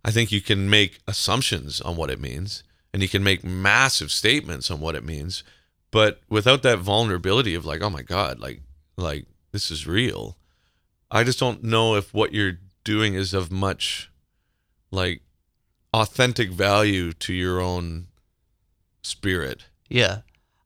I 0.04 0.10
think 0.10 0.32
you 0.32 0.40
can 0.40 0.70
make 0.70 1.00
assumptions 1.06 1.80
on 1.80 1.96
what 1.96 2.10
it 2.10 2.20
means 2.20 2.62
and 2.92 3.02
you 3.02 3.08
can 3.08 3.22
make 3.22 3.44
massive 3.44 4.10
statements 4.10 4.70
on 4.70 4.80
what 4.80 4.94
it 4.94 5.04
means. 5.04 5.44
But 5.90 6.20
without 6.28 6.62
that 6.62 6.78
vulnerability 6.78 7.54
of 7.54 7.66
like, 7.66 7.82
oh 7.82 7.90
my 7.90 8.02
God, 8.02 8.38
like 8.38 8.62
like 8.96 9.26
this 9.52 9.70
is 9.70 9.86
real, 9.86 10.38
I 11.10 11.22
just 11.22 11.38
don't 11.38 11.62
know 11.62 11.94
if 11.94 12.14
what 12.14 12.32
you're 12.32 12.58
doing 12.84 13.14
is 13.14 13.34
of 13.34 13.52
much 13.52 14.10
like 14.90 15.22
authentic 15.96 16.50
value 16.50 17.12
to 17.12 17.32
your 17.32 17.60
own 17.60 18.06
spirit. 19.02 19.64
Yeah. 19.88 20.18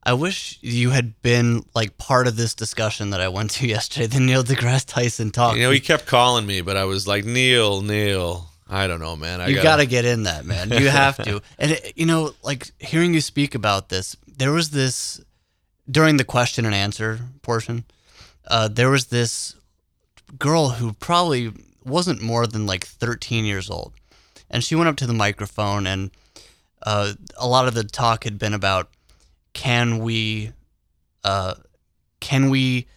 I 0.03 0.13
wish 0.13 0.57
you 0.61 0.89
had 0.89 1.21
been 1.21 1.63
like 1.73 1.97
part 1.97 2.27
of 2.27 2.35
this 2.35 2.53
discussion 2.53 3.11
that 3.11 3.21
I 3.21 3.29
went 3.29 3.51
to 3.51 3.67
yesterday, 3.75 4.07
the 4.07 4.19
Neil 4.19 4.43
deGrasse 4.43 4.85
Tyson 4.85 5.31
talk. 5.31 5.55
You 5.55 5.63
know, 5.63 5.71
he 5.71 5.79
kept 5.79 6.05
calling 6.05 6.45
me, 6.45 6.61
but 6.61 6.75
I 6.75 6.83
was 6.85 7.07
like, 7.07 7.23
Neil, 7.23 7.81
Neil. 7.81 8.47
I 8.67 8.87
don't 8.87 8.99
know, 8.99 9.15
man. 9.15 9.41
I 9.41 9.47
you 9.47 9.61
gotta, 9.61 9.85
get 9.85 10.05
in 10.05 10.23
that, 10.23 10.45
man. 10.45 10.69
You 10.69 10.87
have 10.87 11.17
to. 11.23 11.41
And 11.59 11.71
it, 11.71 11.93
you 11.95 12.05
know, 12.05 12.33
like 12.41 12.71
hearing 12.79 13.13
you 13.13 13.19
speak 13.19 13.53
about 13.53 13.89
this, 13.89 14.15
there 14.25 14.51
was 14.51 14.69
this 14.69 15.21
during 15.89 16.15
the 16.17 16.23
question 16.23 16.65
and 16.65 16.73
answer 16.73 17.19
portion. 17.41 17.83
Uh, 18.47 18.69
there 18.69 18.89
was 18.89 19.07
this 19.07 19.55
girl 20.39 20.69
who 20.69 20.93
probably 20.93 21.51
wasn't 21.83 22.21
more 22.21 22.47
than 22.47 22.65
like 22.65 22.85
13 22.85 23.43
years 23.43 23.69
old, 23.69 23.93
and 24.51 24.63
she 24.63 24.75
went 24.75 24.87
up 24.89 24.97
to 24.97 25.07
the 25.07 25.13
microphone, 25.13 25.87
and 25.87 26.11
uh, 26.83 27.13
a 27.37 27.47
lot 27.47 27.67
of 27.67 27.73
the 27.73 27.83
talk 27.83 28.23
had 28.25 28.37
been 28.37 28.53
about 28.53 28.89
can 29.53 29.99
we, 29.99 30.51
uh, 31.23 31.55
can 32.19 32.49
we 32.51 32.87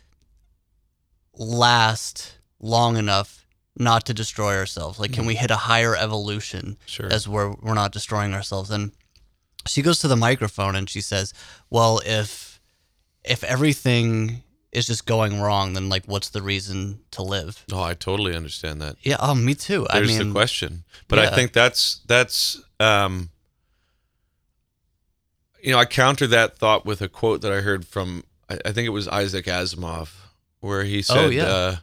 last 1.37 2.39
long 2.61 2.97
enough 2.97 3.47
not 3.77 4.07
to 4.07 4.15
destroy 4.15 4.57
ourselves? 4.57 4.99
Like, 5.01 5.13
can 5.13 5.27
we 5.27 5.35
hit 5.35 5.51
a 5.51 5.57
higher 5.57 5.97
evolution 5.97 6.77
Sure. 6.87 7.13
as 7.13 7.27
where 7.29 7.51
we're 7.51 7.75
not 7.75 7.91
destroying 7.93 8.35
ourselves? 8.35 8.71
And 8.71 8.93
she 9.67 9.83
goes 9.83 9.99
to 10.01 10.09
the 10.09 10.17
microphone 10.17 10.77
and 10.77 10.89
she 10.89 11.01
says, 11.01 11.33
"Well, 11.71 12.01
if 12.07 12.61
if 13.25 13.43
everything 13.43 14.44
is 14.75 14.87
just 14.87 15.07
going 15.07 15.41
wrong, 15.41 15.73
then 15.75 15.89
like, 15.89 16.05
what's 16.07 16.31
the 16.31 16.43
reason 16.43 17.01
to 17.13 17.23
live?" 17.23 17.65
Oh, 17.73 17.83
I 17.83 17.95
totally 17.95 18.35
understand 18.37 18.81
that. 18.83 18.97
Yeah, 19.03 19.17
oh, 19.21 19.35
me 19.35 19.55
too. 19.55 19.87
There's 19.93 20.09
I 20.09 20.13
mean, 20.13 20.19
that's 20.19 20.29
the 20.29 20.33
question. 20.33 20.85
But 21.09 21.19
I 21.21 21.35
think 21.35 21.53
that's 21.53 22.01
that's 22.07 22.63
um 22.81 23.31
you 25.63 25.73
know, 25.73 25.79
I 25.79 25.87
counter 25.87 26.27
that 26.27 26.59
thought 26.59 26.85
with 26.85 27.01
a 27.01 27.09
quote 27.09 27.41
that 27.43 27.53
I 27.53 27.61
heard 27.61 27.87
from 27.87 28.25
I, 28.49 28.59
I 28.67 28.73
think 28.73 28.87
it 28.87 28.91
was 28.91 29.09
Isaac 29.09 29.47
Asimov, 29.47 30.11
where 30.61 30.85
he 30.85 31.01
said 31.03 31.17
Oh, 31.17 31.29
yeah. 31.29 31.45
uh, 31.45 31.77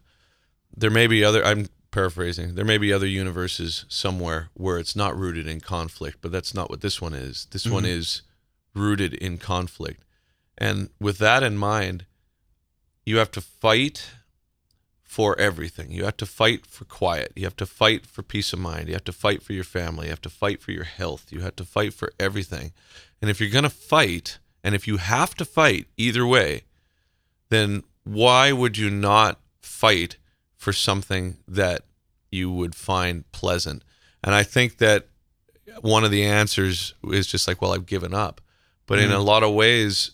there 0.75 0.91
may 0.91 1.07
be 1.07 1.23
other 1.23 1.43
I'm 1.45 1.67
paraphrasing, 1.91 2.55
there 2.55 2.63
may 2.65 2.77
be 2.77 2.93
other 2.93 3.07
universes 3.07 3.85
somewhere 3.89 4.49
where 4.53 4.77
it's 4.77 4.95
not 4.95 5.17
rooted 5.17 5.47
in 5.47 5.59
conflict, 5.59 6.19
but 6.21 6.31
that's 6.31 6.53
not 6.53 6.69
what 6.69 6.81
this 6.81 7.01
one 7.01 7.13
is. 7.13 7.47
This 7.51 7.65
one 7.67 7.83
Mm-hmm. 7.83 7.91
is 7.99 8.21
rooted 8.73 9.13
in 9.15 9.37
conflict. 9.37 10.03
And 10.57 10.89
with 10.99 11.17
that 11.17 11.43
in 11.43 11.57
mind, 11.57 12.05
you 13.11 13.17
have 13.17 13.31
to 13.31 13.41
fight 13.41 14.09
for 15.03 15.37
everything. 15.37 15.91
You 15.91 16.05
have 16.05 16.15
to 16.15 16.25
fight 16.25 16.65
for 16.65 16.85
quiet. 16.85 17.33
You 17.35 17.43
have 17.43 17.57
to 17.57 17.65
fight 17.65 18.05
for 18.05 18.23
peace 18.23 18.53
of 18.53 18.59
mind. 18.59 18.87
You 18.87 18.93
have 18.93 19.03
to 19.03 19.11
fight 19.11 19.43
for 19.43 19.51
your 19.51 19.65
family. 19.65 20.05
You 20.05 20.11
have 20.11 20.21
to 20.21 20.29
fight 20.29 20.61
for 20.61 20.71
your 20.71 20.85
health. 20.85 21.25
You 21.29 21.41
have 21.41 21.57
to 21.57 21.65
fight 21.65 21.93
for 21.93 22.13
everything. 22.17 22.71
And 23.21 23.29
if 23.29 23.41
you're 23.41 23.49
going 23.49 23.65
to 23.65 23.69
fight, 23.69 24.39
and 24.63 24.73
if 24.73 24.87
you 24.87 24.95
have 24.95 25.35
to 25.35 25.43
fight 25.43 25.87
either 25.97 26.25
way, 26.25 26.63
then 27.49 27.83
why 28.05 28.53
would 28.53 28.77
you 28.77 28.89
not 28.89 29.41
fight 29.59 30.15
for 30.55 30.71
something 30.71 31.35
that 31.45 31.81
you 32.31 32.49
would 32.49 32.75
find 32.75 33.29
pleasant? 33.33 33.83
And 34.23 34.33
I 34.33 34.43
think 34.43 34.77
that 34.77 35.07
one 35.81 36.05
of 36.05 36.11
the 36.11 36.23
answers 36.23 36.93
is 37.03 37.27
just 37.27 37.45
like, 37.45 37.61
well, 37.61 37.73
I've 37.73 37.85
given 37.85 38.13
up. 38.13 38.39
But 38.85 38.99
in 38.99 39.09
mm-hmm. 39.09 39.15
a 39.15 39.19
lot 39.19 39.43
of 39.43 39.53
ways, 39.53 40.11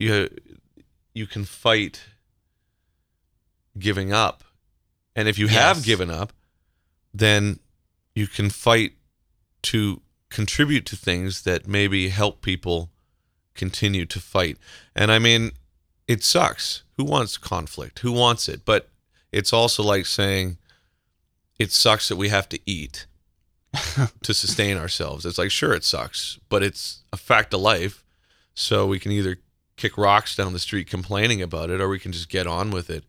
you 0.00 0.28
you 1.14 1.26
can 1.26 1.44
fight 1.44 2.02
giving 3.78 4.12
up. 4.12 4.44
And 5.16 5.28
if 5.28 5.38
you 5.38 5.48
have 5.48 5.82
given 5.82 6.10
up, 6.10 6.32
then 7.12 7.58
you 8.14 8.26
can 8.26 8.50
fight 8.50 8.92
to 9.62 10.02
contribute 10.30 10.86
to 10.86 10.96
things 10.96 11.42
that 11.42 11.66
maybe 11.66 12.08
help 12.08 12.42
people 12.42 12.90
continue 13.54 14.06
to 14.06 14.20
fight. 14.20 14.56
And 14.94 15.10
I 15.10 15.18
mean, 15.18 15.52
it 16.06 16.24
sucks. 16.24 16.84
Who 16.96 17.04
wants 17.04 17.36
conflict? 17.36 18.00
Who 18.00 18.12
wants 18.12 18.48
it? 18.48 18.64
But 18.64 18.88
it's 19.32 19.52
also 19.52 19.82
like 19.82 20.06
saying 20.06 20.58
it 21.58 21.72
sucks 21.72 22.08
that 22.08 22.16
we 22.16 22.28
have 22.28 22.48
to 22.50 22.60
eat 22.64 23.06
to 24.22 24.34
sustain 24.34 24.76
ourselves. 24.76 25.26
It's 25.26 25.38
like, 25.38 25.50
sure, 25.50 25.74
it 25.74 25.84
sucks, 25.84 26.38
but 26.48 26.62
it's 26.62 27.02
a 27.12 27.16
fact 27.16 27.52
of 27.52 27.60
life. 27.60 28.04
So 28.54 28.86
we 28.86 28.98
can 28.98 29.12
either 29.12 29.38
kick 29.80 29.96
rocks 29.96 30.36
down 30.36 30.52
the 30.52 30.58
street 30.58 30.88
complaining 30.88 31.40
about 31.40 31.70
it, 31.70 31.80
or 31.80 31.88
we 31.88 31.98
can 31.98 32.12
just 32.12 32.28
get 32.28 32.46
on 32.46 32.70
with 32.70 32.90
it. 32.90 33.04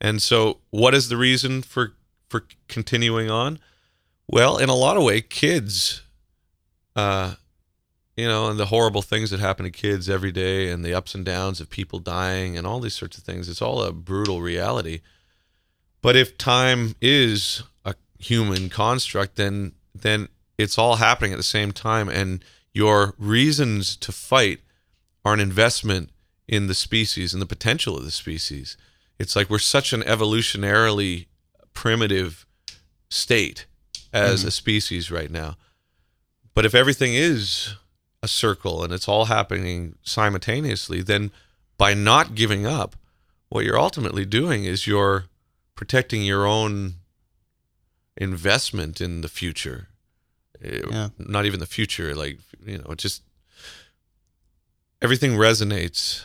And 0.00 0.22
so, 0.22 0.58
what 0.70 0.94
is 0.94 1.08
the 1.08 1.16
reason 1.16 1.62
for 1.62 1.94
for 2.28 2.46
continuing 2.66 3.30
on? 3.30 3.58
Well, 4.26 4.56
in 4.56 4.70
a 4.70 4.74
lot 4.74 4.96
of 4.96 5.02
way, 5.02 5.20
kids, 5.20 6.02
uh, 6.96 7.34
you 8.16 8.26
know, 8.26 8.48
and 8.48 8.58
the 8.58 8.66
horrible 8.66 9.02
things 9.02 9.30
that 9.30 9.40
happen 9.40 9.64
to 9.64 9.70
kids 9.70 10.08
every 10.08 10.32
day, 10.32 10.70
and 10.70 10.84
the 10.84 10.94
ups 10.94 11.14
and 11.14 11.24
downs 11.24 11.60
of 11.60 11.68
people 11.68 11.98
dying, 11.98 12.56
and 12.56 12.66
all 12.66 12.80
these 12.80 12.94
sorts 12.94 13.18
of 13.18 13.24
things. 13.24 13.48
It's 13.48 13.62
all 13.62 13.82
a 13.82 13.92
brutal 13.92 14.40
reality. 14.40 15.00
But 16.00 16.16
if 16.16 16.38
time 16.38 16.96
is 17.00 17.62
a 17.84 17.94
human 18.18 18.70
construct, 18.70 19.36
then 19.36 19.72
then 19.94 20.28
it's 20.56 20.78
all 20.78 20.96
happening 20.96 21.32
at 21.32 21.36
the 21.36 21.42
same 21.42 21.72
time, 21.72 22.08
and 22.08 22.42
your 22.72 23.14
reasons 23.18 23.94
to 23.96 24.10
fight 24.10 24.60
are 25.24 25.32
an 25.34 25.40
investment 25.40 26.10
in 26.46 26.66
the 26.66 26.74
species 26.74 27.32
and 27.32 27.40
the 27.40 27.46
potential 27.46 27.96
of 27.96 28.04
the 28.04 28.10
species. 28.10 28.76
It's 29.18 29.34
like 29.36 29.48
we're 29.48 29.58
such 29.58 29.92
an 29.92 30.02
evolutionarily 30.02 31.26
primitive 31.72 32.46
state 33.08 33.66
as 34.12 34.44
a 34.44 34.50
species 34.50 35.10
right 35.10 35.30
now. 35.30 35.56
But 36.54 36.64
if 36.64 36.74
everything 36.74 37.14
is 37.14 37.74
a 38.22 38.28
circle 38.28 38.84
and 38.84 38.92
it's 38.92 39.08
all 39.08 39.24
happening 39.26 39.96
simultaneously, 40.02 41.02
then 41.02 41.30
by 41.78 41.94
not 41.94 42.34
giving 42.34 42.64
up, 42.66 42.96
what 43.48 43.64
you're 43.64 43.78
ultimately 43.78 44.24
doing 44.24 44.64
is 44.64 44.86
you're 44.86 45.24
protecting 45.74 46.22
your 46.22 46.46
own 46.46 46.94
investment 48.16 49.00
in 49.00 49.20
the 49.20 49.28
future. 49.28 49.88
Eh, 50.62 50.82
Yeah. 50.90 51.08
Not 51.18 51.44
even 51.46 51.60
the 51.60 51.66
future, 51.66 52.14
like, 52.14 52.38
you 52.64 52.78
know, 52.78 52.94
just 52.94 53.22
everything 55.02 55.32
resonates, 55.32 56.24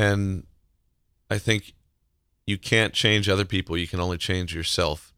and 0.00 0.46
I 1.30 1.38
think 1.38 1.74
you 2.46 2.56
can't 2.58 2.92
change 2.94 3.28
other 3.28 3.44
people. 3.44 3.76
You 3.76 3.86
can 3.86 4.00
only 4.00 4.18
change 4.18 4.54
yourself. 4.54 5.12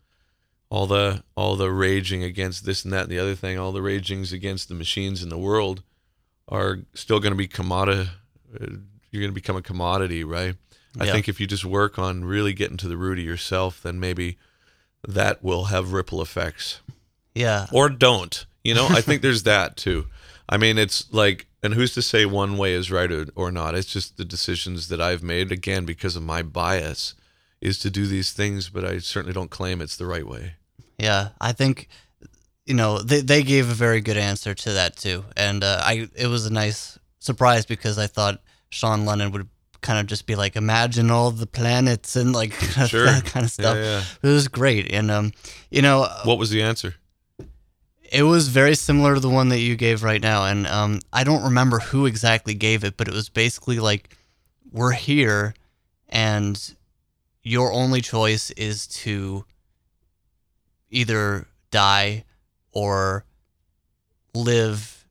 All 0.70 0.86
the 0.86 1.22
all 1.36 1.56
the 1.56 1.70
raging 1.70 2.22
against 2.24 2.64
this 2.64 2.84
and 2.84 2.92
that 2.92 3.02
and 3.02 3.10
the 3.10 3.18
other 3.18 3.34
thing, 3.34 3.58
all 3.58 3.72
the 3.72 3.82
ragings 3.82 4.32
against 4.32 4.68
the 4.68 4.74
machines 4.74 5.22
in 5.22 5.28
the 5.28 5.38
world 5.38 5.82
are 6.48 6.80
still 6.94 7.20
going 7.20 7.32
to 7.32 7.36
be 7.38 7.46
commodity. 7.46 8.10
Uh, 8.54 8.66
you're 9.10 9.20
going 9.20 9.30
to 9.30 9.34
become 9.34 9.56
a 9.56 9.62
commodity, 9.62 10.24
right? 10.24 10.56
I 11.00 11.10
think 11.10 11.28
if 11.28 11.40
you 11.40 11.46
just 11.46 11.64
work 11.64 11.98
on 11.98 12.24
really 12.24 12.52
getting 12.52 12.76
to 12.78 12.88
the 12.88 12.96
root 12.98 13.18
of 13.18 13.24
yourself, 13.24 13.82
then 13.82 13.98
maybe 14.00 14.36
that 15.06 15.42
will 15.42 15.64
have 15.64 15.92
ripple 15.92 16.20
effects 16.20 16.80
Yeah. 17.34 17.66
or 17.72 17.88
don't. 17.88 18.44
You 18.62 18.74
know, 18.74 18.86
I 18.90 19.00
think 19.00 19.22
there's 19.22 19.42
that 19.44 19.76
too. 19.76 20.06
I 20.52 20.58
mean, 20.58 20.76
it's 20.76 21.10
like, 21.14 21.46
and 21.62 21.72
who's 21.72 21.94
to 21.94 22.02
say 22.02 22.26
one 22.26 22.58
way 22.58 22.74
is 22.74 22.90
right 22.90 23.10
or, 23.10 23.24
or 23.34 23.50
not? 23.50 23.74
It's 23.74 23.90
just 23.90 24.18
the 24.18 24.24
decisions 24.24 24.88
that 24.88 25.00
I've 25.00 25.22
made, 25.22 25.50
again, 25.50 25.86
because 25.86 26.14
of 26.14 26.22
my 26.22 26.42
bias, 26.42 27.14
is 27.62 27.78
to 27.78 27.88
do 27.90 28.06
these 28.06 28.32
things, 28.32 28.68
but 28.68 28.84
I 28.84 28.98
certainly 28.98 29.32
don't 29.32 29.50
claim 29.50 29.80
it's 29.80 29.96
the 29.96 30.04
right 30.04 30.26
way. 30.26 30.56
Yeah, 30.98 31.30
I 31.40 31.52
think 31.52 31.88
you 32.66 32.74
know 32.74 32.98
they 32.98 33.22
they 33.22 33.42
gave 33.42 33.70
a 33.70 33.74
very 33.74 34.02
good 34.02 34.18
answer 34.18 34.52
to 34.52 34.72
that 34.72 34.96
too, 34.96 35.24
and 35.38 35.64
uh, 35.64 35.80
I 35.82 36.08
it 36.14 36.26
was 36.26 36.44
a 36.44 36.52
nice 36.52 36.98
surprise 37.18 37.64
because 37.64 37.96
I 37.98 38.06
thought 38.06 38.42
Sean 38.68 39.06
Lennon 39.06 39.32
would 39.32 39.48
kind 39.80 39.98
of 39.98 40.06
just 40.06 40.26
be 40.26 40.34
like, 40.34 40.54
imagine 40.54 41.10
all 41.10 41.30
the 41.30 41.46
planets 41.46 42.14
and 42.14 42.34
like 42.34 42.52
Sure. 42.88 43.06
that 43.06 43.24
kind 43.24 43.44
of 43.44 43.50
stuff. 43.50 43.76
Yeah, 43.76 43.82
yeah. 43.82 44.30
It 44.30 44.32
was 44.34 44.48
great, 44.48 44.92
and 44.92 45.10
um, 45.10 45.32
you 45.70 45.80
know, 45.80 46.06
What 46.24 46.38
was 46.38 46.50
the 46.50 46.62
answer? 46.62 46.96
It 48.12 48.24
was 48.24 48.48
very 48.48 48.74
similar 48.74 49.14
to 49.14 49.20
the 49.20 49.30
one 49.30 49.48
that 49.48 49.60
you 49.60 49.74
gave 49.74 50.02
right 50.02 50.20
now, 50.20 50.44
and 50.44 50.66
um, 50.66 51.00
I 51.12 51.24
don't 51.24 51.44
remember 51.44 51.78
who 51.78 52.04
exactly 52.04 52.52
gave 52.52 52.84
it, 52.84 52.98
but 52.98 53.08
it 53.08 53.14
was 53.14 53.30
basically 53.30 53.78
like, 53.80 54.14
we're 54.70 54.92
here, 54.92 55.54
and 56.10 56.74
your 57.42 57.72
only 57.72 58.02
choice 58.02 58.50
is 58.50 58.86
to 58.86 59.46
either 60.90 61.46
die 61.70 62.24
or 62.72 63.24
live 64.34 65.06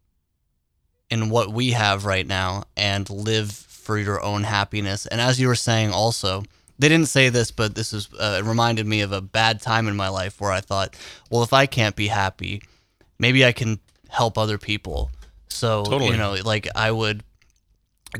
in 1.09 1.29
what 1.29 1.51
we 1.51 1.71
have 1.71 2.05
right 2.05 2.27
now 2.27 2.63
and 2.77 3.09
live 3.09 3.51
for 3.51 3.97
your 3.97 4.21
own 4.21 4.43
happiness. 4.43 5.07
And 5.07 5.19
as 5.19 5.39
you 5.39 5.47
were 5.47 5.55
saying, 5.55 5.91
also, 5.91 6.43
they 6.77 6.87
didn't 6.87 7.09
say 7.09 7.29
this, 7.29 7.49
but 7.51 7.73
this 7.73 7.93
is 7.93 8.09
uh, 8.19 8.37
it 8.39 8.47
reminded 8.47 8.85
me 8.85 9.01
of 9.01 9.11
a 9.11 9.21
bad 9.21 9.59
time 9.59 9.87
in 9.87 9.95
my 9.95 10.07
life 10.07 10.39
where 10.39 10.51
I 10.51 10.61
thought, 10.61 10.95
well, 11.31 11.41
if 11.41 11.51
I 11.51 11.65
can't 11.65 11.95
be 11.95 12.07
happy, 12.07 12.61
maybe 13.21 13.45
I 13.45 13.53
can 13.53 13.79
help 14.09 14.37
other 14.37 14.57
people. 14.57 15.11
So 15.47 15.83
Totally. 15.83 16.11
you 16.11 16.17
know, 16.17 16.35
like 16.43 16.67
I 16.75 16.91
would 16.91 17.23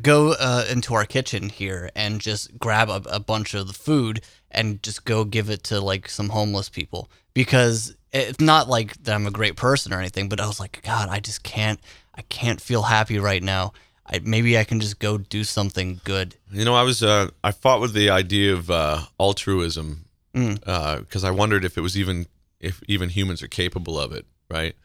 go 0.02 0.32
uh, 0.40 0.66
into 0.70 0.94
our 0.94 1.06
kitchen 1.06 1.50
here 1.50 1.90
and 1.96 2.22
just 2.22 2.58
grab 2.58 2.90
a, 2.90 3.02
a 3.10 3.20
bunch 3.20 3.54
of 3.54 3.68
the 3.68 3.74
food 3.74 4.22
and 4.50 4.82
just 4.84 5.04
go 5.06 5.26
give 5.26 5.50
it 5.50 5.64
to 5.66 5.82
like 5.82 6.08
some 6.08 6.30
homeless 6.30 6.70
people 6.70 7.10
because 7.34 7.96
it's 8.14 8.40
not 8.40 8.70
like 8.70 9.02
that 9.04 9.14
I'm 9.16 9.28
a 9.28 9.32
great 9.32 9.56
person 9.56 9.92
or 9.94 10.00
anything, 10.00 10.30
but 10.30 10.40
I 10.40 10.48
was 10.48 10.60
like, 10.60 10.82
God, 10.84 11.10
I 11.10 11.20
just 11.20 11.44
can't, 11.44 11.80
I 12.16 12.22
can't 12.24 12.62
feel 12.62 12.84
happy 12.84 13.20
right 13.20 13.44
now. 13.44 13.74
I, 14.06 14.20
maybe 14.24 14.58
I 14.58 14.64
can 14.66 14.80
just 14.82 15.00
go 15.00 15.18
do 15.18 15.44
something 15.44 16.02
good. 16.04 16.36
You 16.52 16.66
know, 16.66 16.76
I 16.76 16.84
was 16.84 17.02
uh, 17.04 17.30
I 17.44 17.52
fought 17.52 17.80
with 17.82 17.94
the 17.94 18.10
idea 18.10 18.54
of 18.54 18.70
uh, 18.70 19.02
altruism 19.20 20.06
Mm. 20.34 21.00
because 21.00 21.26
I 21.26 21.32
wondered 21.32 21.66
if 21.66 21.78
it 21.78 21.82
was 21.82 21.98
even 21.98 22.26
if 22.62 22.82
even 22.88 23.10
humans 23.10 23.44
are 23.44 23.50
capable 23.50 24.00
of 24.00 24.14
it. 24.14 24.26
Right? 24.50 24.76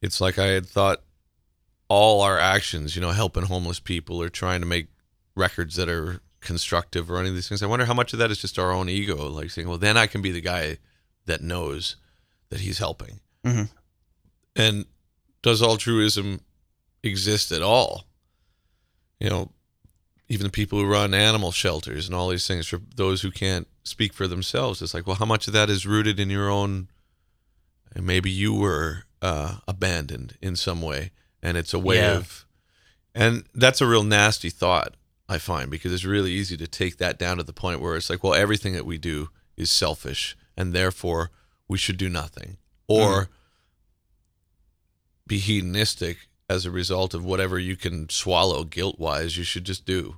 It's 0.00 0.20
like 0.20 0.38
I 0.38 0.46
had 0.46 0.66
thought 0.66 1.02
all 1.88 2.20
our 2.20 2.38
actions, 2.38 2.96
you 2.96 3.02
know, 3.02 3.12
helping 3.12 3.44
homeless 3.44 3.80
people 3.80 4.20
or 4.20 4.28
trying 4.28 4.60
to 4.60 4.66
make 4.66 4.88
records 5.34 5.76
that 5.76 5.88
are 5.88 6.20
constructive 6.40 7.10
or 7.10 7.18
any 7.18 7.28
of 7.28 7.34
these 7.34 7.48
things. 7.48 7.62
I 7.62 7.66
wonder 7.66 7.86
how 7.86 7.94
much 7.94 8.12
of 8.12 8.18
that 8.18 8.30
is 8.30 8.38
just 8.38 8.58
our 8.58 8.72
own 8.72 8.88
ego, 8.88 9.28
like 9.28 9.50
saying, 9.50 9.68
"Well, 9.68 9.78
then 9.78 9.96
I 9.96 10.06
can 10.06 10.22
be 10.22 10.30
the 10.30 10.40
guy 10.40 10.78
that 11.26 11.42
knows 11.42 11.96
that 12.50 12.60
he's 12.60 12.78
helping." 12.78 13.20
Mhm. 13.44 13.70
And 14.54 14.86
does 15.42 15.62
altruism 15.62 16.40
exist 17.02 17.52
at 17.52 17.62
all? 17.62 18.06
You 19.20 19.30
know, 19.30 19.52
even 20.28 20.44
the 20.44 20.50
people 20.50 20.78
who 20.78 20.86
run 20.86 21.14
animal 21.14 21.52
shelters 21.52 22.06
and 22.06 22.14
all 22.14 22.28
these 22.28 22.46
things 22.46 22.66
for 22.66 22.80
those 22.94 23.22
who 23.22 23.30
can't 23.30 23.68
speak 23.84 24.12
for 24.12 24.26
themselves. 24.26 24.82
It's 24.82 24.94
like, 24.94 25.06
well, 25.06 25.16
how 25.16 25.24
much 25.24 25.46
of 25.46 25.52
that 25.52 25.70
is 25.70 25.86
rooted 25.86 26.18
in 26.18 26.30
your 26.30 26.50
own? 26.50 26.88
And 27.94 28.04
maybe 28.04 28.30
you 28.30 28.52
were 28.52 29.05
uh, 29.22 29.56
abandoned 29.66 30.36
in 30.42 30.56
some 30.56 30.82
way, 30.82 31.10
and 31.42 31.56
it's 31.56 31.74
a 31.74 31.78
way 31.78 31.96
Yeah. 31.98 32.16
of, 32.18 32.44
and 33.14 33.44
that's 33.54 33.80
a 33.80 33.86
real 33.86 34.02
nasty 34.02 34.50
thought 34.50 34.94
I 35.28 35.38
find 35.38 35.70
because 35.70 35.92
it's 35.92 36.04
really 36.04 36.32
easy 36.32 36.56
to 36.58 36.66
take 36.66 36.98
that 36.98 37.18
down 37.18 37.36
to 37.38 37.42
the 37.42 37.52
point 37.52 37.80
where 37.80 37.96
it's 37.96 38.08
like, 38.10 38.22
well, 38.22 38.34
everything 38.34 38.74
that 38.74 38.86
we 38.86 38.98
do 38.98 39.30
is 39.56 39.70
selfish, 39.70 40.36
and 40.56 40.72
therefore 40.72 41.30
we 41.68 41.78
should 41.78 41.96
do 41.96 42.08
nothing, 42.08 42.58
or 42.86 43.28
be 45.26 45.38
hedonistic 45.38 46.28
as 46.48 46.64
a 46.64 46.70
result 46.70 47.14
of 47.14 47.24
whatever 47.24 47.58
you 47.58 47.74
can 47.76 48.08
swallow 48.08 48.62
guilt 48.64 48.98
wise 49.00 49.36
you 49.36 49.42
should 49.44 49.64
just 49.64 49.84
do. 49.84 50.16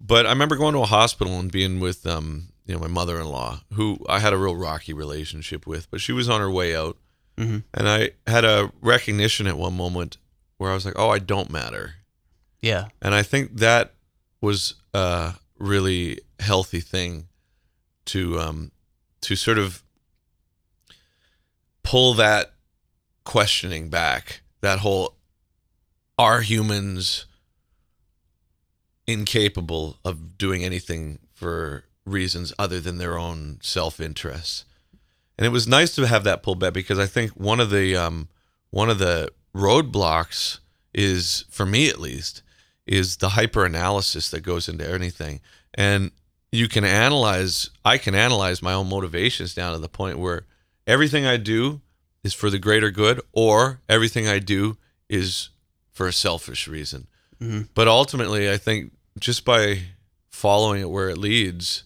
But 0.00 0.24
i 0.26 0.30
remember 0.30 0.56
going 0.56 0.74
to 0.74 0.80
a 0.82 0.86
hospital 0.86 1.38
and 1.38 1.50
being 1.50 1.80
with 1.80 2.06
um 2.06 2.48
you 2.66 2.74
know 2.74 2.80
my 2.80 2.86
mother-in-law 2.86 3.60
who 3.74 3.98
i 4.08 4.18
had 4.20 4.32
a 4.32 4.38
real 4.38 4.54
rocky 4.56 4.92
relationship 4.94 5.66
with 5.66 5.90
but 5.90 6.00
she 6.00 6.12
was 6.12 6.28
on 6.28 6.40
her 6.40 6.50
way 6.50 6.74
out 6.76 6.96
Mhm. 7.40 7.64
and 7.74 7.88
i 7.88 8.10
had 8.26 8.44
a 8.44 8.70
recognition 8.82 9.46
at 9.46 9.56
one 9.56 9.74
moment 9.76 10.18
where 10.58 10.70
i 10.70 10.74
was 10.74 10.84
like 10.84 10.98
oh 10.98 11.08
i 11.10 11.18
don't 11.18 11.50
matter 11.50 11.94
Yeah. 12.60 12.88
and 13.00 13.14
i 13.14 13.22
think 13.22 13.56
that 13.58 13.94
was 14.42 14.74
a 14.94 15.34
really 15.58 16.20
healthy 16.38 16.80
thing 16.80 17.28
to 18.06 18.38
um 18.38 18.72
to 19.22 19.36
sort 19.36 19.58
of 19.58 19.82
pull 21.82 22.14
that 22.14 22.52
questioning 23.24 23.88
back 23.88 24.42
that 24.60 24.80
whole 24.80 25.14
are 26.18 26.42
humans 26.42 27.26
incapable 29.06 29.98
of 30.04 30.36
doing 30.38 30.64
anything 30.64 31.18
for 31.34 31.84
reasons 32.04 32.52
other 32.58 32.80
than 32.80 32.98
their 32.98 33.18
own 33.18 33.58
self-interest 33.62 34.64
and 35.40 35.46
it 35.46 35.50
was 35.50 35.66
nice 35.66 35.94
to 35.96 36.06
have 36.06 36.22
that 36.24 36.42
pulled 36.44 36.60
back 36.60 36.72
because 36.74 36.98
i 36.98 37.06
think 37.06 37.30
one 37.32 37.58
of 37.58 37.70
the 37.70 37.96
um, 37.96 38.28
one 38.70 38.88
of 38.90 38.98
the 39.00 39.28
roadblocks 39.56 40.58
is 40.94 41.44
for 41.50 41.64
me 41.66 41.88
at 41.88 41.98
least 42.00 42.42
is 42.86 43.16
the 43.16 43.30
hyper 43.30 43.64
analysis 43.64 44.30
that 44.30 44.40
goes 44.42 44.68
into 44.68 44.88
anything 44.88 45.40
and 45.74 46.10
you 46.52 46.68
can 46.68 46.84
analyze 46.84 47.70
i 47.84 47.96
can 47.98 48.14
analyze 48.14 48.62
my 48.62 48.72
own 48.72 48.88
motivations 48.88 49.54
down 49.54 49.72
to 49.72 49.78
the 49.80 49.88
point 49.88 50.18
where 50.18 50.44
everything 50.86 51.24
i 51.26 51.36
do 51.36 51.80
is 52.22 52.34
for 52.34 52.50
the 52.50 52.58
greater 52.58 52.90
good 52.90 53.20
or 53.32 53.80
everything 53.88 54.28
i 54.28 54.38
do 54.38 54.76
is 55.08 55.48
for 55.90 56.06
a 56.06 56.12
selfish 56.12 56.68
reason 56.68 57.06
Mhm. 57.40 57.68
but 57.74 57.88
ultimately 57.88 58.50
i 58.52 58.58
think 58.58 58.92
just 59.18 59.44
by 59.46 59.82
following 60.28 60.82
it 60.82 60.90
where 60.90 61.08
it 61.08 61.16
leads 61.18 61.84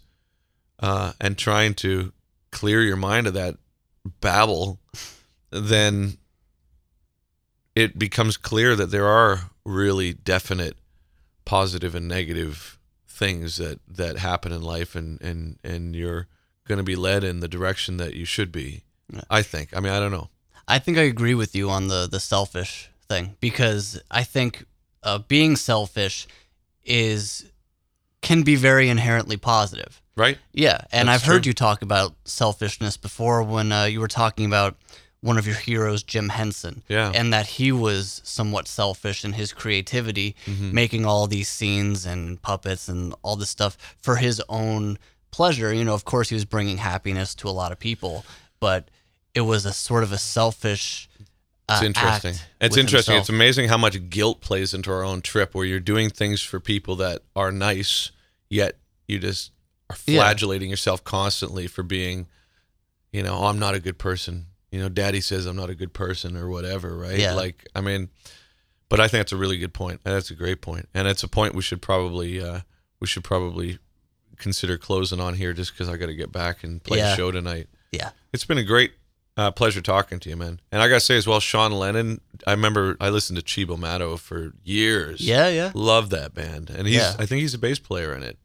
uh, 0.81 1.13
and 1.21 1.39
trying 1.39 1.75
to 1.75 2.13
clear 2.55 2.81
your 2.83 2.97
mind 2.97 3.27
of 3.27 3.35
that 3.35 3.57
babble 4.21 4.81
then 5.51 6.17
it 7.75 7.99
becomes 7.99 8.37
clear 8.37 8.75
that 8.77 8.91
there 8.91 9.07
are 9.07 9.51
really 9.65 10.13
definite 10.13 10.77
positive 11.45 11.95
and 11.95 12.09
negative 12.09 12.79
things 13.07 13.57
that 13.57 13.81
that 13.87 14.19
happen 14.19 14.53
in 14.53 14.63
life 14.63 14.95
and 14.95 15.21
and 15.21 15.59
and 15.63 15.95
you're 15.95 16.29
going 16.67 16.79
to 16.79 16.85
be 16.85 16.97
led 16.97 17.23
in 17.25 17.41
the 17.41 17.49
direction 17.49 17.99
that 17.99 18.15
you 18.15 18.25
should 18.25 18.51
be 18.51 18.83
i 19.29 19.43
think. 19.43 19.77
I 19.77 19.81
mean 19.81 19.93
i 19.93 20.01
don't 20.01 20.13
know. 20.13 20.31
I 20.67 20.79
think 20.79 20.97
I 20.97 21.03
agree 21.03 21.35
with 21.35 21.55
you 21.55 21.69
on 21.71 21.89
the 21.89 22.09
the 22.11 22.21
selfish 22.21 22.91
thing 23.09 23.37
because 23.41 24.01
I 24.11 24.25
think 24.25 24.65
uh, 25.03 25.19
being 25.19 25.57
selfish 25.57 26.27
is 26.85 27.51
can 28.23 28.43
be 28.43 28.57
very 28.57 28.89
inherently 28.89 29.37
positive. 29.37 30.01
Right 30.17 30.39
Yeah, 30.53 30.79
and 30.93 31.09
That's 31.09 31.23
I've 31.23 31.27
heard 31.27 31.43
true. 31.45 31.51
you 31.51 31.55
talk 31.55 31.83
about 31.83 32.15
selfishness 32.25 32.97
before 32.97 33.43
when 33.43 33.73
uh, 33.73 33.85
you 33.85 34.01
were 34.01 34.09
talking 34.09 34.47
about 34.47 34.77
one 35.21 35.39
of 35.39 35.47
your 35.47 35.57
heroes, 35.57 36.03
Jim 36.03 36.29
Henson. 36.29 36.83
Yeah. 36.89 37.11
and 37.15 37.33
that 37.33 37.47
he 37.47 37.73
was 37.73 38.21
somewhat 38.25 38.69
selfish 38.69 39.25
in 39.25 39.33
his 39.33 39.53
creativity, 39.55 40.37
Mm-hmm. 40.47 40.75
making 40.75 41.07
all 41.07 41.27
these 41.27 41.49
scenes 41.49 42.05
and 42.05 42.41
puppets 42.43 42.89
and 42.89 43.15
all 43.23 43.35
this 43.37 43.49
stuff 43.51 43.77
for 44.03 44.17
his 44.17 44.43
own 44.51 44.99
pleasure. 45.31 45.73
You 45.73 45.85
know, 45.85 45.95
of 45.95 46.05
course, 46.05 46.29
he 46.29 46.35
was 46.35 46.45
bringing 46.45 46.77
happiness 46.77 47.35
to 47.37 47.49
a 47.49 47.51
lot 47.53 47.73
of 47.73 47.79
people, 47.79 48.25
but 48.61 48.91
it 49.35 49.41
was 49.41 49.65
a 49.65 49.73
sort 49.73 50.03
of 50.05 50.13
a 50.13 50.19
selfish. 50.19 51.09
Uh, 51.69 51.77
It's 51.81 51.83
interesting. 51.87 52.35
act 52.35 52.47
It's 52.61 52.77
interesting. 52.77 53.15
himself. 53.15 53.23
It's 53.23 53.29
amazing 53.31 53.69
how 53.71 53.79
much 53.79 54.11
guilt 54.11 54.43
plays 54.43 54.75
into 54.75 54.93
our 54.93 55.03
own 55.03 55.23
trip 55.23 55.55
where 55.55 55.65
you're 55.65 55.81
doing 55.81 56.11
things 56.11 56.43
for 56.43 56.61
people 56.61 56.97
that 56.97 57.23
are 57.35 57.51
nice, 57.51 58.11
yet 58.51 58.77
you 59.09 59.19
just 59.19 59.53
are 59.91 59.97
Yeah. 60.07 60.21
flagellating 60.23 60.71
yourself 60.71 61.05
constantly 61.05 61.67
for 61.67 61.83
being, 61.83 62.27
you 63.13 63.23
know, 63.23 63.37
oh, 63.39 63.47
I'm 63.47 63.59
not 63.59 63.75
a 63.75 63.81
good 63.81 63.99
person. 63.99 64.47
You 64.73 64.81
know, 64.81 64.89
daddy 64.89 65.21
says 65.21 65.47
I'm 65.47 65.57
not 65.57 65.71
a 65.71 65.75
good 65.75 65.93
person 65.93 66.37
or 66.37 66.49
whatever, 66.49 66.97
right? 66.97 67.19
Yeah. 67.19 67.35
Like, 67.35 67.67
I 67.75 67.81
mean, 67.81 68.09
But 68.91 69.01
I 69.01 69.09
think 69.09 69.21
that's 69.21 69.33
a 69.33 69.37
really 69.37 69.57
good 69.57 69.73
point. 69.75 70.01
That's 70.05 70.31
a 70.31 70.35
great 70.35 70.61
point, 70.61 70.89
and 70.95 71.09
it's 71.09 71.23
a 71.25 71.29
point 71.29 71.55
we 71.55 71.63
should 71.63 71.81
probably 71.83 72.41
uh, 72.41 72.61
we 73.01 73.07
should 73.07 73.25
probably 73.25 73.79
consider 74.37 74.77
closing 74.77 75.21
on 75.21 75.35
here, 75.35 75.53
just 75.53 75.73
because 75.73 75.89
I 75.89 75.97
got 75.97 76.07
to 76.07 76.15
get 76.15 76.31
back 76.31 76.63
and 76.63 76.83
play 76.83 76.99
Yeah. 76.99 77.13
a 77.13 77.17
show 77.17 77.31
tonight. 77.33 77.69
Yeah. 77.93 78.11
It's 78.33 78.45
been 78.45 78.59
a 78.59 78.63
great 78.63 78.93
uh, 79.37 79.51
pleasure 79.51 79.81
talking 79.81 80.21
to 80.21 80.29
you, 80.29 80.37
man. 80.37 80.61
And 80.71 80.81
I 80.83 80.89
gotta 80.89 81.01
say 81.01 81.17
as 81.17 81.27
well, 81.27 81.41
Sean 81.41 81.73
Lennon. 81.73 82.21
I 82.47 82.53
remember 82.53 82.97
I 83.01 83.09
listened 83.09 83.39
to 83.39 83.45
Cibo 83.53 83.77
Matto 83.77 84.17
for 84.17 84.53
years. 84.63 85.21
Yeah, 85.21 85.49
yeah. 85.49 85.73
love 85.75 86.11
that 86.11 86.35
band, 86.35 86.71
and 86.71 86.87
he's 86.87 86.97
Yeah. 86.97 87.17
I 87.19 87.27
think 87.27 87.41
he's 87.41 87.55
a 87.55 87.59
bass 87.59 87.79
player 87.81 88.15
in 88.15 88.23
it. 88.23 88.39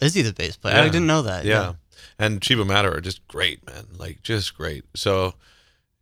Is 0.00 0.14
he 0.14 0.22
the 0.22 0.32
bass 0.32 0.56
player? 0.56 0.76
I 0.76 0.88
didn't 0.88 1.06
know 1.06 1.22
that. 1.22 1.44
Yeah. 1.44 1.74
And 2.18 2.42
Cibo 2.42 2.64
Matto 2.64 2.90
are 2.90 3.00
just 3.00 3.26
great, 3.28 3.66
man. 3.66 3.86
Like 3.96 4.22
just 4.22 4.56
great. 4.56 4.84
So 4.94 5.34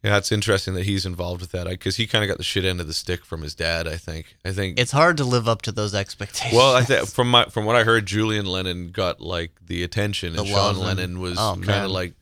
yeah, 0.06 0.18
it's 0.18 0.30
interesting 0.30 0.74
that 0.74 0.84
he's 0.84 1.04
involved 1.04 1.40
with 1.40 1.50
that 1.50 1.66
because 1.66 1.96
he 1.96 2.06
kind 2.06 2.22
of 2.22 2.28
got 2.28 2.38
the 2.38 2.44
shit 2.44 2.64
end 2.64 2.80
of 2.80 2.86
the 2.86 2.94
stick 2.94 3.24
from 3.24 3.42
his 3.42 3.56
dad. 3.56 3.88
I 3.88 3.96
think. 3.96 4.36
I 4.44 4.52
think. 4.52 4.78
It's 4.78 4.92
hard 4.92 5.16
to 5.16 5.24
live 5.24 5.48
up 5.48 5.62
to 5.62 5.72
those 5.72 5.96
expectations. 5.96 6.54
well, 6.54 6.76
I 6.76 6.84
think 6.84 7.08
from 7.08 7.30
my 7.30 7.46
from 7.46 7.64
what 7.64 7.74
I 7.74 7.82
heard, 7.82 8.06
Julian 8.06 8.46
Lennon 8.46 8.90
got 8.92 9.20
like 9.20 9.52
the 9.66 9.82
attention, 9.82 10.38
and 10.38 10.46
Sean 10.46 10.78
Lennon 10.78 11.18
was 11.18 11.36
oh, 11.38 11.58
kind 11.60 11.84
of 11.84 11.90
like, 11.90 12.14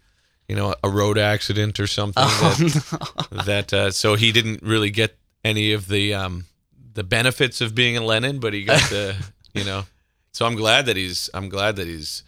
you 0.49 0.57
know, 0.57 0.75
a 0.83 0.89
road 0.89 1.19
accident 1.19 1.79
or 1.79 1.87
something. 1.87 2.23
Oh, 2.25 2.57
that, 2.59 3.45
that 3.47 3.73
uh, 3.73 3.91
so 3.91 4.15
he 4.15 4.33
didn't 4.33 4.63
really 4.63 4.91
get 4.91 5.19
any 5.45 5.73
of 5.73 5.89
the 5.89 6.15
um 6.15 6.47
the 6.95 7.05
benefits 7.05 7.61
of 7.61 7.75
being 7.75 7.99
a 7.99 8.01
Lennon, 8.03 8.39
but 8.39 8.55
he 8.55 8.65
got 8.65 8.81
the 8.89 9.15
you 9.53 9.65
know. 9.65 9.85
So 10.35 10.45
I'm 10.45 10.57
glad 10.57 10.87
that 10.87 10.97
he's 10.97 11.31
I'm 11.33 11.49
glad 11.49 11.77
that 11.77 11.87
he's 11.87 12.23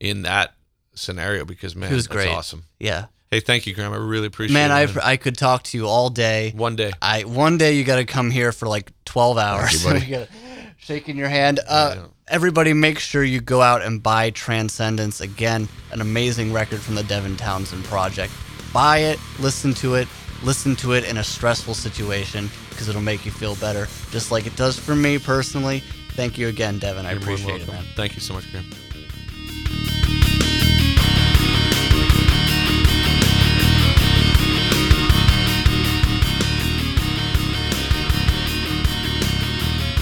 in 0.00 0.22
that 0.22 0.54
scenario 0.94 1.44
because 1.44 1.76
man, 1.76 1.90
He 1.90 1.94
was 1.96 2.06
that's 2.06 2.14
great. 2.16 2.28
awesome. 2.34 2.64
yeah. 2.78 3.06
Hey, 3.30 3.40
thank 3.40 3.66
you, 3.66 3.74
Graham. 3.74 3.92
I 3.92 3.96
really 3.96 4.26
appreciate 4.26 4.54
Man, 4.54 4.70
it. 4.70 4.94
Man, 4.94 5.02
I 5.04 5.10
I 5.12 5.16
could 5.18 5.36
talk 5.36 5.62
to 5.64 5.76
you 5.76 5.86
all 5.86 6.08
day. 6.08 6.52
one 6.56 6.76
day. 6.76 6.92
I 7.02 7.24
one 7.24 7.58
day 7.58 7.74
you 7.74 7.84
got 7.84 7.96
to 7.96 8.06
come 8.06 8.30
here 8.30 8.52
for 8.52 8.66
like 8.66 8.90
12 9.04 9.36
hours. 9.36 9.84
you, 10.08 10.26
shaking 10.78 11.16
your 11.18 11.28
hand. 11.28 11.60
Uh, 11.68 11.94
Yeah. 11.96 12.06
Everybody, 12.30 12.74
make 12.74 12.98
sure 12.98 13.24
you 13.24 13.40
go 13.40 13.60
out 13.62 13.82
and 13.82 14.02
buy 14.02 14.30
Transcendence. 14.30 15.20
Again, 15.22 15.66
an 15.92 16.00
amazing 16.02 16.52
record 16.52 16.78
from 16.80 16.94
the 16.94 17.02
Devin 17.02 17.36
Townsend 17.36 17.84
Project. 17.84 18.32
Buy 18.72 18.98
it, 18.98 19.18
listen 19.40 19.72
to 19.74 19.94
it, 19.94 20.06
listen 20.42 20.76
to 20.76 20.92
it 20.92 21.08
in 21.08 21.16
a 21.16 21.24
stressful 21.24 21.72
situation 21.74 22.50
because 22.70 22.86
it'll 22.88 23.00
make 23.00 23.24
you 23.24 23.32
feel 23.32 23.56
better, 23.56 23.86
just 24.10 24.30
like 24.30 24.46
it 24.46 24.54
does 24.56 24.78
for 24.78 24.94
me 24.94 25.18
personally. 25.18 25.82
Thank 26.18 26.36
you 26.36 26.48
again, 26.48 26.80
Devin. 26.80 27.06
I 27.06 27.12
You're 27.12 27.20
appreciate 27.20 27.60
it, 27.60 27.68
man. 27.68 27.84
Thank 27.94 28.16
you 28.16 28.20
so 28.20 28.34
much, 28.34 28.50
Graham. 28.50 28.64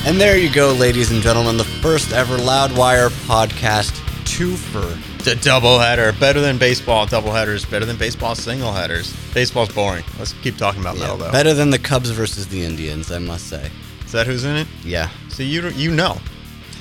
And 0.06 0.18
there 0.18 0.38
you 0.38 0.50
go, 0.50 0.72
ladies 0.72 1.10
and 1.10 1.20
gentlemen, 1.20 1.58
the 1.58 1.64
first 1.64 2.12
ever 2.12 2.38
Loudwire 2.38 3.10
podcast 3.26 3.90
twofer. 4.24 4.96
The 5.22 5.32
doubleheader, 5.32 6.18
better 6.18 6.40
than 6.40 6.56
baseball 6.56 7.06
doubleheaders, 7.06 7.70
better 7.70 7.84
than 7.84 7.98
baseball 7.98 8.34
single 8.34 8.72
headers. 8.72 9.14
Baseball's 9.34 9.68
boring. 9.68 10.04
Let's 10.18 10.32
keep 10.32 10.56
talking 10.56 10.80
about 10.80 10.96
metal 10.96 11.18
though. 11.18 11.30
Better 11.30 11.52
than 11.52 11.68
the 11.68 11.78
Cubs 11.78 12.08
versus 12.08 12.46
the 12.46 12.64
Indians, 12.64 13.12
I 13.12 13.18
must 13.18 13.48
say. 13.48 13.70
Is 14.06 14.12
that 14.12 14.26
who's 14.26 14.44
in 14.44 14.56
it? 14.56 14.66
Yeah. 14.84 15.10
So 15.28 15.42
you 15.42 15.68
you 15.70 15.90
know, 15.90 16.18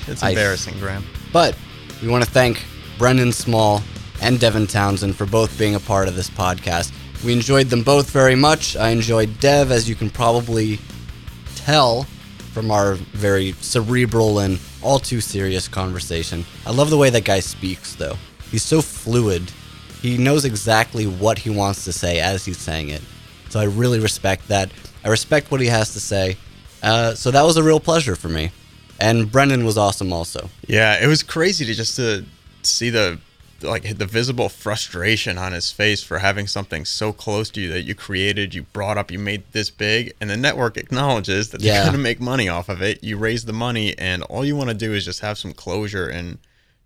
it's 0.06 0.22
I- 0.22 0.30
embarrassing, 0.30 0.78
Graham. 0.78 1.04
But 1.32 1.56
we 2.00 2.08
want 2.08 2.24
to 2.24 2.30
thank 2.30 2.64
Brendan 2.98 3.32
Small 3.32 3.82
and 4.22 4.40
Devin 4.40 4.66
Townsend 4.66 5.16
for 5.16 5.26
both 5.26 5.58
being 5.58 5.74
a 5.74 5.80
part 5.80 6.08
of 6.08 6.16
this 6.16 6.30
podcast. 6.30 6.92
We 7.24 7.32
enjoyed 7.32 7.66
them 7.68 7.82
both 7.82 8.10
very 8.10 8.34
much. 8.36 8.76
I 8.76 8.90
enjoyed 8.90 9.38
Dev, 9.40 9.70
as 9.70 9.88
you 9.88 9.94
can 9.94 10.08
probably 10.08 10.78
tell 11.56 12.04
from 12.52 12.70
our 12.70 12.94
very 12.94 13.52
cerebral 13.60 14.38
and 14.38 14.58
all 14.82 14.98
too 14.98 15.20
serious 15.20 15.68
conversation. 15.68 16.44
I 16.64 16.70
love 16.70 16.88
the 16.90 16.96
way 16.96 17.10
that 17.10 17.24
guy 17.24 17.40
speaks, 17.40 17.94
though. 17.94 18.16
He's 18.50 18.62
so 18.62 18.80
fluid. 18.80 19.50
He 20.00 20.16
knows 20.16 20.44
exactly 20.44 21.06
what 21.06 21.38
he 21.38 21.50
wants 21.50 21.84
to 21.84 21.92
say 21.92 22.20
as 22.20 22.44
he's 22.44 22.58
saying 22.58 22.90
it. 22.90 23.02
So 23.48 23.60
I 23.60 23.64
really 23.64 23.98
respect 23.98 24.48
that. 24.48 24.70
I 25.04 25.08
respect 25.08 25.50
what 25.50 25.60
he 25.60 25.66
has 25.66 25.92
to 25.94 26.00
say. 26.00 26.36
Uh, 26.82 27.14
so 27.14 27.30
that 27.30 27.42
was 27.42 27.56
a 27.56 27.62
real 27.62 27.80
pleasure 27.80 28.16
for 28.16 28.28
me. 28.28 28.50
And 29.00 29.30
Brendan 29.30 29.64
was 29.64 29.76
awesome 29.76 30.12
also. 30.12 30.48
Yeah, 30.66 31.02
it 31.02 31.06
was 31.06 31.22
crazy 31.22 31.64
to 31.66 31.74
just 31.74 31.96
to 31.96 32.24
see 32.62 32.90
the 32.90 33.18
like 33.62 33.96
the 33.96 34.04
visible 34.06 34.50
frustration 34.50 35.38
on 35.38 35.52
his 35.52 35.72
face 35.72 36.02
for 36.02 36.18
having 36.18 36.46
something 36.46 36.84
so 36.84 37.10
close 37.12 37.48
to 37.50 37.60
you 37.60 37.70
that 37.72 37.82
you 37.82 37.94
created, 37.94 38.54
you 38.54 38.62
brought 38.64 38.98
up, 38.98 39.10
you 39.10 39.18
made 39.18 39.42
this 39.52 39.70
big, 39.70 40.12
and 40.20 40.28
the 40.28 40.36
network 40.36 40.76
acknowledges 40.76 41.50
that 41.50 41.62
they're 41.62 41.84
Yeah. 41.86 41.90
to 41.90 41.96
make 41.98 42.20
money 42.20 42.50
off 42.50 42.68
of 42.68 42.82
it. 42.82 43.02
You 43.02 43.16
raise 43.16 43.46
the 43.46 43.54
money, 43.54 43.96
and 43.98 44.22
all 44.24 44.44
you 44.44 44.54
want 44.56 44.68
to 44.68 44.74
do 44.74 44.92
is 44.92 45.06
just 45.06 45.20
have 45.20 45.38
some 45.38 45.52
closure. 45.54 46.06
And 46.06 46.36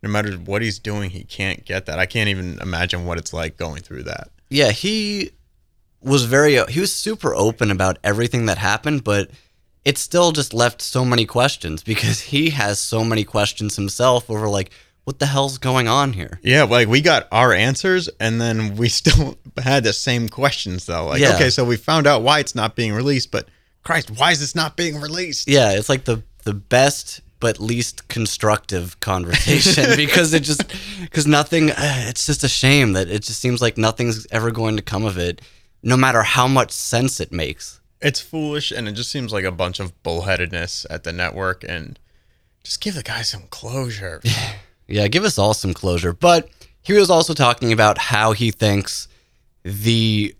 no 0.02 0.08
matter 0.08 0.32
what 0.34 0.62
he's 0.62 0.78
doing, 0.78 1.10
he 1.10 1.24
can't 1.24 1.64
get 1.64 1.86
that. 1.86 1.98
I 1.98 2.06
can't 2.06 2.28
even 2.28 2.58
imagine 2.62 3.04
what 3.04 3.18
it's 3.18 3.32
like 3.32 3.56
going 3.56 3.82
through 3.82 4.04
that. 4.04 4.28
Yeah, 4.48 4.70
he 4.70 5.32
was 6.00 6.24
very 6.24 6.56
he 6.68 6.78
was 6.80 6.92
super 6.92 7.34
open 7.34 7.70
about 7.72 7.98
everything 8.04 8.46
that 8.46 8.58
happened, 8.58 9.02
but 9.04 9.30
it 9.84 9.98
still 9.98 10.32
just 10.32 10.52
left 10.52 10.82
so 10.82 11.04
many 11.04 11.24
questions 11.26 11.82
because 11.82 12.20
he 12.20 12.50
has 12.50 12.78
so 12.78 13.04
many 13.04 13.24
questions 13.24 13.76
himself 13.76 14.28
over 14.30 14.48
like 14.48 14.70
what 15.04 15.18
the 15.18 15.26
hell's 15.26 15.58
going 15.58 15.88
on 15.88 16.12
here? 16.12 16.38
Yeah, 16.42 16.64
like 16.64 16.86
we 16.86 17.00
got 17.00 17.26
our 17.32 17.52
answers, 17.52 18.08
and 18.20 18.40
then 18.40 18.76
we 18.76 18.88
still 19.00 19.38
had 19.62 19.82
the 19.84 19.92
same 19.92 20.28
questions 20.28 20.86
though. 20.86 21.06
Like, 21.06 21.20
Yeah. 21.20 21.34
okay, 21.34 21.50
so 21.50 21.64
we 21.64 21.76
found 21.76 22.06
out 22.06 22.22
why 22.22 22.38
it's 22.38 22.54
not 22.54 22.76
being 22.76 22.92
released, 22.92 23.30
but 23.30 23.48
Christ, 23.82 24.10
why 24.10 24.30
is 24.32 24.40
this 24.40 24.54
not 24.54 24.76
being 24.76 25.00
released? 25.00 25.48
Yeah, 25.48 25.72
it's 25.72 25.88
like 25.88 26.04
the 26.04 26.22
the 26.44 26.54
best 26.54 27.20
but 27.40 27.58
least 27.58 28.06
constructive 28.08 29.00
conversation 29.00 29.84
because 29.96 30.34
it 30.34 30.40
just 30.42 30.62
because 31.00 31.26
nothing 31.26 31.70
uh, 31.70 32.04
it's 32.08 32.26
just 32.26 32.44
a 32.44 32.48
shame 32.48 32.92
that 32.92 33.08
it 33.08 33.22
just 33.22 33.40
seems 33.40 33.62
like 33.62 33.78
nothing's 33.78 34.26
ever 34.30 34.50
going 34.50 34.76
to 34.76 34.82
come 34.82 35.04
of 35.06 35.16
it 35.16 35.40
no 35.82 35.96
matter 35.96 36.22
how 36.22 36.46
much 36.46 36.70
sense 36.70 37.18
it 37.20 37.32
makes. 37.32 37.79
It's 38.02 38.20
foolish, 38.20 38.70
and 38.70 38.88
it 38.88 38.92
just 38.92 39.10
seems 39.10 39.32
like 39.32 39.44
a 39.44 39.52
bunch 39.52 39.78
of 39.80 39.92
bullheadedness 40.02 40.86
at 40.88 41.04
the 41.04 41.12
network, 41.12 41.64
and 41.64 41.98
just 42.64 42.80
give 42.80 42.94
the 42.94 43.02
guy 43.02 43.22
some 43.22 43.44
closure. 43.50 44.20
Yeah, 44.92 45.06
give 45.06 45.22
us 45.22 45.38
all 45.38 45.54
some 45.54 45.72
closure. 45.72 46.12
But 46.12 46.50
he 46.82 46.94
was 46.94 47.10
also 47.10 47.32
talking 47.32 47.72
about 47.72 47.96
how 47.96 48.32
he 48.32 48.50
thinks 48.50 49.06
the 49.62 50.34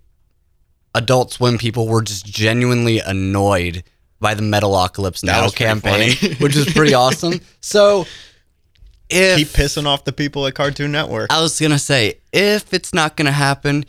Adult 0.93 1.33
Swim 1.33 1.57
people 1.57 1.87
were 1.87 2.03
just 2.03 2.27
genuinely 2.27 2.99
annoyed 2.99 3.85
by 4.19 4.35
the 4.35 4.43
Metalocalypse 4.43 5.23
Now 5.23 5.49
campaign, 5.51 6.17
which 6.41 6.57
is 6.57 6.67
pretty 6.73 6.95
awesome. 6.95 7.41
So, 7.61 8.07
if 9.09 9.39
Keep 9.39 9.49
pissing 9.49 9.87
off 9.87 10.05
the 10.05 10.13
people 10.13 10.47
at 10.49 10.55
Cartoon 10.55 10.91
Network. 10.91 11.33
I 11.33 11.41
was 11.41 11.59
gonna 11.61 11.79
say, 11.79 12.15
if 12.33 12.75
it's 12.75 12.93
not 12.93 13.17
gonna 13.17 13.31
happen, 13.31 13.85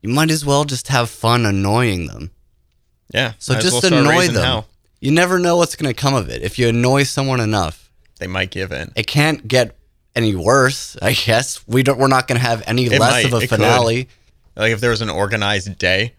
you 0.00 0.10
might 0.10 0.30
as 0.30 0.44
well 0.46 0.64
just 0.64 0.88
have 0.88 1.10
fun 1.10 1.44
annoying 1.44 2.06
them. 2.06 2.30
Yeah, 3.12 3.32
So 3.38 3.54
just 3.58 3.82
well 3.82 3.92
annoy 4.00 4.26
them. 4.28 4.42
hell. 4.42 4.66
You 5.00 5.10
never 5.12 5.38
know 5.38 5.56
what's 5.56 5.76
gonna 5.76 5.94
come 5.94 6.14
of 6.14 6.28
it. 6.28 6.42
If 6.42 6.58
you 6.58 6.68
annoy 6.68 7.04
someone 7.04 7.40
enough, 7.40 7.90
They 8.18 8.26
might 8.26 8.50
give 8.50 8.72
in. 8.72 8.90
it 8.96 9.06
can't 9.06 9.46
get 9.46 9.76
any 10.16 10.34
worse. 10.34 10.96
I 11.00 11.12
guess 11.12 11.60
we 11.68 11.82
don't. 11.82 11.98
We're 11.98 12.08
not 12.08 12.26
gonna 12.26 12.40
have 12.40 12.62
any 12.66 12.86
It 12.86 12.98
less 12.98 13.10
might. 13.12 13.24
of 13.26 13.32
a 13.34 13.36
It 13.36 13.40
could. 13.48 13.50
finale. 13.50 14.08
Like 14.56 14.72
if 14.72 14.80
there 14.80 14.90
was 14.90 15.00
an 15.02 15.10
organized 15.10 15.78
day, 15.78 16.14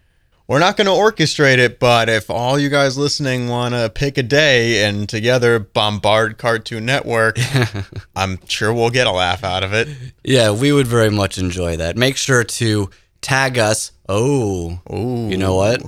we're 0.46 0.58
not 0.58 0.76
going 0.76 0.86
to 0.86 0.92
orchestrate 0.92 1.58
it, 1.58 1.78
but 1.78 2.08
if 2.08 2.28
all 2.28 2.58
you 2.58 2.70
guys 2.70 2.96
listening 2.98 3.46
want 3.48 3.72
to 3.74 3.88
pick 3.88 4.18
a 4.18 4.22
day 4.24 4.82
and 4.84 5.08
together 5.08 5.60
bombard 5.60 6.38
Cartoon 6.38 6.84
Network, 6.86 7.38
I'm 8.16 8.40
sure 8.48 8.72
we'll 8.72 8.90
get 8.90 9.06
a 9.06 9.12
laugh 9.12 9.44
out 9.44 9.62
of 9.62 9.72
it. 9.72 9.88
Yeah, 10.24 10.50
we 10.50 10.72
would 10.72 10.88
very 10.88 11.10
much 11.10 11.38
enjoy 11.38 11.76
that. 11.76 11.96
Make 11.96 12.16
sure 12.16 12.42
to 12.42 12.90
tag 13.20 13.58
us. 13.58 13.92
Oh, 14.08 14.80
Ooh. 14.92 15.28
you 15.30 15.36
know 15.36 15.54
what? 15.54 15.82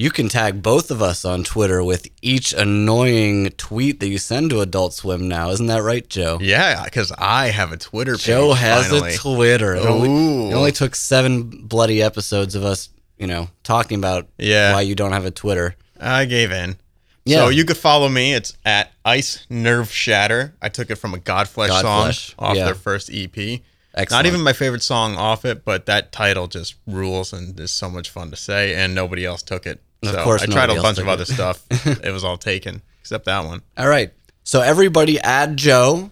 You 0.00 0.10
can 0.10 0.30
tag 0.30 0.62
both 0.62 0.90
of 0.90 1.02
us 1.02 1.26
on 1.26 1.44
Twitter 1.44 1.84
with 1.84 2.08
each 2.22 2.54
annoying 2.54 3.50
tweet 3.58 4.00
that 4.00 4.08
you 4.08 4.16
send 4.16 4.48
to 4.48 4.62
Adult 4.62 4.94
Swim 4.94 5.28
now. 5.28 5.50
Isn't 5.50 5.66
that 5.66 5.82
right, 5.82 6.08
Joe? 6.08 6.38
Yeah, 6.40 6.84
because 6.84 7.12
I 7.18 7.48
have 7.48 7.70
a 7.70 7.76
Twitter 7.76 8.12
page. 8.12 8.24
Joe 8.24 8.54
has 8.54 8.88
finally. 8.88 9.12
a 9.12 9.18
Twitter. 9.18 9.74
It 9.74 9.84
only, 9.84 10.08
Ooh. 10.08 10.48
it 10.52 10.54
only 10.54 10.72
took 10.72 10.96
seven 10.96 11.66
bloody 11.66 12.02
episodes 12.02 12.54
of 12.54 12.64
us, 12.64 12.88
you 13.18 13.26
know, 13.26 13.50
talking 13.62 13.98
about 13.98 14.26
Yeah. 14.38 14.72
why 14.72 14.80
you 14.80 14.94
don't 14.94 15.12
have 15.12 15.26
a 15.26 15.30
Twitter. 15.30 15.76
I 16.00 16.24
gave 16.24 16.50
in. 16.50 16.78
Yeah. 17.26 17.40
So 17.40 17.48
you 17.50 17.66
could 17.66 17.76
follow 17.76 18.08
me. 18.08 18.32
It's 18.32 18.56
at 18.64 18.92
Ice 19.04 19.44
Nerve 19.50 19.92
Shatter. 19.92 20.54
I 20.62 20.70
took 20.70 20.90
it 20.90 20.96
from 20.96 21.12
a 21.12 21.18
Godflesh, 21.18 21.68
Godflesh, 21.68 22.30
song 22.30 22.34
off 22.38 22.56
yeah. 22.56 22.64
their 22.64 22.74
first 22.74 23.10
EP. 23.12 23.60
Excellent. 23.92 24.10
Not 24.10 24.26
even 24.26 24.40
my 24.40 24.54
favorite 24.54 24.82
song 24.82 25.16
off 25.16 25.44
it, 25.44 25.62
but 25.62 25.84
that 25.84 26.10
title 26.10 26.46
just 26.46 26.76
rules 26.86 27.34
and 27.34 27.60
is 27.60 27.70
so 27.70 27.90
much 27.90 28.08
fun 28.08 28.30
to 28.30 28.36
say, 28.36 28.74
and 28.74 28.94
nobody 28.94 29.26
else 29.26 29.42
took 29.42 29.66
it. 29.66 29.82
Of 30.02 30.10
so 30.10 30.24
course 30.24 30.42
I 30.42 30.46
tried 30.46 30.70
a 30.70 30.80
bunch 30.80 30.98
of 30.98 31.08
other 31.08 31.24
stuff. 31.24 31.62
it 31.86 32.12
was 32.12 32.24
all 32.24 32.38
taken 32.38 32.82
except 33.00 33.26
that 33.26 33.44
one. 33.44 33.62
All 33.76 33.88
right. 33.88 34.12
So 34.44 34.60
everybody 34.60 35.20
add 35.20 35.56
Joe 35.56 36.10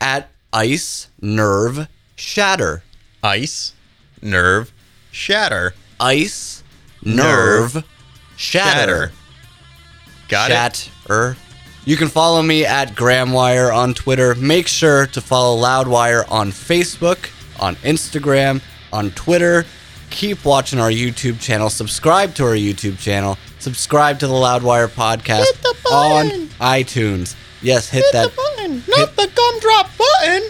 at 0.00 0.28
Ice 0.52 1.08
Nerve 1.20 1.88
Shatter. 2.20 2.82
Ice, 3.22 3.72
Nerve, 4.20 4.72
Shatter. 5.10 5.74
Ice 5.98 6.62
Nerve, 7.02 7.82
Shatter. 8.36 9.10
Shatter. 9.10 9.12
Got 10.28 10.50
it. 10.50 10.54
Chatter. 11.06 11.36
You 11.86 11.96
can 11.96 12.08
follow 12.08 12.42
me 12.42 12.66
at 12.66 12.90
Gramwire 12.90 13.74
on 13.74 13.94
Twitter. 13.94 14.34
Make 14.34 14.68
sure 14.68 15.06
to 15.06 15.20
follow 15.22 15.60
Loudwire 15.60 16.30
on 16.30 16.50
Facebook, 16.50 17.30
on 17.58 17.76
Instagram, 17.76 18.60
on 18.92 19.10
Twitter. 19.12 19.64
Keep 20.10 20.44
watching 20.44 20.78
our 20.80 20.90
YouTube 20.90 21.40
channel. 21.40 21.70
Subscribe 21.70 22.34
to 22.34 22.44
our 22.44 22.54
YouTube 22.54 22.98
channel. 22.98 23.38
Subscribe 23.58 24.18
to 24.20 24.26
the 24.26 24.32
Loudwire 24.34 24.88
podcast 24.88 25.44
Hit 25.46 25.62
the 25.62 25.88
on 25.92 26.24
iTunes. 26.60 27.34
Yes, 27.62 27.88
hit, 27.88 28.04
Hit 28.04 28.12
that. 28.12 28.30
the 28.30 28.36
button, 28.36 28.82
not 28.88 29.16
the 29.16 29.30
gumdrop 29.34 29.90
button. 29.96 30.42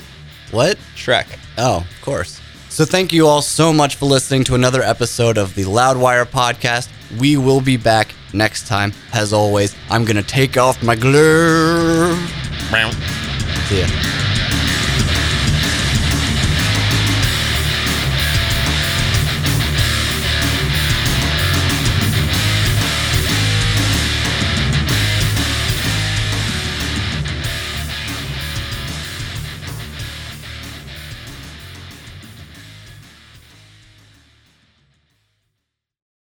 What? 0.50 0.78
Shrek. 0.96 1.26
Oh, 1.58 1.78
of 1.78 2.02
course. 2.02 2.40
So 2.68 2.84
thank 2.84 3.12
you 3.12 3.26
all 3.26 3.42
so 3.42 3.72
much 3.72 3.96
for 3.96 4.06
listening 4.06 4.44
to 4.44 4.54
another 4.54 4.82
episode 4.82 5.38
of 5.38 5.54
the 5.54 5.64
Loudwire 5.64 6.24
podcast. 6.24 6.88
We 7.18 7.36
will 7.36 7.60
be 7.60 7.76
back 7.76 8.14
next 8.32 8.68
time. 8.68 8.92
As 9.12 9.32
always, 9.32 9.74
I'm 9.90 10.04
going 10.04 10.16
to 10.16 10.22
take 10.22 10.56
off 10.56 10.80
my 10.82 10.94
glove. 10.94 12.16
See 13.68 13.80
ya. 13.80 13.86